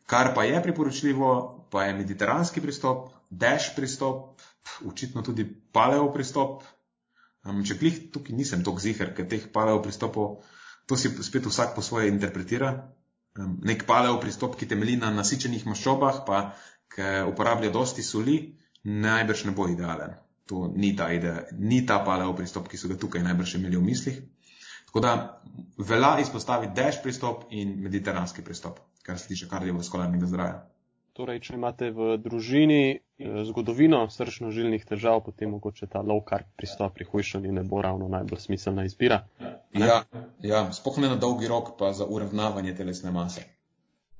Kar 0.07 0.34
pa 0.34 0.44
je 0.44 0.62
priporočljivo, 0.62 1.30
pa 1.70 1.84
je 1.84 1.94
mediteranski 1.96 2.61
pristop, 2.61 3.09
dash 3.30 3.72
pristop, 3.76 4.40
očitno 4.86 5.22
tudi 5.22 5.46
paleo 5.72 6.11
pristop. 6.12 6.62
Um, 7.44 7.62
če 7.64 7.76
klih 7.80 7.96
tukaj 8.12 8.36
nisem 8.36 8.64
tok 8.64 8.80
zihar, 8.80 9.12
ker 9.16 9.28
teh 9.28 9.48
paleo 9.52 9.80
pristopov, 9.84 10.44
to 10.88 10.96
si 10.96 11.11
spet 11.24 11.48
vsak 11.48 11.74
po 11.76 11.82
svoje 11.82 12.09
interpretira. 12.09 12.92
um, 13.38 13.59
nek 13.64 13.86
paleo 13.86 14.20
pristop, 14.20 14.57
ki 14.57 14.68
temelji 14.70 14.96
na 14.96 15.11
nasičenih 15.11 15.66
maščobah, 15.66 16.22
pa 16.26 16.55
uporablja 17.26 17.72
dosti 17.74 18.02
soli, 18.02 18.55
najbrž 18.84 19.44
ne 19.44 19.52
bo 19.52 19.66
idealen. 19.68 20.14
To 20.46 20.68
ni 20.76 20.92
ta, 20.96 21.09
ide, 21.12 21.48
ni 21.59 21.86
ta 21.86 21.98
paleo 22.05 22.34
pristop, 22.36 22.68
ki 22.68 22.76
so 22.76 22.88
ga 22.88 22.94
tukaj 23.00 23.22
najbrž 23.24 23.57
imeli 23.59 23.76
v 23.76 23.82
mislih. 23.82 24.20
Tako 24.86 25.00
da 25.00 25.42
velja 25.78 26.18
izpostaviti 26.20 26.74
dash 26.76 27.00
pristop 27.02 27.48
in 27.50 27.80
mediteranski 27.82 28.44
pristop, 28.44 28.78
kar 29.05 29.18
se 29.20 29.28
tiče 29.28 29.48
kardiovaskularnega 29.48 30.26
zdravja. 30.26 30.62
Torej, 31.14 31.44
če 31.46 31.52
imate 31.55 31.92
v 31.94 32.16
družini 32.18 32.78
eh, 32.90 33.34
zgodovino 33.46 34.00
srčno-žilnih 34.11 34.82
težav, 34.88 35.20
potem 35.22 35.52
mogoče 35.55 35.86
ta 35.92 36.02
low 36.02 36.22
carb 36.26 36.48
pristop 36.59 36.96
pri 36.96 37.07
hujšanju 37.07 37.52
ne 37.55 37.62
bo 37.62 37.82
ravno 37.84 38.09
najbolj 38.11 38.40
smiselna 38.48 38.86
izbira. 38.88 39.20
Ja, 39.78 40.00
ja 40.42 40.62
spoh 40.74 40.98
ne 40.98 41.12
na 41.12 41.18
dolgi 41.22 41.50
rok, 41.50 41.76
pa 41.78 41.92
za 41.94 42.09
uravnavanje 42.11 42.74
telesne 42.74 43.12
mase. 43.14 43.44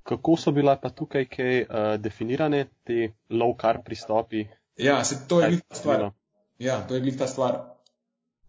Kako 0.05 0.37
so 0.37 0.53
bila 0.53 0.76
pa 0.76 0.91
tukaj 0.93 1.26
kaj 1.32 1.61
uh, 1.62 1.68
definirane 1.99 2.66
te 2.85 3.09
low 3.30 3.57
carb 3.61 3.82
pristopi? 3.87 4.45
Ja, 4.76 5.01
se 5.05 5.18
to 5.28 5.41
je 5.41 5.49
glih 5.49 5.62
ta 5.66 5.78
stvar. 5.80 6.11
Ja, 6.59 6.78
to 6.87 6.95
je 6.95 7.01
glih 7.01 7.16
ta 7.18 7.26
stvar. 7.26 7.59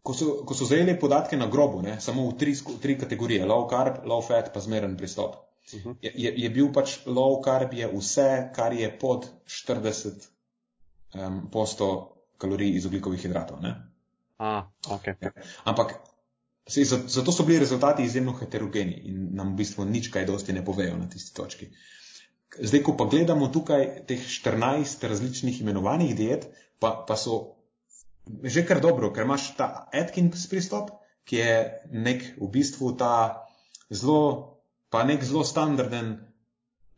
Ko 0.05 0.13
so, 0.13 0.43
ko 0.45 0.53
so 0.53 0.67
zajeli 0.69 0.99
podatke 0.99 1.38
na 1.38 1.47
grobu, 1.49 1.81
ne, 1.81 1.97
samo 2.01 2.27
v 2.29 2.38
tri, 2.38 2.53
tri 2.81 2.97
kategorije, 2.99 3.45
low 3.49 3.65
carb, 3.71 4.03
low 4.05 4.21
fat, 4.21 4.53
pa 4.53 4.61
zmeren 4.61 4.97
pristop. 4.99 5.44
-huh. 5.74 5.95
je, 6.01 6.11
je, 6.16 6.34
je 6.43 6.49
bil 6.49 6.72
pač 6.72 6.99
low 7.05 7.43
carb, 7.43 7.74
je 7.74 7.88
vse, 7.88 8.51
kar 8.55 8.74
je 8.74 8.89
pod 8.99 9.30
40 9.45 10.28
um, 11.13 11.49
posto 11.51 11.88
kalorij 12.38 12.76
iz 12.76 12.86
oglikovih 12.86 13.22
hidratov. 13.22 13.59
A, 14.38 14.68
okay. 14.88 15.16
ja. 15.22 15.32
Ampak 15.63 15.95
se, 16.68 16.84
zato 16.86 17.32
so 17.32 17.43
bili 17.43 17.59
rezultati 17.59 18.03
izjemno 18.03 18.34
heterogeni 18.34 19.01
in 19.05 19.30
nam 19.32 19.53
v 19.53 19.55
bistvu 19.63 19.86
nič 19.86 20.09
kaj 20.11 20.26
dosti 20.26 20.53
ne 20.53 20.66
povejo 20.66 20.97
na 20.97 21.09
tisti 21.09 21.36
točki. 21.36 21.70
Zdaj, 22.55 22.84
ko 22.84 22.95
pa 22.97 23.05
gledamo 23.11 23.47
tukaj 23.47 24.05
teh 24.07 24.20
14 24.20 25.07
različnih 25.07 25.61
imenovanih 25.61 26.16
diet, 26.16 26.47
pa, 26.80 27.05
pa 27.07 27.16
so 27.16 27.55
že 28.43 28.66
kar 28.66 28.82
dobro, 28.82 29.11
ker 29.13 29.24
imaš 29.24 29.51
ta 29.57 29.88
Atkins 29.93 30.47
pristop, 30.49 30.89
ki 31.26 31.36
je 31.38 31.55
nek 31.91 32.24
v 32.41 32.47
bistvu 32.49 32.95
ta 32.97 33.45
zelo 33.89 34.54
pa 34.95 35.03
nek 35.03 35.23
zelo 35.27 35.43
standarden 35.43 36.13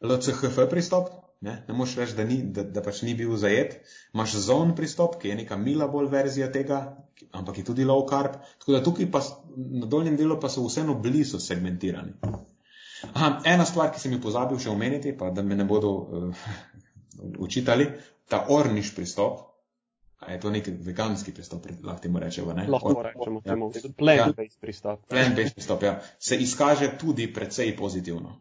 LCHF 0.05 0.67
pristop. 0.69 1.09
Ne, 1.41 1.63
ne 1.67 1.73
moš 1.73 1.95
reči, 1.97 2.13
da, 2.17 2.23
ni, 2.25 2.37
da, 2.53 2.63
da 2.63 2.81
pač 2.85 3.01
ni 3.05 3.15
bil 3.17 3.33
zajet. 3.41 3.79
Imaš 4.13 4.35
zon 4.45 4.75
pristop, 4.77 5.17
ki 5.21 5.31
je 5.31 5.37
neka 5.39 5.57
mila 5.57 5.87
bolj 5.89 6.11
verzija 6.13 6.51
tega, 6.53 6.79
ampak 7.31 7.57
je 7.57 7.65
tudi 7.65 7.85
low 7.89 8.03
carb. 8.09 8.37
Tako 8.61 8.75
da 8.75 8.83
tukaj 8.85 9.09
pa 9.13 9.23
na 9.57 9.89
dolnjem 9.89 10.17
delu 10.17 10.37
pa 10.41 10.49
so 10.49 10.65
vseeno 10.67 10.93
blizu 11.01 11.41
segmentirani. 11.41 12.13
Aha, 13.13 13.31
ena 13.49 13.65
stvar, 13.65 13.89
ki 13.93 14.01
sem 14.01 14.13
jo 14.13 14.21
pozabil 14.21 14.61
še 14.61 14.69
omeniti, 14.73 15.13
pa 15.17 15.31
da 15.33 15.45
me 15.45 15.57
ne 15.57 15.65
bodo 15.65 15.93
uh, 15.97 16.47
učitali, 17.49 17.89
ta 18.29 18.43
orniš 18.53 18.93
pristop, 18.97 19.46
je 20.33 20.39
to 20.39 20.49
nek 20.49 20.67
veganski 20.79 21.31
pristop, 21.33 21.65
lahko 21.83 22.01
temu 22.01 22.19
rečemo? 22.19 22.53
Ne? 22.53 22.67
Lahko 22.67 23.03
rečemo 23.03 23.41
ja. 23.45 23.51
temu, 23.51 23.71
plant-based 23.97 24.57
ja. 24.57 24.61
pristop. 24.61 25.05
Plant-based 25.09 25.55
pristop, 25.55 25.83
ja. 25.83 25.99
Se 26.19 26.35
izkaže 26.35 26.97
tudi 26.97 27.33
precej 27.33 27.75
pozitivno. 27.77 28.35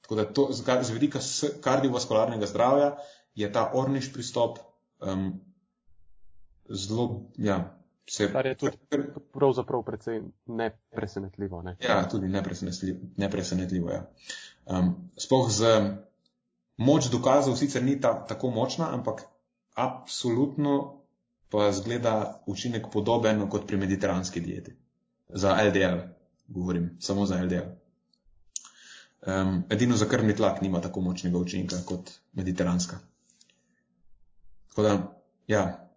Tako 0.00 0.14
da 0.14 0.24
to, 0.24 0.48
z 0.52 0.90
vidika 0.90 1.18
kardiovaskularnega 1.60 2.46
zdravja 2.46 2.96
je 3.34 3.52
ta 3.52 3.70
orniš 3.74 4.12
pristop 4.12 4.58
um, 5.00 5.40
zelo, 6.68 7.30
ja. 7.38 7.78
Se, 8.10 8.32
Kar 8.32 8.46
je 8.46 8.54
tudi 8.58 8.76
pravzaprav 9.32 9.82
precej 9.82 10.22
nepresenetljivo. 10.46 11.62
Ne? 11.62 11.76
Ja, 11.80 12.08
tudi 12.08 12.28
nepresenetljivo, 12.28 12.98
nepresenetljivo 13.16 13.90
ja. 13.90 14.06
Um, 14.66 15.10
sploh 15.18 15.50
z 15.50 15.80
moč 16.76 17.10
dokazov 17.10 17.56
sicer 17.56 17.82
ni 17.82 18.00
ta, 18.00 18.26
tako 18.26 18.50
močna, 18.50 18.90
ampak 18.94 19.22
absolutno 19.74 21.01
pa 21.52 21.72
zgleda 21.72 22.42
učinek 22.46 22.86
podoben 22.92 23.44
kot 23.50 23.66
pri 23.66 23.76
mediteranski 23.76 24.40
dieti. 24.40 24.72
Za 25.28 25.56
LDL, 25.68 25.98
govorim, 26.48 26.96
samo 27.00 27.26
za 27.26 27.42
LDL. 27.42 27.68
Um, 29.26 29.64
edino 29.70 29.96
za 29.96 30.08
krvni 30.08 30.36
tlak 30.36 30.62
nima 30.62 30.80
tako 30.80 31.00
močnega 31.00 31.38
učinka 31.38 31.76
kot 31.86 32.10
mediteranska. 32.32 32.96
Tako 34.68 34.82
da, 34.82 34.94
ja. 35.46 35.90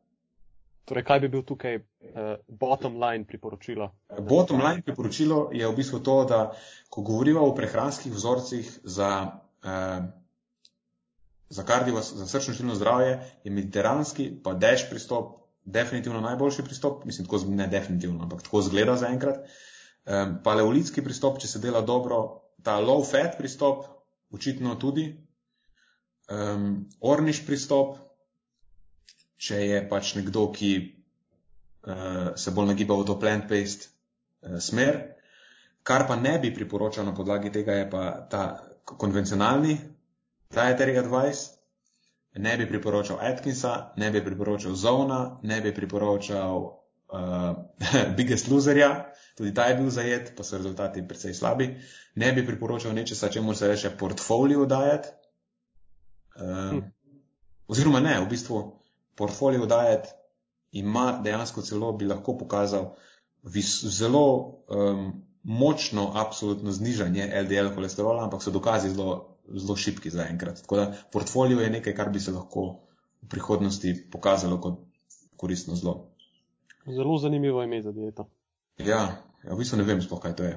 Torej, 0.86 1.04
kaj 1.04 1.20
bi 1.20 1.30
bil 1.30 1.42
tukaj 1.48 1.76
uh, 1.78 1.86
bottom 2.48 3.00
line 3.02 3.26
priporočilo? 3.26 3.90
Bottom 4.20 4.62
line 4.62 4.82
priporočilo 4.82 5.50
je 5.54 5.68
v 5.68 5.76
bistvu 5.76 6.00
to, 6.00 6.18
da 6.30 6.52
ko 6.90 7.02
govorimo 7.02 7.48
o 7.48 7.56
prehranskih 7.56 8.14
vzorcih 8.14 8.80
za, 8.84 9.40
uh, 9.64 10.04
za 11.50 11.64
kardijo, 11.64 12.02
za 12.02 12.28
srčno 12.28 12.54
žilno 12.54 12.76
zdravje, 12.76 13.18
je 13.44 13.52
mediteranski 13.52 14.30
pa 14.44 14.54
dash 14.54 14.90
pristop 14.90 15.45
definitivno 15.66 16.22
najboljši 16.22 16.64
pristop, 16.64 17.06
mislim, 17.06 17.28
tako 17.28 17.40
ne 17.48 17.68
definitivno, 17.68 18.24
ampak 18.24 18.44
tako 18.44 18.62
zgleda 18.62 18.96
zaenkrat. 18.96 19.46
Um, 20.06 20.38
paleolitski 20.44 21.02
pristop, 21.04 21.40
če 21.42 21.48
se 21.48 21.60
dela 21.60 21.82
dobro, 21.82 22.20
ta 22.64 22.78
low 22.82 23.02
fat 23.06 23.38
pristop, 23.38 23.86
očitno 24.32 24.76
tudi. 24.76 25.08
Um, 26.30 26.86
orniš 27.02 27.42
pristop, 27.46 27.98
če 29.38 29.62
je 29.66 29.82
pač 29.90 30.14
nekdo, 30.20 30.48
ki 30.54 30.72
uh, 30.78 32.36
se 32.38 32.54
bolj 32.54 32.72
nagiba 32.74 32.98
v 32.98 33.10
to 33.10 33.18
plant-based 33.22 33.90
uh, 33.90 34.60
smer. 34.62 35.02
Kar 35.86 36.08
pa 36.10 36.18
ne 36.18 36.38
bi 36.42 36.54
priporočal 36.54 37.06
na 37.06 37.14
podlagi 37.18 37.52
tega, 37.54 37.82
je 37.82 37.90
pa 37.90 38.06
ta 38.30 38.46
konvencionalni 38.86 39.78
dietary 40.54 40.98
advice, 40.98 41.55
ne 42.36 42.58
bi 42.58 42.68
priporočal 42.68 43.18
Atkinsa, 43.22 43.94
ne 43.98 44.12
bi 44.12 44.24
priporočal 44.24 44.74
Zona, 44.76 45.40
ne 45.44 45.62
bi 45.62 45.74
priporočal 45.74 46.58
uh, 46.62 47.56
Biggest 48.18 48.48
Loserja, 48.52 49.06
tudi 49.38 49.54
ta 49.54 49.66
je 49.66 49.76
bil 49.76 49.90
zajet, 49.90 50.34
pa 50.38 50.44
so 50.44 50.58
rezultati 50.58 51.08
precej 51.08 51.34
slabi. 51.34 51.70
Ne 52.16 52.34
bi 52.34 52.46
priporočal 52.46 52.94
nečesa, 52.94 53.30
čemu 53.30 53.54
se 53.54 53.68
reče 53.68 53.90
portfolio 54.00 54.66
diet. 54.66 55.14
Uh, 56.36 56.72
hm. 56.72 56.80
Oziroma 57.68 58.00
ne, 58.00 58.20
v 58.22 58.30
bistvu 58.30 58.62
portfolio 59.16 59.66
diet 59.66 60.12
ima 60.72 61.22
dejansko 61.24 61.62
celo, 61.62 61.94
bi 61.94 62.06
lahko 62.06 62.38
pokazal 62.38 62.96
vis, 63.44 63.84
zelo 63.84 64.64
um, 64.68 65.24
močno, 65.44 66.12
absolutno 66.16 66.72
znižanje 66.72 67.32
LDL 67.44 67.72
holesterola, 67.76 68.24
ampak 68.24 68.44
so 68.44 68.52
dokazi 68.52 68.90
zelo 68.90 69.35
zelo 69.48 69.76
šipki 69.76 70.10
zaenkrat. 70.10 70.62
Tako 70.62 70.76
da 70.76 70.94
portfolio 71.12 71.60
je 71.60 71.70
nekaj, 71.70 71.96
kar 71.96 72.10
bi 72.10 72.20
se 72.20 72.32
lahko 72.32 72.66
v 73.22 73.30
prihodnosti 73.30 73.96
pokazalo 74.12 74.62
kot 74.62 74.80
koristno 75.38 75.76
zlo. 75.76 76.12
Zelo 76.86 77.18
zanimivo 77.18 77.64
ime 77.64 77.82
za 77.82 77.92
dieto. 77.92 78.28
Ja, 78.78 79.24
ja, 79.44 79.54
v 79.54 79.58
bistvu 79.58 79.78
ne 79.78 79.84
vem 79.84 80.02
sploh, 80.02 80.22
kaj 80.22 80.36
to 80.36 80.44
je. 80.44 80.56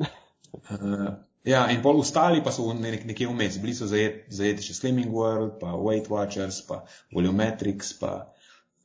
uh, 0.00 1.06
ja, 1.54 1.66
in 1.70 1.82
pol 1.82 2.00
ostali 2.00 2.42
pa 2.44 2.52
so 2.52 2.72
nek, 2.74 3.06
nekje 3.08 3.28
vmes. 3.30 3.58
Bili 3.62 3.74
so 3.74 3.86
zajeti, 3.86 4.34
zajeti 4.34 4.68
še 4.68 4.76
Slimming 4.80 5.14
World, 5.14 5.58
pa 5.60 5.76
Weight 5.78 6.10
Watchers, 6.12 6.62
pa 6.68 6.82
Volumetrics, 7.14 7.94
pa 8.00 8.32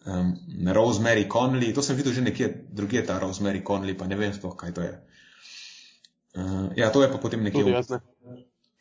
um, 0.05 0.35
Rosemary 0.73 1.27
Conley. 1.31 1.73
To 1.73 1.83
sem 1.83 1.97
videl 1.99 2.15
že 2.15 2.25
nekje 2.25 2.51
drugje, 2.71 3.03
ta 3.07 3.19
Rosemary 3.19 3.63
Conley, 3.67 3.97
pa 3.97 4.07
ne 4.07 4.19
vem 4.19 4.35
sploh, 4.35 4.55
kaj 4.55 4.75
to 4.77 4.85
je. 4.85 4.93
Uh, 6.37 6.69
ja, 6.77 6.91
to 6.93 7.01
je 7.01 7.11
pa 7.11 7.17
potem 7.17 7.43
nekje 7.43 7.65
vmes. 7.65 7.91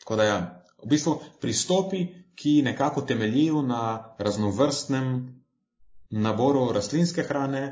Tako 0.07 0.17
da 0.17 0.25
ja, 0.25 0.63
v 0.85 0.87
bistvu 0.87 1.17
pristopi, 1.43 2.05
ki 2.39 2.63
nekako 2.63 3.03
temeljijo 3.03 3.63
na 3.63 4.15
raznovrstnem 4.23 5.09
naboru 6.11 6.69
rastlinske 6.73 7.25
hrane, 7.27 7.63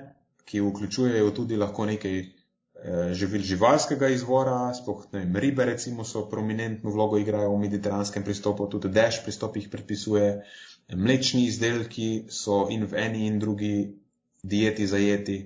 ki 0.44 0.60
vključujejo 0.60 1.30
tudi 1.30 1.56
lahko 1.56 1.86
nekaj 1.86 2.18
eh, 2.18 2.26
živil 3.14 3.46
živalskega 3.46 4.10
izvora, 4.10 4.74
sploh 4.74 5.06
ne 5.12 5.22
vem, 5.22 5.36
ribe 5.36 5.64
recimo 5.64 6.04
so 6.04 6.24
prominentno 6.30 6.90
vlogo 6.90 7.22
igrajo 7.22 7.54
v 7.54 7.60
mediteranskem 7.68 8.26
pristopu, 8.26 8.66
tudi 8.66 8.90
deš 8.90 9.22
pristop 9.22 9.56
jih 9.56 9.70
predpisuje, 9.70 10.32
mlečni 10.90 11.46
izdelki 11.46 12.24
so 12.28 12.64
in 12.70 12.82
v 12.90 12.98
eni 12.98 13.28
in 13.28 13.38
drugi 13.38 13.76
dieti 14.42 14.90
zajeti. 14.90 15.38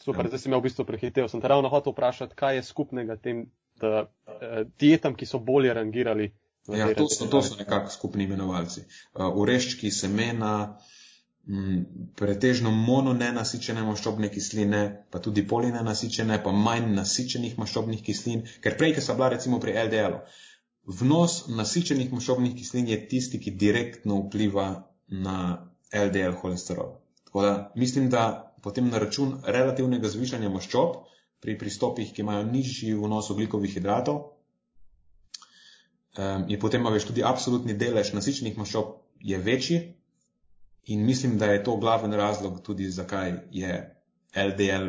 Super, 0.00 0.32
zdaj 0.32 0.46
si 0.46 0.48
me 0.48 0.56
v 0.56 0.70
bistvu 0.70 0.88
prehitev. 0.88 1.28
Sem 1.28 1.44
te 1.44 1.52
ravno 1.52 1.68
hotel 1.68 1.92
vprašati, 1.92 2.34
kaj 2.34 2.56
je 2.56 2.70
skupnega 2.72 3.20
tem 3.20 3.50
uh, 3.82 4.62
dietam, 4.80 5.16
ki 5.18 5.28
so 5.28 5.40
bolje 5.42 5.74
rangirali. 5.74 6.30
Ja, 6.70 6.86
to 6.94 7.08
so, 7.10 7.26
to 7.26 7.42
so 7.42 7.58
nekako 7.58 7.90
skupni 7.90 8.24
imenovalci. 8.24 8.84
Uh, 9.14 9.28
ureščki, 9.42 9.90
semena, 9.90 10.52
m, 11.48 11.58
mm, 11.58 12.06
pretežno 12.18 12.70
mononenasičene 12.70 13.82
maščobne 13.86 14.30
kisline, 14.30 14.82
pa 15.10 15.18
tudi 15.18 15.42
polinenasičene, 15.48 16.38
pa 16.44 16.54
manj 16.54 16.86
nasičenih 16.94 17.58
maščobnih 17.58 18.04
kislin, 18.06 18.46
ker 18.62 18.78
prej, 18.78 18.96
ki 18.98 19.04
so 19.04 19.18
bila 19.18 19.32
recimo 19.34 19.58
pri 19.62 19.74
LDL-u, 19.88 20.22
vnos 21.02 21.42
nasičenih 21.50 22.14
maščobnih 22.14 22.54
kislin 22.58 22.88
je 22.90 22.98
tisti, 23.10 23.42
ki 23.42 23.56
direktno 23.58 24.22
vpliva 24.26 24.68
na 25.08 25.36
LDL 25.92 26.38
holesterol. 26.40 26.96
Tako 27.26 27.42
da 27.42 27.72
mislim, 27.76 28.10
da 28.10 28.54
potem 28.62 28.88
na 28.88 28.98
račun 28.98 29.40
relativnega 29.46 30.08
zvišanja 30.08 30.50
maščob, 30.52 31.02
pri 31.42 31.56
pristopih, 31.58 32.12
ki 32.14 32.22
imajo 32.22 32.44
nižji 32.46 32.94
vnos 32.94 33.30
oglikovih 33.34 33.74
hidratov, 33.74 34.20
um, 36.18 36.44
je 36.48 36.58
potem 36.62 36.86
veš 36.86 37.08
tudi 37.10 37.24
absolutni 37.26 37.74
delež 37.74 38.12
nasičenih 38.14 38.58
maščob 38.58 38.94
je 39.20 39.38
večji 39.38 39.80
in 40.94 41.04
mislim, 41.06 41.38
da 41.38 41.46
je 41.50 41.64
to 41.64 41.76
glaven 41.76 42.12
razlog 42.12 42.60
tudi, 42.62 42.90
zakaj 42.90 43.34
je 43.50 43.74
LDL 44.34 44.88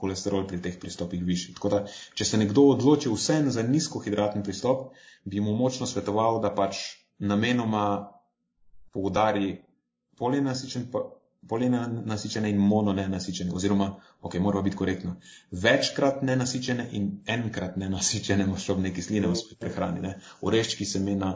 holesterol 0.00 0.46
pri 0.48 0.60
teh 0.62 0.76
pristopih 0.80 1.24
višji. 1.24 1.54
Tako 1.56 1.68
da, 1.72 1.80
če 2.14 2.24
se 2.24 2.40
nekdo 2.40 2.66
odloči 2.74 3.10
vsem 3.12 3.50
za 3.50 3.64
nizkohidratni 3.64 4.42
pristop, 4.44 4.92
bi 5.24 5.40
mu 5.40 5.56
močno 5.56 5.86
svetoval, 5.86 6.40
da 6.44 6.52
pač 6.54 6.80
namenoma 7.18 7.84
poudari 8.92 9.56
polinasičen, 10.18 10.88
polinasičene 11.48 12.50
in 12.50 12.58
mononenasičene, 12.58 13.52
oziroma, 13.54 13.88
ok, 14.20 14.34
mora 14.42 14.62
biti 14.62 14.76
korektno, 14.76 15.16
večkrat 15.50 16.22
nenasičene 16.22 16.88
in 16.92 17.08
enkrat 17.26 17.76
nenasičene 17.76 18.46
maščobne 18.46 18.92
kisline 18.94 19.30
v 19.30 19.58
prehrani, 19.60 20.02
ne? 20.04 20.14
oreščki 20.40 20.84
semena, 20.84 21.32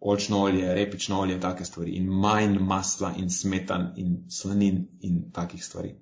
olčno 0.00 0.42
olje, 0.48 0.66
repično 0.74 1.20
olje, 1.20 1.38
take 1.40 1.64
stvari 1.64 1.96
in 1.98 2.10
manj 2.10 2.58
masla 2.60 3.14
in 3.18 3.30
smetan 3.30 3.92
in 3.96 4.18
slanin 4.30 4.84
in 5.00 5.30
takih 5.32 5.64
stvari. 5.64 5.94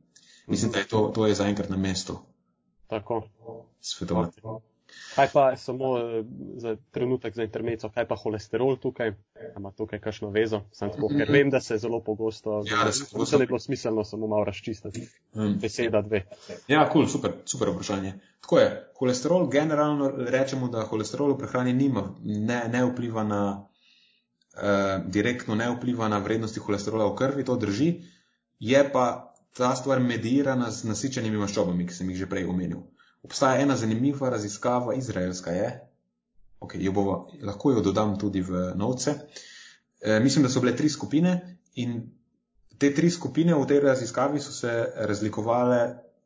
Mislim, 0.47 0.73
da 0.73 0.79
je 0.79 0.89
to, 0.89 1.11
to 1.15 1.27
je 1.27 1.35
zaenkrat 1.35 1.71
na 1.71 1.77
mestu. 1.77 2.19
Tako. 2.87 3.23
Svetovati. 3.81 4.41
Kaj 5.15 5.29
pa 5.33 5.57
samo 5.57 5.99
eh, 5.99 6.25
za 6.57 6.77
trenutek 6.91 7.35
za 7.35 7.43
intermeco, 7.43 7.89
kaj 7.89 8.07
pa 8.09 8.17
holesterol 8.17 8.77
tukaj? 8.77 9.13
Ima 9.57 9.73
tukaj 9.73 10.01
kakšno 10.01 10.31
vezo? 10.31 10.61
Sam 10.73 10.91
tako, 10.93 11.09
ker 11.09 11.31
vem, 11.33 11.51
da 11.51 11.61
se 11.61 11.79
zelo 11.79 12.01
pogosto, 12.05 12.63
Ja, 12.71 12.85
da 12.85 12.93
se 12.93 13.05
da 13.31 13.39
ne 13.39 13.47
bilo 13.47 13.59
smiselno 13.59 14.05
samo 14.05 14.27
malo 14.27 14.45
razčistiti. 14.45 15.09
Um, 15.35 15.59
Beseda 15.61 16.03
dve. 16.03 16.27
Ja, 16.69 16.85
kul, 16.85 16.93
cool, 16.93 17.09
super, 17.09 17.33
super 17.45 17.71
vprašanje. 17.71 18.13
Tako 18.41 18.59
je, 18.59 18.67
holesterol 18.99 19.49
generalno 19.49 20.11
rečemo, 20.17 20.69
da 20.69 20.85
holesterol 20.85 21.33
v 21.33 21.39
prehrani 21.39 21.73
nima, 21.73 22.15
ne, 22.25 22.69
ne 22.73 22.85
vpliva 22.85 23.25
na, 23.25 23.69
eh, 24.57 25.01
direktno 25.07 25.55
ne 25.55 25.71
vpliva 25.71 26.09
na 26.09 26.19
vrednosti 26.19 26.61
holesterola 26.61 27.09
v 27.13 27.17
krvi, 27.17 27.45
to 27.45 27.57
drži, 27.57 27.91
je 28.59 28.85
pa 28.93 29.33
ta 29.57 29.77
stvar 29.77 30.01
medirana 30.01 30.71
z 30.71 30.85
nasičenimi 30.85 31.39
maščobami, 31.41 31.87
ki 31.87 31.95
sem 31.95 32.11
jih 32.11 32.19
že 32.19 32.29
prej 32.29 32.45
omenil. 32.45 32.85
Obstaja 33.25 33.63
ena 33.63 33.77
zanimiva 33.77 34.29
raziskava, 34.31 34.95
izraelska 34.95 35.51
je, 35.51 35.71
okay, 36.67 36.83
jo 36.85 36.93
bova, 36.93 37.21
lahko 37.43 37.73
jo 37.73 37.85
dodam 37.87 38.19
tudi 38.19 38.43
v 38.43 38.73
novce. 38.77 39.17
E, 40.01 40.21
mislim, 40.21 40.45
da 40.45 40.53
so 40.53 40.61
bile 40.61 40.77
tri 40.77 40.91
skupine 40.93 41.39
in 41.75 42.01
te 42.79 42.93
tri 42.95 43.11
skupine 43.11 43.55
v 43.55 43.67
tej 43.67 43.81
raziskavi 43.81 44.41
so 44.41 44.53
se 44.53 44.73
razlikovale 44.97 45.81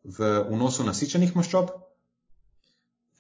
v 0.05 0.33
vnosu 0.51 0.85
nasičenih 0.85 1.37
maščob, 1.37 1.71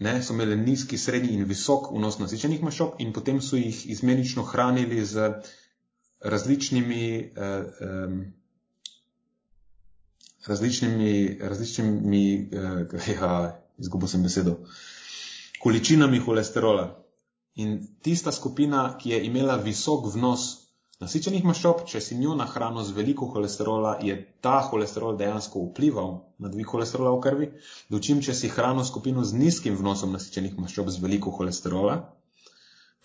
ne, 0.00 0.22
so 0.22 0.34
imeli 0.34 0.56
nizki, 0.56 0.98
srednji 0.98 1.34
in 1.36 1.44
visok 1.48 1.90
vnos 1.92 2.18
nasičenih 2.18 2.62
maščob 2.64 3.00
in 3.04 3.12
potem 3.12 3.40
so 3.44 3.60
jih 3.60 3.84
izmenično 3.92 4.42
hranili 4.48 5.04
z 5.04 5.28
različnimi, 6.20 7.32
eh, 7.36 7.64
em, 7.80 8.34
različnimi, 10.46 11.38
različnimi 11.40 12.50
eh, 12.52 13.12
ja, 13.20 13.62
izgubil 13.78 14.08
sem 14.08 14.22
besedo, 14.22 14.56
količinami 15.60 16.18
holesterola. 16.18 16.99
In 17.61 17.76
tista 18.02 18.32
skupina, 18.32 18.82
ki 18.98 19.14
je 19.14 19.22
imela 19.26 19.56
visok 19.61 20.08
vnos 20.14 20.48
nasičenih 21.00 21.44
maščob, 21.48 21.86
če 21.88 22.00
si 22.04 22.16
njo 22.20 22.34
nahranil 22.36 22.84
z 22.84 22.94
veliko 22.96 23.28
holesterola, 23.32 23.94
je 24.04 24.16
ta 24.44 24.58
holesterol 24.68 25.16
dejansko 25.20 25.62
vplival 25.70 26.12
na 26.44 26.52
dvig 26.52 26.68
holesterola 26.68 27.14
v 27.16 27.22
krvi, 27.24 27.48
dočim, 27.92 28.20
če 28.24 28.36
si 28.36 28.52
hranil 28.52 28.84
skupino 28.84 29.24
z 29.24 29.40
nizkim 29.40 29.78
vnosom 29.80 30.12
nasičenih 30.16 30.58
maščob 30.61 30.92
z 30.92 31.02
veliko 31.04 31.32
holesterola, 31.38 31.96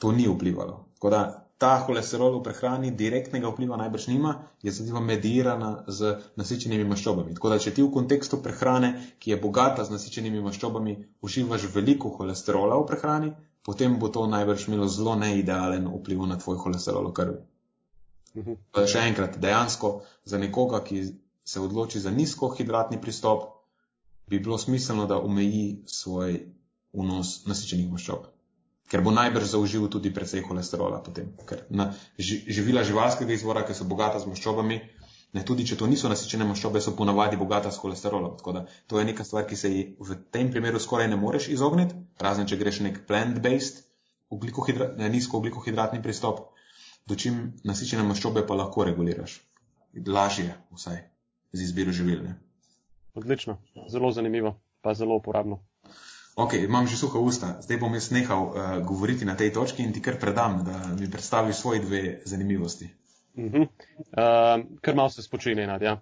to 0.04 0.12
ni 0.12 0.28
vplivalo. 0.28 0.84
Tako 1.00 1.14
da 1.16 1.24
ta 1.58 1.72
holesterol 1.88 2.36
v 2.36 2.44
prehrani 2.44 2.92
direktnega 2.92 3.48
vpliva 3.48 3.80
najbrž 3.80 4.10
nima, 4.12 4.36
je 4.62 4.76
zadeva 4.76 5.00
medirana 5.00 5.86
z 5.88 6.18
nasičenimi 6.36 6.84
maščobami. 6.90 7.36
Tako 7.38 7.54
da, 7.54 7.60
če 7.64 7.72
ti 7.78 7.84
v 7.84 7.94
kontekstu 7.96 8.42
prehrane, 8.44 8.92
ki 9.24 9.32
je 9.32 9.40
bogata 9.40 9.88
z 9.88 9.96
nasičenimi 9.96 10.44
maščobami, 10.44 10.98
uživaš 11.24 11.70
veliko 11.72 12.12
holesterola 12.18 12.76
v 12.82 12.90
prehrani, 12.92 13.32
potem 13.66 13.98
bo 14.00 14.10
to 14.14 14.28
najbrž 14.30 14.68
imelo 14.68 14.88
zelo 14.88 15.16
neidealen 15.18 15.90
vpliv 15.90 16.22
na 16.30 16.38
tvoj 16.38 16.62
holesterol 16.62 17.10
v 17.10 17.14
krvi. 17.14 17.42
Mhm. 18.36 18.58
To 18.72 18.84
je 18.84 18.92
še 18.94 19.08
enkrat, 19.10 19.40
dejansko 19.42 20.02
za 20.28 20.38
nekoga, 20.38 20.84
ki 20.84 21.02
se 21.46 21.62
odloči 21.62 22.00
za 22.00 22.12
nizkohidratni 22.12 23.02
pristop, 23.02 23.50
bi 24.28 24.40
bilo 24.40 24.58
smiselno, 24.58 25.06
da 25.06 25.22
omeji 25.22 25.84
svoj 25.86 26.40
vnos 26.94 27.46
nasičenih 27.46 27.92
maščob. 27.92 28.26
Ker 28.90 29.02
bo 29.02 29.14
najbrž 29.14 29.50
zaužil 29.50 29.88
tudi 29.90 30.12
precej 30.14 30.44
holesterola 30.46 31.02
potem. 31.02 31.32
Ker 31.50 31.66
na 31.70 31.90
ži, 32.22 32.44
živila 32.54 32.84
živalskega 32.86 33.34
izvora, 33.34 33.66
ki 33.66 33.74
so 33.74 33.88
bogata 33.90 34.22
z 34.22 34.30
maščobami, 34.30 34.78
ne, 35.36 35.44
tudi 35.44 35.66
če 35.68 35.76
to 35.80 35.88
niso 35.92 36.10
nasičene 36.12 36.48
maščobe, 36.48 36.80
so 36.82 36.96
ponavadi 36.96 37.40
bogata 37.40 37.72
s 37.72 37.82
holesterolom. 37.84 38.38
Tako 38.40 38.54
da 38.56 38.62
to 38.88 39.00
je 39.00 39.08
neka 39.10 39.26
stvar, 39.28 39.44
ki 39.50 39.60
se 39.60 39.72
ji 39.72 39.84
v 40.00 40.18
tem 40.32 40.52
primeru 40.54 40.80
skoraj 40.80 41.10
ne 41.12 41.20
moreš 41.20 41.50
izogniti, 41.56 41.98
razen 42.24 42.48
če 42.48 42.60
greš 42.62 42.80
nek 42.86 43.02
plant-based, 43.10 43.84
ne, 44.32 45.10
nizkooglikohidratni 45.18 46.02
pristop, 46.04 46.48
dočim 47.08 47.52
nasičene 47.68 48.08
maščobe 48.08 48.46
pa 48.48 48.58
lahko 48.58 48.88
reguliraš. 48.88 49.42
Lažje 50.08 50.56
vsaj 50.76 51.04
z 51.56 51.68
izbiro 51.68 51.92
živil. 51.96 52.24
Ne? 52.24 52.36
Odlično, 53.16 53.60
zelo 53.92 54.12
zanimivo, 54.12 54.58
pa 54.82 54.94
zelo 54.94 55.16
uporabno. 55.20 55.62
Ok, 56.36 56.58
imam 56.60 56.88
že 56.88 56.98
suha 57.00 57.20
usta, 57.20 57.54
zdaj 57.64 57.80
bom 57.80 57.94
jaz 57.96 58.10
nehal 58.12 58.50
uh, 58.50 58.56
govoriti 58.84 59.24
na 59.28 59.38
tej 59.40 59.54
točki 59.56 59.84
in 59.84 59.94
ti 59.96 60.02
kar 60.04 60.18
predam, 60.20 60.64
da 60.68 60.96
mi 61.00 61.08
predstaviš 61.12 61.56
svoje 61.56 61.80
dve 61.80 62.02
zanimivosti. 62.28 62.90
Uh 63.38 63.44
-huh. 63.44 63.62
uh, 63.62 63.68
kar 64.82 64.96
malo 64.96 65.10
se 65.10 65.22
spočine, 65.22 65.68
Nadja. 65.68 65.94
uh, 65.94 66.00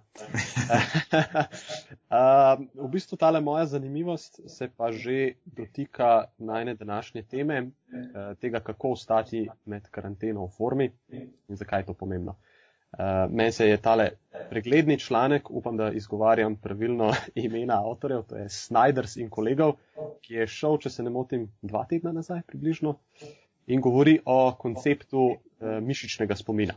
v 2.86 2.88
bistvu 2.88 3.16
tale 3.16 3.40
moja 3.40 3.66
zanimivost 3.66 4.40
se 4.46 4.68
pa 4.76 4.92
že 4.92 5.32
dotika 5.44 6.24
najne 6.38 6.74
današnje 6.74 7.22
teme, 7.22 7.62
uh, 7.62 7.70
tega, 8.40 8.60
kako 8.60 8.90
ostati 8.90 9.48
med 9.64 9.88
karanteno 9.90 10.46
v 10.46 10.50
formi 10.50 10.92
in 11.48 11.56
zakaj 11.56 11.80
je 11.80 11.86
to 11.86 11.94
pomembno. 11.94 12.36
Uh, 12.98 13.30
Meni 13.30 13.52
se 13.52 13.68
je 13.68 13.76
tale 13.76 14.10
pregledni 14.50 14.98
članek, 14.98 15.50
upam, 15.50 15.76
da 15.76 15.90
izgovarjam 15.92 16.56
pravilno 16.56 17.12
imena 17.34 17.90
avtorjev, 17.90 18.22
to 18.22 18.36
je 18.36 18.48
Snyders 18.48 19.20
in 19.20 19.30
kolegov, 19.30 19.72
ki 20.20 20.34
je 20.34 20.46
šel, 20.46 20.78
če 20.78 20.90
se 20.90 21.02
ne 21.02 21.10
motim, 21.10 21.52
dva 21.62 21.86
tedna 21.90 22.12
nazaj 22.12 22.42
približno 22.46 22.94
in 23.66 23.80
govori 23.80 24.18
o 24.24 24.54
konceptu 24.58 25.18
uh, 25.18 25.36
mišičnega 25.82 26.36
spomina. 26.36 26.74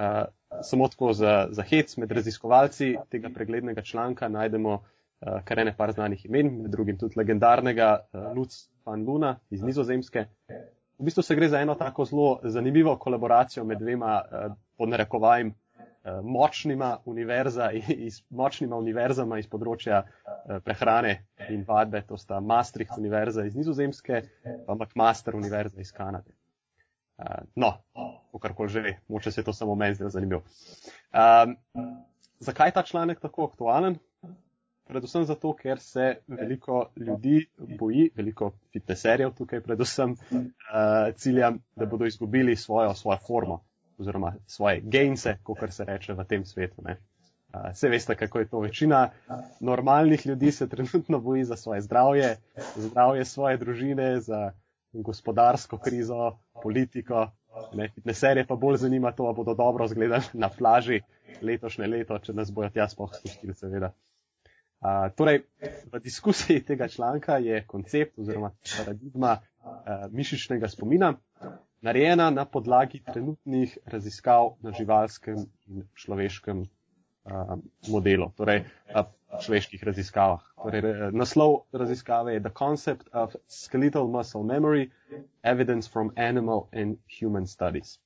Uh, 0.00 0.24
samo 0.62 0.88
tako 0.88 1.12
za, 1.12 1.48
za 1.50 1.62
hec 1.62 1.96
med 1.96 2.12
raziskovalci 2.12 2.94
tega 3.08 3.28
preglednega 3.34 3.82
članka 3.82 4.28
najdemo 4.28 4.72
uh, 4.74 5.42
kar 5.44 5.58
ene 5.58 5.74
par 5.76 5.92
znanih 5.92 6.24
imen, 6.26 6.62
med 6.62 6.70
drugim 6.70 6.98
tudi 6.98 7.18
legendarnega 7.20 7.98
uh, 8.12 8.36
Lutz 8.36 8.56
van 8.86 9.04
Luna 9.04 9.38
iz 9.50 9.62
Nizozemske. 9.62 10.24
V 10.98 11.04
bistvu 11.04 11.22
se 11.22 11.36
gre 11.36 11.48
za 11.48 11.60
eno 11.60 11.74
tako 11.74 12.04
zelo 12.04 12.40
zanimivo 12.42 12.96
kolaboracijo 12.96 13.64
med 13.64 13.78
dvema 13.78 14.22
uh, 14.24 14.56
podnarekovajem 14.78 15.52
uh, 15.52 16.24
močnima, 16.24 16.96
univerza, 17.04 17.70
iz, 18.08 18.22
močnima 18.30 18.76
univerzama 18.76 19.38
iz 19.38 19.48
področja 19.52 20.02
uh, 20.06 20.58
prehrane 20.64 21.26
in 21.50 21.64
vadbe, 21.68 22.06
to 22.08 22.16
sta 22.16 22.40
Maastricht 22.40 22.96
univerza 22.98 23.44
iz 23.44 23.56
Nizozemske 23.56 24.22
pa 24.66 24.74
McMaster 24.74 25.36
univerza 25.36 25.80
iz 25.80 25.92
Kanade. 25.92 26.39
Uh, 27.20 27.44
no, 27.54 27.74
kakorkoli 28.32 28.68
že 28.68 28.80
ve, 28.80 28.98
moče 29.08 29.30
se 29.30 29.42
to 29.42 29.52
samo 29.52 29.74
meni 29.74 29.94
zdelo 29.94 30.10
zanimivo. 30.10 30.42
Um, 31.12 31.56
zakaj 32.38 32.68
je 32.68 32.72
ta 32.72 32.82
članek 32.82 33.20
tako 33.20 33.44
aktualen? 33.44 33.98
Predvsem 34.84 35.24
zato, 35.24 35.52
ker 35.54 35.78
se 35.78 36.16
veliko 36.26 36.90
ljudi 36.96 37.46
boji, 37.78 38.10
veliko 38.16 38.52
fitneserjev 38.72 39.34
tukaj 39.38 39.60
predvsem 39.60 40.10
uh, 40.12 40.48
ciljam, 41.16 41.60
da 41.76 41.86
bodo 41.86 42.06
izgubili 42.06 42.56
svojo, 42.56 42.94
svojo 42.94 43.18
formo 43.26 43.60
oziroma 43.98 44.34
svoje 44.46 44.80
gainse, 44.80 45.36
kot 45.42 45.58
se 45.70 45.84
reče 45.84 46.12
v 46.12 46.24
tem 46.24 46.44
svetu. 46.44 46.82
Uh, 46.82 47.70
vse 47.72 47.88
veste, 47.88 48.16
kako 48.16 48.38
je 48.38 48.48
to. 48.48 48.60
Večina 48.60 49.10
normalnih 49.60 50.26
ljudi 50.26 50.52
se 50.52 50.68
trenutno 50.68 51.20
boji 51.20 51.44
za 51.44 51.56
svoje 51.56 51.80
zdravje, 51.80 52.36
zdravje 52.76 53.24
svoje 53.24 53.56
družine, 53.56 54.20
za 54.20 54.52
gospodarsko 54.92 55.78
krizo, 55.78 56.38
politiko. 56.62 57.28
Ne, 57.74 57.88
fitneserje 57.94 58.46
pa 58.46 58.54
bolj 58.56 58.76
zanima 58.84 59.12
to, 59.12 59.26
da 59.26 59.32
bodo 59.32 59.54
dobro 59.54 59.84
izgledali 59.84 60.22
na 60.32 60.48
plaži 60.48 61.00
letošnje 61.42 61.86
leto, 61.86 62.18
če 62.18 62.32
nas 62.32 62.52
bojo 62.54 62.70
tja 62.70 62.86
spoh 62.88 63.10
spustili, 63.14 63.54
seveda. 63.54 63.92
Uh, 64.80 65.10
torej, 65.16 65.42
v 65.92 66.00
diskusiji 66.00 66.62
tega 66.64 66.88
članka 66.88 67.36
je 67.36 67.64
koncept 67.68 68.18
oziroma 68.18 68.52
paradigma 68.78 69.34
uh, 69.36 70.06
mišičnega 70.12 70.70
spomina 70.72 71.12
narejena 71.80 72.30
na 72.30 72.44
podlagi 72.44 73.02
trenutnih 73.12 73.78
raziskav 73.86 74.54
na 74.62 74.72
živalskem 74.72 75.36
in 75.66 75.84
človeškem 75.94 76.64
modelov, 77.88 78.32
torej 78.36 78.64
uh, 78.94 79.06
človeških 79.38 79.82
raziskavah. 79.84 80.42
Torej, 80.62 81.10
naslov 81.14 81.64
raziskave 81.72 82.34
je 82.34 82.40
The 82.40 82.52
Concept 82.58 83.08
of 83.12 83.36
Skeletal 83.48 84.08
Muscle 84.08 84.42
Memory, 84.42 84.90
Evidence 85.42 85.90
from 85.90 86.12
Animal 86.16 86.68
and 86.72 86.98
Human 87.20 87.46
Studies. 87.46 87.98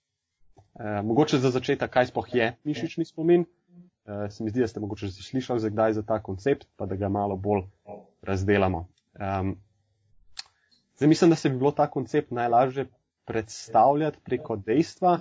Uh, 0.75 1.01
mogoče 1.07 1.39
za 1.39 1.51
začetek, 1.51 1.91
kaj 1.91 2.11
sploh 2.11 2.29
je 2.35 2.53
mišični 2.65 3.05
spomin? 3.05 3.47
Uh, 4.05 4.27
se 4.31 4.45
mi 4.45 4.51
zdi, 4.51 4.61
da 4.61 4.69
ste 4.69 4.81
mogoče 4.81 5.07
že 5.07 5.23
slišali 5.23 5.61
za 5.61 5.69
kdaj 5.69 5.93
za 5.93 6.03
ta 6.03 6.19
koncept, 6.23 6.67
pa 6.77 6.87
da 6.87 6.97
ga 6.97 7.09
malo 7.09 7.37
bolj 7.37 7.63
razdelamo. 8.23 8.87
Um, 9.15 9.57
zdaj 10.97 11.09
mislim, 11.09 11.31
da 11.31 11.37
se 11.37 11.49
bi 11.49 11.59
bilo 11.59 11.71
ta 11.71 11.87
koncept 11.91 12.31
najlažje 12.31 12.87
predstavljati 13.25 14.19
preko 14.25 14.57
dejstva, 14.57 15.19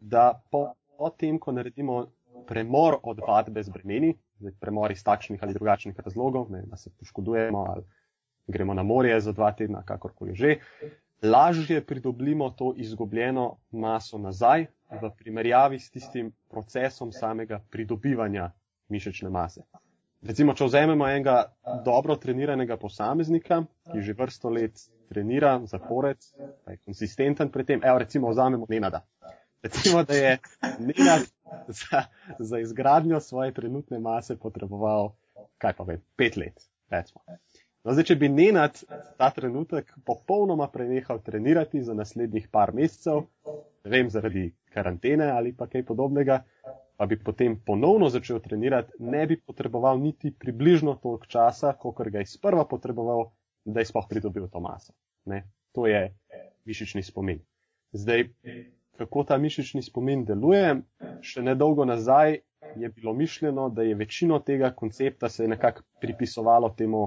da 0.00 0.42
po, 0.50 0.72
po 0.98 1.10
tem, 1.10 1.38
ko 1.38 1.52
naredimo 1.52 2.06
premor 2.46 2.98
od 3.02 3.20
vadbe 3.28 3.62
z 3.62 3.68
bremeni, 3.68 4.14
premor 4.60 4.92
iz 4.92 5.04
takšnih 5.04 5.42
ali 5.42 5.54
drugačnih 5.54 6.00
razlogov, 6.00 6.50
ne, 6.50 6.62
da 6.66 6.76
se 6.76 6.90
poškodujemo 6.98 7.64
ali 7.68 7.84
gremo 8.46 8.74
na 8.74 8.82
morje 8.82 9.20
za 9.20 9.32
dva 9.32 9.52
tedna, 9.52 9.82
kakorkoli 9.86 10.34
že, 10.34 10.56
lažje 11.22 11.84
pridobimo 11.86 12.50
to 12.50 12.74
izgubljeno 12.76 13.56
maso 13.70 14.18
nazaj 14.18 14.66
v 14.90 15.10
primerjavi 15.18 15.78
s 15.78 15.90
tistim 15.90 16.32
procesom 16.48 17.12
samega 17.12 17.60
pridobivanja 17.70 18.50
mišične 18.88 19.30
mase. 19.30 19.62
Recimo, 20.22 20.52
če 20.54 20.66
vzamemo 20.68 21.06
enega 21.08 21.52
dobro 21.84 22.16
treniranega 22.20 22.76
posameznika, 22.76 23.62
ki 23.92 24.02
že 24.04 24.16
vrsto 24.18 24.50
let 24.52 24.82
trenira, 25.08 25.54
zapored, 25.64 26.18
pa 26.64 26.74
je 26.74 26.80
konsistenten 26.84 27.48
pri 27.50 27.64
tem, 27.64 27.80
evo 27.84 27.98
recimo 27.98 28.28
vzamemo 28.30 28.66
Nenada. 28.68 29.00
Recimo, 29.62 30.04
da 30.04 30.14
je 30.14 30.38
Nenad 30.78 31.22
za, 31.68 32.02
za 32.38 32.58
izgradnjo 32.58 33.20
svoje 33.20 33.54
trenutne 33.54 33.98
mase 33.98 34.36
potreboval, 34.38 35.12
kaj 35.58 35.72
pa 35.76 35.84
vem, 35.84 36.02
pet 36.16 36.36
let. 36.36 36.66
No, 37.84 37.92
zdaj, 37.92 38.04
če 38.04 38.16
bi 38.16 38.28
Nenad 38.28 38.80
ta 39.18 39.30
trenutek 39.36 39.92
popolnoma 40.04 40.68
prenehal 40.68 41.20
trenirati 41.24 41.82
za 41.82 41.94
naslednjih 41.94 42.48
par 42.52 42.72
mesecev, 42.74 43.22
ne 43.84 43.92
vem, 43.92 44.10
zaradi 44.10 44.50
karantene 44.72 45.30
ali 45.32 45.52
pa 45.56 45.66
kaj 45.66 45.84
podobnega, 45.88 46.42
pa 46.96 47.06
bi 47.06 47.16
potem 47.16 47.56
ponovno 47.66 48.08
začel 48.12 48.40
trenirati, 48.44 48.92
ne 48.98 49.26
bi 49.26 49.38
potreboval 49.40 50.00
niti 50.00 50.32
približno 50.32 50.98
toliko 51.02 51.26
časa, 51.26 51.72
kot 51.72 52.02
ga 52.08 52.20
je 52.20 52.28
sprva 52.28 52.66
potreboval, 52.68 53.30
da 53.64 53.80
je 53.80 53.88
sploh 53.88 54.08
pridobil 54.08 54.48
to 54.48 54.60
maso. 54.60 54.92
Ne? 55.24 55.44
To 55.72 55.86
je 55.86 56.10
mišični 56.68 57.02
spomin. 57.02 57.40
Zdaj, 57.92 58.28
kako 59.00 59.24
ta 59.24 59.38
mišični 59.40 59.80
spomin 59.82 60.26
deluje. 60.28 60.74
Še 61.24 61.42
nedolgo 61.42 61.86
nazaj 61.88 62.36
je 62.76 62.88
bilo 62.92 63.14
mišljeno, 63.16 63.68
da 63.72 63.82
je 63.82 63.94
večino 63.96 64.38
tega 64.44 64.70
koncepta 64.76 65.28
se 65.28 65.48
nekako 65.48 65.82
pripisovalo 66.00 66.68
temu, 66.76 67.06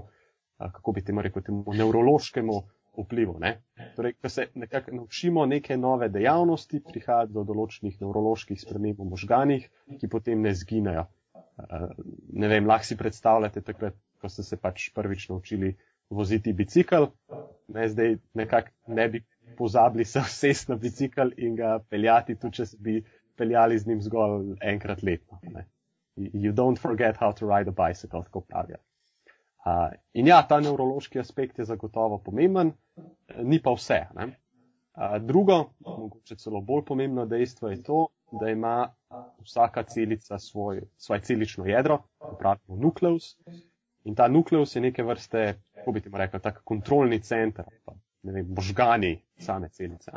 kako 0.58 0.92
bi 0.92 1.04
temu 1.06 1.22
rekel, 1.22 1.44
temu 1.46 1.64
nevrološkemu 1.74 2.56
vplivu. 2.98 3.38
Ne? 3.40 3.60
Torej, 3.96 4.16
ko 4.22 4.30
se 4.30 4.48
nekako 4.56 4.96
naučimo 4.96 5.46
neke 5.46 5.78
nove 5.78 6.10
dejavnosti, 6.10 6.82
prihaja 6.90 7.30
do 7.30 7.46
določenih 7.46 8.02
nevroloških 8.02 8.62
sprememb 8.62 9.02
v 9.02 9.10
možganih, 9.14 9.70
ki 10.02 10.10
potem 10.10 10.42
ne 10.42 10.54
zginejo. 10.58 11.06
Ne 12.34 12.50
vem, 12.50 12.66
lahko 12.66 12.90
si 12.90 12.98
predstavljate 12.98 13.62
takrat, 13.62 13.98
ko 14.22 14.30
ste 14.30 14.46
se 14.46 14.58
pač 14.58 14.90
prvič 14.98 15.30
naučili 15.30 15.76
voziti 16.10 16.54
bicikl, 16.54 17.12
ne, 17.74 17.86
zdaj 17.90 18.18
nekako 18.34 18.94
ne 18.98 19.08
bi 19.10 19.22
pozabili 19.58 20.06
se 20.06 20.20
vsest 20.20 20.70
na 20.70 20.76
bicikl 20.76 21.34
in 21.38 21.56
ga 21.56 21.80
peljati, 21.90 22.36
tudi 22.36 22.56
če 22.56 22.64
bi 22.80 23.04
peljali 23.36 23.80
z 23.80 23.88
njim 23.88 24.02
zgolj 24.02 24.56
enkrat 24.62 25.04
letno. 25.04 25.40
Ne. 25.44 25.68
You 26.16 26.54
don't 26.54 26.80
forget 26.80 27.18
how 27.18 27.34
to 27.34 27.48
ride 27.50 27.70
a 27.70 27.74
bicycle, 27.74 28.24
tako 28.24 28.42
pravijo. 28.42 28.78
Uh, 29.66 29.96
in 30.14 30.28
ja, 30.28 30.42
ta 30.48 30.60
nevrološki 30.60 31.20
aspekt 31.20 31.60
je 31.60 31.66
zagotovo 31.66 32.18
pomemben, 32.18 32.74
ni 33.42 33.62
pa 33.64 33.72
vse. 33.74 34.02
Uh, 34.14 35.16
drugo, 35.24 35.58
mogoče 35.80 36.36
celo 36.36 36.62
bolj 36.62 36.84
pomembno 36.86 37.26
dejstvo 37.26 37.70
je 37.72 37.84
to, 37.84 38.08
da 38.42 38.50
ima 38.50 38.92
vsaka 39.42 39.84
celica 39.84 40.40
svoj, 40.40 40.82
svoje 40.98 41.22
celično 41.22 41.66
jedro, 41.66 42.02
pravimo 42.40 42.78
nukleus. 42.78 43.38
In 44.04 44.16
ta 44.16 44.28
nukleus 44.28 44.76
je 44.76 44.82
neke 44.82 45.04
vrste, 45.04 45.62
kako 45.76 45.92
bi 45.92 46.02
temu 46.02 46.18
rekel, 46.18 46.40
tak 46.40 46.62
kontrolni 46.64 47.22
center, 47.22 47.66
ne 47.72 47.96
vem, 48.24 48.48
možgani 48.56 49.18
same 49.40 49.70
celice. 49.70 50.12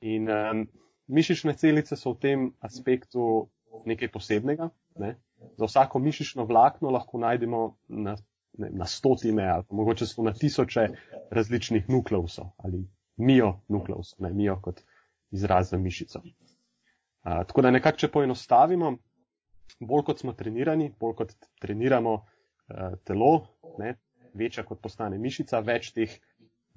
In 0.00 0.28
um, 0.28 0.64
mišične 1.08 1.54
celice 1.56 1.96
so 1.96 2.12
v 2.14 2.20
tem 2.20 2.46
aspektu 2.60 3.48
nekaj 3.86 4.12
posebnega. 4.12 4.68
Ne? 5.00 5.14
Za 5.58 5.68
vsako 5.68 5.98
mišično 5.98 6.44
vlakno 6.44 6.90
lahko 6.90 7.18
najdemo 7.18 7.62
na, 7.88 8.16
ne, 8.58 8.70
na 8.70 8.86
stotine 8.86 9.48
ali 9.48 9.64
mogoče 9.70 10.06
so 10.06 10.22
na 10.22 10.32
tisoče 10.32 10.88
različnih 11.30 11.88
nukleusov 11.88 12.52
ali 12.56 12.84
mionukleusov, 13.16 14.20
ne 14.26 14.30
mio 14.32 14.58
kot 14.62 14.80
izraz 15.30 15.70
za 15.70 15.78
mišico. 15.78 16.20
Uh, 16.20 17.42
tako 17.48 17.62
da 17.62 17.70
nekako, 17.70 17.98
če 17.98 18.10
poenostavimo, 18.12 18.96
bolj 19.80 20.02
kot 20.10 20.20
smo 20.20 20.32
trenirani, 20.32 20.92
bolj 21.00 21.14
kot 21.22 21.34
treniramo 21.62 22.14
uh, 22.14 22.96
telo, 23.04 23.46
ne, 23.78 23.94
večja 24.34 24.64
kot 24.66 24.82
postane 24.82 25.18
mišica, 25.18 25.60
več 25.64 25.92
teh 25.94 26.18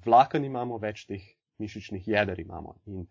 vlaken 0.04 0.44
imamo, 0.44 0.78
več 0.78 1.06
teh 1.06 1.24
mišičnih 1.58 2.08
jeder 2.08 2.40
imamo. 2.40 2.76
In 2.86 3.06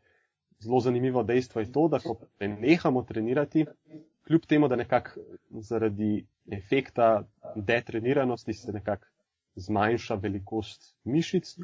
zelo 0.64 0.80
zanimivo 0.80 1.24
dejstvo 1.24 1.62
je 1.62 1.72
to, 1.72 1.88
da 1.88 2.00
ko 2.00 2.18
nehamo 2.40 3.04
trenirati, 3.04 3.66
kljub 4.28 4.48
temu, 4.48 4.68
da 4.68 4.76
nekako 4.76 5.22
zaradi 5.64 6.26
efekta 6.52 7.28
detreniranosti 7.56 8.54
se 8.54 8.72
nekako 8.72 9.08
zmanjša 9.56 10.16
velikost 10.16 10.94
mišic, 11.04 11.56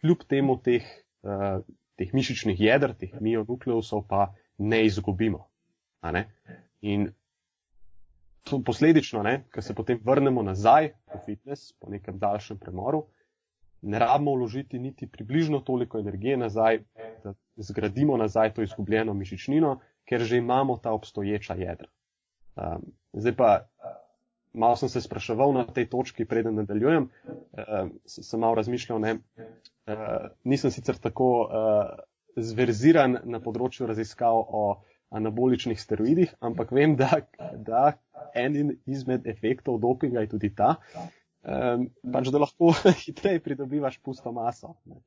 kljub 0.00 0.24
temu 0.28 0.58
teh, 0.62 0.84
uh, 1.22 1.60
teh 1.96 2.14
mišičnih 2.14 2.60
jeder, 2.60 2.94
teh 2.94 3.14
mionukleusov 3.20 4.06
pa 4.08 4.32
ne 4.58 4.84
izgubimo. 4.86 5.46
Ne? 6.02 6.28
In 6.80 7.08
posledično, 8.64 9.22
ker 9.52 9.62
se 9.62 9.74
potem 9.74 10.00
vrnemo 10.04 10.42
nazaj 10.42 10.92
v 11.14 11.22
fitness 11.26 11.72
po 11.72 11.90
nekem 11.90 12.18
daljšem 12.18 12.58
premoru, 12.58 13.06
ne 13.82 13.98
rabimo 13.98 14.34
vložiti 14.34 14.78
niti 14.78 15.06
približno 15.06 15.60
toliko 15.60 15.98
energije 15.98 16.36
nazaj, 16.36 16.80
da 17.24 17.34
zgradimo 17.56 18.16
nazaj 18.16 18.54
to 18.54 18.62
izgubljeno 18.62 19.14
mišičnino, 19.14 19.78
ker 20.08 20.20
že 20.20 20.36
imamo 20.36 20.76
ta 20.76 20.92
obstoječa 20.92 21.54
jedra. 21.54 21.88
Um, 22.56 22.82
zdaj 23.12 23.36
pa, 23.36 23.68
malo 24.52 24.76
sem 24.76 24.88
se 24.88 25.00
spraševal 25.00 25.52
na 25.52 25.66
tej 25.66 25.88
točki, 25.88 26.24
preden 26.24 26.54
nadaljujem, 26.54 27.08
um, 27.08 27.92
sem 28.06 28.40
malo 28.40 28.54
razmišljal, 28.54 29.00
ne, 29.00 29.14
uh, 29.14 30.30
nisem 30.44 30.70
sicer 30.70 30.98
tako 30.98 31.30
uh, 31.42 31.98
zverziran 32.36 33.18
na 33.24 33.40
področju 33.40 33.86
raziskav 33.86 34.38
o 34.48 34.64
anaboličnih 35.10 35.80
steroidih, 35.80 36.34
ampak 36.40 36.72
vem, 36.72 36.96
da, 36.96 37.20
da 37.54 37.92
en 38.34 38.74
izmed 38.86 39.26
efektov 39.26 39.78
dopinga 39.80 40.20
je 40.20 40.32
tudi 40.34 40.50
ta, 40.54 40.74
um, 41.42 41.88
pač 42.12 42.30
da 42.34 42.42
lahko 42.42 42.72
hitreje 43.04 43.42
pridobivaš 43.44 43.98
pusto 44.02 44.32
maso. 44.32 44.74
Ne. 44.86 45.00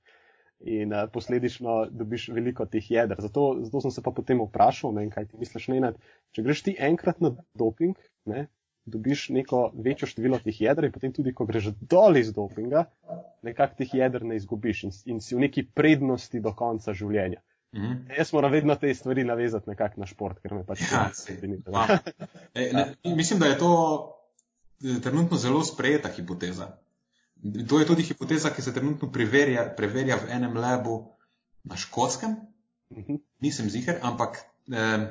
In 0.62 0.94
uh, 0.94 1.08
posledično 1.10 1.88
dobiš 1.90 2.30
veliko 2.36 2.68
teh 2.70 2.92
jeder. 2.92 3.22
Zato, 3.22 3.56
zato 3.66 3.82
sem 3.82 3.92
se 3.92 4.04
pa 4.06 4.14
potem 4.14 4.42
vprašal, 4.44 4.94
ne, 4.94 5.08
kaj 5.10 5.32
ti 5.32 5.42
misliš, 5.42 5.72
ne, 5.74 5.94
če 6.36 6.46
greš 6.46 6.66
ti 6.68 6.76
enkrat 6.78 7.22
na 7.24 7.34
doping, 7.58 7.98
ne, 8.30 8.46
dobiš 8.86 9.30
neko 9.30 9.72
večjo 9.74 10.08
število 10.08 10.40
teh 10.42 10.62
jeder 10.62 10.86
in 10.86 10.94
potem 10.94 11.14
tudi, 11.14 11.34
ko 11.34 11.46
greš 11.46 11.72
dol 11.82 12.18
iz 12.18 12.34
dopinga, 12.34 12.86
nekako 13.46 13.82
teh 13.82 13.94
jeder 13.94 14.26
ne 14.26 14.38
izgubiš 14.38 14.84
in, 14.84 14.94
in 15.06 15.22
si 15.22 15.36
v 15.36 15.46
neki 15.46 15.68
prednosti 15.74 16.42
do 16.42 16.54
konca 16.58 16.94
življenja. 16.94 17.42
Mm 17.74 17.82
-hmm. 17.82 18.18
Jaz 18.18 18.34
moram 18.34 18.52
vedno 18.52 18.76
te 18.76 18.94
stvari 18.94 19.24
navezati 19.24 19.70
nekako 19.70 20.00
na 20.00 20.06
šport, 20.06 20.40
ker 20.40 20.54
me 20.54 20.66
pač 20.66 20.82
ja, 20.92 21.10
ne 21.30 21.36
zanima. 21.36 21.88
Mislim, 23.16 23.40
da 23.40 23.46
je 23.46 23.58
to 23.58 23.72
trenutno 25.04 25.38
zelo 25.38 25.64
sprejeta 25.64 26.10
hipoteza. 26.10 26.72
To 27.70 27.80
je 27.80 27.86
tudi 27.86 28.06
hipoteza, 28.06 28.52
ki 28.54 28.62
se 28.62 28.74
trenutno 28.74 29.10
preverja, 29.12 29.66
preverja 29.78 30.18
v 30.22 30.30
enem 30.30 30.58
labu 30.58 31.02
na 31.64 31.78
škotskem. 31.78 32.36
Mhm. 32.94 33.22
Nisem 33.42 33.70
ziger, 33.70 34.00
ampak 34.02 34.38
eh, 34.70 35.08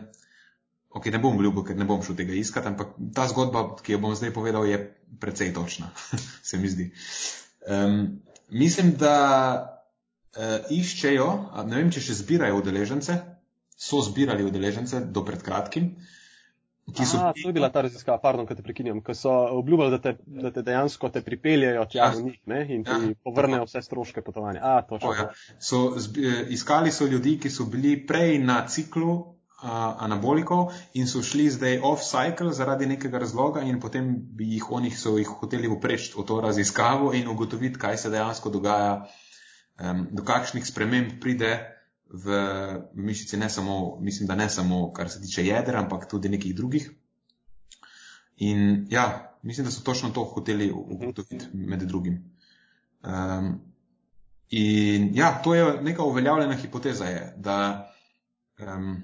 okay, 0.90 1.12
ne 1.12 1.18
bom 1.18 1.38
ljubil, 1.42 1.64
ker 1.66 1.78
ne 1.78 1.86
bom 1.88 2.02
šel 2.02 2.18
tega 2.18 2.34
iskati, 2.36 2.70
ampak 2.70 2.94
ta 3.14 3.26
zgodba, 3.30 3.64
ki 3.82 3.96
jo 3.96 4.02
bom 4.02 4.14
zdaj 4.14 4.34
povedal, 4.34 4.66
je 4.68 4.78
precej 5.22 5.52
točna, 5.54 5.90
se 6.48 6.58
mi 6.58 6.70
zdi. 6.70 6.90
Um, 7.66 8.22
mislim, 8.50 8.94
da 8.98 9.16
uh, 10.36 10.70
iščejo, 10.72 11.28
ne 11.66 11.76
vem, 11.76 11.90
če 11.92 12.02
še 12.04 12.18
zbirajo 12.22 12.62
udeležence, 12.62 13.18
so 13.80 14.02
zbirali 14.04 14.44
udeležence 14.44 15.00
do 15.00 15.24
pred 15.24 15.42
kratkim. 15.44 15.94
Uh, 16.90 16.96
ki 16.96 17.06
so. 17.06 17.22
Aha, 17.22 17.32
to 17.36 17.48
je 17.48 17.54
bila 17.56 17.70
ta 17.70 17.84
raziskava, 17.86 18.18
pardon, 18.22 18.46
ki 18.46 18.58
te 18.58 18.66
prekinjam, 18.66 19.00
ki 19.06 19.14
so 19.14 19.32
obljubili, 19.56 19.90
da 19.94 19.98
te, 20.02 20.16
da 20.44 20.52
te 20.54 20.64
dejansko 20.66 21.10
te 21.14 21.22
pripeljajo 21.26 21.86
tja 21.90 22.04
ja. 22.04 22.12
do 22.14 22.26
njih 22.26 22.38
ne, 22.50 22.62
in 22.68 22.84
ti 22.84 22.90
ja. 22.90 23.16
povrnejo 23.24 23.66
vse 23.68 23.82
stroške 23.86 24.24
potovanja. 24.26 24.60
A, 24.62 24.82
to, 24.88 25.00
o, 25.02 25.14
ja. 25.14 25.30
so, 25.58 25.94
zbi, 25.96 26.26
iskali 26.56 26.92
so 26.92 27.06
ljudi, 27.06 27.38
ki 27.40 27.50
so 27.50 27.68
bili 27.70 27.96
prej 28.06 28.38
na 28.42 28.64
ciklu 28.66 29.18
anabolikov 29.60 30.72
in 30.96 31.06
so 31.06 31.22
šli 31.22 31.50
zdaj 31.52 31.80
off-cycle 31.84 32.52
zaradi 32.56 32.86
nekega 32.86 33.18
razloga 33.18 33.60
in 33.60 33.80
potem 33.80 34.14
bi 34.36 34.54
jih 34.54 34.70
oni 34.72 34.90
so 34.90 35.18
jih 35.18 35.28
hoteli 35.28 35.68
upreči 35.68 36.14
v 36.16 36.24
to 36.24 36.40
raziskavo 36.40 37.12
in 37.12 37.28
ugotoviti, 37.28 37.78
kaj 37.78 37.96
se 37.96 38.10
dejansko 38.10 38.50
dogaja, 38.50 39.04
um, 39.80 40.06
do 40.10 40.24
kakšnih 40.24 40.66
sprememb 40.66 41.20
pride 41.20 41.79
v 42.12 42.34
mišici, 42.94 43.36
ne 43.36 43.50
samo, 43.50 43.98
mislim, 44.00 44.26
da 44.26 44.34
ne 44.34 44.48
samo, 44.50 44.92
kar 44.92 45.10
se 45.10 45.20
tiče 45.20 45.46
jedra, 45.46 45.80
ampak 45.80 46.08
tudi 46.10 46.28
nekih 46.28 46.54
drugih. 46.54 46.90
In 48.36 48.86
ja, 48.90 49.36
mislim, 49.42 49.64
da 49.64 49.70
so 49.70 49.82
točno 49.84 50.10
to 50.10 50.24
hoteli 50.24 50.70
ugotoviti 50.72 51.46
med 51.52 51.82
drugim. 51.82 52.34
Um, 53.02 53.60
in 54.50 55.10
ja, 55.14 55.42
to 55.44 55.54
je 55.54 55.82
neka 55.82 56.02
uveljavljena 56.02 56.54
hipoteza, 56.54 57.04
je, 57.04 57.34
da 57.36 57.90
um, 58.58 59.02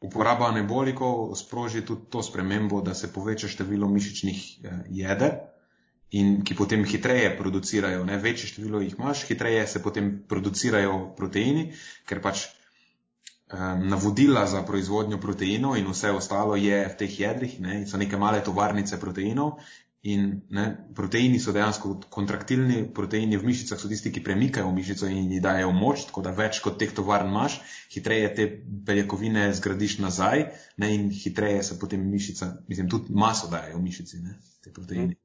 uporaba 0.00 0.48
anabolikov 0.48 1.34
sproži 1.34 1.84
tudi 1.84 2.10
to 2.10 2.22
spremembo, 2.22 2.80
da 2.80 2.94
se 2.94 3.12
poveča 3.12 3.48
število 3.48 3.88
mišičnih 3.88 4.60
uh, 4.64 4.78
jeder 4.88 5.53
in 6.14 6.42
ki 6.46 6.54
potem 6.54 6.84
hitreje 6.86 7.30
producirajo. 7.36 8.04
Ne? 8.06 8.18
Večje 8.22 8.52
število 8.52 8.80
jih 8.84 8.94
imaš, 8.98 9.24
hitreje 9.28 9.66
se 9.66 9.82
potem 9.82 10.10
producirajo 10.28 10.98
proteini, 11.18 11.70
ker 12.06 12.20
pač 12.22 12.46
um, 12.46 13.88
navodila 13.90 14.46
za 14.46 14.62
proizvodnjo 14.66 15.18
proteinov 15.22 15.78
in 15.80 15.88
vse 15.90 16.12
ostalo 16.14 16.56
je 16.56 16.84
v 16.86 16.98
teh 17.00 17.16
jedrih, 17.20 17.56
ne? 17.60 17.80
so 17.86 17.98
neke 17.98 18.20
male 18.20 18.44
tovarnice 18.46 19.00
proteinov. 19.00 19.58
In 20.04 20.24
ne, 20.52 20.64
proteini 20.92 21.38
so 21.40 21.52
dejansko 21.56 21.94
kontraktilni, 22.12 22.82
proteini 22.92 23.38
v 23.40 23.48
mišicah 23.48 23.80
so 23.80 23.88
tisti, 23.88 24.12
ki 24.12 24.20
premikajo 24.20 24.68
mišico 24.68 25.08
in 25.08 25.32
ji 25.32 25.40
dajo 25.40 25.70
moč, 25.72 26.04
tako 26.10 26.20
da 26.26 26.34
več 26.36 26.60
kot 26.60 26.76
teh 26.82 26.92
tovarn 26.92 27.32
imaš, 27.32 27.56
hitreje 27.94 28.28
te 28.36 28.46
beljakovine 28.90 29.46
zgradiš 29.56 29.96
nazaj 30.04 30.44
ne, 30.76 30.92
in 30.92 31.08
hitreje 31.08 31.64
se 31.70 31.80
potem 31.80 32.04
mišica, 32.04 32.52
mislim, 32.68 32.92
tudi 32.92 33.16
maso 33.16 33.48
dajo 33.48 33.80
v 33.80 33.86
mišici, 33.86 34.20
ne, 34.26 34.36
te 34.60 34.76
proteini. 34.76 35.14
Mm. 35.16 35.23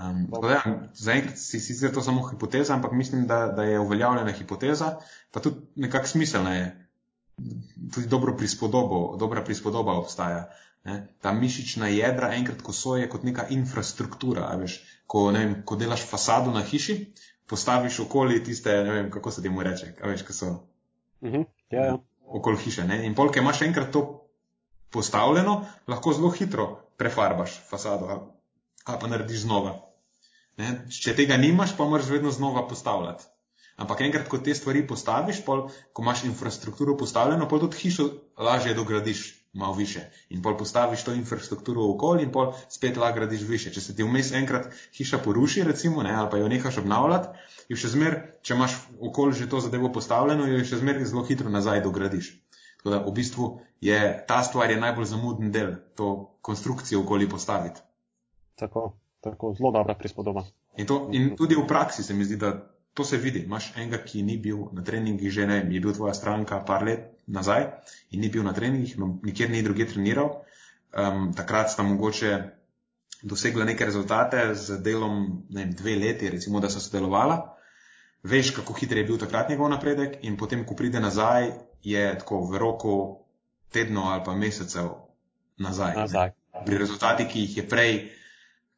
Um, 0.00 0.28
ja, 0.48 0.62
Zaenkrat 0.94 1.36
si 1.38 1.60
sicer 1.60 1.92
to 1.92 2.00
samo 2.00 2.24
hipoteza, 2.28 2.74
ampak 2.74 2.92
mislim, 2.92 3.26
da, 3.26 3.46
da 3.46 3.62
je 3.62 3.80
uveljavljena 3.80 4.32
hipoteza, 4.32 4.96
pa 5.30 5.40
tudi 5.40 5.56
nekako 5.76 6.06
smiselna 6.06 6.54
je. 6.54 6.88
Tudi 7.94 8.06
dobro 8.06 8.36
prispodobo, 8.36 9.16
dobra 9.16 9.44
prispodoba 9.44 9.92
obstaja. 9.92 10.48
Ne? 10.84 11.06
Ta 11.20 11.32
mišična 11.32 11.88
jedra, 11.88 12.32
enkrat, 12.34 12.62
ko 12.62 12.72
so 12.72 12.96
je 12.96 13.08
kot 13.08 13.22
neka 13.22 13.46
infrastruktura, 13.50 14.48
veš, 14.56 14.80
ko, 15.06 15.26
vem, 15.30 15.60
ko 15.64 15.76
delaš 15.76 16.06
fasado 16.08 16.50
na 16.50 16.64
hiši, 16.64 16.96
postaviš 17.46 18.00
okoli 18.06 18.42
tiste, 18.44 18.72
ne 18.84 18.96
vem, 18.96 19.10
kako 19.10 19.30
se 19.30 19.42
temu 19.42 19.62
reče, 19.62 19.94
veš, 20.04 20.22
ko 20.26 20.32
so. 20.32 20.50
Uh 21.20 21.30
-huh. 21.30 21.44
ja, 21.70 21.84
ja. 21.84 21.98
Okoli 22.26 22.56
hiše. 22.64 22.84
Ne? 22.84 23.06
In 23.06 23.14
polk, 23.14 23.36
imaš 23.36 23.62
enkrat 23.62 23.90
to 23.92 24.28
postavljeno, 24.90 25.64
lahko 25.88 26.12
zelo 26.12 26.30
hitro 26.30 26.80
prefarbaš 26.96 27.60
fasado 27.68 28.31
ali 28.84 29.00
pa 29.00 29.10
narediš 29.12 29.44
znova. 29.46 29.76
Ne? 30.60 30.72
Če 30.92 31.14
tega 31.18 31.36
nimaš, 31.40 31.76
pa 31.76 31.88
moraš 31.88 32.10
vedno 32.12 32.30
znova 32.30 32.66
postavljati. 32.68 33.28
Ampak 33.80 34.02
enkrat, 34.04 34.28
ko 34.28 34.38
te 34.38 34.54
stvari 34.54 34.82
postaviš, 34.86 35.40
pol, 35.46 35.68
ko 35.92 36.02
imaš 36.04 36.24
infrastrukturo 36.28 36.96
postavljeno, 36.96 37.48
pa 37.48 37.58
tudi 37.58 37.78
hišo 37.80 38.08
lažje 38.38 38.74
dogradiš 38.74 39.22
malo 39.52 39.74
više. 39.74 40.00
In 40.30 40.42
pol 40.42 40.56
postaviš 40.58 41.04
to 41.04 41.14
infrastrukturo 41.16 41.86
v 41.86 41.94
okolje 41.94 42.26
in 42.26 42.32
pol 42.32 42.52
spet 42.68 42.96
lahko 42.96 43.20
gradiš 43.20 43.42
više. 43.48 43.72
Če 43.72 43.80
se 43.80 43.96
ti 43.96 44.04
vmes 44.04 44.32
enkrat 44.32 44.68
hiša 44.96 45.18
poruši, 45.24 45.64
recimo, 45.68 46.02
ne, 46.02 46.14
ali 46.14 46.30
pa 46.30 46.40
jo 46.40 46.48
nehaš 46.48 46.78
obnavljati, 46.84 47.28
jo 47.68 47.76
še 47.76 47.92
zmer, 47.96 48.18
če 48.42 48.56
imaš 48.56 48.76
v 48.90 49.08
okolju 49.10 49.38
že 49.40 49.48
to 49.48 49.60
zadevo 49.60 49.92
postavljeno, 49.92 50.48
jo 50.48 50.64
še 50.64 50.80
zmer 50.80 51.00
zelo 51.04 51.24
hitro 51.28 51.52
nazaj 51.52 51.82
dogradiš. 51.84 52.32
Tako 52.80 52.90
da 52.90 53.00
v 53.06 53.14
bistvu 53.14 53.48
je 53.80 54.00
ta 54.28 54.42
stvar 54.42 54.70
je 54.70 54.80
najbolj 54.80 55.10
zamuden 55.14 55.52
del, 55.52 55.74
to 55.96 56.36
konstrukcijo 56.40 57.00
v 57.00 57.06
okolju 57.06 57.28
postaviti. 57.30 57.80
Tako, 58.62 58.92
tako 59.20 59.54
zelo 59.58 59.72
dobra 59.74 59.94
prispodoba. 59.98 60.44
In, 60.78 60.86
to, 60.86 61.08
in 61.12 61.34
tudi 61.36 61.58
v 61.58 61.66
praksi 61.66 62.04
se 62.06 62.14
mi 62.14 62.24
zdi, 62.24 62.38
da 62.38 62.52
to 62.94 63.04
se 63.04 63.16
vidi. 63.16 63.42
Imáš 63.48 63.72
enega, 63.76 63.98
ki 64.04 64.22
ni 64.22 64.36
bil 64.38 64.68
na 64.72 64.84
treningih, 64.84 65.32
že 65.32 65.46
ne, 65.46 65.62
je 65.66 65.80
bil 65.80 65.94
tvoja 65.96 66.14
stranka 66.14 66.60
par 66.64 66.84
let 66.86 67.10
nazaj 67.26 67.70
in 68.10 68.20
ni 68.20 68.28
bil 68.28 68.44
na 68.44 68.52
treningih, 68.52 68.98
no, 68.98 69.18
nikjer 69.22 69.50
ni 69.50 69.62
druge 69.62 69.86
treniral. 69.88 70.42
Um, 70.92 71.32
takrat 71.34 71.72
sta 71.72 71.82
mogoče 71.82 72.32
dosegla 73.22 73.64
neke 73.64 73.84
rezultate 73.84 74.54
z 74.54 74.78
delom 74.82 75.46
ne 75.50 75.64
vem, 75.64 75.74
dve 75.78 75.96
leti, 75.96 76.30
recimo, 76.30 76.60
da 76.60 76.70
so 76.70 76.80
sodelovala. 76.80 77.56
Veš, 78.22 78.52
kako 78.54 78.74
hitro 78.78 78.98
je 78.98 79.04
bil 79.04 79.18
takrat 79.18 79.48
njegov 79.48 79.70
napredek, 79.70 80.18
in 80.22 80.36
potem, 80.36 80.66
ko 80.66 80.76
pride 80.78 81.00
nazaj, 81.00 81.50
je 81.82 82.02
tako 82.18 82.44
v 82.50 82.58
roku 82.58 82.94
tednov 83.72 84.12
ali 84.12 84.22
pa 84.24 84.34
mesecev 84.34 84.90
nazaj. 85.58 85.96
nazaj. 85.96 86.34
Pri 86.66 86.78
rezultatih, 86.78 87.26
ki 87.26 87.46
jih 87.46 87.56
je 87.56 87.68
prej 87.68 87.94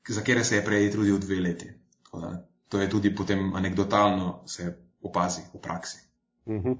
za 0.08 0.20
katere 0.20 0.44
se 0.44 0.56
je 0.56 0.64
prej 0.64 0.90
trudil 0.92 1.18
dve 1.18 1.40
leti. 1.40 1.70
Da, 2.12 2.46
to 2.68 2.80
je 2.80 2.90
tudi 2.90 3.14
potem 3.14 3.54
anegdotalno 3.54 4.42
se 4.46 4.76
opazi 5.02 5.42
v 5.54 5.60
praksi. 5.60 5.98
Mm 6.46 6.62
-hmm. 6.62 6.76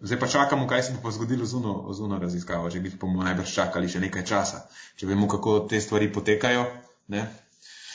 Zdaj 0.00 0.20
pa 0.20 0.26
čakamo, 0.26 0.66
kaj 0.66 0.82
se 0.82 0.94
bo 1.02 1.10
zgodilo 1.10 1.46
z 1.92 2.00
uno 2.00 2.18
raziskavo. 2.18 2.70
Že 2.70 2.80
bomo 3.00 3.22
najbrž 3.22 3.54
čakali 3.54 3.88
še 3.88 4.00
nekaj 4.00 4.24
časa, 4.24 4.68
če 4.96 5.06
vemo, 5.06 5.28
kako 5.28 5.60
te 5.60 5.80
stvari 5.80 6.12
potekajo. 6.12 6.64
Ne? 7.08 7.26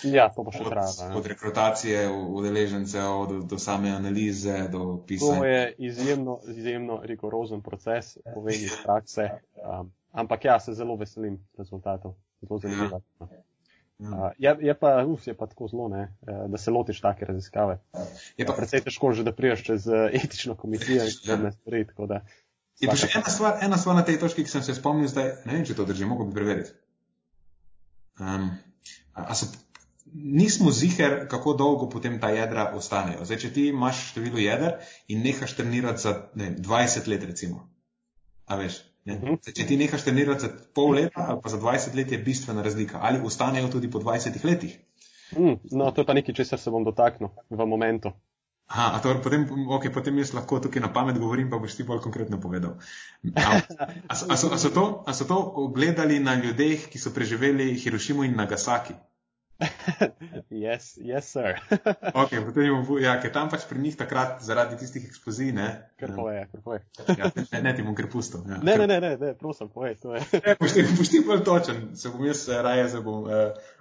Ja, 0.03 0.30
to 0.30 0.43
bo 0.43 0.51
še 0.51 0.63
trajalo. 0.63 1.17
Od 1.19 1.25
rekrutacije 1.25 2.07
udeležencev 2.09 3.27
do, 3.30 3.39
do 3.43 3.59
same 3.59 3.91
analize, 3.91 4.67
do 4.71 5.03
pisanja. 5.07 5.39
To 5.39 5.45
je 5.45 5.75
izjemno, 5.77 6.39
izjemno 6.47 7.01
rigorozen 7.03 7.61
proces, 7.61 8.17
povedi 8.34 8.65
iz 8.71 8.77
prakse. 8.84 9.30
Um, 9.59 9.91
ampak 10.11 10.45
ja, 10.45 10.59
se 10.59 10.73
zelo 10.73 10.95
veselim 10.95 11.38
rezultatov. 11.57 12.15
Zelo 12.41 12.59
zanimivo. 12.59 13.01
Ja. 13.19 13.27
Uh, 13.99 14.31
je, 14.37 14.57
je, 14.61 14.73
pa, 14.79 15.03
uf, 15.03 15.27
je 15.27 15.33
pa 15.35 15.45
tako 15.47 15.67
zelo, 15.67 15.89
ne, 15.91 16.15
eh, 16.27 16.43
da 16.47 16.57
se 16.57 16.71
lotiš 16.71 17.01
take 17.01 17.25
raziskave. 17.25 17.81
Je 18.37 18.45
pa 18.47 18.53
predvsej 18.55 18.85
težko 18.85 19.11
že, 19.11 19.25
da 19.27 19.33
priješ 19.35 19.63
čez 19.63 19.87
eh, 19.87 20.05
etično 20.15 20.55
komisijo 20.55 21.03
in 21.03 21.17
da 21.25 21.35
ne 21.35 21.51
stvari. 21.51 21.85
Je 22.79 22.87
pa 22.87 22.95
še 22.95 23.09
ena 23.19 23.27
stvar, 23.27 23.57
ena 23.65 23.77
stvar 23.77 23.97
na 23.99 24.05
tej 24.07 24.21
točki, 24.21 24.45
ki 24.47 24.53
sem 24.53 24.63
se 24.63 24.77
spomnil 24.77 25.11
zdaj, 25.11 25.33
ne 25.49 25.57
vem, 25.57 25.65
če 25.67 25.75
to 25.75 25.83
drži, 25.89 26.07
mogo 26.07 26.29
bi 26.29 26.37
preveriti. 26.37 26.71
Um, 28.23 28.47
a 29.19 29.35
se, 29.35 29.51
nismo 30.13 30.71
ziher, 30.71 31.27
kako 31.27 31.57
dolgo 31.59 31.89
potem 31.91 32.21
ta 32.23 32.31
jedra 32.31 32.69
ostanejo. 32.79 33.27
Zdaj, 33.27 33.41
če 33.43 33.51
ti 33.57 33.67
imaš 33.73 34.05
število 34.13 34.39
jeder 34.39 34.79
in 35.11 35.27
nehaš 35.27 35.57
trenirati 35.59 36.07
za 36.07 36.15
ne, 36.39 36.53
20 36.55 37.11
let, 37.11 37.27
recimo. 37.27 37.67
A 38.47 38.55
veš, 38.55 38.79
Mhm. 39.10 39.41
Zdaj, 39.41 39.55
če 39.57 39.68
ti 39.68 39.78
nehaš 39.78 40.05
trenirati 40.05 40.45
za 40.45 40.49
pol 40.76 40.95
leta 40.99 41.26
ali 41.28 41.41
pa 41.43 41.49
za 41.49 41.60
20 41.60 41.95
let, 41.97 42.12
je 42.12 42.22
bistvena 42.24 42.64
razlika. 42.66 42.99
Ali 43.01 43.22
ostanejo 43.24 43.70
tudi 43.74 43.91
po 43.91 43.99
20 43.99 44.45
letih? 44.45 44.80
Mm, 45.38 45.60
no, 45.72 45.91
to 45.91 46.01
je 46.01 46.05
pa 46.05 46.14
nekaj, 46.18 46.36
česar 46.36 46.60
se 46.60 46.72
bom 46.74 46.84
dotaknil 46.84 47.30
v 47.49 47.66
momentu. 47.66 48.14
Aha, 48.70 48.91
a 48.95 48.99
to, 49.01 49.16
potem, 49.18 49.48
okay, 49.73 49.90
potem 49.90 50.18
jaz 50.22 50.30
lahko 50.38 50.60
tukaj 50.61 50.81
na 50.81 50.91
pamet 50.94 51.18
govorim, 51.18 51.49
pa 51.49 51.57
boš 51.57 51.73
ti 51.73 51.84
bolj 51.84 52.03
konkretno 52.03 52.38
povedal. 52.38 52.77
A, 53.34 53.57
a, 53.65 54.14
a, 54.14 54.38
so, 54.38 54.52
a, 54.53 54.57
so 54.61 54.69
to, 54.69 54.84
a 55.10 55.14
so 55.18 55.26
to 55.26 55.38
gledali 55.73 56.19
na 56.22 56.36
ljudeh, 56.38 56.86
ki 56.86 57.02
so 57.02 57.10
preživeli 57.10 57.73
Hirošimo 57.81 58.23
in 58.30 58.38
Nagasaki? 58.38 58.94
yes, 60.64 60.98
yes, 60.98 61.27
sir. 61.34 61.60
okay, 62.22 62.40
potem 62.45 62.64
imamo, 62.69 62.99
ja, 63.02 63.18
ker 63.22 63.34
tam 63.36 63.49
pač 63.52 63.65
pri 63.69 63.81
njih 63.84 63.98
takrat 63.99 64.40
zaradi 64.45 64.80
tistih 64.80 65.03
eksplozij, 65.10 65.52
ne. 65.56 65.68
Ker 65.99 66.14
poje, 66.15 66.45
ker 66.52 66.64
poje. 66.64 66.81
ja, 67.18 67.31
ne, 67.36 67.61
ne, 67.65 67.73
ti 67.76 67.86
bom 67.86 67.98
ker 67.98 68.07
pustil. 68.11 68.45
Ja. 68.48 68.61
Ne, 68.64 68.77
ne, 68.80 68.88
ne, 68.88 68.99
ne, 69.03 69.11
ne, 69.19 69.34
prosim, 69.40 69.72
poje, 69.73 69.98
to 69.99 70.15
je. 70.15 70.23
ne, 70.45 70.56
pušti, 70.60 70.86
pušti 70.98 71.23
bolj 71.27 71.44
točen, 71.48 71.84
se 71.99 72.14
bom 72.14 72.23
jaz 72.30 72.48
eh, 72.48 72.64
raje, 72.65 72.88
se 72.95 73.03
bom. 73.03 73.27
Uh, 73.27 73.76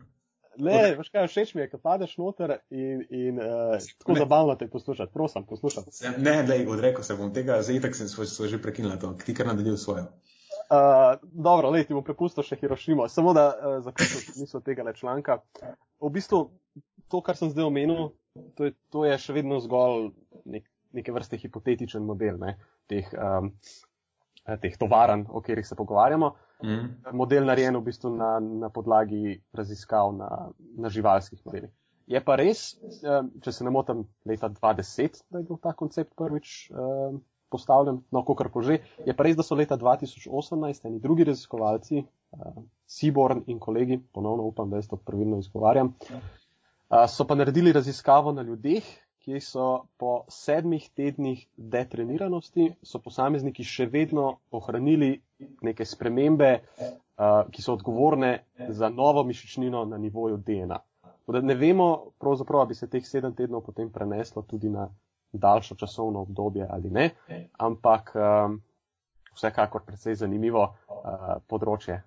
Ne, 0.59 0.95
veš 0.99 1.11
kaj, 1.15 1.29
všeč 1.31 1.53
mi 1.55 1.63
je, 1.63 1.69
ko 1.71 1.79
padeš 1.79 2.17
noter 2.19 2.57
in, 2.75 3.05
in 3.15 3.37
uh, 3.39 3.77
tako 4.01 4.17
ne. 4.17 4.23
zabavno 4.25 4.57
te 4.59 4.67
poslušati. 4.67 5.13
Prosim, 5.15 5.45
poslušaj. 5.47 5.85
Ne, 6.19 6.41
ne, 6.43 6.57
odrekel 6.67 7.05
se 7.07 7.15
bom 7.15 7.31
tega, 7.35 7.61
zdaj 7.63 7.79
tak 7.87 7.95
sem 7.95 8.11
svoj 8.11 8.51
že 8.51 8.59
prekinila 8.63 8.97
to, 8.99 9.13
ti 9.23 9.35
kar 9.39 9.47
nadaljuj 9.47 9.79
svojo. 9.79 10.09
Uh, 10.69 11.17
dobro, 11.33 11.71
le 11.73 11.81
ti 11.89 11.95
bom 11.97 12.05
prepustil 12.05 12.45
še 12.45 12.59
Hirošimo, 12.61 13.07
samo 13.09 13.33
da 13.33 13.47
uh, 13.57 13.77
zaključim 13.85 14.43
misel 14.43 14.61
tega 14.61 14.85
le 14.85 14.93
članka. 14.93 15.39
V 16.05 16.11
bistvu 16.13 16.43
to, 17.09 17.23
kar 17.25 17.39
sem 17.39 17.49
zdaj 17.49 17.65
omenil, 17.65 18.11
to 18.55 18.69
je, 18.69 18.75
to 18.93 19.07
je 19.09 19.15
še 19.17 19.33
vedno 19.33 19.63
zgolj 19.65 20.11
nek, 20.45 20.67
neke 20.93 21.15
vrste 21.15 21.41
hipotetičen 21.41 22.05
model 22.05 22.37
ne, 22.43 22.59
teh, 22.91 23.09
um, 23.17 23.49
teh 24.61 24.77
tovaran, 24.81 25.25
o 25.29 25.41
katerih 25.41 25.67
se 25.67 25.79
pogovarjamo. 25.79 26.35
Mm. 26.65 27.17
Model 27.17 27.49
narejen 27.49 27.79
v 27.79 27.85
bistvu 27.89 28.13
na, 28.19 28.35
na 28.41 28.69
podlagi 28.75 29.39
raziskav 29.57 30.13
na, 30.19 30.31
na 30.77 30.93
živalskih 30.93 31.41
modelih. 31.47 31.73
Je 32.09 32.21
pa 32.25 32.37
res, 32.41 32.75
um, 33.09 33.33
če 33.45 33.57
se 33.57 33.65
ne 33.65 33.73
motim, 33.73 34.05
leta 34.29 34.53
2010, 34.53 35.23
da 35.33 35.41
je 35.41 35.49
bil 35.49 35.65
ta 35.65 35.73
koncept 35.77 36.13
prvič 36.19 36.55
um, 36.77 37.23
postavljen, 37.51 38.01
no, 38.11 38.23
kako 38.23 38.35
kar 38.35 38.51
že. 38.63 38.79
Je 39.07 39.15
pa 39.17 39.25
res, 39.25 39.37
da 39.37 39.43
so 39.43 39.55
leta 39.55 39.77
2018 39.77 40.87
eni 40.87 41.01
drugi 41.01 41.25
raziskovalci, 41.25 42.05
uh, 42.33 42.63
Seaborn 42.87 43.45
in 43.47 43.59
kolegi, 43.59 43.99
ponovno 44.13 44.45
upam, 44.45 44.71
da 44.71 44.77
jaz 44.77 44.89
to 44.89 44.97
pravilno 44.97 45.39
izgovarjam, 45.39 45.95
uh, 46.11 47.05
so 47.09 47.27
pa 47.27 47.35
naredili 47.35 47.73
raziskavo 47.73 48.33
na 48.33 48.43
ljudeh, 48.43 48.85
ki 49.19 49.41
so 49.45 49.85
po 50.01 50.25
sedmih 50.33 50.89
tednih 50.97 51.47
detreniranosti, 51.57 52.71
so 52.83 53.01
posamezniki 53.05 53.65
še 53.65 53.87
vedno 53.93 54.39
ohranili 54.57 55.19
neke 55.63 55.85
spremembe, 55.85 56.53
uh, 56.81 57.43
ki 57.53 57.63
so 57.63 57.75
odgovorne 57.77 58.39
za 58.69 58.89
novo 58.89 59.25
mišičnino 59.25 59.85
na 59.85 59.99
nivoju 59.99 60.41
DNA. 60.47 60.79
Da 61.29 61.41
ne 61.45 61.55
vemo, 61.55 62.15
pravzaprav, 62.19 62.71
bi 62.71 62.75
se 62.75 62.89
teh 62.89 63.05
sedem 63.05 63.35
tednov 63.37 63.61
potem 63.67 63.91
preneslo 63.93 64.43
tudi 64.49 64.71
na 64.73 64.87
daljšo 65.33 65.75
časovno 65.75 66.21
obdobje 66.21 66.67
ali 66.71 66.91
ne, 66.91 67.11
ampak 67.59 68.13
um, 68.15 68.61
vsekakor 69.37 69.85
precej 69.87 70.15
zanimivo 70.15 70.65
uh, 70.65 71.39
področje. 71.47 72.03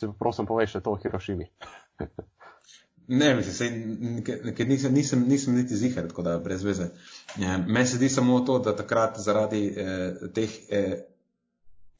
Se 0.00 0.08
pa 0.08 0.14
prosim, 0.18 0.46
povej 0.46 0.72
še 0.72 0.80
to 0.80 0.96
o 0.96 1.00
Hirošimi. 1.00 1.48
Ne, 3.12 3.34
mislim, 3.34 4.22
ker 4.24 4.68
nisem, 4.68 4.92
nisem, 4.94 5.24
nisem 5.28 5.56
niti 5.58 5.76
zihar, 5.76 6.06
tako 6.08 6.22
da 6.22 6.36
brez 6.38 6.62
veze. 6.64 6.86
Ja, 7.36 7.58
meni 7.58 7.86
se 7.86 7.98
zdi 7.98 8.08
samo 8.08 8.38
to, 8.46 8.60
da 8.62 8.76
takrat 8.78 9.18
zaradi 9.18 9.62
eh, 9.68 10.28
teh 10.34 10.54
eh, 10.70 10.94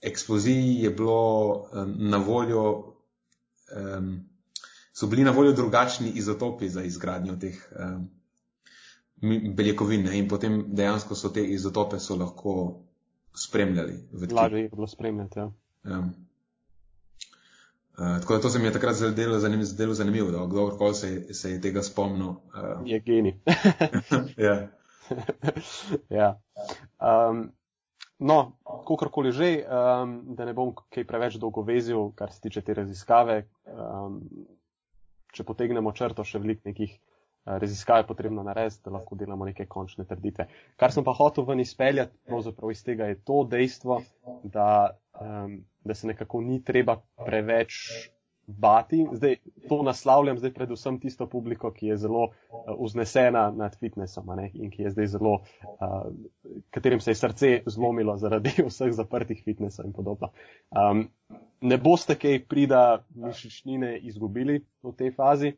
eksplozij 0.00 0.84
je 0.84 0.90
bilo 0.90 1.66
eh, 1.72 1.84
na 1.98 2.22
voljo, 2.22 2.94
eh, 3.74 4.00
so 4.92 5.06
bili 5.06 5.24
na 5.24 5.30
voljo 5.30 5.52
drugačni 5.52 6.12
izotopi 6.14 6.68
za 6.68 6.82
izgradnjo 6.82 7.36
teh 7.36 7.58
eh, 7.72 7.98
beljakovin 9.56 10.08
in 10.12 10.28
potem 10.28 10.64
dejansko 10.74 11.14
so 11.14 11.30
te 11.30 11.44
izotope 11.44 11.98
so 11.98 12.16
lahko 12.16 12.54
spremljali. 13.34 13.98
Lažje 14.32 14.62
je 14.62 14.68
bilo 14.68 14.86
spremljati, 14.86 15.38
ja. 15.38 15.50
ja. 15.84 15.98
Uh, 17.92 18.20
tako 18.20 18.34
da 18.34 18.40
to 18.40 18.50
se 18.50 18.58
mi 18.58 18.64
je 18.64 18.72
takrat 18.72 18.96
zdelo 18.96 19.38
zanimivo, 19.38 19.64
zdelo 19.64 19.94
zanimivo 19.94 20.30
da 20.30 20.46
kdorkoli 20.46 20.94
se, 20.94 21.34
se 21.34 21.50
je 21.50 21.60
tega 21.60 21.82
spomnil. 21.82 22.28
Uh, 22.28 22.36
je 22.84 23.00
geni. 23.00 23.40
ja. 24.46 24.68
ja. 26.20 26.40
Um, 27.00 27.52
no, 28.18 28.56
kakorkoli 28.64 29.32
že, 29.32 29.64
um, 29.66 30.34
da 30.34 30.44
ne 30.44 30.54
bom 30.54 30.74
kaj 30.90 31.04
preveč 31.04 31.36
dolgo 31.36 31.62
vezil, 31.62 32.10
kar 32.16 32.32
se 32.32 32.40
tiče 32.40 32.60
te 32.60 32.74
raziskave. 32.74 33.46
Um, 33.66 34.22
če 35.32 35.44
potegnemo 35.44 35.92
črto, 35.92 36.24
še 36.24 36.40
veliko 36.42 36.68
nekih 36.68 36.98
uh, 37.44 37.58
raziskav 37.58 38.02
je 38.02 38.06
potrebno 38.06 38.42
narediti, 38.42 38.82
da 38.84 38.96
lahko 38.98 39.16
delamo 39.16 39.44
neke 39.44 39.66
končne 39.66 40.04
trditve. 40.04 40.48
Kar 40.76 40.92
sem 40.92 41.04
pa 41.04 41.14
hotel 41.16 41.44
ven 41.48 41.60
izpeljati, 41.60 42.16
pravzaprav 42.26 42.70
iz 42.70 42.84
tega 42.84 43.10
je 43.10 43.20
to 43.20 43.44
dejstvo, 43.50 44.02
da 44.44 44.96
um, 45.20 45.62
da 45.84 45.94
se 45.94 46.06
nekako 46.06 46.40
ni 46.40 46.64
treba 46.64 47.00
preveč 47.26 47.72
bati. 48.46 49.06
Zdaj, 49.12 49.36
to 49.68 49.82
naslavljam 49.82 50.38
zdaj 50.38 50.52
predvsem 50.52 51.00
tisto 51.00 51.26
publiko, 51.26 51.72
ki 51.72 51.86
je 51.86 51.96
zelo 51.96 52.22
uh, 52.24 52.84
vznesena 52.84 53.50
nad 53.50 53.78
fitnessom 53.78 54.26
ne, 54.36 54.50
in 54.54 54.70
ki 54.70 54.82
je 54.82 54.90
zdaj 54.90 55.06
zelo, 55.06 55.32
uh, 55.32 56.02
katerim 56.70 57.00
se 57.00 57.10
je 57.10 57.14
srce 57.14 57.62
zlomilo 57.66 58.16
zaradi 58.16 58.50
vseh 58.68 58.92
zaprtih 58.92 59.42
fitnesov 59.44 59.86
in 59.86 59.92
podobno. 59.92 60.28
Um, 60.70 61.08
ne 61.60 61.78
boste 61.78 62.18
kaj 62.18 62.44
prida 62.48 63.04
mišičnine 63.14 63.98
izgubili 63.98 64.64
v 64.82 64.92
tej 64.98 65.14
fazi 65.14 65.52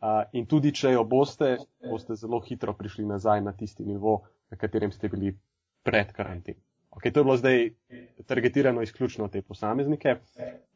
uh, 0.00 0.22
in 0.32 0.46
tudi, 0.46 0.72
če 0.72 0.94
jo 0.94 1.04
boste, 1.04 1.56
boste 1.84 2.16
zelo 2.16 2.40
hitro 2.40 2.74
prišli 2.76 3.06
nazaj 3.06 3.44
na 3.44 3.52
tisti 3.52 3.84
nivo, 3.84 4.20
na 4.50 4.56
katerem 4.56 4.92
ste 4.92 5.08
bili 5.08 5.34
pred 5.86 6.12
karanteno. 6.12 6.60
Okay, 6.90 7.12
to 7.12 7.20
je 7.20 7.24
bilo 7.24 7.36
zdaj 7.36 7.70
targetirano 8.26 8.82
izključno 8.82 9.28
te 9.28 9.42
posameznike. 9.42 10.16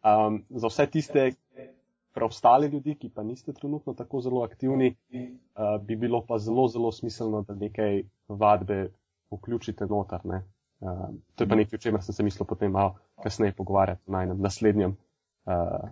Um, 0.05 0.45
za 0.49 0.71
vse 0.71 0.87
tiste 0.87 1.33
preostale 2.15 2.69
ljudi, 2.69 2.95
ki 2.95 3.11
pa 3.15 3.23
niste 3.23 3.53
trenutno 3.53 3.95
tako 3.95 4.21
zelo 4.21 4.43
aktivni, 4.43 4.95
uh, 5.11 5.83
bi 5.83 5.97
bilo 5.97 6.23
pa 6.27 6.39
zelo, 6.39 6.69
zelo 6.69 6.93
smiselno, 6.93 7.43
da 7.43 7.55
nekaj 7.55 8.03
vadbe 8.29 8.93
vključite 9.33 9.87
noter. 9.91 10.21
Ne? 10.25 10.43
Uh, 10.81 11.09
to 11.35 11.45
je 11.45 11.49
pa 11.49 11.59
nekaj, 11.59 11.77
o 11.77 11.83
čemer 11.83 12.03
sem 12.03 12.15
se 12.15 12.23
mislil 12.23 12.47
potem 12.47 12.71
malo 12.71 12.95
kasneje 13.23 13.53
pogovarjati 13.53 14.11
na 14.11 14.23
enem 14.23 14.41
naslednjem, 14.41 14.97
uh, 15.47 15.91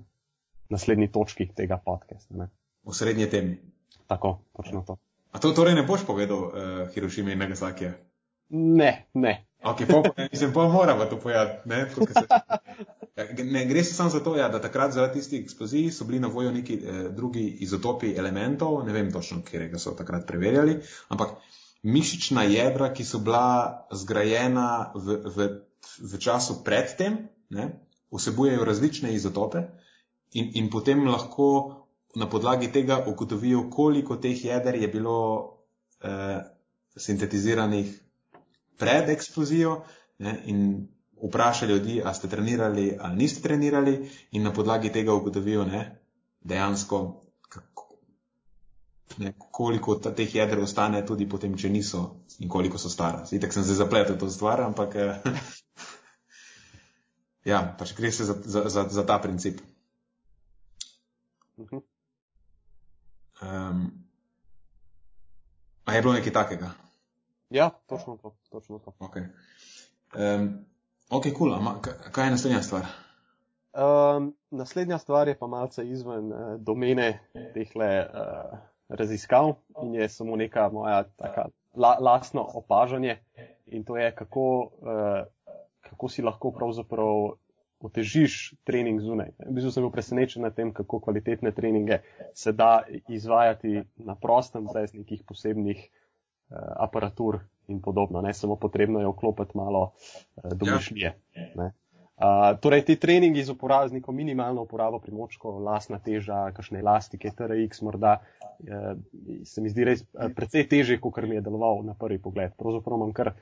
naslednji 0.70 1.10
točki 1.12 1.48
tega 1.54 1.80
podcasta. 1.84 2.36
Ne? 2.36 2.48
V 2.84 2.94
srednji 2.94 3.30
temi. 3.30 3.58
Tako, 4.06 4.38
točno 4.56 4.82
to. 4.86 4.96
A 5.32 5.38
to 5.38 5.52
torej 5.56 5.74
ne 5.74 5.82
boš 5.82 6.04
povedal 6.06 6.38
uh, 6.38 6.52
Hirošime 6.94 7.32
in 7.32 7.38
Nagasakija? 7.38 7.92
Ne, 8.52 9.08
ne. 9.14 9.46
Okay, 9.64 9.86
pa, 9.86 10.02
mislim, 10.32 10.52
pa 10.52 10.68
moramo 10.68 11.04
to 11.04 11.20
pojati. 11.20 11.68
Ne? 11.68 11.86
Ja, 13.16 13.26
ne, 13.44 13.64
gre 13.66 13.84
se 13.84 13.94
samo 13.94 14.10
za 14.10 14.20
to, 14.20 14.36
ja, 14.36 14.48
da 14.48 14.60
takrat 14.60 14.92
zaradi 14.92 15.20
tistih 15.20 15.42
eksplozij 15.42 15.90
so 15.90 16.04
bili 16.04 16.20
na 16.20 16.28
voljo 16.28 16.50
neki 16.50 16.74
eh, 16.74 17.08
drugi 17.08 17.44
izotopi 17.60 18.14
elementov, 18.16 18.86
ne 18.86 18.92
vem 18.92 19.12
točno, 19.12 19.42
kje 19.44 19.68
ga 19.68 19.78
so 19.78 19.92
takrat 19.96 20.26
preverjali, 20.26 20.78
ampak 21.08 21.36
mišična 21.82 22.42
jedra, 22.42 22.92
ki 22.94 23.04
so 23.04 23.18
bila 23.18 23.86
zgrajena 23.92 24.92
v, 24.94 25.18
v, 25.36 25.48
v 26.12 26.18
času 26.18 26.62
predtem, 26.64 27.18
ne, 27.50 27.68
vsebujejo 28.12 28.64
različne 28.64 29.12
izotope 29.14 29.62
in, 30.32 30.50
in 30.54 30.70
potem 30.70 31.04
lahko 31.08 31.48
na 32.14 32.28
podlagi 32.28 32.72
tega 32.72 33.04
ugotovijo, 33.06 33.70
koliko 33.70 34.16
teh 34.16 34.44
jeder 34.44 34.74
je 34.74 34.88
bilo 34.88 35.18
eh, 36.00 36.40
sintetiziranih 36.96 38.00
pred 38.78 39.08
eksplozijo 39.08 39.82
ne, 40.18 40.42
in 40.44 40.88
vpraša 41.22 41.66
ljudi, 41.66 42.02
a 42.04 42.14
ste 42.14 42.28
trenirali 42.28 42.96
ali 43.00 43.16
niste 43.16 43.42
trenirali 43.42 44.10
in 44.30 44.42
na 44.42 44.52
podlagi 44.52 44.92
tega 44.92 45.14
ugotovijo 45.14 45.64
ne, 45.64 46.02
dejansko, 46.40 47.22
kako, 47.48 47.96
ne, 49.18 49.32
koliko 49.38 49.94
ta, 49.94 50.14
teh 50.14 50.34
jeder 50.34 50.60
ostane 50.60 51.06
tudi 51.06 51.28
potem, 51.28 51.56
če 51.56 51.70
niso 51.70 52.04
in 52.38 52.48
koliko 52.48 52.78
so 52.78 52.90
stara. 52.90 53.24
Itek 53.32 53.52
sem 53.52 53.64
se 53.64 53.74
zapletel 53.74 54.18
to 54.18 54.30
stvar, 54.30 54.60
ampak 54.60 54.96
eh, 54.96 55.22
ja, 57.52 57.62
pač 57.78 57.94
gre 57.96 58.12
se 58.12 58.24
za, 58.24 58.36
za, 58.44 58.68
za, 58.68 58.88
za 58.90 59.06
ta 59.06 59.18
princip. 59.18 59.60
Um, 63.42 63.92
a 65.84 65.94
je 65.94 66.02
bilo 66.02 66.14
nekaj 66.14 66.32
takega? 66.32 66.70
Ja, 67.50 67.70
točno 67.86 68.16
to. 68.16 68.36
Točno 68.50 68.78
to. 68.78 68.92
Ok, 68.98 69.16
um, 69.16 70.64
okay 71.10 71.34
cool. 71.38 71.54
Ama, 71.54 71.80
kaj 72.12 72.24
je 72.26 72.30
naslednja 72.30 72.62
stvar? 72.62 72.86
Um, 73.72 74.36
naslednja 74.50 74.98
stvar 74.98 75.28
je 75.28 75.38
pa 75.38 75.46
malce 75.46 75.88
izven 75.88 76.32
uh, 76.32 76.60
domene 76.60 77.20
teh 77.54 77.68
uh, 77.74 77.82
eh, 77.82 78.58
raziskav 78.88 79.54
in 79.82 79.94
je 79.94 80.08
samo 80.08 80.36
neka 80.36 80.68
moja 80.68 81.02
taka 81.02 81.46
la, 81.74 81.96
lastno 82.00 82.46
opažanje 82.54 83.18
in 83.66 83.84
to 83.84 83.96
je, 83.96 84.14
kako, 84.14 84.70
uh, 84.80 85.24
kako 85.80 86.08
si 86.08 86.22
lahko 86.22 86.50
pravzaprav 86.50 87.32
otežiš 87.82 88.54
trening 88.64 89.00
zunaj. 89.00 89.32
V 89.42 89.54
bistvu 89.56 89.72
sem 89.74 89.84
bil 89.84 89.92
presenečen 89.94 90.46
nad 90.46 90.54
tem, 90.54 90.72
kako 90.72 91.00
kvalitetne 91.00 91.52
treninge 91.52 92.00
se 92.34 92.52
da 92.52 92.82
izvajati 93.08 93.82
na 94.06 94.14
prostem, 94.14 94.66
brez 94.72 94.94
nekih 94.94 95.22
posebnih 95.28 95.82
uh, 95.82 96.56
aparatur 96.86 97.40
in 97.68 97.82
podobno. 97.82 98.22
Ne 98.22 98.34
samo 98.34 98.56
potrebno 98.56 99.00
je 99.00 99.10
vklopiti 99.10 99.58
malo 99.58 99.92
uh, 99.92 100.50
domišljije. 100.52 101.14
Ja. 101.34 101.70
Uh, 102.22 102.58
torej, 102.60 102.84
ti 102.86 102.96
treningi 102.96 103.42
z 103.42 103.50
uporabo, 103.50 104.12
minimalno 104.12 104.62
uporabo 104.62 105.00
primočkov, 105.02 105.58
lasna 105.64 105.98
teža, 105.98 106.52
kakšne 106.54 106.78
elastike, 106.78 107.32
TRX 107.34 107.82
morda, 107.82 108.20
uh, 108.20 108.92
se 109.44 109.64
mi 109.64 109.72
zdi 109.72 109.86
res 109.88 110.04
uh, 110.04 110.28
precej 110.30 110.68
teže, 110.70 111.00
kot 111.02 111.18
mi 111.26 111.40
je 111.40 111.42
deloval 111.42 111.82
na 111.82 111.96
prvi 111.98 112.20
pogled. 112.22 112.54
Pravzaprav 112.54 113.00
imam 113.00 113.10
kar 113.16 113.32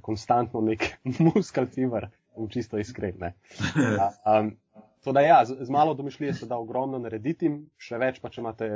konstantno 0.00 0.62
nek 0.62 0.86
muskal 1.26 1.66
fever, 1.66 2.06
in 2.38 2.48
čisto 2.48 2.78
iskren. 2.78 3.32
Um, 4.24 4.54
to 5.04 5.12
da 5.16 5.22
ja, 5.24 5.44
z, 5.44 5.64
z 5.64 5.72
malo 5.72 5.94
domišljije 5.94 6.34
se 6.34 6.46
da 6.46 6.58
ogromno 6.60 6.98
narediti, 6.98 7.50
še 7.80 7.98
več 7.98 8.20
pa, 8.20 8.28
če 8.30 8.40
imate, 8.42 8.68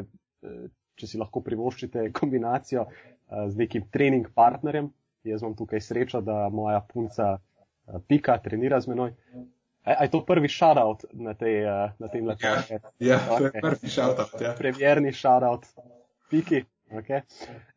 če 0.97 1.07
si 1.07 1.21
lahko 1.21 1.43
privoščite 1.45 2.09
kombinacijo 2.17 2.87
Eh, 3.31 3.51
z 3.51 3.57
nekim 3.57 3.89
trening 3.91 4.29
partnerjem. 4.35 4.91
Jaz 5.25 5.43
imam 5.43 5.55
tukaj 5.57 5.81
srečo, 5.81 6.21
da 6.21 6.49
moja 6.53 6.81
punca 6.93 7.39
eh, 7.39 7.99
Pika 8.09 8.37
trenira 8.39 8.81
z 8.81 8.93
menoj. 8.93 9.15
Je 9.85 10.11
to 10.11 10.23
prvi 10.25 10.49
shoutout 10.49 11.05
na, 11.13 11.35
tej, 11.35 11.57
eh, 11.65 11.95
na 11.99 12.09
tem 12.09 12.29
letu? 12.29 12.47
Ja, 12.47 12.63
ja 12.99 13.19
okay. 13.19 13.39
to 13.39 13.45
je 13.45 13.65
prvi 13.65 13.91
shoutout. 13.91 14.41
Ja. 14.41 14.55
Premjerni 14.59 15.13
shoutout 15.13 15.67
Piki. 16.31 16.65
Okay. 16.93 17.21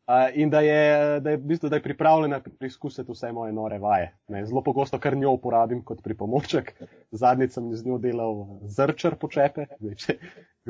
Uh, 0.08 0.30
in 0.36 0.50
da 0.50 0.60
je, 0.62 1.20
da, 1.20 1.30
je, 1.30 1.38
v 1.38 1.48
bistvu, 1.48 1.70
da 1.70 1.80
je 1.80 1.84
pripravljena 1.84 2.42
preizkusiti 2.60 3.12
vse 3.12 3.32
moje 3.32 3.54
nore 3.54 3.80
vaje. 3.80 4.12
Ne, 4.28 4.46
zelo 4.46 4.62
pogosto 4.64 5.00
kar 5.00 5.18
njo 5.18 5.32
uporabim 5.32 5.84
kot 5.84 6.04
pripomoček. 6.04 6.74
Zadnjič 7.12 7.56
sem 7.56 7.72
z 7.76 7.88
njo 7.88 7.98
delal 7.98 8.46
zrčer 8.68 9.16
počepe. 9.16 9.66
Zdaj, 9.80 9.96
če, 9.96 10.18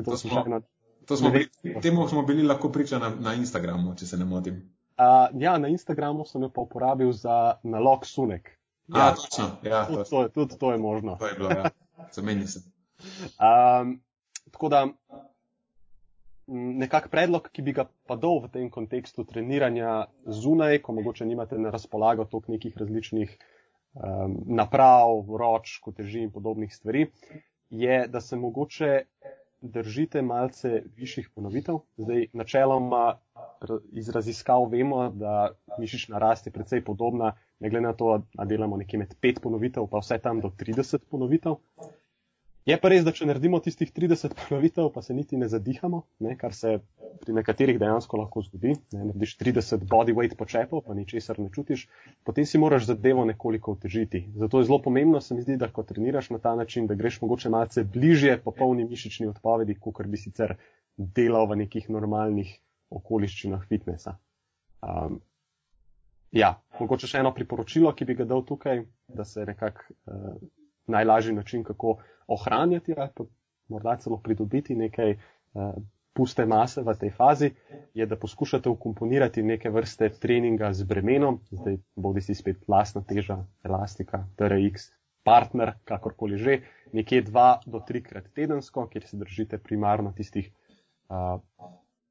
to 0.04 0.16
smo, 0.16 0.44
na, 0.46 0.60
To 1.08 1.16
smo 1.16 1.30
bili, 1.30 1.48
temu 1.82 2.08
smo 2.08 2.22
bili 2.22 2.42
lahko 2.42 2.68
priča 2.72 2.98
na, 2.98 3.12
na 3.20 3.34
Instagramu, 3.34 3.94
če 3.96 4.06
se 4.06 4.16
ne 4.16 4.24
motim. 4.24 4.58
Uh, 4.98 5.40
ja, 5.40 5.58
na 5.58 5.68
Instagramu 5.68 6.26
sem 6.28 6.42
jo 6.42 6.50
pa 6.52 6.60
uporabil 6.60 7.12
za 7.12 7.54
nalog 7.62 8.06
sunek. 8.06 8.50
Ja, 8.88 8.98
ja 8.98 9.14
točno. 9.14 9.46
Ja, 9.62 9.86
tudi, 9.86 10.04
to, 10.10 10.28
tudi 10.28 10.58
to 10.58 10.72
je 10.72 10.78
možno. 10.78 11.16
To 11.16 11.26
je 11.26 11.34
bilo, 11.38 11.50
ja. 11.50 11.70
Zameni 12.12 12.46
se. 12.46 12.60
Um, 13.38 14.00
tako 14.50 14.68
da, 14.68 14.86
nekak 16.48 17.10
predlog, 17.12 17.50
ki 17.52 17.62
bi 17.62 17.74
ga 17.76 17.84
pa 18.08 18.16
dal 18.16 18.40
v 18.44 18.50
tem 18.52 18.70
kontekstu 18.72 19.24
treniranja 19.28 20.08
zunaj, 20.24 20.80
ko 20.82 20.96
mogoče 20.96 21.26
nimate 21.28 21.58
na 21.58 21.70
razpolago 21.70 22.24
toliko 22.24 22.52
nekih 22.52 22.76
različnih 22.76 23.34
um, 23.34 24.38
naprav, 24.60 25.28
roč, 25.28 25.78
koteži 25.84 26.24
in 26.24 26.32
podobnih 26.32 26.74
stvari, 26.74 27.06
je, 27.70 28.06
da 28.08 28.20
se 28.20 28.36
mogoče 28.36 28.92
držite 29.60 30.22
malce 30.22 30.82
višjih 30.96 31.30
ponovitev. 31.34 31.80
Zdaj, 31.96 32.26
načeloma 32.32 33.18
iz 33.92 34.08
raziskav 34.08 34.68
vemo, 34.70 35.08
da 35.10 35.50
mišična 35.78 36.18
rast 36.18 36.46
je 36.46 36.52
precej 36.52 36.84
podobna, 36.84 37.32
ne 37.60 37.70
glede 37.70 37.86
na 37.86 37.92
to, 37.92 38.22
da 38.34 38.44
delamo 38.44 38.76
nekje 38.76 38.98
med 38.98 39.14
5 39.22 39.40
ponovitev, 39.42 39.88
pa 39.90 39.98
vse 39.98 40.18
tam 40.22 40.40
do 40.40 40.48
30 40.48 41.10
ponovitev. 41.10 41.58
Je 42.68 42.76
pa 42.76 42.90
res, 42.92 43.00
da 43.00 43.14
če 43.16 43.24
naredimo 43.24 43.62
tistih 43.64 43.88
30 43.96 44.34
ponovitev, 44.36 44.90
pa 44.92 45.00
se 45.00 45.14
niti 45.16 45.38
ne 45.40 45.46
zadihamo, 45.48 46.02
ne, 46.26 46.34
kar 46.36 46.52
se 46.52 46.74
pri 47.22 47.32
nekaterih 47.38 47.78
dejansko 47.80 48.18
lahko 48.20 48.42
zgodi. 48.44 48.74
Ne, 48.92 49.06
narediš 49.08 49.38
30 49.40 49.86
bodyweight 49.88 50.36
počepov, 50.36 50.82
pa 50.84 50.96
ničesar 50.98 51.40
ne 51.40 51.48
čutiš, 51.54 51.86
potem 52.28 52.44
si 52.44 52.60
moraš 52.60 52.90
zadevo 52.90 53.24
nekoliko 53.24 53.72
otežiti. 53.72 54.26
Zato 54.36 54.60
je 54.60 54.68
zelo 54.68 54.82
pomembno, 54.84 55.22
se 55.24 55.38
mi 55.38 55.46
zdi, 55.46 55.56
da 55.56 55.70
ko 55.72 55.86
treniraš 55.88 56.28
na 56.34 56.42
ta 56.44 56.52
način, 56.60 56.90
da 56.90 56.98
greš 56.98 57.22
mogoče 57.22 57.48
malce 57.54 57.86
bližje 57.88 58.36
popolni 58.44 58.84
mišični 58.84 59.30
odpovedi, 59.32 59.78
kot 59.80 60.04
bi 60.04 60.20
sicer 60.20 60.58
delal 60.98 61.48
v 61.48 61.62
nekih 61.62 61.88
normalnih 61.88 62.52
okoliščinah 62.92 63.64
fitnesa. 63.70 64.18
Um, 64.84 65.22
ja, 66.36 66.52
mogoče 66.76 67.08
še 67.08 67.24
eno 67.24 67.32
priporočilo, 67.32 67.96
ki 67.96 68.12
bi 68.12 68.20
ga 68.20 68.28
dal 68.28 68.44
tukaj, 68.44 68.84
da 69.08 69.24
se 69.24 69.48
nekako 69.48 69.88
uh, 70.04 70.36
najlažji 70.88 71.32
način, 71.32 71.64
kako 71.64 71.98
ohranjati 72.26 72.94
ali 72.96 73.10
pa 73.14 73.24
morda 73.68 73.96
celo 73.96 74.18
pridobiti 74.18 74.76
nekaj 74.76 75.12
uh, 75.12 75.74
puste 76.12 76.46
mase 76.46 76.82
v 76.82 76.94
tej 76.98 77.10
fazi, 77.14 77.52
je, 77.94 78.06
da 78.06 78.16
poskušate 78.18 78.68
ukomponirati 78.68 79.42
neke 79.42 79.70
vrste 79.70 80.10
treninga 80.18 80.72
z 80.74 80.82
bremenom, 80.82 81.38
zdaj 81.50 81.78
bodi 81.94 82.24
si 82.26 82.34
spet 82.34 82.64
lastna 82.68 83.04
teža, 83.06 83.38
elastika, 83.62 84.24
TRX, 84.36 84.90
partner, 85.22 85.76
kakorkoli 85.86 86.38
že, 86.38 86.58
nekje 86.92 87.22
dva 87.28 87.60
do 87.66 87.78
trikrat 87.86 88.32
tedensko, 88.34 88.88
kjer 88.90 89.06
se 89.06 89.16
držite 89.20 89.58
primarno 89.62 90.12
tistih 90.16 90.50
uh, 90.50 91.38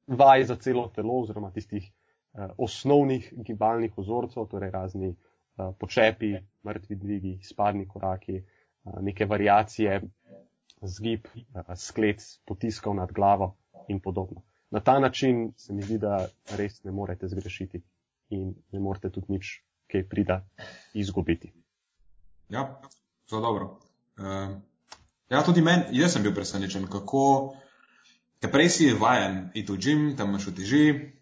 vaj 0.08 0.44
za 0.44 0.56
celo 0.56 0.88
telo 0.96 1.20
oziroma 1.26 1.52
tistih 1.52 1.84
uh, 1.84 2.54
osnovnih 2.58 3.34
gibalnih 3.44 3.98
vzorcev, 3.98 4.48
torej 4.48 4.72
razni 4.72 5.12
uh, 5.12 5.74
počepi, 5.80 6.38
mrtvi 6.64 6.96
dvigi, 6.96 7.34
spadni 7.44 7.88
koraki, 7.90 8.40
uh, 8.40 8.57
neke 9.02 9.26
variacije 9.26 10.02
zgib, 10.82 11.28
sklec, 11.76 12.40
potiskov 12.46 12.96
nad 12.96 13.12
glavo 13.12 13.56
in 13.88 14.00
podobno. 14.00 14.42
Na 14.70 14.80
ta 14.80 15.00
način 15.00 15.54
se 15.58 15.74
mi 15.74 15.82
zdi, 15.82 15.98
da 15.98 16.28
res 16.58 16.84
ne 16.84 16.92
morete 16.92 17.28
zgrešiti 17.28 17.82
in 18.30 18.56
ne 18.72 18.80
morete 18.80 19.10
tudi 19.10 19.26
nič, 19.30 19.62
kaj 19.92 20.08
prida, 20.10 20.42
izgubiti. 20.94 21.54
Ja, 22.50 22.82
zelo 23.30 23.42
dobro. 23.42 23.80
Uh, 24.18 24.58
ja, 25.30 25.44
tudi 25.44 25.62
meni, 25.62 25.84
jaz 25.92 26.14
sem 26.14 26.24
bil 26.24 26.36
presenečen, 26.36 26.88
kako 26.92 27.56
te 28.40 28.52
prej 28.52 28.70
si 28.70 28.92
vajen 28.94 29.50
iti 29.54 29.72
v 29.72 29.78
gim, 29.78 30.04
tam 30.18 30.30
imaš 30.30 30.48
uteži, 30.52 31.14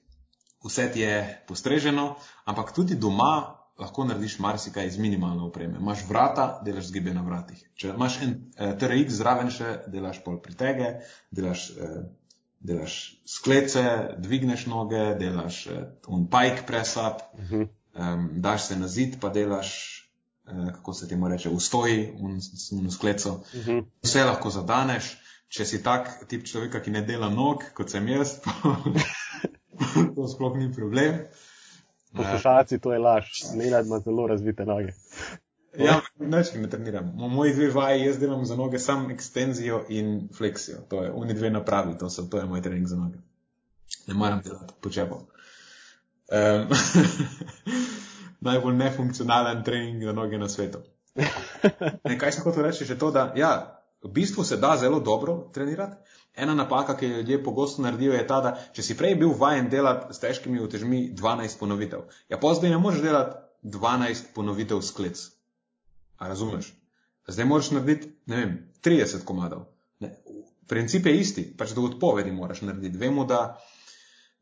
vse 0.66 0.90
ti 0.94 1.06
je 1.06 1.44
postreženo, 1.48 2.16
ampak 2.46 2.74
tudi 2.74 2.96
doma 2.96 3.65
lahko 3.80 4.06
narediš 4.06 4.40
marsikaj 4.40 4.90
z 4.90 4.98
minimalno 4.98 5.48
opreme. 5.48 5.78
Imaš 5.80 6.06
vrata, 6.10 6.62
delaš 6.66 6.88
zgibe 6.88 7.14
na 7.14 7.22
vratih. 7.22 7.60
Če 7.76 7.92
imaš 7.92 8.20
en 8.24 8.36
eh, 8.56 8.76
TRX 8.80 9.18
zraven 9.20 9.52
še, 9.52 9.72
delaš 9.92 10.22
pol 10.24 10.40
pritege, 10.42 10.94
delaš, 11.32 11.68
eh, 11.76 11.98
delaš 12.66 12.96
sklece, 13.28 13.84
dvigneš 14.24 14.66
noge, 14.72 15.04
delaš 15.20 15.66
eh, 15.68 15.84
un 16.08 16.28
pike 16.32 16.64
press 16.68 16.96
up, 16.96 17.26
uh 17.34 17.52
-huh. 17.52 17.68
um, 17.94 18.30
daš 18.42 18.68
se 18.68 18.80
na 18.80 18.88
zid, 18.88 19.20
pa 19.20 19.30
delaš, 19.30 19.72
eh, 20.48 20.72
kako 20.74 20.94
se 20.94 21.08
temu 21.08 21.28
reče, 21.28 21.50
ustoji, 21.50 22.14
un 22.72 22.92
skleco. 22.92 23.32
Uh 23.32 23.66
-huh. 23.66 23.86
Vse 24.04 24.24
lahko 24.24 24.50
zadaneš. 24.50 25.18
Če 25.48 25.66
si 25.66 25.84
tak 25.84 26.26
tip 26.28 26.46
človeka, 26.46 26.80
ki 26.82 26.92
ne 26.92 27.02
dela 27.02 27.30
nog, 27.30 27.64
kot 27.74 27.92
sem 27.92 28.08
jaz, 28.08 28.40
to 30.16 30.28
sploh 30.28 30.58
ni 30.58 30.74
problem. 30.74 31.20
Poslušalci, 32.16 32.80
to 32.80 32.94
je 32.94 33.00
laž, 33.00 33.26
Nenad 33.56 33.86
ima 33.86 34.00
zelo 34.00 34.28
razvite 34.28 34.66
noge. 34.66 34.94
Ja, 35.78 36.00
neč 36.20 36.54
ne 36.56 36.70
treniram. 36.70 37.12
Moji 37.16 37.54
dve 37.54 37.70
vaji, 37.72 38.06
jaz 38.06 38.20
delam 38.20 38.46
za 38.46 38.56
noge 38.56 38.80
sam 38.80 39.12
ekstenzijo 39.12 39.84
in 39.90 40.30
fleksijo. 40.38 40.78
To 40.90 41.04
je, 41.04 41.12
oni 41.12 41.34
dve 41.34 41.50
napravi, 41.50 41.98
to, 41.98 42.10
so, 42.10 42.24
to 42.24 42.38
je 42.38 42.46
moj 42.46 42.62
trening 42.62 42.88
za 42.88 42.96
noge. 42.96 43.18
Ne 44.08 44.14
moram 44.14 44.42
delati 44.46 44.74
počepov. 44.82 45.26
Um, 46.32 46.70
najbolj 48.48 48.76
nefunkcionalen 48.76 49.64
trening 49.64 50.04
za 50.04 50.14
noge 50.14 50.38
na 50.38 50.50
svetu. 50.50 50.80
Ne, 52.06 52.20
kaj 52.20 52.32
sem 52.32 52.44
hotel 52.44 52.68
reči, 52.68 52.86
že 52.86 52.98
to, 53.00 53.10
da 53.12 53.32
ja, 53.36 53.82
v 54.04 54.12
bistvu 54.14 54.44
se 54.44 54.58
da 54.62 54.76
zelo 54.78 55.00
dobro 55.00 55.50
trenirati, 55.54 55.96
Ena 56.36 56.56
napaka, 56.56 56.98
ki 56.98 57.06
jo 57.06 57.18
ljudje 57.18 57.44
pogosto 57.44 57.82
naredijo, 57.82 58.14
je 58.14 58.28
ta, 58.28 58.42
da 58.42 58.52
če 58.76 58.84
si 58.84 58.98
prej 58.98 59.16
bil 59.16 59.32
vajen 59.40 59.70
delati 59.72 60.14
s 60.14 60.20
težkimi 60.20 60.60
utežmi 60.60 61.02
12 61.16 61.60
ponovitev, 61.60 62.08
ja 62.30 62.40
pa 62.40 62.54
zdaj 62.54 62.74
ne 62.76 62.80
moreš 62.82 63.04
delati 63.06 63.38
12 63.64 64.34
ponovitev 64.36 64.82
sklec. 64.82 65.22
A 66.18 66.28
razumeš? 66.28 66.74
Zdaj 67.28 67.46
moraš 67.46 67.72
narediti, 67.72 68.12
ne 68.26 68.42
vem, 68.42 68.58
30 68.86 69.24
komadov. 69.26 69.66
Ne. 70.00 70.12
Princip 70.68 71.06
je 71.06 71.16
isti, 71.20 71.46
pač 71.58 71.74
do 71.78 71.86
odpovedi 71.86 72.32
moraš 72.32 72.62
narediti. 72.62 72.98
Vemo, 72.98 73.26
da 73.26 73.58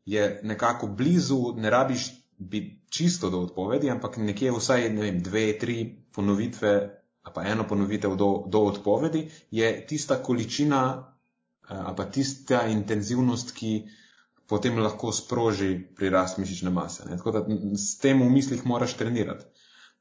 je 0.04 0.40
nekako 0.42 0.86
blizu, 0.86 1.54
ne 1.56 1.70
rabiš 1.70 2.10
biti 2.38 2.82
čisto 2.90 3.30
do 3.30 3.40
odpovedi, 3.40 3.90
ampak 3.90 4.16
nekje 4.16 4.52
vsaj, 4.52 4.90
ne 4.90 5.02
vem, 5.02 5.22
dve, 5.22 5.46
tri 5.58 5.78
ponovitve, 6.12 6.74
pa 7.34 7.44
eno 7.48 7.64
ponovitev 7.68 8.16
do, 8.16 8.44
do 8.46 8.60
odpovedi, 8.68 9.30
je 9.50 9.86
tista 9.86 10.22
količina 10.22 11.13
ali 11.68 11.96
pa 11.96 12.04
tista 12.04 12.66
intenzivnost, 12.68 13.52
ki 13.56 13.84
potem 14.48 14.78
lahko 14.78 15.12
sproži 15.12 15.78
prirast 15.96 16.38
mišične 16.38 16.70
mase. 16.70 17.06
Tako 17.08 17.30
da 17.30 17.44
s 17.76 17.98
tem 17.98 18.20
v 18.22 18.30
mislih 18.30 18.66
moraš 18.66 18.96
trenirati. 19.00 19.44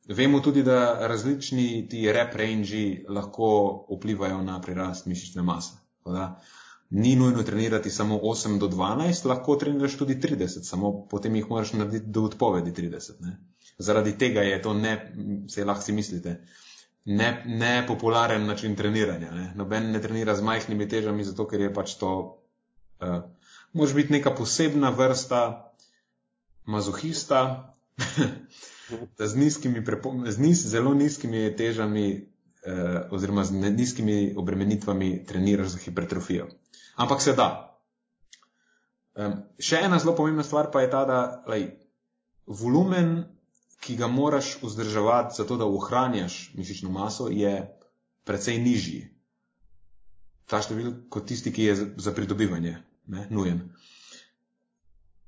Vemo 0.07 0.39
tudi, 0.43 0.63
da 0.63 1.07
različni 1.07 1.87
ti 1.89 2.11
rep 2.11 2.35
range 2.35 3.05
lahko 3.09 3.47
vplivajo 3.95 4.41
na 4.43 4.59
prirast 4.61 5.05
mišične 5.07 5.41
mase. 5.41 5.79
Da, 6.05 6.41
ni 6.89 7.15
nujno 7.15 7.43
trenirati 7.43 7.89
samo 7.89 8.19
8 8.19 8.59
do 8.59 8.67
12, 8.67 9.25
lahko 9.25 9.55
treniraš 9.55 9.95
tudi 9.97 10.15
30, 10.15 10.67
samo 10.67 11.07
potem 11.07 11.35
jih 11.35 11.47
moraš 11.49 11.73
narediti 11.73 12.11
do 12.11 12.23
odpovedi 12.23 12.71
30. 12.71 13.21
Ne? 13.21 13.37
Zaradi 13.77 14.17
tega 14.17 14.41
je 14.41 14.61
to 14.61 14.73
ne, 14.73 15.13
se 15.49 15.65
lahko 15.65 15.83
si 15.83 15.91
mislite, 15.91 16.35
ne, 17.05 17.43
ne 17.45 17.83
popularen 17.87 18.45
način 18.45 18.75
treniranja. 18.75 19.31
Ne. 19.31 19.51
Noben 19.55 19.91
ne 19.91 20.01
trenira 20.01 20.35
z 20.35 20.41
majhnimi 20.41 20.89
težami, 20.89 21.23
zato 21.23 21.47
ker 21.47 21.61
je 21.61 21.73
pač 21.73 21.95
to. 21.99 22.13
Uh, 23.01 23.21
Može 23.73 23.95
biti 23.95 24.13
neka 24.13 24.31
posebna 24.35 24.89
vrsta 24.89 25.73
mazohista, 26.65 27.73
z, 29.31 29.35
nizkimi, 29.35 29.83
z 30.27 30.37
niz, 30.39 30.61
zelo 30.69 30.93
nizkimi 30.93 31.55
težami 31.57 32.05
uh, 32.21 33.11
oziroma 33.11 33.43
z 33.43 33.51
nizkimi 33.51 34.33
obremenitvami 34.37 35.25
treniraš 35.25 35.67
za 35.67 35.77
hipertrofijo. 35.77 36.47
Ampak 36.95 37.21
se 37.21 37.33
da. 37.33 37.79
Um, 39.15 39.41
še 39.59 39.81
ena 39.85 39.99
zelo 39.99 40.15
pomembna 40.15 40.43
stvar 40.43 40.71
pa 40.71 40.81
je 40.81 40.89
ta, 40.89 41.03
da 41.05 41.19
lej, 41.49 41.67
volumen 42.45 43.23
ki 43.83 43.95
ga 43.99 44.07
moraš 44.07 44.57
vzdrževati, 44.61 45.35
zato 45.37 45.57
da 45.57 45.65
ohranjaš 45.65 46.51
mišično 46.55 46.91
maso, 46.91 47.27
je 47.27 47.53
precej 48.23 48.57
nižji. 48.63 49.01
Ta 50.47 50.61
številka 50.63 51.09
kot 51.11 51.27
tisti, 51.27 51.51
ki 51.51 51.67
je 51.67 51.75
za 51.97 52.13
pridobivanje, 52.15 52.77
ne, 53.07 53.27
nujen. 53.29 53.61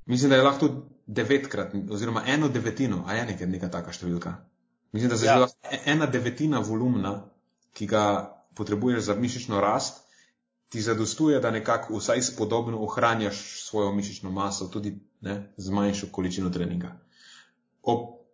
Mislim, 0.06 0.32
da 0.32 0.40
je 0.40 0.46
lahko 0.46 0.70
devetkrat, 1.08 1.74
oziroma 1.92 2.24
eno 2.28 2.48
devetino, 2.50 3.04
a 3.08 3.18
je 3.18 3.26
nekaj 3.32 3.50
neka 3.50 3.70
taka 3.74 3.94
številka. 3.96 4.36
Mislim, 4.96 5.12
da 5.12 5.20
je 5.20 5.28
ja. 5.28 5.48
ena 5.92 6.08
devetina 6.08 6.62
volumna, 6.64 7.16
ki 7.76 7.88
ga 7.92 8.04
potrebuješ 8.56 9.10
za 9.10 9.16
mišično 9.20 9.60
rast, 9.60 10.04
ti 10.72 10.82
zadostuje, 10.82 11.40
da 11.44 11.52
nekako 11.52 11.98
vsaj 12.00 12.22
spodobno 12.22 12.80
ohranjaš 12.84 13.42
svojo 13.66 13.92
mišično 13.96 14.32
maso, 14.32 14.68
tudi 14.72 14.96
ne, 15.22 15.36
z 15.58 15.74
manjšo 15.76 16.08
količino 16.12 16.50
treninga. 16.50 16.94
Ob 17.84 18.25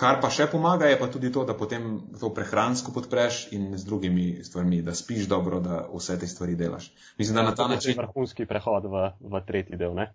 Kar 0.00 0.16
pa 0.22 0.30
še 0.32 0.46
pomaga, 0.48 0.88
je 0.88 0.96
pa 0.96 1.10
tudi 1.12 1.28
to, 1.32 1.42
da 1.44 1.52
potem 1.52 1.90
to 2.16 2.30
prehransko 2.32 2.92
podpreš 2.94 3.40
in 3.52 3.74
z 3.76 3.84
drugimi 3.84 4.44
stvarmi, 4.44 4.78
da 4.82 4.94
spiš 4.96 5.26
dobro, 5.28 5.58
da 5.60 5.82
vse 5.92 6.16
te 6.22 6.28
stvari 6.28 6.54
delaš. 6.56 6.86
Mislim, 7.18 7.36
da 7.36 7.42
na 7.44 7.52
ta 7.54 7.66
način. 7.68 7.98
To 7.98 8.00
je 8.00 8.06
vrhunski 8.06 8.46
prehod 8.48 8.88
v, 8.88 9.02
v 9.20 9.42
tretji 9.46 9.76
del, 9.76 9.92
ne? 9.98 10.06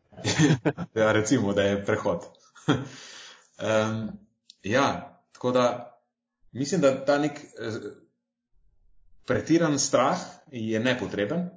ja, 1.01 1.11
recimo, 1.13 1.53
da 1.53 1.67
je 1.67 1.83
prehod. 1.85 2.25
um, 2.71 3.99
ja, 4.63 4.87
tako 5.37 5.51
da 5.51 5.67
mislim, 6.51 6.81
da 6.81 6.95
ta 7.05 7.19
nek 7.21 7.37
eh, 7.37 7.77
pretiran 9.25 9.79
strah 9.79 10.17
je 10.51 10.79
nepotreben, 10.79 11.49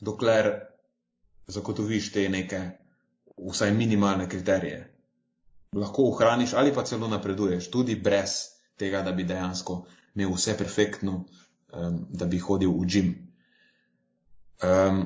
dokler 0.00 0.52
zagotoviš 1.46 2.12
te 2.12 2.28
neke 2.28 2.62
vsaj 3.50 3.74
minimalne 3.74 4.28
kriterije. 4.28 4.89
Lahko 5.76 6.02
ohraniš 6.10 6.52
ali 6.52 6.74
pa 6.74 6.82
celo 6.84 7.08
napreduješ, 7.08 7.70
tudi 7.70 7.94
brez 7.94 8.30
tega, 8.76 9.02
da 9.02 9.12
bi 9.12 9.24
dejansko 9.24 9.84
imel 10.14 10.32
vse 10.34 10.56
perfektno, 10.58 11.12
um, 11.72 12.00
da 12.10 12.26
bi 12.26 12.38
hodil 12.38 12.72
v 12.74 12.86
gim. 12.86 13.12
Um, 14.62 15.04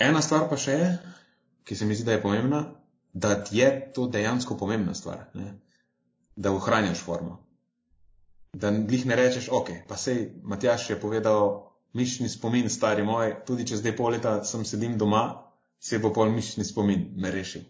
ena 0.00 0.22
stvar 0.22 0.48
pa 0.48 0.56
še 0.56 0.78
je, 0.78 0.88
ki 1.68 1.76
se 1.76 1.84
mi 1.84 1.98
zdi, 1.98 2.06
da 2.08 2.16
je 2.16 2.22
pomembna, 2.22 2.62
da 3.12 3.36
je 3.52 3.68
to 3.92 4.08
dejansko 4.08 4.56
pomembna 4.56 4.94
stvar, 4.94 5.26
ne? 5.34 5.52
da 6.36 6.52
ohranjaš 6.56 7.04
formo. 7.04 7.36
Da 8.56 8.72
jih 8.72 9.06
ne 9.06 9.16
rečeš, 9.16 9.50
ok, 9.52 9.70
pa 9.88 10.00
sej 10.00 10.30
Matjaš 10.42 10.90
je 10.90 11.00
povedal, 11.00 11.48
mišni 11.92 12.28
spomin, 12.32 12.72
stari 12.72 13.04
moj, 13.04 13.42
tudi 13.48 13.68
če 13.68 13.82
zdaj 13.82 13.96
pol 13.96 14.16
leta 14.16 14.38
sem 14.44 14.64
sedim 14.64 14.96
doma, 15.00 15.24
se 15.80 16.00
bo 16.00 16.12
pol 16.16 16.32
mišni 16.32 16.64
spomin 16.64 17.10
me 17.20 17.32
rešil. 17.32 17.64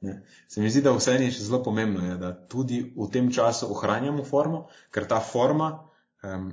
Ne? 0.00 0.22
Se 0.48 0.60
mi 0.60 0.70
zdi, 0.70 0.82
da 0.82 0.94
vse 0.96 1.18
je 1.18 1.30
še 1.30 1.44
zelo 1.44 1.60
pomembno, 1.64 2.04
je, 2.06 2.16
da 2.20 2.32
tudi 2.32 2.80
v 2.96 3.08
tem 3.12 3.28
času 3.32 3.68
ohranjamo 3.74 4.24
formo, 4.24 4.66
ker 4.94 5.04
ta 5.08 5.20
forma, 5.20 5.70
um, 6.24 6.50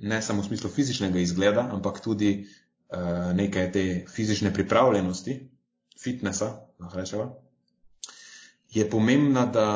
ne 0.00 0.18
samo 0.22 0.44
v 0.44 0.50
smislu 0.50 0.70
fizičnega 0.72 1.22
izgleda, 1.22 1.64
ampak 1.72 2.02
tudi 2.04 2.34
uh, 2.44 3.30
neke 3.36 3.64
te 3.72 3.84
fizične 4.12 4.52
pripravljenosti, 4.54 5.38
fitnesa, 6.00 6.50
lahko 6.80 7.00
rečemo, 7.00 7.30
je 8.70 8.84
pomembna 8.90 9.46
da, 9.46 9.68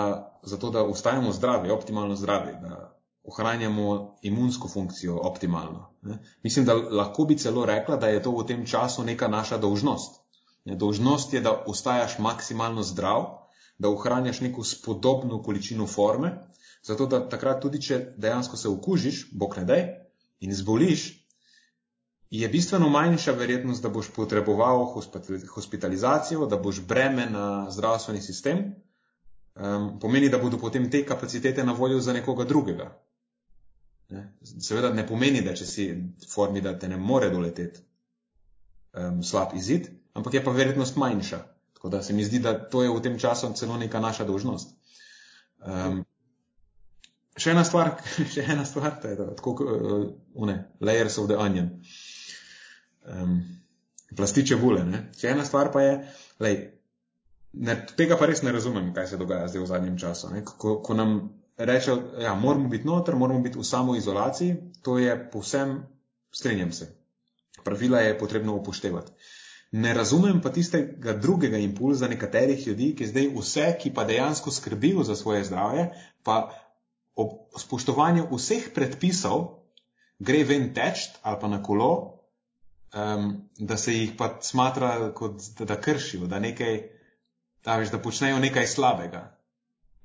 zato, 0.43 0.71
da 0.71 0.85
ostajamo 0.85 1.33
zdravi, 1.33 1.71
optimalno 1.71 2.17
zdravi, 2.17 2.53
da 2.63 2.93
ohranjamo 3.25 4.19
imunsko 4.23 4.69
funkcijo 4.69 5.17
optimalno. 5.23 5.89
Ne. 6.03 6.19
Mislim, 6.43 6.67
da 6.67 6.75
lahko 6.75 7.25
bi 7.25 7.39
celo 7.39 7.65
rekla, 7.67 7.97
da 7.97 8.09
je 8.13 8.23
to 8.23 8.31
v 8.37 8.47
tem 8.47 8.67
času 8.67 9.05
neka 9.05 9.29
naša 9.29 9.59
dolžnost. 9.59 10.24
Ne. 10.65 10.77
Dolžnost 10.77 11.33
je, 11.35 11.41
da 11.41 11.53
ostajaš 11.67 12.19
maksimalno 12.19 12.83
zdrav, 12.83 13.27
da 13.79 13.89
ohranjaš 13.89 14.41
neko 14.41 14.65
spodobno 14.65 15.43
količino 15.43 15.87
forme, 15.87 16.33
zato 16.83 17.07
da 17.07 17.29
takrat 17.29 17.61
tudi, 17.63 17.81
če 17.83 17.99
dejansko 18.17 18.57
se 18.57 18.69
okužiš, 18.69 19.27
bog 19.33 19.57
ne 19.57 19.65
dej, 19.65 19.85
in 20.41 20.55
zboliš, 20.55 21.09
je 22.31 22.49
bistveno 22.49 22.89
manjša 22.89 23.33
verjetnost, 23.33 23.83
da 23.83 23.89
boš 23.89 24.11
potreboval 24.17 24.87
hospitalizacijo, 25.55 26.47
da 26.47 26.57
boš 26.57 26.81
breme 26.81 27.27
na 27.31 27.71
zdravstveni 27.71 28.23
sistem, 28.23 28.65
um, 29.55 29.99
pomeni, 30.01 30.29
da 30.29 30.39
bodo 30.39 30.59
potem 30.59 30.91
te 30.91 31.05
kapacitete 31.07 31.65
na 31.65 31.73
voljo 31.73 32.01
za 32.01 32.13
nekoga 32.13 32.45
drugega. 32.45 32.89
Ne? 34.09 34.25
Seveda 34.43 34.93
ne 34.93 35.07
pomeni, 35.07 35.43
da 35.43 35.55
če 35.55 35.67
si 35.67 35.87
v 35.93 36.31
formi, 36.31 36.61
da 36.61 36.75
te 36.79 36.89
ne 36.89 36.97
more 36.97 37.31
doleteti 37.31 37.81
um, 38.93 39.23
slab 39.23 39.55
izid, 39.57 39.89
ampak 40.15 40.35
je 40.35 40.45
pa 40.45 40.55
verjetnost 40.55 40.97
manjša. 40.97 41.43
Tako 41.75 41.89
da 41.89 42.03
se 42.03 42.13
mi 42.13 42.25
zdi, 42.25 42.39
da 42.41 42.57
to 42.71 42.83
je 42.83 42.91
v 42.91 43.03
tem 43.03 43.19
času 43.19 43.53
celo 43.55 43.77
neka 43.77 44.01
naša 44.01 44.25
dožnost. 44.25 44.73
Um, 45.65 46.05
še 47.37 47.53
ena 47.53 47.65
stvar, 47.65 47.97
še 48.35 48.47
ena 48.49 48.65
stvar, 48.65 48.97
to 49.03 49.11
je 49.11 49.19
to, 49.21 49.27
tako, 49.41 49.57
uh, 49.65 50.07
une, 50.35 50.57
layers 50.81 51.19
of 51.19 51.29
the 51.29 51.37
onion. 51.37 51.71
Um, 53.05 53.43
plastiče 54.17 54.57
bule, 54.61 54.85
ne? 54.89 55.07
Še 55.19 55.35
ena 55.35 55.45
stvar 55.45 55.73
pa 55.75 55.83
je, 55.85 55.95
lej, 56.45 56.59
ne, 57.53 57.77
tega 57.99 58.19
pa 58.21 58.31
res 58.31 58.43
ne 58.47 58.53
razumem, 58.55 58.93
kaj 58.97 59.13
se 59.13 59.21
dogaja 59.21 59.49
zdaj 59.51 59.65
v 59.65 59.71
zadnjem 59.73 59.99
času. 60.01 60.33
Ko, 60.57 60.79
ko 60.85 60.97
nam 60.97 61.17
reče, 61.57 61.97
da 62.17 62.27
ja, 62.29 62.35
moramo 62.35 62.69
biti 62.69 62.87
noter, 62.89 63.17
moramo 63.17 63.45
biti 63.45 63.59
v 63.59 63.67
samoizolaciji, 63.67 64.57
to 64.83 64.99
je 64.99 65.15
povsem, 65.33 65.83
strenjam 66.35 66.73
se. 66.73 66.91
Pravila 67.65 68.01
je 68.01 68.19
potrebno 68.19 68.57
upoštevati. 68.57 69.13
Ne 69.75 69.95
razumem 69.95 70.39
pa 70.43 70.53
tistega 70.55 71.13
drugega 71.19 71.59
impulza 71.59 72.07
nekaterih 72.09 72.67
ljudi, 72.67 72.93
ki 72.95 73.09
zdaj 73.11 73.31
vse, 73.35 73.65
ki 73.83 73.91
pa 73.95 74.05
dejansko 74.07 74.53
skrbijo 74.55 75.03
za 75.03 75.17
svoje 75.19 75.45
zdravje, 75.45 75.89
pa 76.23 76.37
ob 77.19 77.59
spoštovanju 77.59 78.29
vseh 78.31 78.69
predpisov 78.75 79.43
gre 80.19 80.45
ven 80.45 80.69
teč 80.75 81.09
ali 81.23 81.41
pa 81.41 81.49
na 81.49 81.63
kolo, 81.63 81.91
um, 82.95 83.49
da 83.59 83.77
se 83.77 83.95
jih 83.95 84.15
pa 84.19 84.37
smatra 84.43 85.11
kot 85.15 85.43
da, 85.59 85.65
da 85.65 85.81
kršijo, 85.81 86.27
da, 86.27 86.39
nekaj, 86.39 86.83
da, 87.65 87.77
veš, 87.77 87.91
da 87.91 87.99
počnejo 87.99 88.39
nekaj 88.39 88.67
slabega. 88.67 89.25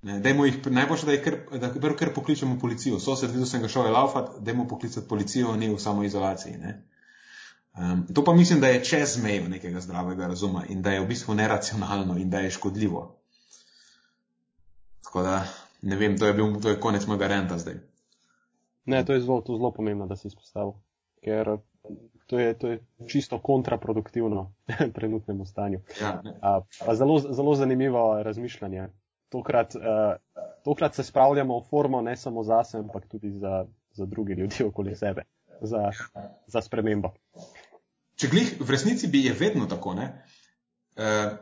Jih, 0.03 0.59
najboljše, 0.65 1.05
da 1.05 1.11
je 1.11 1.23
kar, 1.23 1.37
da 1.59 1.95
kar, 1.95 2.13
pokličemo 2.15 2.59
policijo. 2.59 2.99
Sosed, 2.99 3.31
videl 3.31 3.45
sem 3.45 3.61
ga 3.61 3.67
šel 3.67 3.91
laufat, 3.91 4.37
da 4.39 4.53
mu 4.53 4.67
poklicati 4.67 5.07
policijo, 5.07 5.55
ni 5.55 5.69
v 5.69 5.79
samoizolaciji. 5.79 6.57
Um, 7.77 8.07
to 8.13 8.23
pa 8.23 8.33
mislim, 8.33 8.59
da 8.59 8.67
je 8.67 8.83
čez 8.83 9.23
mejo 9.23 9.47
nekega 9.47 9.79
zdravega 9.79 10.27
razuma 10.27 10.63
in 10.69 10.81
da 10.81 10.91
je 10.91 11.01
v 11.01 11.07
bistvu 11.07 11.33
neracionalno 11.33 12.17
in 12.17 12.29
da 12.29 12.39
je 12.39 12.51
škodljivo. 12.51 13.15
Tako 15.03 15.21
da, 15.21 15.43
ne 15.81 15.95
vem, 15.95 16.17
to 16.17 16.25
je, 16.25 16.33
bil, 16.33 16.61
to 16.61 16.69
je 16.69 16.79
konec 16.79 17.07
mojega 17.07 17.27
renta 17.27 17.57
zdaj. 17.57 17.75
Ne, 18.85 19.05
to 19.05 19.13
je 19.13 19.21
zelo, 19.21 19.41
to 19.41 19.55
zelo 19.57 19.71
pomembno, 19.71 20.07
da 20.07 20.15
si 20.15 20.27
izpostavil, 20.27 20.73
ker 21.23 21.57
to 22.27 22.39
je, 22.39 22.53
to 22.57 22.67
je 22.67 22.79
čisto 23.07 23.39
kontraproduktivno 23.39 24.51
trenutnemu 24.95 25.45
stanju. 25.45 25.79
Ja, 26.01 26.21
a, 26.41 26.61
a 26.87 26.95
zelo, 26.95 27.19
zelo 27.19 27.55
zanimivo 27.55 28.23
razmišljanje 28.23 28.87
tokrat, 29.29 29.75
uh, 29.75 29.81
tokrat 30.63 30.95
se 30.95 31.03
spravljamo 31.03 31.59
v 31.59 31.63
formo 31.69 32.01
ne 32.01 32.15
samo 32.17 32.43
za 32.43 32.63
sebe, 32.63 32.83
ampak 32.83 33.07
tudi 33.07 33.31
za, 33.31 33.65
za 33.91 34.05
druge 34.05 34.33
ljudi 34.33 34.63
okoli 34.63 34.95
sebe, 34.95 35.23
za, 35.61 35.91
za 36.47 36.61
spremembo. 36.61 37.09
Če 38.19 38.27
glih, 38.27 38.51
v 38.59 38.69
resnici 38.69 39.07
bi 39.07 39.23
je 39.25 39.33
vedno 39.33 39.67
tako. 39.71 39.95
Uh, 39.95 41.37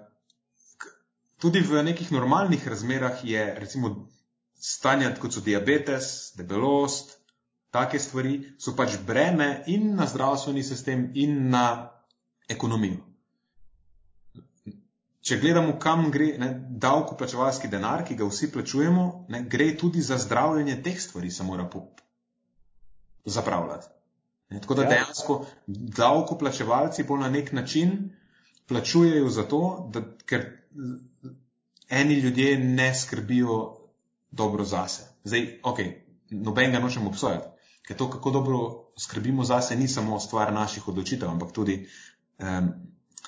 tudi 1.42 1.64
v 1.66 1.82
nekih 1.84 2.12
normalnih 2.14 2.68
razmerah 2.68 3.24
je 3.26 3.44
recimo 3.58 3.94
stanje, 4.54 5.10
kot 5.22 5.34
so 5.34 5.42
diabetes, 5.42 6.34
debelost, 6.38 7.18
take 7.74 8.00
stvari, 8.00 8.40
so 8.62 8.76
pač 8.78 9.00
breme 9.06 9.64
in 9.68 9.96
na 9.98 10.06
zdravstveni 10.06 10.64
sistem, 10.64 11.10
in 11.16 11.50
na 11.50 11.66
ekonomijo 12.48 13.08
če 15.28 15.38
gledamo, 15.42 15.76
kam 15.82 16.08
gre 16.12 16.30
ne, 16.40 16.48
davkoplačevalski 16.84 17.70
denar, 17.72 18.06
ki 18.08 18.16
ga 18.20 18.28
vsi 18.30 18.48
plačujemo, 18.54 19.04
ne, 19.34 19.42
gre 19.52 19.70
tudi 19.80 20.02
za 20.02 20.18
zdravljenje 20.24 20.78
teh 20.86 21.00
stvari, 21.02 21.32
se 21.32 21.44
mora 21.44 21.68
zapravljati. 23.28 23.88
Ne, 24.50 24.62
tako 24.62 24.76
da 24.76 24.84
ja. 24.84 24.90
dejansko 24.90 25.46
davkoplačevalci 25.68 27.04
bolj 27.04 27.20
na 27.20 27.30
nek 27.30 27.52
način 27.52 28.10
plačujejo 28.68 29.30
za 29.30 29.44
to, 29.44 29.90
da, 29.94 30.02
ker 30.26 30.46
eni 31.90 32.14
ljudje 32.14 32.58
ne 32.60 32.96
skrbijo 32.96 33.78
dobro 34.32 34.64
zase. 34.64 35.04
Zdaj, 35.24 35.60
ok, 35.64 35.80
noben 36.30 36.72
ga 36.72 36.80
nočem 36.80 37.08
obsojati, 37.08 37.48
ker 37.88 37.98
to, 37.98 38.10
kako 38.10 38.32
dobro 38.32 38.60
skrbimo 39.00 39.44
zase, 39.44 39.76
ni 39.76 39.88
samo 39.88 40.20
stvar 40.20 40.54
naših 40.54 40.88
odločitev, 40.88 41.30
ampak 41.30 41.52
tudi 41.52 41.88
um, 42.40 42.72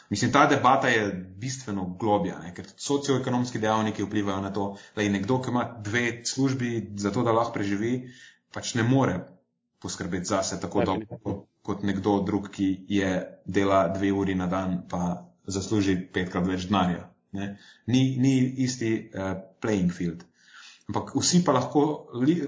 Mislim, 0.10 0.32
ta 0.32 0.48
debata 0.48 0.88
je 0.88 1.14
bistveno 1.38 1.84
globja, 2.00 2.40
ne? 2.40 2.50
ker 2.56 2.66
socioekonomski 2.78 3.60
dejavniki 3.60 4.04
vplivajo 4.04 4.42
na 4.42 4.50
to, 4.54 4.78
da 4.96 5.02
je 5.02 5.10
nekdo, 5.10 5.38
ki 5.42 5.52
ima 5.52 5.64
dve 5.86 6.22
službi 6.26 6.88
za 6.98 7.12
to, 7.12 7.24
da 7.24 7.32
lahko 7.32 7.54
preživi, 7.54 7.92
pač 8.54 8.74
ne 8.74 8.84
more 8.84 9.20
poskrbeti 9.82 10.26
zase 10.26 10.60
tako 10.62 10.84
dobro 10.86 11.20
kot, 11.24 11.46
kot 11.62 11.84
nekdo 11.84 12.20
drug, 12.26 12.50
ki 12.52 12.70
je 12.88 13.12
dela 13.46 13.88
dve 13.88 14.12
uri 14.12 14.36
na 14.36 14.48
dan, 14.48 14.82
pa 14.90 15.26
zasluži 15.48 15.98
petkrat 16.14 16.48
več 16.48 16.68
denarja. 16.70 17.06
Ni, 17.88 18.02
ni 18.18 18.34
isti 18.66 18.92
uh, 19.14 19.36
playing 19.62 19.94
field. 19.94 20.26
Ampak 20.90 21.14
vsi 21.16 21.44
pa 21.46 21.54
lahko, 21.54 21.84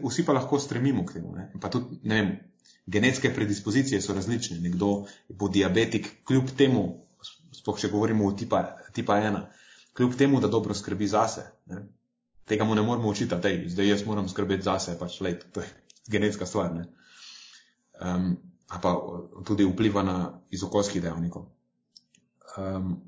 vsi 0.01 0.25
pa 0.25 0.33
lahko 0.33 0.59
stremimo 0.59 1.05
k 1.05 1.19
temu. 1.19 1.35
Ne? 1.37 1.51
Pa 1.61 1.69
tudi, 1.69 1.99
ne 2.09 2.17
vem, 2.17 2.31
genetske 2.89 3.29
predispozicije 3.35 4.01
so 4.01 4.15
različne. 4.17 4.57
Nekdo 4.59 5.05
bo 5.29 5.49
diabetik, 5.49 6.09
kljub 6.25 6.49
temu 6.57 6.85
sploh 7.61 7.79
če 7.79 7.91
govorimo 7.91 8.25
o 8.25 8.33
tipa, 8.37 8.63
tipa 8.95 9.19
ena, 9.21 9.45
kljub 9.97 10.15
temu, 10.17 10.39
da 10.41 10.49
dobro 10.49 10.73
skrbi 10.73 11.07
zase. 11.07 11.45
Ne? 11.69 11.83
Tega 12.49 12.65
mu 12.65 12.75
ne 12.75 12.81
moramo 12.81 13.09
učiti, 13.09 13.35
da 13.35 13.53
zdaj 13.75 13.87
jaz 13.87 14.05
moram 14.07 14.29
skrbeti 14.29 14.65
zase, 14.65 14.97
pač 14.99 15.19
lej, 15.21 15.37
to 15.53 15.61
je 15.61 15.69
genetska 16.11 16.45
stvar. 16.45 16.73
Um, 18.01 18.37
pa 18.81 18.95
tudi 19.45 19.67
vpliva 19.67 20.03
na 20.03 20.17
iz 20.49 20.63
okoljskih 20.63 21.01
dejavnikov. 21.01 21.45
Um, 22.57 23.01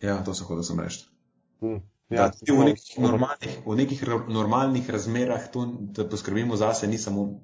ja, 0.00 0.24
to 0.24 0.34
se 0.34 0.44
hoče 0.44 0.66
sem 0.66 0.80
reči. 0.80 1.06
Hmm. 1.60 1.82
Ja, 2.10 2.30
v, 2.48 2.64
nekih 2.64 2.98
normalnih, 2.98 3.58
v 3.66 3.76
nekih 3.78 4.00
normalnih 4.28 4.90
razmerah 4.90 5.50
to, 5.52 5.66
da 5.94 6.08
poskrbimo 6.08 6.56
zase, 6.56 6.88
ni 6.90 6.98
samo 6.98 7.40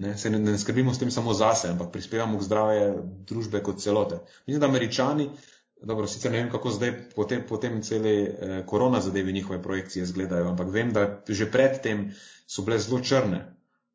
Ne, 0.00 0.16
se 0.18 0.30
ne, 0.30 0.38
ne 0.38 0.58
skrbimo 0.58 0.94
s 0.94 0.98
tem 0.98 1.10
samo 1.10 1.34
zase, 1.34 1.68
ampak 1.68 1.92
prispevamo 1.92 2.38
k 2.38 2.42
zdravje 2.42 2.86
družbe 3.28 3.60
kot 3.62 3.80
celote. 3.80 4.22
Mislim, 4.46 4.60
da 4.60 4.66
američani, 4.66 5.28
dobro, 5.82 6.06
sicer 6.08 6.32
ne 6.32 6.40
vem, 6.40 6.48
kako 6.50 6.70
zdaj 6.70 6.92
potem, 7.14 7.42
potem 7.48 7.82
cele 7.82 8.14
eh, 8.14 8.54
korona 8.66 9.00
zadevi 9.00 9.32
njihove 9.32 9.62
projekcije 9.62 10.02
izgledajo, 10.02 10.48
ampak 10.48 10.72
vem, 10.72 10.92
da 10.96 11.04
že 11.28 11.50
predtem 11.50 12.08
so 12.46 12.64
bile 12.64 12.78
zelo 12.78 13.00
črne. 13.00 13.44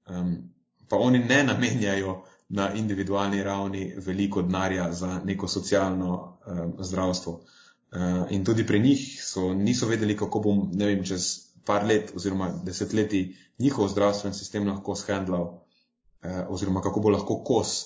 Um, 0.07 0.53
pa 0.89 0.95
oni 0.95 1.19
ne 1.19 1.43
namenjajo 1.43 2.23
na 2.49 2.73
individualni 2.73 3.43
ravni 3.43 3.93
veliko 3.97 4.41
denarja 4.41 4.91
za 4.93 5.19
neko 5.25 5.47
socialno 5.47 6.37
um, 6.47 6.73
zdravstvo. 6.79 7.33
Uh, 7.33 8.31
in 8.31 8.45
tudi 8.45 8.67
pri 8.67 8.79
njih 8.79 9.23
so, 9.23 9.53
niso 9.53 9.87
vedeli, 9.87 10.17
kako 10.17 10.39
bom, 10.39 10.69
ne 10.73 10.85
vem, 10.85 11.03
čez 11.03 11.27
par 11.65 11.85
let 11.85 12.11
oziroma 12.15 12.49
desetletij 12.63 13.35
njihov 13.59 13.87
zdravstven 13.87 14.33
sistem 14.33 14.67
lahko 14.67 14.95
shendlal, 14.95 15.43
uh, 15.43 16.41
oziroma 16.49 16.81
kako 16.81 16.99
bo 16.99 17.09
lahko 17.09 17.43
kos 17.43 17.85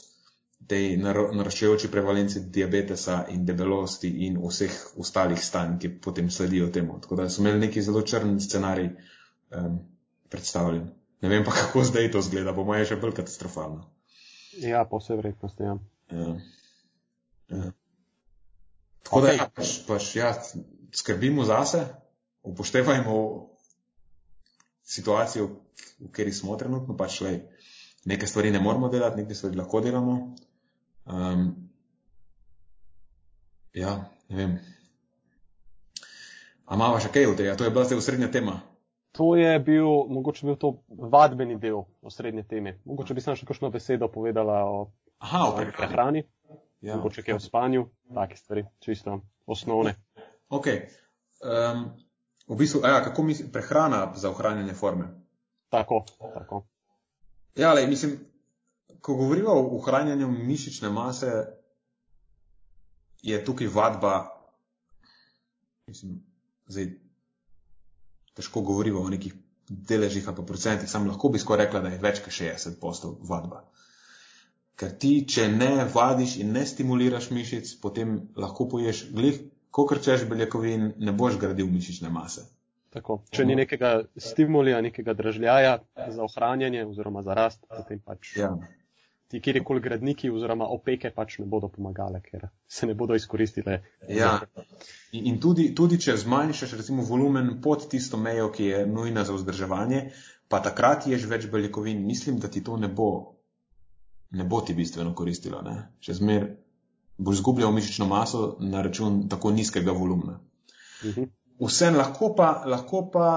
tej 0.68 0.98
naraščajoči 1.02 1.90
prevalenci 1.92 2.40
diabetesa 2.54 3.26
in 3.34 3.46
debelosti 3.46 4.12
in 4.28 4.38
vseh 4.42 4.76
ostalih 5.02 5.42
stanj, 5.42 5.78
ki 5.82 5.90
potem 6.06 6.30
sledijo 6.30 6.70
temu. 6.70 7.00
Tako 7.02 7.16
da 7.16 7.30
so 7.30 7.42
imeli 7.42 7.66
neki 7.66 7.82
zelo 7.82 8.02
črn 8.02 8.40
scenarij 8.40 8.90
um, 9.58 9.80
predstavljen. 10.30 11.01
Ne 11.22 11.30
vem 11.30 11.46
pa, 11.46 11.54
kako 11.60 11.84
zdaj 11.88 12.12
to 12.12 12.22
zgleda, 12.26 12.54
po 12.58 12.66
mojem, 12.68 12.88
še 12.90 13.00
bolj 13.02 13.16
katastrofalno. 13.22 13.86
Ja, 14.62 14.84
po 14.86 15.00
vsej 15.00 15.22
vrednosti. 15.22 15.64
Ja. 15.64 15.78
Ja. 16.12 16.34
Ja. 17.52 17.72
Tako 19.06 19.22
okay. 19.22 19.28
da, 19.28 19.34
ja, 19.38 19.48
pač, 19.56 19.74
pač, 19.88 20.10
ja, 20.16 20.32
skrbimo 20.96 21.46
zase, 21.48 21.86
upoštevajmo 22.48 23.16
situacijo, 24.92 25.48
v 26.02 26.10
kateri 26.12 26.34
smo 26.36 26.58
trenutno, 26.60 26.98
pač 26.98 27.22
le 27.26 27.34
nekaj 28.06 28.28
stvari 28.28 28.52
ne 28.52 28.60
moramo 28.60 28.90
delati, 28.90 29.22
nekaj 29.22 29.38
stvari 29.38 29.60
lahko 29.60 29.82
delamo. 29.82 30.16
Um, 31.06 31.46
ja, 33.74 33.96
ne 34.30 34.38
vem. 34.38 34.58
Amava 36.72 37.02
še 37.04 37.12
kaj 37.14 37.30
v 37.32 37.38
tej, 37.40 37.54
to 37.60 37.68
je 37.68 37.74
bila 37.74 37.86
zdaj 37.88 38.00
osrednja 38.00 38.32
tema. 38.32 38.62
To 39.22 39.36
je 39.36 39.60
bil, 39.60 39.86
mogoče 40.10 40.46
bil 40.46 40.56
to 40.58 40.72
vadbeni 40.90 41.60
del 41.62 41.84
osrednje 42.02 42.44
teme. 42.44 42.80
Mogoče 42.90 43.14
bi 43.14 43.22
sam 43.22 43.36
še 43.38 43.46
kakšno 43.46 43.70
besedo 43.70 44.08
povedala 44.10 44.64
o, 44.66 44.80
Aha, 45.22 45.42
o 45.46 45.66
prehrani. 45.78 46.24
Ja. 46.82 46.96
Mogoče 46.98 47.22
kaj 47.22 47.36
o 47.38 47.40
spanju, 47.44 47.84
take 48.16 48.40
stvari, 48.40 48.64
čisto 48.82 49.20
osnovne. 49.46 49.94
Ok. 50.50 50.72
Um, 51.46 51.84
v 52.50 52.58
bistvu, 52.64 52.82
ja, 52.82 53.04
kako 53.06 53.28
misli 53.28 53.46
prehrana 53.54 54.00
za 54.18 54.32
ohranjanje 54.34 54.74
forme? 54.74 55.12
Tako, 55.70 56.02
tako. 56.18 56.64
Ja, 57.62 57.76
le, 57.78 57.86
mislim, 57.88 58.18
ko 59.06 59.20
govorimo 59.22 59.54
o 59.54 59.70
ohranjanju 59.78 60.32
mišične 60.34 60.90
mase, 60.90 61.46
je 63.22 63.38
tukaj 63.46 63.70
vadba, 63.70 64.16
mislim, 65.86 66.24
zdaj 66.66 66.90
težko 68.38 68.62
govorimo 68.62 69.02
o 69.02 69.10
nekih 69.10 69.34
deležih 69.70 70.28
ali 70.28 70.36
pa 70.36 70.44
procentih, 70.44 70.90
sam 70.90 71.08
lahko 71.08 71.30
bi 71.30 71.40
skoraj 71.40 71.66
rekla, 71.66 71.82
da 71.86 71.94
je 71.94 72.02
več 72.04 72.20
kot 72.24 72.34
60 72.36 72.80
postov 72.80 73.18
vadba. 73.30 73.64
Ker 74.76 74.96
ti, 74.98 75.12
če 75.28 75.48
ne 75.52 75.86
vadiš 75.94 76.38
in 76.42 76.52
ne 76.56 76.66
stimuliraš 76.66 77.30
mišic, 77.32 77.76
potem 77.84 78.18
lahko 78.36 78.68
poješ 78.72 79.06
glih, 79.14 79.38
ko 79.72 79.86
krčeš 79.88 80.26
beljakovin, 80.28 80.94
ne 80.98 81.14
boš 81.16 81.38
gradil 81.40 81.70
mišične 81.72 82.10
mase. 82.12 82.48
Tako. 82.92 83.22
Če 83.32 83.46
ni 83.48 83.56
nekega 83.56 83.92
stimulija, 84.20 84.82
nekega 84.84 85.14
dražljaja 85.16 85.78
za 86.12 86.24
ohranjanje 86.26 86.84
oziroma 86.90 87.22
za 87.24 87.38
rast, 87.38 87.62
potem 87.70 88.02
pač 88.04 88.34
ja. 88.42 88.52
Ti 89.32 89.40
kjerkoli 89.42 89.82
gradniki 89.82 90.30
oziroma 90.30 90.68
opeke 90.76 91.10
pač 91.16 91.38
ne 91.40 91.46
bodo 91.48 91.70
pomagale, 91.72 92.20
ker 92.26 92.50
se 92.68 92.88
ne 92.88 92.96
bodo 93.00 93.16
izkoristile. 93.16 93.78
Ja. 94.10 94.34
In, 95.16 95.40
tudi, 95.40 95.70
tudi, 95.76 96.00
če 96.04 96.18
zmanjšaš 96.20 96.76
recimo 96.82 97.06
volumen 97.08 97.54
pod 97.64 97.88
tisto 97.92 98.20
mejo, 98.20 98.50
ki 98.52 98.68
je 98.68 98.82
nujna 98.88 99.24
za 99.28 99.36
vzdrževanje, 99.38 100.02
pa 100.52 100.60
takrat 100.60 101.08
ješ 101.08 101.30
več 101.32 101.48
beljakovin, 101.52 102.04
mislim, 102.06 102.42
da 102.44 102.52
ti 102.52 102.64
to 102.64 102.76
ne 102.78 102.92
bo, 102.92 103.12
ne 104.36 104.44
bo 104.44 104.60
ti 104.68 104.76
bistveno 104.76 105.16
koristilo. 105.16 105.64
Ne? 105.64 105.78
Še 106.04 106.20
zmer 106.20 106.50
boš 107.18 107.40
zgubljal 107.40 107.72
mišično 107.72 108.08
maso 108.12 108.56
na 108.60 108.84
račun 108.84 109.28
tako 109.32 109.56
nizkega 109.56 109.96
volumna. 109.96 110.40
Mhm. 111.06 111.32
vsem 111.62 111.96
lahko 111.96 112.34
pa, 112.36 112.64
lahko 112.66 113.06
pa 113.14 113.28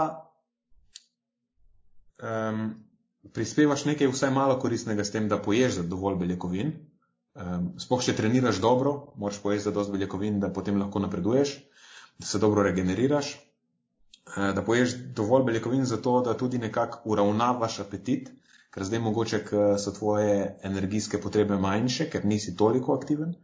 um, 2.19 2.84
prispevaš 3.33 3.85
nekaj 3.85 4.11
vsaj 4.13 4.31
malo 4.31 4.59
koristnega 4.61 5.05
s 5.05 5.13
tem, 5.15 5.29
da 5.29 5.43
poješ 5.43 5.81
za 5.81 5.83
dovolj 5.83 6.19
beljakovin. 6.21 6.73
Um, 7.35 7.73
sploh, 7.83 8.03
če 8.05 8.15
treniraš 8.15 8.61
dobro, 8.63 9.15
moraš 9.17 9.41
pojesti 9.43 9.69
za 9.69 9.75
dovolj 9.75 9.99
beljakovin, 9.99 10.39
da 10.41 10.53
potem 10.53 10.79
lahko 10.79 11.03
napreduješ, 11.03 11.57
da 12.19 12.27
se 12.27 12.39
dobro 12.39 12.63
regeneriraš. 12.63 13.35
Da 14.35 14.63
poješ 14.67 14.95
dovolj 15.15 15.45
beljakovin 15.45 15.85
zato, 15.85 16.21
da 16.25 16.37
tudi 16.37 16.59
nekako 16.59 17.03
uravnavaš 17.13 17.81
apetit, 17.81 18.31
ker 18.75 18.87
zdaj 18.87 19.03
mogoče, 19.05 19.41
ker 19.47 19.77
so 19.79 19.93
tvoje 19.95 20.57
energijske 20.67 21.21
potrebe 21.23 21.59
manjše, 21.61 22.09
ker 22.11 22.25
nisi 22.27 22.57
toliko 22.57 22.95
aktiven, 22.95 23.35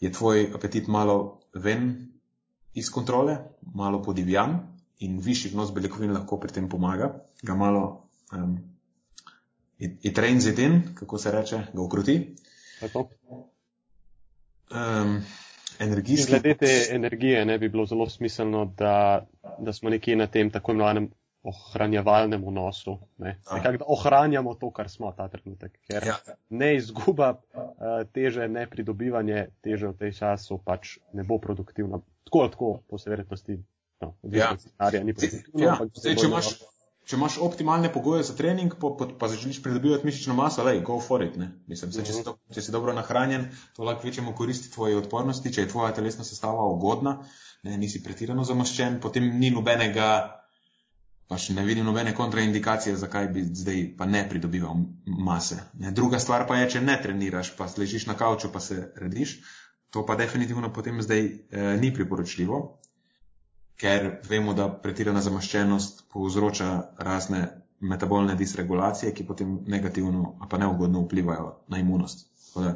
je 0.00 0.12
tvoj 0.12 0.46
apetit 0.54 0.86
malo 0.88 1.40
ven 1.54 1.90
iz 2.74 2.90
kontrole, 2.90 3.36
malo 3.74 4.02
podivjan 4.02 4.56
in 4.98 5.18
višji 5.20 5.50
vnos 5.52 5.72
beljakovin 5.74 6.14
lahko 6.14 6.38
pri 6.40 6.52
tem 6.52 6.68
pomaga, 6.68 7.10
ga 7.42 7.54
malo 7.54 7.84
um, 8.32 8.56
itrenzidin, 9.78 10.82
kako 10.94 11.18
se 11.18 11.32
reče, 11.32 11.60
ga 11.72 11.82
ukroti. 11.82 12.36
Um, 14.70 15.22
energijski... 15.78 16.30
Glede 16.30 16.54
te 16.54 16.88
energije 16.90 17.44
ne 17.44 17.58
bi 17.58 17.68
bilo 17.68 17.86
zelo 17.86 18.08
smiselno, 18.08 18.64
da, 18.64 19.26
da 19.58 19.72
smo 19.72 19.90
nekje 19.90 20.16
na 20.16 20.26
tem 20.26 20.50
tako 20.50 20.72
imenovanem 20.72 21.10
ohranjevalnem 21.44 22.44
vnosu. 22.46 22.98
Ne? 23.18 23.40
Nekak, 23.52 23.78
da 23.78 23.84
ohranjamo 23.88 24.54
to, 24.54 24.70
kar 24.70 24.88
smo 24.88 25.12
ta 25.12 25.28
trenutek. 25.28 25.78
Ker 25.88 26.06
ja. 26.06 26.16
ne 26.48 26.76
izguba 26.76 27.30
uh, 27.30 27.62
teže, 28.12 28.48
ne 28.48 28.66
pridobivanje 28.70 29.46
teže 29.60 29.92
v 29.92 29.98
tej 29.98 30.12
času 30.12 30.58
pač 30.64 30.96
ne 31.12 31.24
bo 31.24 31.38
produktivno 31.38 32.00
tako 32.24 32.48
tako, 32.48 32.70
po 32.88 32.96
vsej 32.96 33.10
verjetnosti, 33.10 33.58
no, 34.00 34.14
ja. 34.22 34.54
scenarija 34.58 35.04
ni 35.04 35.14
pozitivno. 35.14 35.60
Ja. 35.60 35.76
Zdaj, 35.94 36.16
če, 36.16 36.26
imaš, 36.26 36.48
če 37.04 37.16
imaš 37.18 37.38
optimalne 37.44 37.90
pogoje 37.92 38.24
za 38.24 38.36
trening, 38.36 38.76
pa, 38.80 38.90
pa, 38.98 39.08
pa 39.20 39.28
želiš 39.28 39.62
pridobivati 39.62 40.06
mišično 40.06 40.34
maso, 40.34 40.64
lej, 40.64 40.80
go 40.86 41.00
for 41.00 41.24
it. 41.24 41.36
Mislim, 41.66 41.92
se, 41.92 42.04
če, 42.04 42.12
si 42.12 42.24
do, 42.26 42.36
če 42.54 42.64
si 42.64 42.72
dobro 42.74 42.94
nahranjen, 42.96 43.48
to 43.76 43.84
lahko 43.84 44.08
večjemu 44.08 44.34
koristi 44.36 44.72
tvoje 44.72 44.96
odpornosti, 44.96 45.52
če 45.52 45.66
je 45.66 45.72
tvoja 45.74 45.92
telesna 45.96 46.24
sestava 46.24 46.64
ugodna, 46.72 47.18
ne, 47.64 47.76
nisi 47.80 48.02
pretirano 48.04 48.44
zamaščen, 48.44 49.00
potem 49.04 49.28
ni 49.38 49.52
nobenega. 49.54 50.14
Pač 51.24 51.46
ne 51.56 51.62
vidim 51.64 51.86
nobene 51.88 52.12
kontraindikacije, 52.12 52.98
zakaj 53.00 53.30
bi 53.32 53.46
zdaj 53.48 53.78
pa 53.96 54.04
ne 54.04 54.20
pridobival 54.28 54.82
mase. 55.24 55.56
Ne, 55.80 55.88
druga 55.96 56.18
stvar 56.20 56.44
pa 56.48 56.58
je, 56.58 56.66
če 56.74 56.82
ne 56.84 56.98
treniraš, 57.00 57.54
pa 57.56 57.64
ležiš 57.80 58.04
na 58.10 58.16
kavču, 58.20 58.50
pa 58.52 58.60
se 58.60 58.76
rediš, 59.00 59.38
To 59.94 60.02
pa 60.02 60.16
definitivno 60.18 60.72
potem 60.74 60.98
zdaj 61.02 61.20
eh, 61.22 61.76
ni 61.78 61.92
priporočljivo, 61.94 62.80
ker 63.80 64.20
vemo, 64.28 64.54
da 64.54 64.68
pretirana 64.82 65.20
zamaščenost 65.20 66.04
povzroča 66.12 66.70
razne 66.98 67.46
metabolne 67.80 68.34
disregulacije, 68.34 69.12
ki 69.14 69.26
potem 69.26 69.58
negativno 69.66 70.36
pa 70.50 70.58
neugodno 70.58 71.02
vplivajo 71.04 71.50
na 71.68 71.78
imunost. 71.78 72.28
Da, 72.54 72.74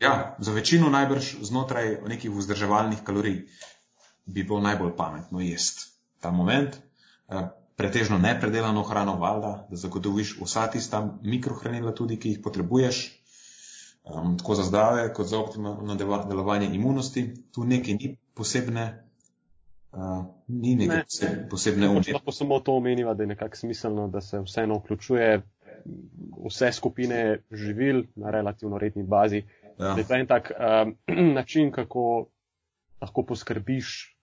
ja, 0.00 0.36
za 0.38 0.52
večino 0.52 0.88
najbrž 0.90 1.34
znotraj 1.42 1.96
nekih 2.06 2.30
vzdrževalnih 2.30 3.02
kalorij 3.04 3.40
bi 4.26 4.42
bilo 4.42 4.60
najbolj 4.60 4.96
pametno 4.96 5.40
jesti 5.40 5.90
ta 6.20 6.30
moment. 6.30 6.76
Eh, 7.28 7.48
pretežno 7.76 8.18
nepredelano 8.18 8.82
hrano, 8.82 9.16
valjda, 9.20 9.66
da 9.70 9.76
zagotoviš 9.76 10.38
vsa 10.40 10.66
tista 10.72 11.18
mikrohranila 11.22 11.92
tudi, 11.94 12.16
ki 12.16 12.28
jih 12.28 12.38
potrebuješ, 12.44 13.00
um, 14.04 14.38
tako 14.38 14.54
za 14.54 14.62
zdravje, 14.62 15.12
kot 15.14 15.26
za 15.26 15.38
optimalno 15.38 15.94
delovanje 16.28 16.70
imunosti. 16.72 17.26
Tu 17.52 17.64
nekaj 17.64 17.94
ni 17.94 18.16
posebne. 18.34 19.05
Uh, 19.96 20.24
ni 20.48 20.74
nekaj 20.76 21.04
ne. 21.22 21.48
posebne 21.50 21.88
umetnosti. 21.88 22.12
Lahko 22.12 22.32
samo 22.32 22.60
to 22.60 22.74
omenimo, 22.76 23.14
da 23.14 23.22
je 23.22 23.26
nekako 23.26 23.56
smiselno, 23.56 24.08
da 24.08 24.20
se 24.20 24.40
vseeno 24.40 24.76
vključuje 24.78 25.42
vse 26.46 26.72
skupine 26.72 27.38
živil 27.52 28.02
na 28.14 28.30
relativno 28.30 28.78
redni 28.78 29.02
bazi. 29.02 29.42
Ja. 29.78 29.94
Da 29.94 30.00
je 30.00 30.06
to 30.06 30.14
en 30.14 30.26
tak 30.26 30.52
um, 30.52 30.96
način, 31.38 31.72
kako 31.72 32.26
lahko 33.00 33.22
poskrbiš, 33.22 34.16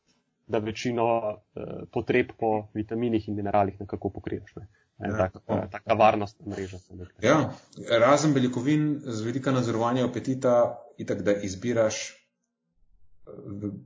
da 0.47 0.57
večino 0.57 1.05
uh, 1.29 1.63
potreb 1.91 2.27
po 2.39 2.67
vitaminih 2.73 3.27
in 3.27 3.35
mineralih 3.35 3.79
nekako 3.79 4.09
pokriješ. 4.09 4.55
Ne. 4.55 4.67
Ja, 4.99 5.17
tak, 5.17 5.33
taka 5.71 5.93
varnost 5.93 6.37
mreža. 6.45 6.77
Ja, 7.21 7.53
razen 7.99 8.33
beljakovin 8.33 9.01
z 9.05 9.25
vedika 9.25 9.51
nadzorovanja 9.51 10.05
apetita, 10.05 10.77
itak 10.97 11.21
da 11.21 11.33
izbiraš 11.33 12.09
eh, 12.11 12.22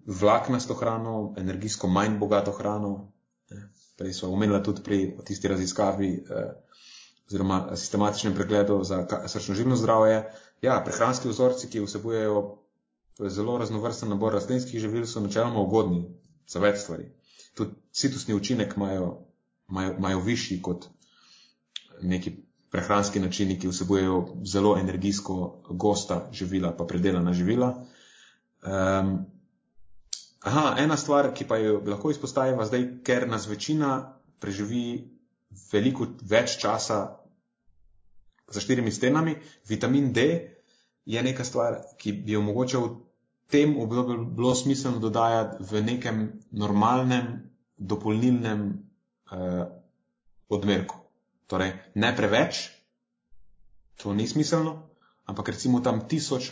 vlaknasto 0.05 0.73
hrano, 0.73 1.33
energijsko 1.37 1.87
manj 1.87 2.17
bogato 2.19 2.51
hrano. 2.51 3.11
Prej 3.97 4.13
smo 4.13 4.29
omenili 4.29 4.63
tudi 4.63 4.83
pri 4.83 5.17
tisti 5.25 5.47
raziskavi 5.47 6.09
eh, 6.13 6.51
oziroma 7.27 7.75
sistematičnem 7.75 8.35
pregledu 8.35 8.83
za 8.83 9.05
srčno-živno 9.27 9.75
zdravje. 9.75 10.23
Ja, 10.61 10.81
prehranski 10.85 11.29
vzorci, 11.29 11.69
ki 11.69 11.81
vsebujejo 11.85 12.57
zelo 13.29 13.57
raznovrsten 13.57 14.09
nabor 14.09 14.33
rastlinskih 14.33 14.79
živil, 14.79 15.05
so 15.05 15.19
načeloma 15.19 15.59
ugodni 15.61 16.03
za 16.47 16.59
več 16.59 16.79
stvari. 16.83 17.09
Tudi 17.55 17.73
citusni 17.91 18.33
učinek 18.35 18.73
imajo, 18.77 19.07
imajo, 19.69 19.95
imajo 19.97 20.19
višji 20.19 20.61
kot 20.61 20.85
neki 22.01 22.35
prehranski 22.71 23.19
načini, 23.19 23.59
ki 23.59 23.67
vsebujejo 23.67 24.17
zelo 24.45 24.77
energijsko 24.77 25.37
gosta 25.69 26.27
živila, 26.31 26.71
pa 26.77 26.85
predelana 26.85 27.33
živila. 27.33 27.71
Um, 28.63 29.25
aha, 30.41 30.75
ena 30.81 30.97
stvar, 30.97 31.33
ki 31.33 31.45
pa 31.47 31.57
jo 31.61 31.81
lahko 31.85 32.11
izpostavimo 32.11 32.65
zdaj, 32.65 32.87
ker 33.03 33.27
nas 33.29 33.47
večina 33.47 34.17
preživi 34.39 35.09
veliko 35.71 36.07
več 36.21 36.57
časa 36.61 36.99
za 38.47 38.61
štirimi 38.63 38.91
stenami, 38.91 39.35
vitamin 39.67 40.13
D 40.13 40.27
je 41.05 41.23
neka 41.23 41.43
stvar, 41.43 41.81
ki 41.97 42.11
bi 42.11 42.35
jo 42.35 42.41
mogoče 42.41 42.77
v 42.77 42.89
tem 43.47 43.77
obdobju 43.79 44.25
bilo 44.35 44.55
smiselno 44.55 44.99
dodajati 44.99 45.63
v 45.63 45.81
nekem 45.83 46.17
normalnem, 46.51 47.49
dopolnilnem 47.77 48.63
eh, 49.31 49.65
odmerku. 50.49 50.95
Torej, 51.47 51.71
ne 51.95 52.11
preveč, 52.15 52.67
to 53.95 54.13
ni 54.13 54.27
smiselno, 54.27 54.89
ampak 55.25 55.55
recimo 55.55 55.79
tam 55.79 56.07
tisoč 56.07 56.51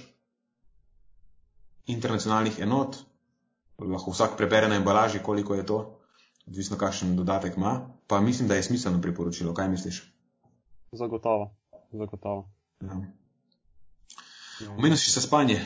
internacionalnih 1.87 2.59
enot, 2.59 2.97
lahko 3.79 4.11
vsak 4.11 4.37
prebere 4.37 4.69
na 4.69 4.79
embalaži, 4.79 5.19
koliko 5.23 5.55
je 5.55 5.65
to, 5.65 5.79
odvisno 6.47 6.77
kakšen 6.77 7.15
dodatek 7.15 7.57
ima, 7.57 7.89
pa 8.07 8.21
mislim, 8.21 8.47
da 8.47 8.55
je 8.55 8.63
smiselno 8.63 9.01
priporočilo. 9.01 9.53
Kaj 9.53 9.69
misliš? 9.69 10.13
Zagotovo, 10.91 11.55
zagotovo. 11.91 12.49
Ja. 12.81 13.01
Omenil 14.77 14.97
si 14.97 15.11
se 15.11 15.21
spanje. 15.21 15.59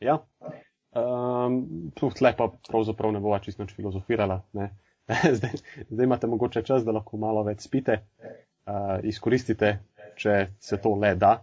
Ja, 0.00 0.18
um, 0.96 1.92
tle 1.94 2.32
pa 2.36 2.48
pravzaprav 2.68 3.12
ne 3.12 3.20
bova 3.20 3.38
čisto 3.38 3.62
nič 3.62 3.74
filozofirala. 3.76 4.42
Ne? 4.52 4.70
zdaj, 5.38 5.50
zdaj 5.90 6.04
imate 6.04 6.26
mogoče 6.26 6.62
čas, 6.62 6.84
da 6.84 6.92
lahko 6.92 7.16
malo 7.16 7.42
več 7.44 7.66
spite, 7.66 8.00
uh, 8.66 8.98
izkoristite, 9.02 9.78
če 10.16 10.54
se 10.60 10.80
to 10.82 10.94
le 10.96 11.14
da. 11.14 11.36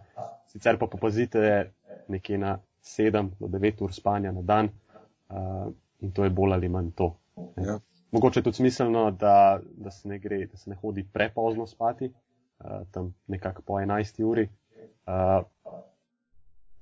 Sicer 0.52 0.78
pa 0.78 0.86
popazite 0.86 1.72
nekje 2.08 2.38
na 2.38 2.58
7 2.88 3.30
do 3.40 3.46
9 3.46 3.84
ur 3.84 3.94
spanja 3.94 4.32
na 4.32 4.42
dan 4.42 4.68
uh, 4.68 5.68
in 6.00 6.12
to 6.12 6.24
je 6.24 6.30
bolj 6.30 6.54
ali 6.56 6.68
manj 6.68 6.90
to. 6.96 7.12
Ja. 7.56 7.78
Mogoče 8.10 8.40
je 8.40 8.44
tudi 8.44 8.56
smiselno, 8.56 9.10
da, 9.10 9.60
da, 9.76 9.90
se 9.90 10.08
ne 10.08 10.18
gre, 10.18 10.46
da 10.46 10.56
se 10.56 10.70
ne 10.70 10.76
hodi 10.76 11.04
prepozno 11.12 11.66
spati, 11.66 12.08
uh, 12.08 12.80
tam 12.90 13.14
nekako 13.26 13.62
po 13.62 13.80
11 13.82 14.24
uri. 14.24 14.48
Uh, 15.06 15.44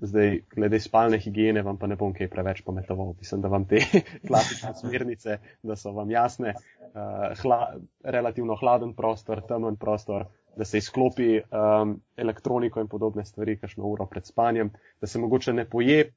Zdaj, 0.00 0.40
glede 0.52 0.76
spalne 0.80 1.16
higiene, 1.18 1.62
vam 1.64 1.78
pa 1.80 1.88
ne 1.88 1.96
bom 1.96 2.10
kaj 2.12 2.28
preveč 2.28 2.60
pometoval. 2.66 3.14
Mislim, 3.18 3.40
da 3.40 3.48
vam 3.48 3.64
te 3.64 3.80
klasične 4.28 4.74
smernice, 4.76 5.38
da 5.64 5.76
so 5.76 5.94
vam 5.96 6.10
jasne, 6.12 6.52
uh, 6.52 7.30
hla, 7.40 7.60
relativno 8.04 8.58
hladen 8.60 8.92
prostor, 8.94 9.40
temen 9.48 9.78
prostor, 9.80 10.26
da 10.56 10.64
se 10.64 10.78
izklopi 10.78 11.40
um, 11.40 12.00
elektroniko 12.16 12.80
in 12.80 12.88
podobne 12.88 13.24
stvari, 13.24 13.58
kakšno 13.60 13.84
uro 13.84 14.06
pred 14.06 14.26
spanjem, 14.26 14.70
da 15.00 15.06
se 15.06 15.18
mogoče 15.18 15.52
ne 15.52 15.64
poje 15.70 16.12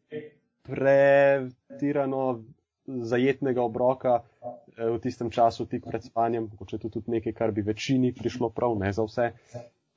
pretirano 0.64 2.44
zajetnega 2.88 3.62
obroka 3.64 4.20
uh, 4.20 4.96
v 4.96 5.00
tistem 5.04 5.30
času 5.30 5.66
tik 5.66 5.86
pred 5.86 6.04
spanjem, 6.04 6.48
mogoče 6.52 6.78
to 6.78 6.90
tudi 6.90 7.12
nekaj, 7.12 7.34
kar 7.34 7.52
bi 7.52 7.62
večini 7.62 8.14
prišlo 8.16 8.50
prav, 8.50 8.78
ne 8.80 8.94
za 8.94 9.04
vse. 9.04 9.32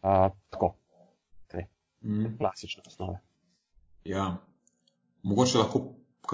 Uh, 0.02 0.28
tako, 0.50 0.74
te, 1.46 1.66
mm. 2.02 2.36
klasične 2.38 2.82
osnove. 2.86 3.20
Ja, 4.04 4.36
mogoče 5.22 5.58
lahko, 5.58 5.84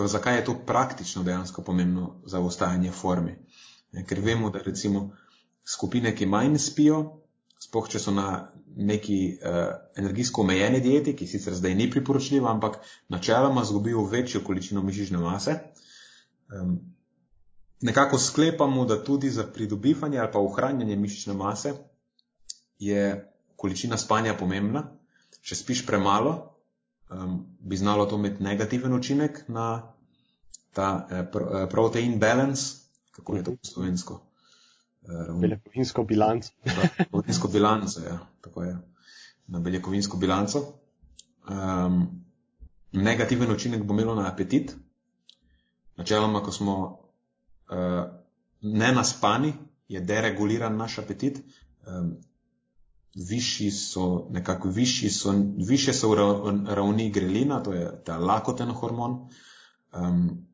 zakaj 0.07 0.37
je 0.37 0.45
to 0.45 0.57
praktično 0.67 1.23
dejansko 1.23 1.63
pomembno 1.63 2.15
za 2.25 2.41
ostajanje 2.41 2.91
v 2.91 2.97
formi. 2.97 3.37
Ker 4.09 4.21
vemo, 4.25 4.51
da 4.51 4.63
recimo 4.65 5.11
skupine, 5.65 6.15
ki 6.17 6.27
manj 6.27 6.57
spijo, 6.59 7.21
spoh 7.59 7.89
če 7.91 7.99
so 7.99 8.15
na 8.15 8.29
neki 8.77 9.39
uh, 9.43 9.73
energijsko 9.99 10.45
omejeni 10.45 10.81
dieti, 10.81 11.17
ki 11.17 11.27
sicer 11.27 11.57
zdaj 11.59 11.75
ni 11.75 11.89
priporočljiva, 11.91 12.51
ampak 12.51 12.79
načeloma 13.09 13.65
zgubijo 13.65 14.05
večjo 14.07 14.45
količino 14.47 14.83
mišične 14.83 15.19
mase. 15.19 15.57
Um, 16.55 16.79
nekako 17.81 18.19
sklepamo, 18.19 18.85
da 18.85 19.03
tudi 19.05 19.31
za 19.31 19.47
pridobivanje 19.55 20.19
ali 20.19 20.33
pa 20.33 20.39
ohranjanje 20.39 20.97
mišične 20.97 21.35
mase 21.35 21.75
je 22.79 23.33
količina 23.57 23.99
spanja 23.99 24.37
pomembna. 24.39 24.85
Če 25.43 25.57
spiš 25.59 25.87
premalo, 25.87 26.35
um, 27.11 27.41
bi 27.61 27.77
znalo 27.77 28.07
to 28.07 28.17
imeti 28.17 28.43
negativen 28.43 28.95
učinek 28.95 29.43
na 29.49 29.95
ta 30.73 31.07
eh, 31.11 31.19
eh, 31.19 31.67
protein 31.71 32.19
balance, 32.19 32.63
kako 33.11 33.37
je 33.37 33.45
to 33.45 33.51
po 33.51 33.65
slovensko? 33.65 34.28
Eh, 35.09 35.33
beljakovinsko 35.41 36.05
bilanco. 36.05 36.53
beljakovinsko 36.65 37.49
bilanco, 37.49 38.01
ja, 38.01 38.19
tako 38.41 38.63
je. 38.63 38.77
Na 39.47 39.61
beljakovinsko 39.61 40.17
bilanco. 40.17 40.63
Um, 41.49 42.25
negativen 42.93 43.51
učinek 43.51 43.83
bo 43.83 43.95
imelo 43.95 44.15
na 44.15 44.29
apetit. 44.29 44.77
Načeloma, 45.97 46.43
ko 46.43 46.53
smo 46.53 46.75
uh, 46.89 48.05
ne 48.61 48.93
naspani, 48.93 49.53
je 49.89 50.01
dereguliran 50.01 50.77
naš 50.77 50.99
apetit. 50.99 51.41
Um, 51.87 52.17
višji 53.15 53.71
so, 53.71 54.27
nekako 54.31 54.69
višji 54.69 55.11
so, 55.11 55.35
više 55.57 55.93
so 55.93 56.15
ravni 56.69 57.11
grelina, 57.11 57.63
to 57.63 57.73
je 57.73 58.05
ta 58.05 58.19
lakoten 58.19 58.71
hormon, 58.71 59.29
um, 59.93 60.47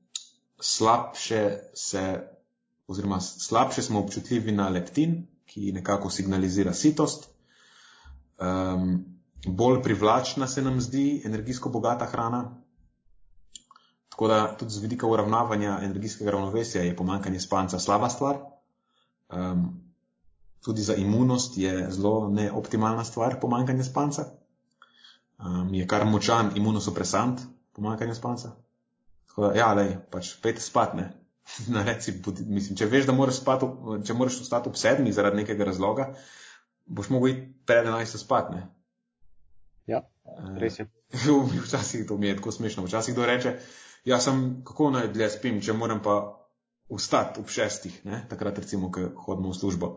slabše 0.61 1.59
se, 1.75 2.29
oziroma 2.87 3.21
slabše 3.21 3.83
smo 3.83 4.01
občutljivi 4.01 4.53
na 4.53 4.69
leptin, 4.69 5.27
ki 5.47 5.73
nekako 5.73 6.11
signalizira 6.11 6.73
sitost, 6.75 7.29
um, 8.41 9.05
bolj 9.47 9.83
privlačna 9.83 10.47
se 10.47 10.63
nam 10.63 10.81
zdi 10.81 11.23
energijsko 11.25 11.69
bogata 11.69 12.07
hrana. 12.07 12.57
Tako 14.09 14.29
da 14.29 14.57
tudi 14.57 14.71
z 14.71 14.79
vidika 14.79 15.07
uravnavanja 15.07 15.79
energijskega 15.83 16.31
ravnovesja 16.31 16.83
je 16.83 16.97
pomankanje 16.97 17.41
spanca 17.41 17.79
slaba 17.79 18.09
stvar. 18.09 18.37
Um, 19.33 19.81
tudi 20.65 20.83
za 20.83 20.95
imunost 20.95 21.59
je 21.59 21.91
zelo 21.91 22.29
neoptimalna 22.29 23.05
stvar 23.05 23.41
pomankanje 23.41 23.85
spanca. 23.85 24.25
Um, 25.39 25.75
je 25.75 25.87
kar 25.87 26.05
močan 26.07 26.51
imunosupresant 26.55 27.41
pomankanje 27.73 28.15
spanca. 28.15 28.51
Da, 29.37 29.53
ja, 29.55 29.73
lej, 29.75 29.97
pač 30.11 30.37
pet 30.43 30.63
spat, 30.63 30.95
ne. 30.95 31.24
Nareci, 31.75 32.15
mislim, 32.47 32.77
če 32.79 32.89
veš, 32.91 33.07
da 33.09 33.15
moraš 33.17 33.41
spati, 33.43 33.69
če 34.07 34.17
moraš 34.17 34.41
ostati 34.45 34.71
ob 34.71 34.79
sedmi 34.81 35.13
zaradi 35.13 35.43
nekega 35.43 35.69
razloga, 35.69 36.11
boš 36.87 37.11
mogel 37.15 37.35
iti 37.35 37.47
pred 37.67 37.87
enajsto 37.87 38.21
spat, 38.21 38.51
ne. 38.55 38.67
Ja, 39.87 40.03
res 40.61 40.79
je. 40.81 40.89
Včasih 41.67 42.07
to 42.09 42.17
mi 42.19 42.29
je 42.29 42.37
tako 42.37 42.53
smešno. 42.53 42.87
Včasih 42.87 43.15
kdo 43.15 43.27
reče, 43.27 43.57
ja, 44.05 44.21
sem 44.21 44.65
kako 44.65 44.91
naj 44.97 45.13
dlje 45.13 45.31
spim, 45.37 45.61
če 45.63 45.77
moram 45.77 46.03
pa 46.03 46.17
vstati 46.91 47.41
ob 47.41 47.49
šestih, 47.49 48.01
ne, 48.05 48.25
takrat 48.29 48.59
recimo, 48.59 48.91
ko 48.93 49.09
hodimo 49.27 49.53
v 49.53 49.59
službo. 49.59 49.95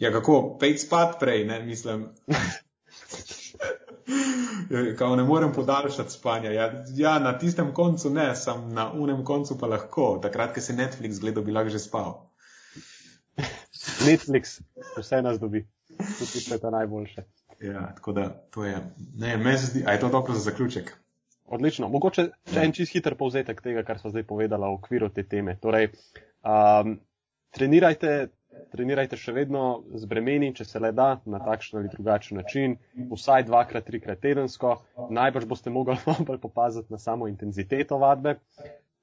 Ja, 0.00 0.12
kako, 0.12 0.56
pet 0.60 0.80
spat 0.80 1.18
prej, 1.20 1.44
ne, 1.48 1.60
mislim. 1.64 2.08
Kao 4.98 5.16
ne 5.16 5.24
morem 5.24 5.52
podaljšati 5.52 6.12
spanja. 6.12 6.50
Ja, 6.50 6.84
ja, 6.94 7.18
na 7.18 7.38
tistem 7.38 7.72
koncu 7.74 8.10
ne, 8.10 8.36
sem 8.36 8.68
na 8.74 8.92
unem 8.92 9.24
koncu 9.24 9.58
pa 9.58 9.66
lahko. 9.66 10.18
Takrat, 10.22 10.54
ko 10.54 10.60
se 10.60 10.76
Netflix 10.76 11.20
gledal, 11.20 11.44
bi 11.44 11.52
lahko 11.52 11.70
že 11.70 11.78
spal. 11.78 12.14
Netflix, 14.08 14.60
vse 14.98 15.22
nas 15.22 15.40
dobi. 15.40 15.66
Tudi 16.18 16.44
to 16.48 16.54
je 16.54 16.60
ta 16.60 16.70
najboljše. 16.70 17.24
Ja, 17.60 17.92
tako 17.94 18.12
da 18.12 18.28
to 18.50 18.64
je. 18.64 18.78
Ne, 19.18 19.36
me 19.36 19.56
zdi, 19.56 19.84
a 19.86 19.92
je 19.92 20.00
to 20.00 20.08
dobro 20.08 20.34
za 20.34 20.40
zaključek? 20.40 20.96
Odlično. 21.50 21.88
Mogoče 21.88 22.28
še 22.52 22.62
en 22.62 22.72
čist 22.72 22.92
hiter 22.94 23.16
povzetek 23.18 23.60
tega, 23.62 23.82
kar 23.82 23.98
smo 23.98 24.12
zdaj 24.14 24.22
povedala 24.28 24.68
v 24.70 24.78
okviru 24.78 25.08
te 25.10 25.24
teme. 25.26 25.56
Torej, 25.60 25.90
um, 26.46 26.94
trenirajte 27.50 28.30
trenirajte 28.70 29.18
še 29.18 29.34
vedno 29.34 29.82
z 29.94 30.08
bremeni, 30.10 30.52
če 30.56 30.66
se 30.66 30.82
le 30.82 30.92
da, 30.96 31.08
na 31.24 31.40
takšen 31.42 31.80
ali 31.80 31.90
drugačen 31.92 32.40
način, 32.40 32.76
vsaj 33.10 33.46
dvakrat, 33.48 33.86
trikrat 33.86 34.22
tedensko. 34.22 34.76
Najbrž 35.10 35.48
boste 35.50 35.72
mogli 35.74 35.98
malo 36.06 36.26
bolj 36.28 36.40
popaziti 36.42 36.92
na 36.92 36.98
samo 36.98 37.28
intenziteto 37.30 37.98
vadbe. 38.02 38.38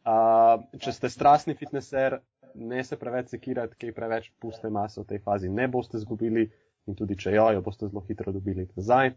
Uh, 0.07 0.63
če 0.79 0.93
ste 0.95 1.11
strastni 1.11 1.57
fitneser, 1.59 2.21
ne 2.55 2.83
se 2.83 2.97
preveč 2.97 3.33
sekirati, 3.35 3.75
kaj 3.79 3.93
preveč 3.93 4.31
puste 4.41 4.71
mase 4.73 5.01
v 5.01 5.09
tej 5.09 5.23
fazi 5.25 5.51
ne 5.51 5.67
boste 5.67 5.99
zgubili 5.99 6.47
in 6.87 6.95
tudi 6.95 7.17
če 7.19 7.35
jo, 7.35 7.49
jo 7.57 7.61
boste 7.61 7.89
zelo 7.89 8.01
hitro 8.07 8.31
dobili 8.31 8.69
nazaj 8.79 9.11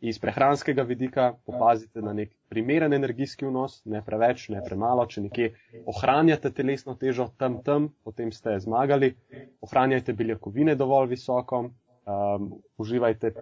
iz 0.00 0.18
prehranskega 0.18 0.82
vidika 0.82 1.34
popazite 1.46 2.02
na 2.02 2.12
nek 2.12 2.32
primeren 2.48 2.92
energijski 2.92 3.46
vnos, 3.46 3.80
ne 3.84 4.02
preveč, 4.04 4.48
ne 4.48 4.62
premalo. 4.64 5.06
Če 5.06 5.24
nekje 5.26 5.50
ohranjate 5.86 6.52
telesno 6.56 6.94
težo 7.00 7.28
tam, 7.38 7.60
tam, 7.64 7.90
potem 8.04 8.32
ste 8.32 8.56
zmagali. 8.60 9.12
Ohranjajte 9.60 10.14
beljakovine 10.16 10.74
dovolj 10.74 11.10
visoko, 11.14 11.62
um, 11.68 12.48
uživajte, 12.80 13.34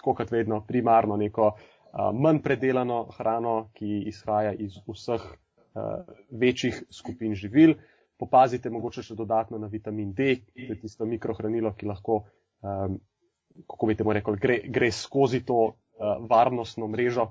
tako 0.00 0.16
kot 0.18 0.32
vedno, 0.34 0.60
primarno 0.66 1.16
neko 1.16 1.52
uh, 1.52 2.10
manj 2.14 2.42
predelano 2.42 3.04
hrano, 3.18 3.70
ki 3.74 4.02
izhaja 4.10 4.52
iz 4.52 4.80
vseh 4.88 5.22
uh, 5.22 6.16
večjih 6.30 6.82
skupin 6.90 7.34
živil. 7.38 7.76
Popazite 8.20 8.68
mogoče 8.70 9.02
še 9.06 9.14
dodatno 9.16 9.58
na 9.58 9.70
vitamin 9.72 10.10
D, 10.12 10.34
to 10.56 10.74
je 10.74 10.80
tisto 10.82 11.06
mikrohranilo, 11.08 11.72
ki 11.72 11.88
lahko 11.88 12.24
um, 12.60 12.98
kako 13.66 13.86
bi 13.86 13.94
te 13.94 14.04
mu 14.04 14.12
rekel, 14.12 14.36
gre, 14.36 14.58
gre 14.68 14.90
skozi 14.92 15.44
to 15.46 15.74
uh, 16.00 16.28
varnostno 16.30 16.88
mrežo. 16.88 17.30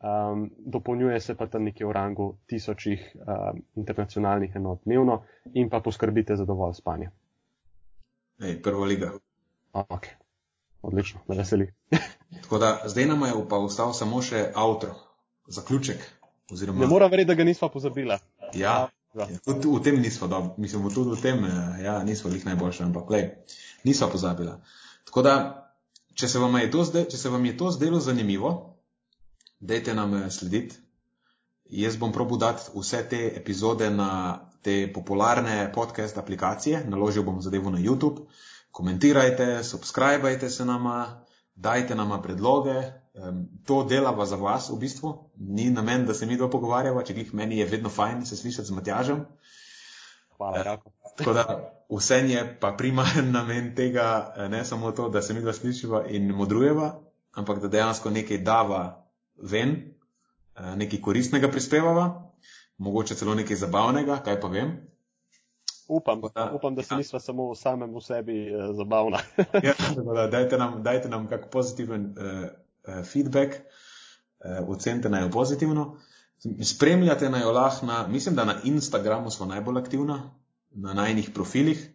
Um, 0.00 0.50
dopolnjuje 0.58 1.20
se 1.20 1.34
pa 1.36 1.46
tam 1.46 1.64
nekje 1.68 1.86
v 1.86 1.92
rangu 1.92 2.36
tisočih 2.48 3.02
um, 3.14 3.60
internacionalnih 3.76 4.56
enot 4.56 4.80
dnevno 4.84 5.22
in 5.54 5.68
pa 5.68 5.80
poskrbite 5.80 6.36
za 6.36 6.44
dovolj 6.48 6.74
spanja. 6.74 7.10
Ej, 8.40 8.62
prva 8.62 8.86
liga. 8.86 9.10
Ok, 9.72 10.06
odlično, 10.82 11.20
me 11.28 11.36
veseli. 11.36 11.68
Tako 12.42 12.58
da 12.58 12.78
zdaj 12.86 13.06
nam 13.06 13.22
je 13.28 13.44
pa 13.48 13.58
ostal 13.58 13.92
samo 13.92 14.22
še 14.22 14.46
avto, 14.54 14.94
zaključek. 15.48 16.00
Oziroma, 16.50 16.80
Ne 16.80 16.86
moram 16.86 17.10
verjeti, 17.10 17.28
da 17.28 17.34
ga 17.34 17.44
nisva 17.44 17.68
pozabila. 17.68 18.18
Ja, 18.54 18.88
Ja. 19.14 19.26
tudi 19.42 19.66
v 19.66 19.82
tem 19.82 19.98
nismo 19.98 20.28
dobri, 20.30 20.54
mislim, 20.56 20.86
tudi 20.94 21.18
v 21.18 21.22
tem, 21.22 21.44
eh, 21.44 21.82
ja, 21.82 21.98
nismo 22.06 22.30
lih 22.30 22.46
najboljši, 22.46 22.82
ampak 22.82 23.10
lej, 23.10 23.24
nismo 23.84 24.06
pozabila. 24.06 24.60
Tako 25.04 25.22
da, 25.22 25.34
če 26.14 26.28
se 26.28 26.38
vam 26.38 26.56
je 26.58 26.70
to, 26.70 26.84
zdaj, 26.84 27.08
če 27.12 27.18
se 27.18 27.32
vam 27.32 27.44
je 27.46 27.56
to 27.56 27.70
zdelo 27.70 28.00
zanimivo, 28.00 28.52
dajte 29.60 29.94
nam 29.94 30.14
eh, 30.14 30.30
slediti. 30.30 30.76
Jaz 31.70 31.96
bom 31.96 32.12
probil 32.12 32.40
dati 32.42 32.66
vse 32.74 33.04
te 33.08 33.20
epizode 33.38 33.90
na 33.90 34.10
te 34.62 34.90
popularne 34.92 35.70
podcast 35.74 36.18
aplikacije, 36.18 36.82
naložil 36.88 37.22
bom 37.22 37.38
zadevo 37.42 37.70
na 37.70 37.78
YouTube. 37.78 38.26
Komentirajte, 38.70 39.62
subskrbajte 39.64 40.50
se 40.50 40.64
nama, 40.64 41.24
dajte 41.54 41.94
nama 41.94 42.20
predloge. 42.22 42.74
To 43.66 43.84
delava 43.84 44.26
za 44.26 44.36
vas 44.36 44.70
v 44.70 44.78
bistvu. 44.78 45.14
Ni 45.36 45.70
namen, 45.70 46.06
da 46.06 46.14
se 46.14 46.26
mi 46.26 46.36
dva 46.36 46.50
pogovarjava, 46.50 47.02
če 47.02 47.14
glih 47.14 47.34
meni 47.34 47.58
je 47.58 47.66
vedno 47.66 47.90
fajn 47.90 48.26
se 48.26 48.36
slišati 48.36 48.68
z 48.68 48.76
Matjažem. 48.76 49.24
Hvala, 50.36 50.62
Jako. 50.64 50.92
Tako 51.20 51.32
da 51.32 51.44
vse 51.90 52.14
je 52.16 52.56
pa 52.60 52.72
primaren 52.78 53.30
namen 53.38 53.74
tega, 53.76 54.08
eh, 54.36 54.48
ne 54.48 54.64
samo 54.64 54.92
to, 54.92 55.08
da 55.08 55.22
se 55.22 55.34
mi 55.34 55.40
dva 55.40 55.52
slišiva 55.52 56.04
in 56.08 56.30
modrujeva, 56.32 56.94
ampak 57.32 57.58
da 57.62 57.68
dejansko 57.68 58.10
nekaj 58.10 58.38
dava 58.38 58.82
ven, 59.36 59.76
eh, 60.56 60.76
nekaj 60.76 61.00
koristnega 61.00 61.48
prispevava, 61.48 62.06
mogoče 62.78 63.14
celo 63.14 63.34
nekaj 63.34 63.56
zabavnega, 63.56 64.20
kaj 64.24 64.40
pa 64.40 64.48
vem. 64.48 64.78
Upam, 65.88 66.20
Da. 66.34 66.52
upam, 66.54 66.74
da 66.74 66.82
se 66.82 66.94
Ja. 66.94 66.98
nisva 66.98 67.20
samo 67.20 67.54
samem 67.54 67.94
v 67.94 68.00
sebi 68.00 68.46
eh, 68.46 68.72
zabavna. 68.72 69.18
Ja, 69.66 69.74
da 70.14 70.26
dajte 70.26 70.58
nam, 70.58 70.82
dajte 70.82 71.08
nam 71.08 71.28
kak 71.28 71.50
pozitiven 71.50 72.04
uh, 72.04 72.48
uh, 72.88 73.04
feedback, 73.04 73.54
uh, 73.54 74.68
ocenite 74.68 75.08
naj 75.08 75.22
jo 75.22 75.30
pozitivno. 75.30 75.96
Spremljate 76.64 77.28
naj 77.30 77.42
jo 77.42 77.52
lahko 77.52 77.86
na, 77.86 78.06
mislim, 78.08 78.34
da 78.34 78.44
na 78.44 78.54
Instagramu 78.64 79.30
smo 79.30 79.46
najbolj 79.46 79.78
aktivna, 79.78 80.30
na 80.70 80.94
najnih 80.94 81.30
profilih. 81.34 81.90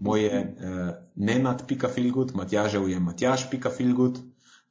Moj 0.00 0.22
je 0.24 0.38
uh, 0.40 0.94
nenad.filgut, 1.14 2.34
Matjažev 2.34 2.88
je 2.88 3.00
matjaž.filgut. 3.00 4.18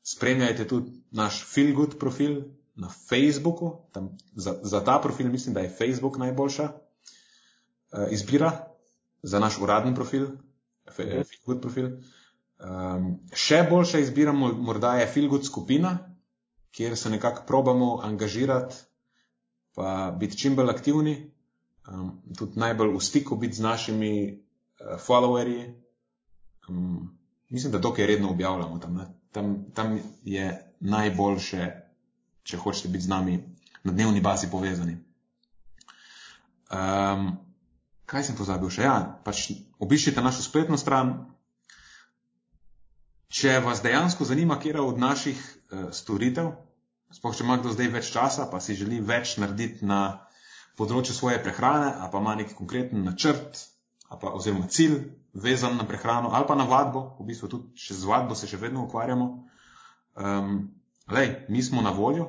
Spremljajte 0.04 0.68
tudi 0.68 0.92
naš 1.12 1.46
Filgut 1.46 2.00
profil 2.00 2.42
na 2.76 2.90
Facebooku. 2.90 3.76
Tam, 3.92 4.10
za, 4.36 4.60
za 4.64 4.84
ta 4.84 5.00
profil 5.00 5.30
mislim, 5.30 5.54
da 5.54 5.60
je 5.60 5.70
Facebook 5.70 6.18
najboljša 6.18 6.64
uh, 6.64 8.08
izbira 8.12 8.68
za 9.24 9.40
naš 9.40 9.60
uradni 9.62 9.96
profil, 9.96 10.28
Fe- 10.88 11.24
Feelgood 11.24 11.62
profil. 11.62 11.92
Um, 12.60 13.20
še 13.34 13.68
boljša 13.70 14.00
izbira 14.00 14.32
mo- 14.32 14.54
morda 14.54 14.96
je 14.96 15.08
Feelgood 15.08 15.46
skupina, 15.46 15.98
kjer 16.72 16.98
se 16.98 17.10
nekako 17.10 17.44
probamo 17.48 18.00
angažirati, 18.04 18.76
pa 19.76 20.16
biti 20.20 20.38
čim 20.38 20.56
bolj 20.56 20.70
aktivni, 20.70 21.31
um, 21.88 22.22
tudi 22.38 22.60
najbolj 22.60 22.96
v 22.96 23.02
stiku 23.02 23.36
biti 23.36 23.56
z 23.56 23.66
našimi 23.66 24.14
uh, 24.32 25.00
followerji. 25.02 25.74
Um, 26.70 27.18
mislim, 27.50 27.72
da 27.72 27.80
dokaj 27.80 28.06
redno 28.06 28.30
objavljamo 28.30 28.80
tam, 28.80 28.96
ne. 28.96 29.08
tam. 29.32 29.66
Tam 29.74 30.00
je 30.24 30.74
najboljše, 30.80 31.72
če 32.44 32.58
hočete 32.58 32.90
biti 32.90 33.06
z 33.06 33.10
nami 33.10 33.38
na 33.84 33.92
dnevni 33.92 34.22
bazi 34.22 34.50
povezani. 34.52 34.98
Um, 36.72 37.38
kaj 38.06 38.24
sem 38.24 38.38
pozabil 38.38 38.72
še? 38.72 38.86
Ja, 38.86 38.96
pač 39.26 39.52
obiščite 39.80 40.22
našo 40.22 40.44
spletno 40.46 40.78
stran. 40.78 41.14
Če 43.32 43.60
vas 43.64 43.84
dejansko 43.84 44.26
zanima, 44.28 44.58
kera 44.60 44.84
od 44.84 45.00
naših 45.00 45.38
uh, 45.40 45.90
storitev, 45.96 46.52
sploh 47.16 47.36
če 47.36 47.46
ima 47.46 47.58
kdo 47.62 47.72
zdaj 47.72 47.92
več 47.94 48.12
časa, 48.12 48.48
pa 48.52 48.60
si 48.60 48.76
želi 48.76 49.00
več 49.04 49.38
narediti 49.40 49.88
na 49.88 50.26
področju 50.82 51.16
svoje 51.16 51.40
prehrane, 51.44 51.94
ali 51.94 52.12
pa 52.12 52.22
ima 52.24 52.36
neki 52.40 52.58
konkreten 52.58 53.06
načrt, 53.06 53.60
pa, 54.10 54.34
oziroma 54.34 54.68
cilj 54.68 54.98
vezan 55.34 55.78
na 55.78 55.88
prehrano, 55.88 56.34
ali 56.34 56.48
pa 56.48 56.58
na 56.60 56.68
vadbo, 56.68 57.16
v 57.20 57.30
bistvu 57.30 57.50
tudi 57.52 57.80
še 57.80 57.96
z 57.96 58.10
vadbo 58.10 58.36
se 58.36 58.50
še 58.52 58.60
vedno 58.60 58.86
ukvarjamo. 58.88 59.28
Um, 60.20 60.56
lej, 61.08 61.46
mi 61.50 61.64
smo 61.64 61.84
na 61.86 61.94
voljo 61.96 62.28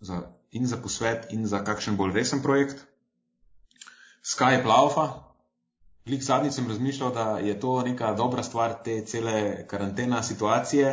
za, 0.00 0.20
in 0.52 0.66
za 0.66 0.76
posvet, 0.76 1.30
in 1.32 1.46
za 1.48 1.62
kakšen 1.64 1.96
bolj 1.96 2.12
resen 2.18 2.42
projekt. 2.44 2.84
Skype 4.26 4.66
laufa. 4.66 5.06
Glik 6.06 6.22
zadnjič 6.22 6.54
sem 6.54 6.68
razmišljal, 6.68 7.10
da 7.14 7.24
je 7.42 7.54
to 7.60 7.80
neka 7.82 8.12
dobra 8.14 8.42
stvar 8.46 8.76
te 8.84 9.00
cele 9.06 9.66
karantena 9.66 10.22
situacije. 10.22 10.92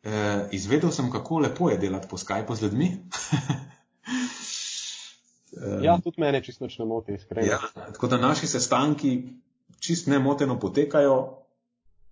E, 0.00 0.22
izvedel 0.56 0.92
sem, 0.96 1.10
kako 1.12 1.42
lepo 1.44 1.68
je 1.70 1.76
delati 1.78 2.08
po 2.08 2.16
Skypu 2.16 2.56
z 2.56 2.68
ljudmi. 2.68 2.88
E, 5.52 5.84
Ja, 5.84 5.98
tudi 6.04 6.20
mene 6.20 6.42
čisto 6.42 6.66
ne 6.78 6.84
moti, 6.84 7.14
iskreno. 7.14 7.46
ja, 7.46 7.58
tako 7.74 8.06
da 8.06 8.16
naši 8.16 8.46
sestanki 8.46 9.22
čist 9.80 10.06
nemoteno 10.06 10.58
potekajo. 10.60 11.36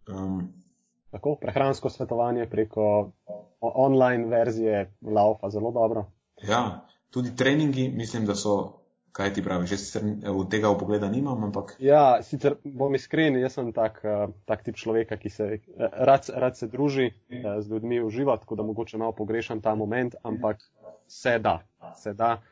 Um, 0.08 0.52
Tako, 1.10 1.36
prehransko 1.40 1.90
svetovanje 1.90 2.46
preko 2.46 3.10
online 3.60 4.26
verzije 4.26 4.92
Laufa 5.02 5.50
zelo 5.50 5.70
dobro. 5.70 6.04
ja, 6.42 6.86
tudi 7.10 7.36
treningi, 7.36 7.88
mislim, 7.88 8.26
da 8.26 8.34
so, 8.34 8.77
kaj 9.12 9.32
ti 9.34 9.44
praviš, 9.44 9.74
jaz 9.74 9.84
sicer 9.84 10.04
od 10.30 10.50
tega 10.50 10.70
upogleda 10.70 11.08
nimam, 11.10 11.44
ampak 11.48 11.74
Ja, 11.82 12.22
sicer 12.22 12.58
bom 12.64 12.94
iskren, 12.94 13.38
jaz 13.40 13.58
sem 13.58 13.72
tak, 13.76 14.00
uh, 14.04 14.32
tak 14.46 14.64
tip 14.66 14.76
človeka, 14.76 15.18
ki 15.20 15.30
se 15.30 15.48
uh, 15.58 15.86
rad, 16.08 16.30
rad 16.34 16.58
se 16.58 16.68
druži 16.68 17.10
z 17.28 17.70
ljudmi 17.70 18.02
uživa, 18.02 18.36
tako 18.36 18.56
da 18.56 18.62
mogoče 18.62 18.98
malo 18.98 19.12
pogrešam 19.12 19.60
ta 19.60 19.74
moment, 19.74 20.14
ampak 20.22 20.62
se 21.08 21.38
da, 21.38 21.62
se 21.96 22.12
da. 22.12 22.42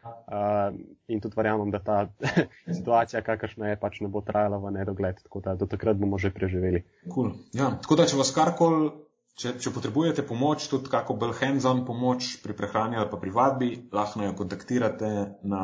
In 1.08 1.20
tudi 1.20 1.34
verjamem, 1.36 1.70
da 1.70 1.78
ta 1.78 2.08
situacija, 2.78 3.22
kakršna 3.22 3.68
je, 3.68 3.80
pač 3.80 4.00
ne 4.00 4.08
bo 4.08 4.20
trajala 4.24 4.58
v 4.58 4.72
nedogled, 4.78 5.20
tako 5.22 5.42
da 5.44 5.54
do 5.54 5.68
takrat 5.68 5.96
bomo 6.00 6.18
že 6.18 6.32
preživeli. 6.34 6.84
Cool. 7.12 7.34
Ja, 7.52 7.76
tako 7.82 8.00
da, 8.00 8.08
če 8.08 8.18
vas 8.18 8.32
karkoli, 8.34 8.90
če, 9.36 9.56
če 9.60 9.72
potrebujete 9.74 10.24
pomoč, 10.26 10.70
tudi 10.72 10.90
kako 10.92 11.18
bolj 11.20 11.36
hands-on 11.42 11.84
pomoč 11.86 12.38
pri 12.42 12.56
prehrani 12.56 12.96
ali 12.96 13.10
pa 13.12 13.20
pri 13.20 13.34
vadbi, 13.34 13.70
lahko 13.92 14.24
jo 14.24 14.32
kontaktirate 14.38 15.12
na 15.44 15.62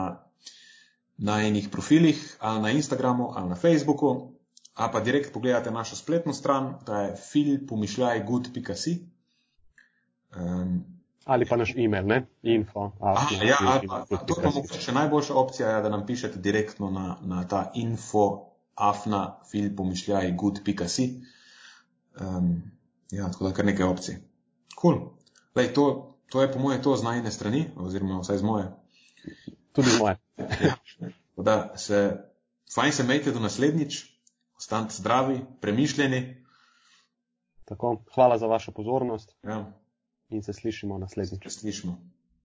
najnih 1.19 1.69
profilih, 1.69 2.37
ali 2.41 2.63
na 2.63 2.71
Instagramu, 2.71 3.33
ali 3.37 3.49
na 3.49 3.55
Facebooku, 3.55 4.33
ali 4.75 4.93
pa 4.93 5.01
direkt 5.01 5.33
pogledate 5.33 5.71
našo 5.71 5.97
spletno 5.97 6.33
stran, 6.33 6.75
ta 6.87 7.01
je 7.01 7.17
filpomišljajgood.si. 7.17 8.99
Um, 10.37 10.85
Ali 11.25 11.47
pa 11.47 11.57
naš 11.57 11.75
e-mail, 11.77 12.07
ne? 12.07 12.27
Info. 12.43 12.91
Aha, 13.01 13.45
ja, 13.45 13.57
ali 13.61 13.87
pa, 13.89 13.99
info, 14.11 14.25
to 14.27 14.41
je 14.41 14.43
pa 14.43 14.51
mogoče 14.51 14.81
še 14.81 14.93
najboljša 14.93 15.35
opcija, 15.39 15.69
je, 15.69 15.83
da 15.83 15.89
nam 15.89 16.07
pišete 16.07 16.41
direktno 16.43 16.91
na, 16.91 17.17
na 17.23 17.45
ta 17.49 17.71
info 17.79 18.25
afna 18.75 19.39
filpomišljajgood.si. 19.51 21.07
Um, 22.21 22.63
ja, 23.11 23.31
tako 23.31 23.45
da 23.45 23.55
kar 23.55 23.69
nekaj 23.71 23.87
opcij. 23.87 24.19
Cool. 24.81 24.99
Lej, 25.55 25.71
to, 25.77 26.17
to 26.33 26.43
je 26.43 26.51
po 26.53 26.59
moje 26.59 26.83
to 26.83 26.97
z 26.97 27.07
najne 27.07 27.31
strani, 27.31 27.69
oziroma 27.77 28.19
vsaj 28.21 28.43
z 28.43 28.49
moje. 28.49 28.67
Tudi 29.73 29.89
moje. 29.99 30.17
Da 31.37 31.77
se 31.77 32.17
fajn 32.75 32.93
se 32.93 33.03
mejte 33.03 33.33
do 33.33 33.41
naslednjič, 33.41 34.05
ostanite 34.57 34.95
zdravi, 34.95 35.41
premišljeni. 35.61 36.45
Tako, 37.65 38.03
hvala 38.15 38.39
za 38.39 38.47
vašo 38.47 38.73
pozornost 38.73 39.37
Ja, 39.43 39.73
in 40.29 40.43
se 40.43 40.53
slišimo 40.53 40.99
naslednjič. 40.99 41.49
slišimo. 41.49 42.12